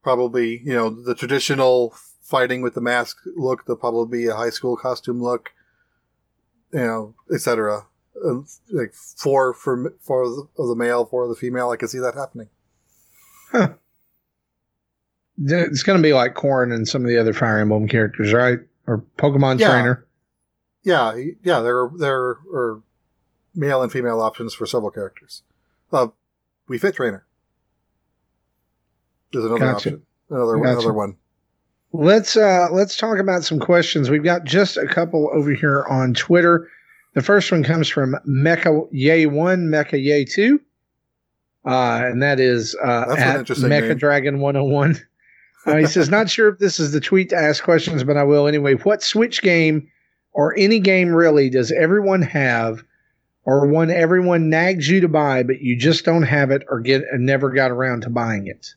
Probably, 0.02 0.60
you 0.62 0.74
know, 0.74 0.90
the 0.90 1.14
traditional 1.14 1.94
fighting 2.20 2.62
with 2.62 2.74
the 2.74 2.80
mask 2.80 3.16
look, 3.36 3.64
there'll 3.64 3.78
probably 3.78 4.18
be 4.18 4.26
a 4.26 4.36
high 4.36 4.50
school 4.50 4.76
costume 4.76 5.20
look, 5.20 5.52
you 6.72 6.80
know, 6.80 7.14
etc. 7.32 7.86
Like 8.70 8.92
four 8.94 9.54
for 9.54 9.94
four 10.00 10.22
of 10.22 10.68
the, 10.68 10.74
male, 10.76 11.04
four 11.06 11.22
of 11.24 11.28
the 11.30 11.34
female. 11.36 11.70
I 11.70 11.76
can 11.76 11.88
see 11.88 11.98
that 11.98 12.14
happening. 12.14 12.48
It's 15.42 15.82
going 15.82 15.98
to 15.98 16.02
be 16.02 16.12
like 16.12 16.34
Corrin 16.34 16.74
and 16.74 16.86
some 16.86 17.02
of 17.02 17.08
the 17.08 17.16
other 17.18 17.32
Fire 17.32 17.58
Emblem 17.58 17.88
characters, 17.88 18.32
right? 18.32 18.58
Or 18.86 19.04
Pokemon 19.16 19.58
Yeah. 19.58 19.70
Trainer. 19.70 20.06
Yeah, 20.82 21.14
yeah, 21.42 21.60
there 21.60 21.78
are, 21.78 21.90
there 21.98 22.16
are 22.18 22.82
male 23.54 23.82
and 23.82 23.92
female 23.92 24.20
options 24.20 24.54
for 24.54 24.64
several 24.66 24.90
characters. 24.90 25.42
Uh, 25.92 26.08
Wii 26.70 26.80
Fit 26.80 26.94
trainer. 26.94 27.26
There's 29.32 29.44
another 29.44 29.60
Gotcha. 29.60 29.74
option. 29.76 30.02
Another 30.30 30.56
Gotcha. 30.56 30.70
another 30.70 30.92
one. 30.92 31.16
Let's 31.92 32.36
uh 32.36 32.68
let's 32.70 32.96
talk 32.96 33.18
about 33.18 33.42
some 33.42 33.58
questions. 33.58 34.10
We've 34.10 34.22
got 34.22 34.44
just 34.44 34.76
a 34.76 34.86
couple 34.86 35.28
over 35.32 35.52
here 35.52 35.84
on 35.88 36.14
Twitter. 36.14 36.68
The 37.14 37.22
first 37.22 37.50
one 37.50 37.64
comes 37.64 37.88
from 37.88 38.14
Mecha 38.28 38.86
Yay 38.92 39.26
One, 39.26 39.66
Mecha 39.66 40.02
Yay 40.02 40.24
Two, 40.24 40.60
uh, 41.66 42.02
and 42.04 42.22
that 42.22 42.38
is 42.38 42.76
uh, 42.84 43.16
at 43.18 43.46
Mecha 43.46 43.88
name. 43.88 43.98
Dragon 43.98 44.38
One 44.38 44.54
Hundred 44.54 44.70
One. 44.70 45.00
Uh, 45.66 45.76
he 45.76 45.86
says, 45.86 46.08
"Not 46.08 46.30
sure 46.30 46.48
if 46.48 46.58
this 46.58 46.78
is 46.78 46.92
the 46.92 47.00
tweet 47.00 47.30
to 47.30 47.36
ask 47.36 47.64
questions, 47.64 48.04
but 48.04 48.16
I 48.16 48.22
will 48.22 48.46
anyway. 48.46 48.74
What 48.74 49.02
Switch 49.02 49.42
game 49.42 49.88
or 50.32 50.56
any 50.56 50.78
game 50.78 51.12
really 51.12 51.50
does 51.50 51.72
everyone 51.72 52.22
have, 52.22 52.84
or 53.44 53.66
one 53.66 53.90
everyone 53.90 54.48
nags 54.48 54.88
you 54.88 55.00
to 55.00 55.08
buy, 55.08 55.42
but 55.42 55.60
you 55.60 55.76
just 55.76 56.04
don't 56.04 56.22
have 56.22 56.52
it 56.52 56.62
or 56.68 56.78
get 56.78 57.02
and 57.10 57.26
never 57.26 57.50
got 57.50 57.72
around 57.72 58.02
to 58.02 58.10
buying 58.10 58.46
it?" 58.46 58.74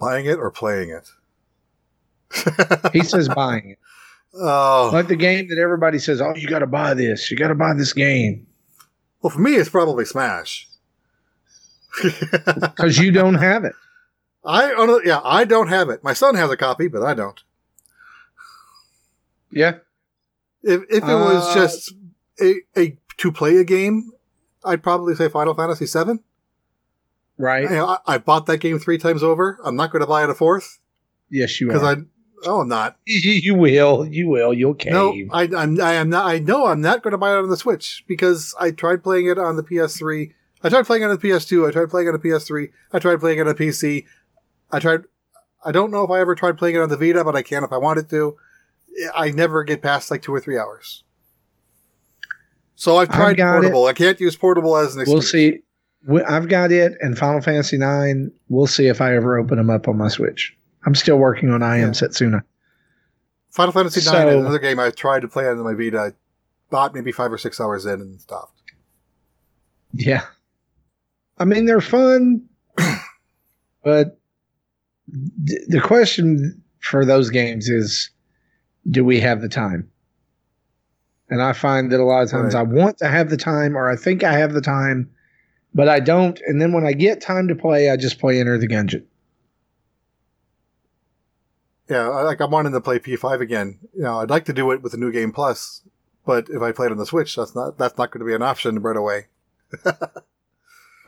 Buying 0.00 0.26
it 0.26 0.38
or 0.38 0.50
playing 0.50 0.90
it? 0.90 1.08
He 2.92 3.02
says 3.02 3.28
buying 3.28 3.70
it. 3.70 3.78
oh, 4.34 4.90
Like 4.92 5.08
the 5.08 5.16
game 5.16 5.48
that 5.48 5.58
everybody 5.58 5.98
says, 5.98 6.20
"Oh, 6.20 6.34
you 6.36 6.46
got 6.48 6.58
to 6.60 6.66
buy 6.66 6.94
this. 6.94 7.30
You 7.30 7.36
got 7.36 7.48
to 7.48 7.54
buy 7.54 7.74
this 7.74 7.92
game 7.92 8.46
well, 9.20 9.30
for 9.30 9.40
me, 9.40 9.54
it's 9.56 9.68
probably 9.70 10.04
Smash. 10.04 10.68
because 12.02 12.98
you 12.98 13.10
don't 13.10 13.34
have 13.34 13.64
it." 13.64 13.74
I 14.44 14.72
yeah, 15.04 15.20
I 15.24 15.44
don't 15.44 15.68
have 15.68 15.88
it. 15.90 16.04
My 16.04 16.12
son 16.12 16.34
has 16.36 16.50
a 16.50 16.56
copy, 16.56 16.86
but 16.88 17.02
I 17.02 17.14
don't. 17.14 17.42
Yeah, 19.50 19.78
If 20.62 20.82
if 20.90 21.02
it 21.02 21.06
was 21.06 21.44
Uh, 21.48 21.54
just 21.54 21.92
a, 22.40 22.54
a 22.76 22.98
to 23.18 23.32
play 23.32 23.56
a 23.56 23.64
game, 23.64 24.12
I'd 24.64 24.82
probably 24.82 25.14
say 25.14 25.28
Final 25.28 25.54
Fantasy 25.54 25.86
VII. 25.86 26.20
Right. 27.38 27.70
I, 27.70 27.98
I 28.06 28.18
bought 28.18 28.46
that 28.46 28.58
game 28.58 28.78
three 28.78 28.98
times 28.98 29.22
over. 29.22 29.58
I'm 29.64 29.76
not 29.76 29.90
going 29.90 30.00
to 30.00 30.06
buy 30.06 30.24
it 30.24 30.30
a 30.30 30.34
fourth 30.34 30.78
Yes, 31.30 31.60
you 31.60 31.68
will. 31.68 31.74
because. 31.74 31.98
I. 31.98 32.02
Oh, 32.44 32.60
I'm 32.60 32.68
not. 32.68 32.96
you 33.06 33.54
will. 33.54 34.06
You 34.06 34.28
will. 34.28 34.54
You'll 34.54 34.74
cave. 34.74 34.92
No, 34.92 35.14
I, 35.32 35.48
I'm. 35.56 35.80
I 35.80 35.94
am 35.94 36.10
not. 36.10 36.26
I 36.26 36.38
know 36.38 36.66
I'm 36.66 36.80
not 36.80 37.02
going 37.02 37.12
to 37.12 37.18
buy 37.18 37.32
it 37.32 37.38
on 37.38 37.48
the 37.50 37.56
Switch 37.56 38.04
because 38.06 38.54
I 38.60 38.70
tried 38.70 39.02
playing 39.02 39.26
it 39.26 39.38
on 39.38 39.56
the 39.56 39.62
PS3. 39.62 40.32
I 40.62 40.68
tried 40.68 40.86
playing 40.86 41.02
it 41.02 41.06
on 41.06 41.18
the 41.18 41.28
PS2. 41.28 41.68
I 41.68 41.70
tried 41.72 41.90
playing 41.90 42.08
it 42.08 42.14
on 42.14 42.20
the 42.20 42.28
PS3. 42.28 42.70
I 42.92 42.98
tried 42.98 43.20
playing 43.20 43.38
it 43.38 43.46
on 43.46 43.48
the 43.48 43.54
PC. 43.54 44.04
I 44.70 44.78
tried. 44.78 45.02
I 45.64 45.72
don't 45.72 45.90
know 45.90 46.04
if 46.04 46.10
I 46.10 46.20
ever 46.20 46.34
tried 46.34 46.58
playing 46.58 46.76
it 46.76 46.80
on 46.80 46.88
the 46.88 46.96
Vita, 46.96 47.24
but 47.24 47.34
I 47.34 47.42
can 47.42 47.64
if 47.64 47.72
I 47.72 47.78
wanted 47.78 48.08
to. 48.10 48.36
I 49.14 49.30
never 49.30 49.64
get 49.64 49.82
past 49.82 50.10
like 50.10 50.22
two 50.22 50.34
or 50.34 50.40
three 50.40 50.58
hours. 50.58 51.04
So 52.74 52.96
I've 52.98 53.08
tried 53.08 53.36
portable. 53.38 53.86
I 53.86 53.92
can't 53.92 54.20
use 54.20 54.36
portable 54.36 54.76
as 54.76 54.94
an 54.94 55.02
excuse. 55.02 55.14
we'll 55.14 55.22
see. 55.22 55.62
I've 56.26 56.48
got 56.48 56.72
it 56.72 56.94
and 57.00 57.16
Final 57.18 57.40
Fantasy 57.40 57.76
Nine. 57.78 58.30
We'll 58.48 58.66
see 58.66 58.86
if 58.86 59.00
I 59.00 59.14
ever 59.14 59.38
open 59.38 59.58
them 59.58 59.70
up 59.70 59.88
on 59.88 59.98
my 59.98 60.08
Switch. 60.08 60.56
I'm 60.86 60.94
still 60.94 61.16
working 61.18 61.50
on 61.50 61.62
I 61.62 61.76
Am 61.78 61.88
Yeah. 61.88 61.90
Setsuna. 61.90 62.42
Final 63.50 63.72
Fantasy 63.72 64.00
So- 64.00 64.12
Nine 64.12 64.28
is 64.28 64.34
another 64.36 64.58
game 64.58 64.78
I 64.78 64.90
tried 64.90 65.20
to 65.20 65.28
play 65.28 65.46
on 65.48 65.58
my 65.58 65.74
Vita. 65.74 65.98
I 66.00 66.12
bought 66.70 66.94
maybe 66.94 67.12
five 67.12 67.32
or 67.32 67.38
six 67.38 67.60
hours 67.60 67.84
in 67.86 68.00
and 68.00 68.20
stopped. 68.20 68.60
Yeah, 69.92 70.22
I 71.38 71.44
mean 71.46 71.64
they're 71.64 71.80
fun, 71.80 72.42
but 73.82 74.18
th- 75.46 75.60
the 75.68 75.80
question 75.80 76.62
for 76.80 77.04
those 77.06 77.30
games 77.30 77.68
is, 77.68 78.10
do 78.90 79.04
we 79.04 79.18
have 79.20 79.40
the 79.40 79.48
time? 79.48 79.90
And 81.30 81.42
I 81.42 81.52
find 81.54 81.90
that 81.92 82.00
a 82.00 82.04
lot 82.04 82.22
of 82.22 82.30
times 82.30 82.54
Right. 82.54 82.60
I 82.60 82.62
want 82.62 82.98
to 82.98 83.08
have 83.08 83.30
the 83.30 83.36
time 83.38 83.76
or 83.76 83.88
I 83.90 83.96
think 83.96 84.22
I 84.24 84.32
have 84.34 84.52
the 84.52 84.60
time, 84.60 85.10
but 85.74 85.88
I 85.88 86.00
don't. 86.00 86.40
And 86.46 86.60
then 86.60 86.72
when 86.72 86.86
I 86.86 86.92
get 86.92 87.20
time 87.20 87.48
to 87.48 87.54
play, 87.54 87.90
I 87.90 87.96
just 87.96 88.18
play 88.18 88.40
Enter 88.40 88.58
the 88.58 88.68
Gungeon. 88.68 89.04
Yeah, 91.88 92.06
like 92.08 92.40
I'm 92.40 92.50
wanting 92.50 92.72
to 92.72 92.80
play 92.80 92.98
P5 92.98 93.40
again. 93.40 93.78
You 93.94 94.02
know, 94.02 94.18
I'd 94.20 94.30
like 94.30 94.44
to 94.46 94.52
do 94.52 94.70
it 94.72 94.82
with 94.82 94.92
the 94.92 94.98
new 94.98 95.10
game 95.10 95.32
plus, 95.32 95.82
but 96.26 96.48
if 96.50 96.60
I 96.60 96.72
play 96.72 96.86
it 96.86 96.92
on 96.92 96.98
the 96.98 97.06
Switch, 97.06 97.34
that's 97.34 97.54
not 97.54 97.78
that's 97.78 97.96
not 97.96 98.10
going 98.10 98.20
to 98.20 98.26
be 98.26 98.34
an 98.34 98.42
option 98.42 98.78
right 98.80 98.96
away. 98.96 99.26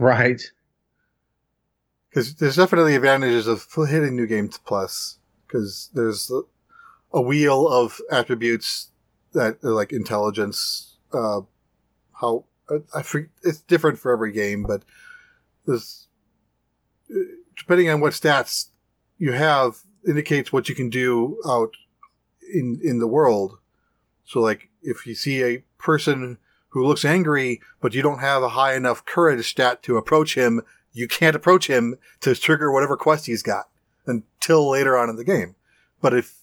Right. 0.01 0.41
Because 2.09 2.35
there's 2.37 2.57
definitely 2.57 2.97
advantages 2.97 3.47
of 3.47 3.67
hitting 3.87 4.17
new 4.17 4.27
game 4.27 4.49
plus 4.65 5.19
because 5.47 5.91
there's 5.93 6.31
a- 6.31 6.43
a 7.13 7.21
wheel 7.21 7.69
of 7.69 8.01
attributes 8.11 8.93
that 9.33 9.63
are 9.63 9.73
like 9.73 9.93
intelligence, 9.93 10.97
uh, 11.13 11.43
how 12.15 12.45
I, 12.71 13.03
it's 13.43 13.61
different 13.61 13.99
for 13.99 14.13
every 14.13 14.33
game, 14.33 14.65
but 14.65 14.83
there's 15.67 16.09
depending 17.57 17.89
on 17.91 18.01
what 18.01 18.13
stats 18.13 18.69
you 19.19 19.33
have 19.33 19.79
indicates 20.07 20.53
what 20.53 20.69
you 20.69 20.75
can 20.75 20.89
do 20.89 21.41
out 21.47 21.75
in 22.53 22.81
in 22.83 22.99
the 22.99 23.07
world. 23.07 23.59
So 24.25 24.41
like 24.41 24.69
if 24.83 25.07
you 25.07 25.15
see 25.15 25.43
a 25.43 25.65
person 25.79 26.39
who 26.69 26.87
looks 26.87 27.05
angry, 27.05 27.61
but 27.81 27.95
you 27.95 28.03
don't 28.03 28.21
have 28.21 28.43
a 28.43 28.51
high 28.51 28.75
enough 28.75 29.05
courage 29.05 29.49
stat 29.49 29.83
to 29.83 29.97
approach 29.97 30.37
him, 30.37 30.63
you 30.93 31.09
can't 31.09 31.37
approach 31.37 31.67
him 31.67 31.97
to 32.21 32.35
trigger 32.35 32.73
whatever 32.73 32.97
quest 32.97 33.27
he's 33.27 33.43
got 33.43 33.69
until 34.07 34.71
later 34.71 34.97
on 34.97 35.11
in 35.11 35.17
the 35.17 35.25
game. 35.25 35.57
But 36.01 36.15
if 36.15 36.39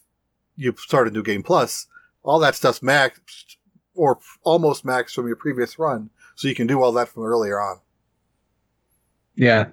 you 0.56 0.76
start 0.78 1.08
a 1.08 1.12
new 1.12 1.24
game 1.24 1.44
plus, 1.44 1.88
all 2.24 2.40
that 2.40 2.56
stuff's 2.56 2.80
maxed 2.80 3.56
or 3.95 4.20
almost 4.44 4.86
maxed 4.86 5.14
from 5.14 5.28
your 5.28 5.36
previous 5.36 5.80
run, 5.80 6.10
so 6.38 6.47
you 6.47 6.55
can 6.55 6.68
do 6.68 6.81
all 6.81 6.91
that 6.93 7.09
from 7.09 7.23
earlier 7.23 7.59
on. 7.59 7.80
Yeah. 9.35 9.69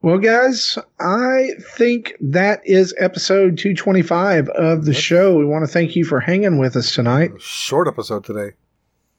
Well, 0.00 0.18
guys, 0.18 0.78
I 1.00 1.50
think 1.76 2.14
that 2.20 2.60
is 2.64 2.94
episode 2.98 3.58
225 3.58 4.48
of 4.50 4.84
the 4.84 4.94
show. 4.94 5.36
We 5.36 5.44
want 5.44 5.64
to 5.64 5.70
thank 5.70 5.96
you 5.96 6.04
for 6.04 6.20
hanging 6.20 6.58
with 6.58 6.76
us 6.76 6.94
tonight. 6.94 7.32
Short 7.40 7.88
episode 7.88 8.24
today. 8.24 8.54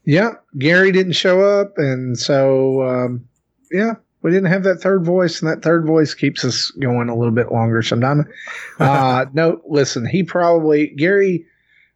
Yeah, 0.06 0.32
Gary 0.58 0.92
didn't 0.92 1.14
show 1.14 1.42
up, 1.42 1.78
and 1.78 2.18
so 2.18 2.82
um, 2.84 3.28
yeah, 3.72 3.94
we 4.22 4.32
didn't 4.32 4.52
have 4.52 4.64
that 4.64 4.82
third 4.82 5.06
voice, 5.06 5.42
and 5.42 5.52
that 5.52 5.62
third 5.62 5.86
voice 5.86 6.14
keeps 6.14 6.44
us 6.44 6.72
going 6.82 7.10
a 7.10 7.16
little 7.16 7.34
bit 7.34 7.52
longer 7.52 7.82
sometimes. 7.82 8.26
Uh, 8.80 9.26
no, 9.34 9.62
listen, 9.68 10.06
he 10.06 10.24
probably 10.24 10.88
Gary. 10.88 11.46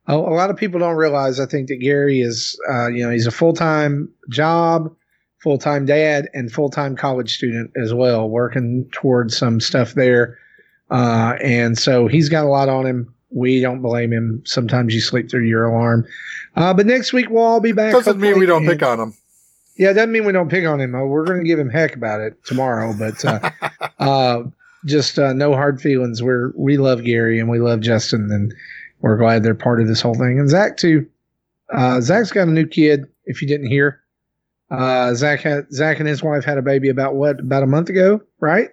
A, 0.08 0.16
a 0.16 0.36
lot 0.36 0.50
of 0.50 0.58
people 0.58 0.80
don't 0.80 0.96
realize. 0.96 1.40
I 1.40 1.46
think 1.46 1.68
that 1.68 1.78
Gary 1.78 2.22
is, 2.22 2.60
uh, 2.70 2.88
you 2.88 3.04
know, 3.04 3.12
he's 3.12 3.28
a 3.28 3.32
full 3.32 3.54
time 3.54 4.10
job, 4.30 4.94
full 5.42 5.58
time 5.58 5.86
dad, 5.86 6.30
and 6.34 6.52
full 6.52 6.70
time 6.70 6.96
college 6.96 7.36
student 7.36 7.72
as 7.76 7.94
well, 7.94 8.30
working 8.30 8.90
towards 8.92 9.36
some 9.38 9.60
stuff 9.60 9.94
there. 9.94 10.38
Uh, 10.90 11.36
and 11.44 11.78
so 11.78 12.08
he's 12.08 12.30
got 12.30 12.46
a 12.46 12.50
lot 12.50 12.70
on 12.70 12.86
him. 12.86 13.14
We 13.30 13.60
don't 13.60 13.82
blame 13.82 14.14
him. 14.14 14.42
Sometimes 14.46 14.94
you 14.94 15.02
sleep 15.02 15.30
through 15.30 15.46
your 15.46 15.66
alarm. 15.66 16.06
Uh, 16.56 16.74
but 16.74 16.86
next 16.86 17.12
week 17.12 17.30
we'll 17.30 17.44
all 17.44 17.60
be 17.60 17.74
back. 17.74 17.92
Doesn't 17.92 18.20
mean 18.20 18.40
we 18.40 18.46
don't 18.46 18.64
hopefully, 18.64 18.78
pick 18.78 18.88
on 18.88 19.00
him. 19.00 19.14
yeah, 19.76 19.90
it 19.92 19.96
doesn't 19.96 20.12
mean 20.14 20.26
we 20.26 20.32
don't 20.32 20.50
pick 20.50 20.66
on 20.66 20.80
him. 20.80 20.96
Uh, 20.96 21.04
We're 21.04 21.26
going 21.26 21.40
to 21.40 21.46
give 21.46 21.60
him 21.60 21.70
heck 21.70 21.94
about 21.96 22.22
it 22.22 22.44
tomorrow, 22.46 22.96
but 22.98 23.24
uh, 23.26 23.52
uh, 24.00 24.44
just 24.86 25.20
uh, 25.20 25.34
no 25.34 25.54
hard 25.54 25.82
feelings. 25.82 26.24
We're 26.24 26.52
we 26.56 26.78
love 26.78 27.04
Gary 27.04 27.38
and 27.38 27.50
we 27.50 27.60
love 27.60 27.82
Justin, 27.82 28.32
and 28.32 28.54
we're 29.02 29.18
glad 29.18 29.44
they're 29.44 29.56
part 29.56 29.82
of 29.82 29.88
this 29.88 30.02
whole 30.02 30.16
thing. 30.16 30.40
And 30.40 30.50
Zach 30.50 30.78
too. 30.78 31.08
Uh, 31.74 32.00
Zach's 32.02 32.32
got 32.32 32.48
a 32.48 32.52
new 32.52 32.66
kid. 32.66 33.06
If 33.26 33.42
you 33.42 33.48
didn't 33.48 33.68
hear, 33.68 34.02
uh, 34.72 35.14
Zach 35.16 35.42
had 35.42 35.72
Zach 35.74 36.00
and 36.00 36.08
his 36.08 36.24
wife 36.24 36.46
had 36.46 36.58
a 36.58 36.62
baby 36.62 36.90
about 36.90 37.16
what 37.16 37.40
about 37.40 37.64
a 37.64 37.68
month 37.68 37.90
ago, 37.90 38.22
right? 38.40 38.70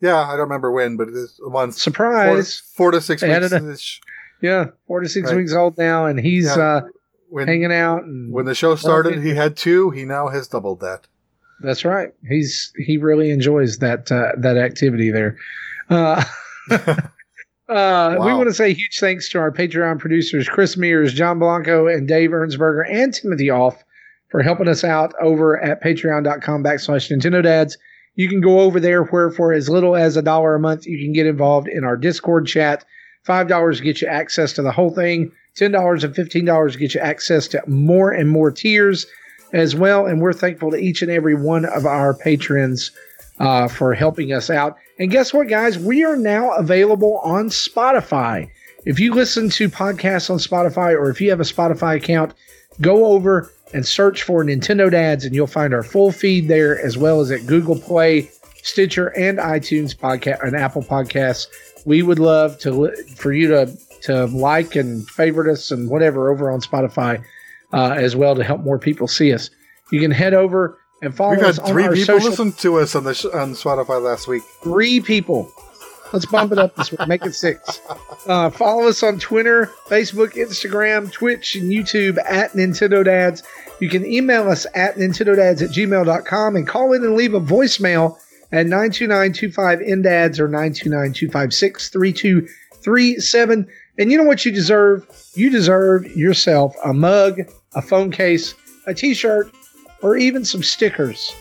Yeah, 0.00 0.16
I 0.18 0.32
don't 0.32 0.40
remember 0.40 0.70
when, 0.72 0.96
but 0.98 1.08
it's 1.08 1.40
a 1.40 1.48
month. 1.48 1.76
Surprise! 1.78 2.60
four 2.76 2.90
to 2.90 3.00
six 3.00 3.22
weeks. 3.22 3.52
ish. 3.52 4.00
Yeah, 4.42 4.66
four 4.86 5.00
to 5.00 5.08
six 5.08 5.28
Right. 5.28 5.36
weeks 5.38 5.54
old 5.54 5.78
now, 5.78 6.04
and 6.04 6.20
he's 6.20 6.44
Yeah. 6.44 6.62
uh, 6.62 6.80
When, 7.30 7.48
hanging 7.48 7.72
out. 7.72 8.04
And 8.04 8.30
when 8.30 8.44
the 8.44 8.54
show 8.54 8.74
started, 8.76 9.22
he 9.22 9.34
had 9.34 9.56
two. 9.56 9.90
He 9.90 10.04
now 10.04 10.28
has 10.28 10.46
doubled 10.48 10.80
that. 10.80 11.06
That's 11.60 11.86
right. 11.86 12.12
He's 12.28 12.72
he 12.76 12.98
really 12.98 13.30
enjoys 13.30 13.78
that 13.78 14.12
uh, 14.12 14.32
that 14.36 14.58
activity 14.58 15.10
there. 15.10 15.38
Uh, 15.88 16.22
uh, 17.68 18.16
We 18.18 18.32
want 18.32 18.48
to 18.48 18.54
say 18.54 18.72
huge 18.72 18.98
thanks 18.98 19.28
to 19.30 19.38
our 19.38 19.50
Patreon 19.50 19.98
producers, 19.98 20.48
Chris 20.48 20.76
Mears, 20.76 21.12
John 21.12 21.38
Blanco, 21.38 21.86
and 21.86 22.06
Dave 22.06 22.30
Ernsberger, 22.30 22.84
and 22.90 23.12
Timothy 23.12 23.50
Off 23.50 23.82
for 24.30 24.42
helping 24.42 24.68
us 24.68 24.84
out 24.84 25.14
over 25.20 25.62
at 25.62 25.82
patreon.com 25.82 26.62
backslash 26.62 27.10
Nintendo 27.10 27.42
Dads. 27.42 27.78
You 28.14 28.28
can 28.28 28.40
go 28.40 28.60
over 28.60 28.80
there 28.80 29.04
where 29.04 29.30
for 29.30 29.52
as 29.52 29.68
little 29.68 29.94
as 29.94 30.16
a 30.16 30.22
dollar 30.22 30.54
a 30.54 30.60
month, 30.60 30.86
you 30.86 30.98
can 30.98 31.12
get 31.12 31.26
involved 31.26 31.68
in 31.68 31.84
our 31.84 31.96
Discord 31.96 32.46
chat. 32.46 32.84
$5 33.26 33.82
get 33.82 34.00
you 34.00 34.08
access 34.08 34.52
to 34.54 34.62
the 34.62 34.72
whole 34.72 34.90
thing. 34.90 35.32
$10 35.58 36.04
and 36.04 36.14
$15 36.14 36.78
get 36.78 36.94
you 36.94 37.00
access 37.00 37.48
to 37.48 37.62
more 37.66 38.10
and 38.10 38.30
more 38.30 38.50
tiers 38.50 39.06
as 39.52 39.74
well. 39.74 40.06
And 40.06 40.20
we're 40.20 40.32
thankful 40.32 40.70
to 40.70 40.76
each 40.76 41.02
and 41.02 41.10
every 41.10 41.34
one 41.34 41.64
of 41.64 41.86
our 41.86 42.14
patrons 42.14 42.90
uh, 43.38 43.68
for 43.68 43.94
helping 43.94 44.32
us 44.32 44.50
out. 44.50 44.76
And 44.98 45.10
guess 45.10 45.32
what, 45.32 45.48
guys? 45.48 45.78
We 45.78 46.04
are 46.04 46.16
now 46.16 46.52
available 46.52 47.18
on 47.18 47.48
Spotify. 47.48 48.50
If 48.84 49.00
you 49.00 49.12
listen 49.12 49.50
to 49.50 49.68
podcasts 49.68 50.30
on 50.30 50.38
Spotify 50.38 50.92
or 50.92 51.10
if 51.10 51.20
you 51.20 51.30
have 51.30 51.40
a 51.40 51.44
Spotify 51.44 51.96
account, 51.96 52.34
go 52.80 53.06
over 53.06 53.52
and 53.74 53.86
search 53.86 54.22
for 54.22 54.44
Nintendo 54.44 54.90
Dads, 54.90 55.24
and 55.24 55.34
you'll 55.34 55.46
find 55.46 55.74
our 55.74 55.82
full 55.82 56.12
feed 56.12 56.48
there, 56.48 56.80
as 56.80 56.96
well 56.96 57.20
as 57.20 57.30
at 57.30 57.46
Google 57.46 57.78
Play, 57.78 58.30
Stitcher, 58.62 59.08
and 59.18 59.38
iTunes 59.38 59.94
podcast 59.94 60.42
and 60.42 60.56
Apple 60.56 60.82
Podcasts. 60.82 61.46
We 61.84 62.02
would 62.02 62.18
love 62.18 62.58
to 62.60 62.92
for 63.16 63.32
you 63.32 63.48
to 63.48 63.76
to 64.02 64.26
like 64.26 64.76
and 64.76 65.08
favorite 65.10 65.50
us 65.50 65.70
and 65.70 65.90
whatever 65.90 66.30
over 66.30 66.50
on 66.50 66.60
Spotify 66.60 67.22
uh, 67.72 67.94
as 67.96 68.14
well 68.14 68.36
to 68.36 68.44
help 68.44 68.60
more 68.60 68.78
people 68.78 69.08
see 69.08 69.32
us. 69.32 69.50
You 69.90 70.00
can 70.00 70.10
head 70.10 70.34
over 70.34 70.78
and 71.02 71.14
follow 71.16 71.36
We've 71.36 71.44
us 71.44 71.56
had 71.58 71.66
three 71.66 71.82
people 71.84 71.96
social 72.04 72.30
listen 72.30 72.52
to 72.52 72.78
us 72.78 72.94
on 72.94 73.04
the 73.04 73.14
sh- 73.14 73.26
on 73.26 73.52
Spotify 73.52 74.00
last 74.02 74.26
week. 74.28 74.42
three 74.62 75.00
people. 75.00 75.52
Let's 76.12 76.24
bump 76.26 76.52
it 76.52 76.58
up 76.58 76.76
this 76.76 76.92
week. 76.92 77.06
Make 77.08 77.26
it 77.26 77.34
six. 77.34 77.80
Uh, 78.26 78.48
follow 78.50 78.86
us 78.86 79.02
on 79.02 79.18
Twitter, 79.18 79.72
Facebook, 79.88 80.34
Instagram, 80.34 81.10
Twitch, 81.10 81.56
and 81.56 81.70
YouTube 81.72 82.16
at 82.24 82.52
Nintendo 82.52 83.04
Dads. 83.04 83.42
You 83.80 83.88
can 83.88 84.06
email 84.06 84.48
us 84.48 84.66
at 84.74 84.94
nintendodads 84.96 85.62
at 85.62 85.70
gmail.com 85.70 86.56
and 86.56 86.66
call 86.66 86.92
in 86.92 87.02
and 87.02 87.16
leave 87.16 87.34
a 87.34 87.40
voicemail 87.40 88.16
at 88.52 88.66
929-25-NDADS 88.66 90.38
or 90.38 90.48
929-256-3237. 92.84 93.66
And 93.98 94.12
you 94.12 94.18
know 94.18 94.24
what 94.24 94.44
you 94.44 94.52
deserve? 94.52 95.06
You 95.34 95.50
deserve 95.50 96.06
yourself 96.16 96.76
a 96.84 96.92
mug, 96.92 97.40
a 97.74 97.82
phone 97.82 98.10
case, 98.10 98.54
a 98.86 98.94
t-shirt, 98.94 99.50
or 100.02 100.16
even 100.16 100.44
some 100.44 100.62
stickers 100.62 101.34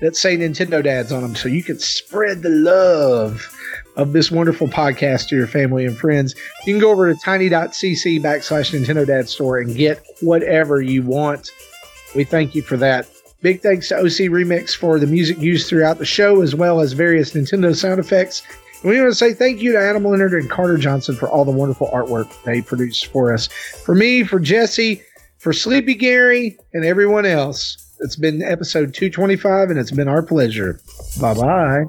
that 0.00 0.16
say 0.16 0.36
Nintendo 0.36 0.82
Dads 0.82 1.12
on 1.12 1.22
them 1.22 1.36
so 1.36 1.48
you 1.48 1.62
can 1.62 1.78
spread 1.78 2.42
the 2.42 2.48
love 2.50 3.48
of 3.96 4.12
this 4.12 4.30
wonderful 4.30 4.66
podcast 4.66 5.28
to 5.28 5.36
your 5.36 5.46
family 5.46 5.86
and 5.86 5.96
friends. 5.96 6.34
You 6.66 6.74
can 6.74 6.80
go 6.80 6.90
over 6.90 7.12
to 7.12 7.20
tiny.cc 7.20 8.20
backslash 8.20 8.72
Nintendo 8.72 9.06
Dad 9.06 9.28
store 9.28 9.58
and 9.58 9.76
get 9.76 10.04
whatever 10.20 10.80
you 10.82 11.02
want. 11.02 11.50
We 12.14 12.24
thank 12.24 12.54
you 12.54 12.62
for 12.62 12.76
that. 12.78 13.08
Big 13.42 13.60
thanks 13.60 13.88
to 13.88 13.96
OC 13.96 14.30
Remix 14.30 14.74
for 14.74 14.98
the 14.98 15.06
music 15.06 15.38
used 15.38 15.68
throughout 15.68 15.98
the 15.98 16.04
show, 16.04 16.42
as 16.42 16.54
well 16.54 16.80
as 16.80 16.92
various 16.92 17.32
Nintendo 17.32 17.74
sound 17.74 17.98
effects. 17.98 18.42
And 18.82 18.90
we 18.90 19.00
want 19.00 19.10
to 19.10 19.16
say 19.16 19.34
thank 19.34 19.60
you 19.60 19.72
to 19.72 19.78
Adam 19.78 20.04
Leonard 20.04 20.32
and 20.32 20.50
Carter 20.50 20.78
Johnson 20.78 21.16
for 21.16 21.28
all 21.28 21.44
the 21.44 21.50
wonderful 21.50 21.88
artwork 21.88 22.30
they 22.44 22.62
produce 22.62 23.02
for 23.02 23.32
us. 23.32 23.46
For 23.46 23.94
me, 23.94 24.24
for 24.24 24.38
Jesse, 24.38 25.02
for 25.38 25.52
Sleepy 25.52 25.94
Gary, 25.94 26.56
and 26.72 26.84
everyone 26.84 27.26
else, 27.26 27.76
it's 28.02 28.16
been 28.16 28.42
episode 28.42 28.94
225, 28.94 29.70
and 29.70 29.78
it's 29.78 29.92
been 29.92 30.08
our 30.08 30.22
pleasure. 30.22 30.80
Bye 31.20 31.34
bye. 31.34 31.84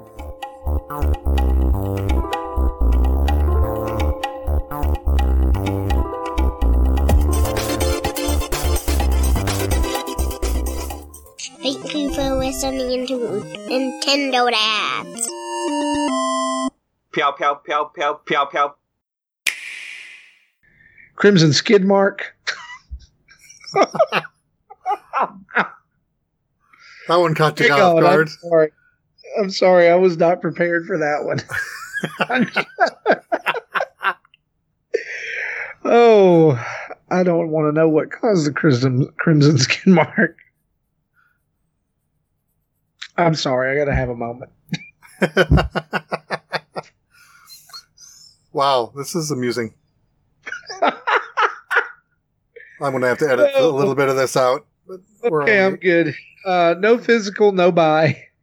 Thank 11.62 11.94
you 11.94 12.12
for 12.14 12.34
listening 12.36 13.06
to 13.08 13.14
Nintendo 13.68 14.50
Dads. 14.50 15.28
Pew 17.12 17.32
pew 17.36 17.54
pew 17.64 17.90
pew 17.94 18.18
pew 18.24 18.46
pew. 18.50 18.74
Crimson 21.16 21.52
Skid 21.52 21.84
Mark. 21.84 22.34
That 27.08 27.16
one 27.16 27.34
caught 27.34 27.58
you 27.60 27.72
off 27.72 28.00
guard. 28.00 28.28
I'm 28.28 28.48
sorry. 28.48 28.72
I'm 29.38 29.50
sorry. 29.50 29.88
I 29.88 29.96
was 29.96 30.16
not 30.16 30.40
prepared 30.40 30.86
for 30.86 30.96
that 30.98 31.24
one. 31.24 31.40
Oh, 35.84 36.58
I 37.10 37.22
don't 37.22 37.50
want 37.50 37.68
to 37.68 37.72
know 37.78 37.88
what 37.88 38.10
caused 38.10 38.46
the 38.46 38.52
crimson 38.52 39.06
crimson 39.18 39.58
skin 39.58 39.92
mark. 39.92 40.38
I'm 43.16 43.34
sorry, 43.34 43.70
I 43.70 43.76
got 43.84 43.90
to 43.90 43.94
have 43.94 44.08
a 44.08 44.16
moment. 44.16 44.50
wow, 48.52 48.92
this 48.96 49.14
is 49.14 49.30
amusing. 49.30 49.74
I'm 50.82 50.92
going 52.80 53.02
to 53.02 53.08
have 53.08 53.18
to 53.18 53.30
edit 53.30 53.52
a 53.54 53.68
little 53.68 53.94
bit 53.94 54.08
of 54.08 54.16
this 54.16 54.36
out. 54.36 54.66
Okay, 55.22 55.64
I'm 55.64 55.76
good. 55.76 56.14
Uh, 56.44 56.74
no 56.78 56.98
physical, 56.98 57.52
no 57.52 57.72
buy. 57.72 58.28